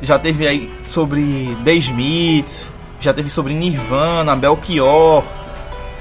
já 0.00 0.18
teve 0.18 0.48
aí 0.48 0.72
sobre 0.82 1.54
The 1.62 1.74
Smiths, 1.74 2.72
já 2.98 3.12
teve 3.12 3.28
sobre 3.28 3.52
Nirvana, 3.52 4.34
Belchior, 4.34 5.22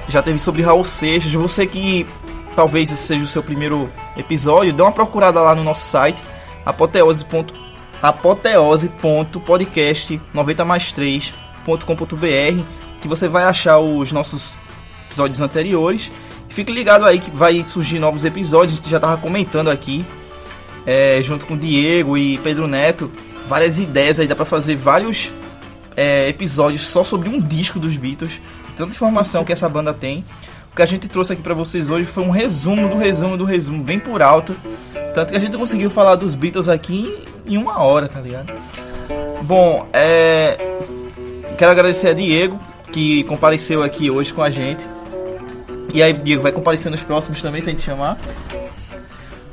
já 0.08 0.24
teve 0.24 0.40
sobre 0.40 0.62
Raul 0.62 0.86
Seixas. 0.86 1.34
Você 1.34 1.68
que 1.68 2.08
talvez 2.56 2.90
esse 2.90 3.08
seja 3.08 3.26
o 3.26 3.28
seu 3.28 3.44
primeiro 3.44 3.90
episódio, 4.16 4.72
dê 4.72 4.82
uma 4.82 4.94
procurada 4.94 5.42
lá 5.42 5.54
no 5.54 5.66
nosso 5.66 5.86
site 5.86 6.24
apoteose.com 6.66 7.71
apoteose.podcast90 8.02 10.66
mais 10.66 10.94
3.com.br 10.94 12.82
que 13.02 13.08
você 13.08 13.28
vai 13.28 13.44
achar 13.44 13.80
os 13.80 14.12
nossos 14.12 14.56
episódios 15.08 15.42
anteriores. 15.42 16.12
Fique 16.48 16.72
ligado 16.72 17.06
aí 17.06 17.20
que 17.20 17.32
vai 17.32 17.66
surgir 17.66 18.00
novos 18.00 18.24
episódios, 18.24 18.74
a 18.74 18.76
gente 18.78 18.90
já 18.90 19.00
tava 19.00 19.18
comentando 19.18 19.70
aqui, 19.70 20.06
é, 20.86 21.20
junto 21.24 21.46
com 21.46 21.58
Diego 21.58 22.18
e 22.18 22.38
Pedro 22.40 22.68
Neto, 22.68 23.12
várias 23.48 23.80
ideias 23.80 24.20
aí, 24.20 24.28
dá 24.28 24.36
pra 24.36 24.46
fazer 24.46 24.76
vários 24.76 25.32
é, 25.96 26.30
episódios 26.30 26.88
só 26.88 27.04
sobre 27.04 27.30
um 27.30 27.40
disco 27.40 27.80
dos 27.80 27.96
Beatles, 27.96 28.42
tanta 28.78 28.94
informação 28.94 29.44
que 29.44 29.54
essa 29.54 29.68
banda 29.68 29.94
tem. 29.94 30.24
O 30.72 30.76
que 30.76 30.82
a 30.82 30.86
gente 30.86 31.08
trouxe 31.08 31.34
aqui 31.34 31.42
pra 31.42 31.54
vocês 31.54 31.90
hoje 31.90 32.06
foi 32.06 32.24
um 32.24 32.32
resumo 32.32 32.88
do 32.88 32.98
resumo 32.98 33.38
do 33.38 33.44
resumo, 33.44 33.84
bem 33.84 34.00
por 34.00 34.22
alto. 34.22 34.56
Tanto 35.14 35.32
que 35.32 35.36
a 35.36 35.40
gente 35.40 35.58
conseguiu 35.58 35.90
falar 35.90 36.16
dos 36.16 36.34
Beatles 36.34 36.70
aqui 36.70 37.14
em 37.46 37.58
uma 37.58 37.80
hora, 37.80 38.08
tá 38.08 38.20
ligado? 38.20 38.54
Bom, 39.44 39.88
é. 39.94 40.58
Quero 41.58 41.72
agradecer 41.72 42.08
a 42.10 42.14
Diego, 42.14 42.60
que 42.92 43.24
compareceu 43.26 43.84
aqui 43.84 44.10
hoje 44.10 44.34
com 44.34 44.42
a 44.42 44.50
gente. 44.50 44.88
E 45.94 46.02
aí, 46.02 46.14
Diego, 46.14 46.42
vai 46.42 46.52
comparecer 46.52 46.90
nos 46.92 47.04
próximos 47.04 47.42
também, 47.42 47.62
sem 47.62 47.76
te 47.76 47.82
chamar? 47.82 48.18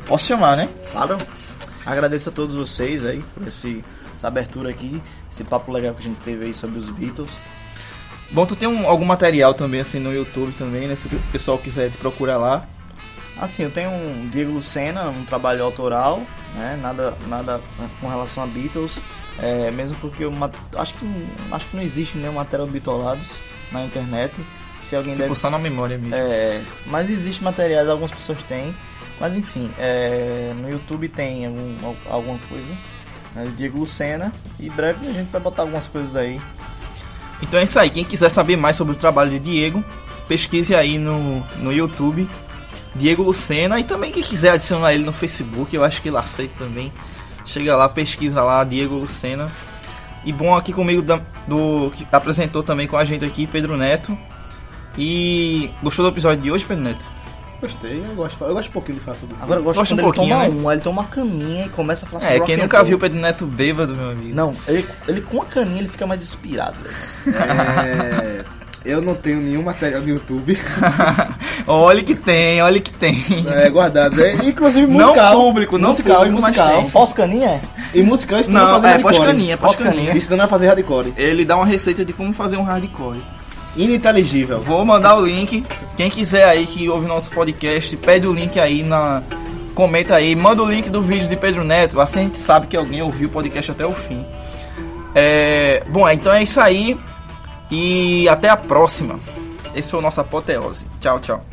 Posso 0.07 0.27
chamar, 0.27 0.57
né? 0.57 0.69
Claro. 0.93 1.19
Agradeço 1.85 2.29
a 2.29 2.33
todos 2.33 2.55
vocês 2.55 3.05
aí 3.05 3.23
por 3.35 3.47
esse, 3.47 3.85
essa 4.17 4.29
abertura 4.29 4.71
aqui, 4.71 5.03
esse 5.33 5.43
papo 5.45 5.73
legal 5.73 5.95
que 5.95 6.01
a 6.01 6.05
gente 6.05 6.21
teve 6.21 6.45
aí 6.47 6.55
sobre 6.55 6.79
os 6.79 6.89
Beatles. 6.91 7.31
Bom, 8.31 8.45
tu 8.45 8.55
tem 8.55 8.69
um- 8.69 8.87
algum 8.87 9.07
material 9.07 9.55
também, 9.55 9.81
assim, 9.81 9.99
no 9.99 10.13
YouTube 10.13 10.53
também, 10.53 10.87
né? 10.87 10.97
Se 10.97 11.07
o 11.09 11.19
pessoal 11.33 11.57
quiser 11.59 11.91
te 11.91 11.97
procurar 11.97 12.37
lá. 12.37 12.65
Assim, 13.41 13.63
eu 13.63 13.71
tenho 13.71 13.91
um 13.91 14.29
Diego 14.33 14.53
Lucena, 14.53 15.09
um 15.11 15.25
trabalho 15.25 15.63
autoral, 15.63 16.23
né? 16.55 16.79
Nada, 16.83 17.15
nada 17.29 17.61
com 18.01 18.09
relação 18.09 18.43
a 18.43 18.47
Beatles. 18.47 18.99
É, 19.41 19.71
mesmo 19.71 19.97
porque 20.01 20.25
eu 20.25 20.33
acho 20.77 20.95
que, 20.95 21.27
acho 21.53 21.67
que 21.67 21.77
não 21.77 21.83
existe 21.85 22.19
nenhum 22.19 22.33
material 22.33 22.67
bitolados 22.67 23.25
na 23.71 23.85
internet. 23.85 24.35
Se 24.83 24.97
alguém 24.97 25.13
Ficou 25.15 25.29
deve 25.29 25.39
só 25.39 25.49
na 25.51 25.59
memória 25.59 25.97
mesmo. 25.97 26.15
É, 26.17 26.61
mas 26.87 27.09
existe 27.09 27.45
materiais, 27.45 27.89
algumas 27.89 28.11
pessoas 28.11 28.43
têm. 28.43 28.75
Mas 29.21 29.35
enfim, 29.35 29.71
é, 29.79 30.53
no 30.57 30.69
YouTube 30.69 31.09
tem 31.09 31.47
algum, 31.47 31.75
al- 31.87 31.97
alguma 32.11 32.39
coisa. 32.49 32.73
Né, 33.35 33.53
Diego 33.57 33.79
Lucena. 33.79 34.33
E 34.59 34.69
breve 34.71 35.07
a 35.09 35.13
gente 35.13 35.31
vai 35.31 35.41
botar 35.41 35.63
algumas 35.63 35.87
coisas 35.87 36.17
aí. 36.17 36.41
Então 37.41 37.61
é 37.61 37.63
isso 37.65 37.79
aí. 37.79 37.91
Quem 37.91 38.05
quiser 38.05 38.31
saber 38.31 38.57
mais 38.57 38.75
sobre 38.75 38.95
o 38.95 38.97
trabalho 38.97 39.31
de 39.31 39.39
Diego, 39.39 39.85
pesquise 40.27 40.75
aí 40.75 40.99
no, 40.99 41.41
no 41.59 41.73
YouTube. 41.73 42.29
Diego 42.99 43.23
Lucena. 43.23 43.79
E 43.81 43.85
também 43.85 44.11
quem 44.13 44.23
quiser 44.23 44.51
adicionar 44.53 44.93
ele 44.93 45.05
no 45.05 45.13
Facebook, 45.13 45.75
eu 45.75 45.85
acho 45.85 46.03
que 46.03 46.09
ele 46.09 46.17
aceita 46.17 46.55
também. 46.65 46.93
Chega 47.47 47.75
lá, 47.77 47.89
pesquisa 47.89 48.43
lá, 48.43 48.63
Diego 48.65 48.95
Lucena. 48.97 49.51
E 50.25 50.33
bom, 50.33 50.55
aqui 50.57 50.73
comigo 50.73 51.01
da- 51.01 51.21
do 51.47 51.91
que 51.97 52.07
apresentou 52.13 52.63
também 52.63 52.87
com 52.87 52.97
a 52.97 53.05
gente 53.05 53.25
aqui, 53.25 53.47
Pedro 53.47 53.77
Neto. 53.77 54.17
E 54.97 55.71
gostou 55.83 56.05
do 56.05 56.13
episódio 56.13 56.43
de 56.43 56.51
hoje, 56.51 56.65
Pedro 56.65 56.85
Neto? 56.85 57.01
Gostei, 57.61 57.99
eu 58.07 58.15
gosto, 58.15 58.45
eu 58.45 58.55
gosto 58.55 58.69
um 58.69 58.73
pouquinho 58.73 58.99
de 58.99 59.05
falar 59.05 59.17
sobre 59.17 59.35
Agora 59.41 59.59
eu 59.59 59.65
gosto 59.65 59.81
quando 59.81 59.91
um 59.91 59.93
ele 59.95 60.03
toma 60.03 60.15
pouquinho, 60.15 60.37
um, 60.63 60.69
aí 60.69 60.77
ele 60.77 60.83
toma 60.83 61.01
uma 61.03 61.09
caninha 61.09 61.67
e 61.67 61.69
começa 61.71 62.07
a 62.07 62.09
falar 62.09 62.21
sobre 62.21 62.35
É, 62.37 62.39
rock 62.39 62.47
quem 62.47 62.55
and 62.55 62.63
nunca 62.63 62.77
roll. 62.79 62.87
viu 62.87 62.97
o 62.97 63.01
Pedro 63.01 63.19
Neto 63.19 63.47
bêbado, 63.47 63.97
meu 63.97 64.11
amigo. 64.11 64.33
Não, 64.35 64.55
ele, 64.69 64.87
ele 65.09 65.21
com 65.23 65.43
a 65.43 65.45
caninha 65.45 65.81
ele 65.81 65.89
fica 65.89 66.07
mais 66.07 66.23
inspirado. 66.23 66.77
velho. 66.79 67.37
É, 67.37 68.45
eu 68.85 69.03
não 69.03 69.15
tenho 69.15 69.41
nenhum 69.41 69.63
material 69.63 70.01
no 70.01 70.09
YouTube 70.09 70.59
olha 71.67 72.03
que 72.03 72.15
tem, 72.15 72.63
olha 72.63 72.81
que 72.81 72.93
tem. 72.93 73.23
é, 73.55 73.69
guardado, 73.69 74.17
né? 74.17 74.39
Inclusive 74.45 74.87
Não 74.87 75.09
musical. 75.09 75.33
público, 75.41 75.79
não 75.79 75.91
musical 75.91 76.17
público, 76.17 76.39
e 76.39 76.43
mas 76.43 76.57
musical. 76.57 76.91
Pós-caninha 76.91 77.49
é? 77.49 77.61
E 77.95 78.03
musical 78.03 78.39
ensinando 78.39 78.67
Não, 78.67 78.73
a 78.73 78.75
fazer 78.77 78.87
é, 78.87 78.91
hardcore. 78.93 79.17
pós-caninha, 79.17 79.57
pós-caninha. 79.59 80.17
Ensinando 80.17 80.43
a 80.43 80.49
fazer 80.49 80.67
hardcore. 80.69 81.13
Ele 81.17 81.45
dá 81.45 81.57
uma 81.57 81.67
receita 81.67 82.05
de 82.05 82.13
como 82.13 82.33
fazer 82.33 82.57
um 82.57 82.63
hardcore. 82.63 83.21
Ininteligível. 83.77 84.61
Vou 84.61 84.85
mandar 84.85 85.17
o 85.17 85.27
link. 85.27 85.65
Quem 85.97 86.11
quiser 86.11 86.45
aí 86.49 86.67
que 86.67 86.89
ouve 86.89 87.07
nosso 87.07 87.31
podcast, 87.31 87.97
pede 87.97 88.27
o 88.27 88.33
link 88.33 88.59
aí 88.59 88.83
na. 88.83 89.23
Comenta 89.75 90.17
aí, 90.17 90.35
manda 90.35 90.63
o 90.63 90.69
link 90.69 90.91
do 90.91 91.01
vídeo 91.01 91.29
de 91.29 91.37
Pedro 91.37 91.63
Neto. 91.63 92.01
Assim 92.01 92.21
a 92.21 92.23
gente 92.25 92.39
sabe 92.39 92.67
que 92.67 92.77
alguém 92.77 93.01
ouviu 93.03 93.29
o 93.29 93.31
podcast 93.31 93.71
até 93.71 93.87
o 93.87 93.93
fim. 93.93 94.25
É, 95.15 95.83
bom, 95.89 96.09
então 96.09 96.33
é 96.33 96.43
isso 96.43 96.61
aí. 96.61 96.99
E 97.71 98.29
até 98.29 98.49
a 98.49 98.57
próxima. 98.57 99.21
Esse 99.75 99.91
foi 99.91 100.01
o 100.01 100.03
nosso 100.03 100.21
apoteose. 100.21 100.87
Tchau, 101.01 101.21
tchau. 101.21 101.45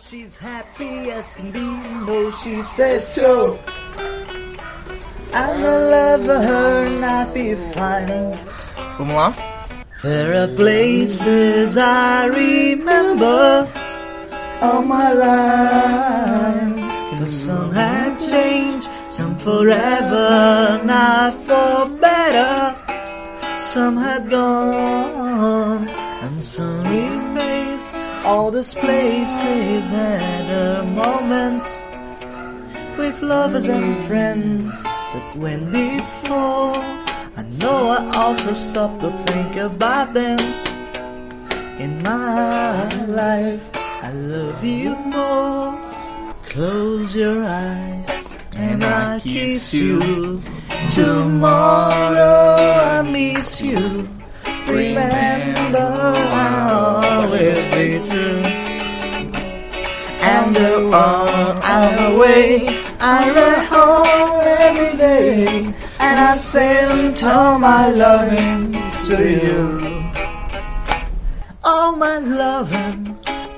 She's 0.00 0.38
happy 0.38 1.10
as 1.10 1.34
can 1.34 1.50
be, 1.50 1.60
no, 1.60 2.32
she 2.38 2.52
says 2.62 3.06
so. 3.06 3.58
I'm 5.32 5.62
a 5.62 5.78
lover, 5.92 6.40
her 6.42 6.88
not 6.88 7.34
be 7.34 7.54
fine. 7.74 8.38
Vamos 8.98 9.14
lá? 9.14 9.34
There 10.02 10.34
are 10.34 10.48
places 10.54 11.76
I 11.76 12.26
remember 12.26 13.68
all 14.62 14.82
my 14.82 15.12
life. 15.12 17.18
The 17.18 17.26
sun 17.26 17.72
had 17.72 18.16
changed, 18.16 18.88
some 19.10 19.36
forever, 19.38 20.80
not 20.84 21.34
for 21.46 21.88
better. 21.98 22.76
Some 23.60 23.96
had 23.96 24.30
gone, 24.30 25.88
and 25.88 26.42
some 26.42 26.84
remains. 26.84 27.94
All 28.24 28.50
these 28.50 28.72
places 28.74 29.90
had 29.90 30.48
their 30.48 30.82
moments 30.84 31.82
with 32.96 33.20
lovers 33.20 33.66
and 33.66 33.96
friends 34.06 34.84
that 35.12 35.36
went 35.36 35.72
before. 35.72 36.76
I 37.36 37.42
know 37.60 37.88
I 37.88 38.04
often 38.14 38.54
stop 38.54 39.00
to 39.00 39.10
think 39.28 39.56
about 39.56 40.12
them. 40.14 40.38
In 41.78 42.02
my 42.02 42.88
life, 43.06 43.64
I 44.02 44.10
love 44.12 44.64
you 44.64 44.94
more. 44.96 45.78
Close 46.44 47.14
your 47.14 47.44
eyes 47.44 48.28
and 48.54 48.82
I 48.84 49.20
kiss 49.20 49.72
you. 49.72 50.42
Tomorrow 50.90 52.56
I 52.58 53.02
miss 53.02 53.60
you. 53.60 54.08
Remember, 54.66 55.88
I'll 56.42 57.04
always 57.04 57.60
be 57.72 58.00
true. 58.10 58.42
And 60.20 60.56
while 60.90 61.60
I'm 61.62 62.14
away, 62.14 62.87
I 63.00 63.30
run 63.30 63.64
home 63.66 64.40
every 64.44 64.96
day, 64.98 65.64
and 66.00 66.18
I 66.18 66.36
send 66.36 67.22
all 67.22 67.58
my 67.58 67.90
loving 67.90 68.72
to 69.06 69.16
you. 69.44 70.10
All 71.62 71.94
my 71.94 72.18
loving 72.18 73.16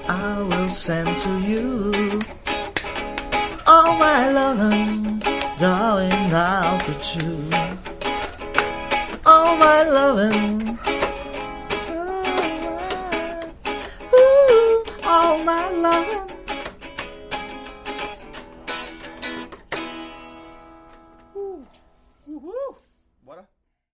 I 0.08 0.42
will 0.42 0.68
send 0.68 1.08
to 1.24 1.38
you. 1.40 2.20
All 3.66 3.96
my 3.96 4.30
loving, 4.30 5.20
darling, 5.58 6.34
I'll 6.34 6.78
put 6.80 7.16
you. 7.16 7.48
All 9.24 9.56
my 9.56 9.84
loving. 9.84 10.78
Ooh, 14.12 14.84
all 15.04 15.38
my 15.44 15.70
loving. 15.70 16.39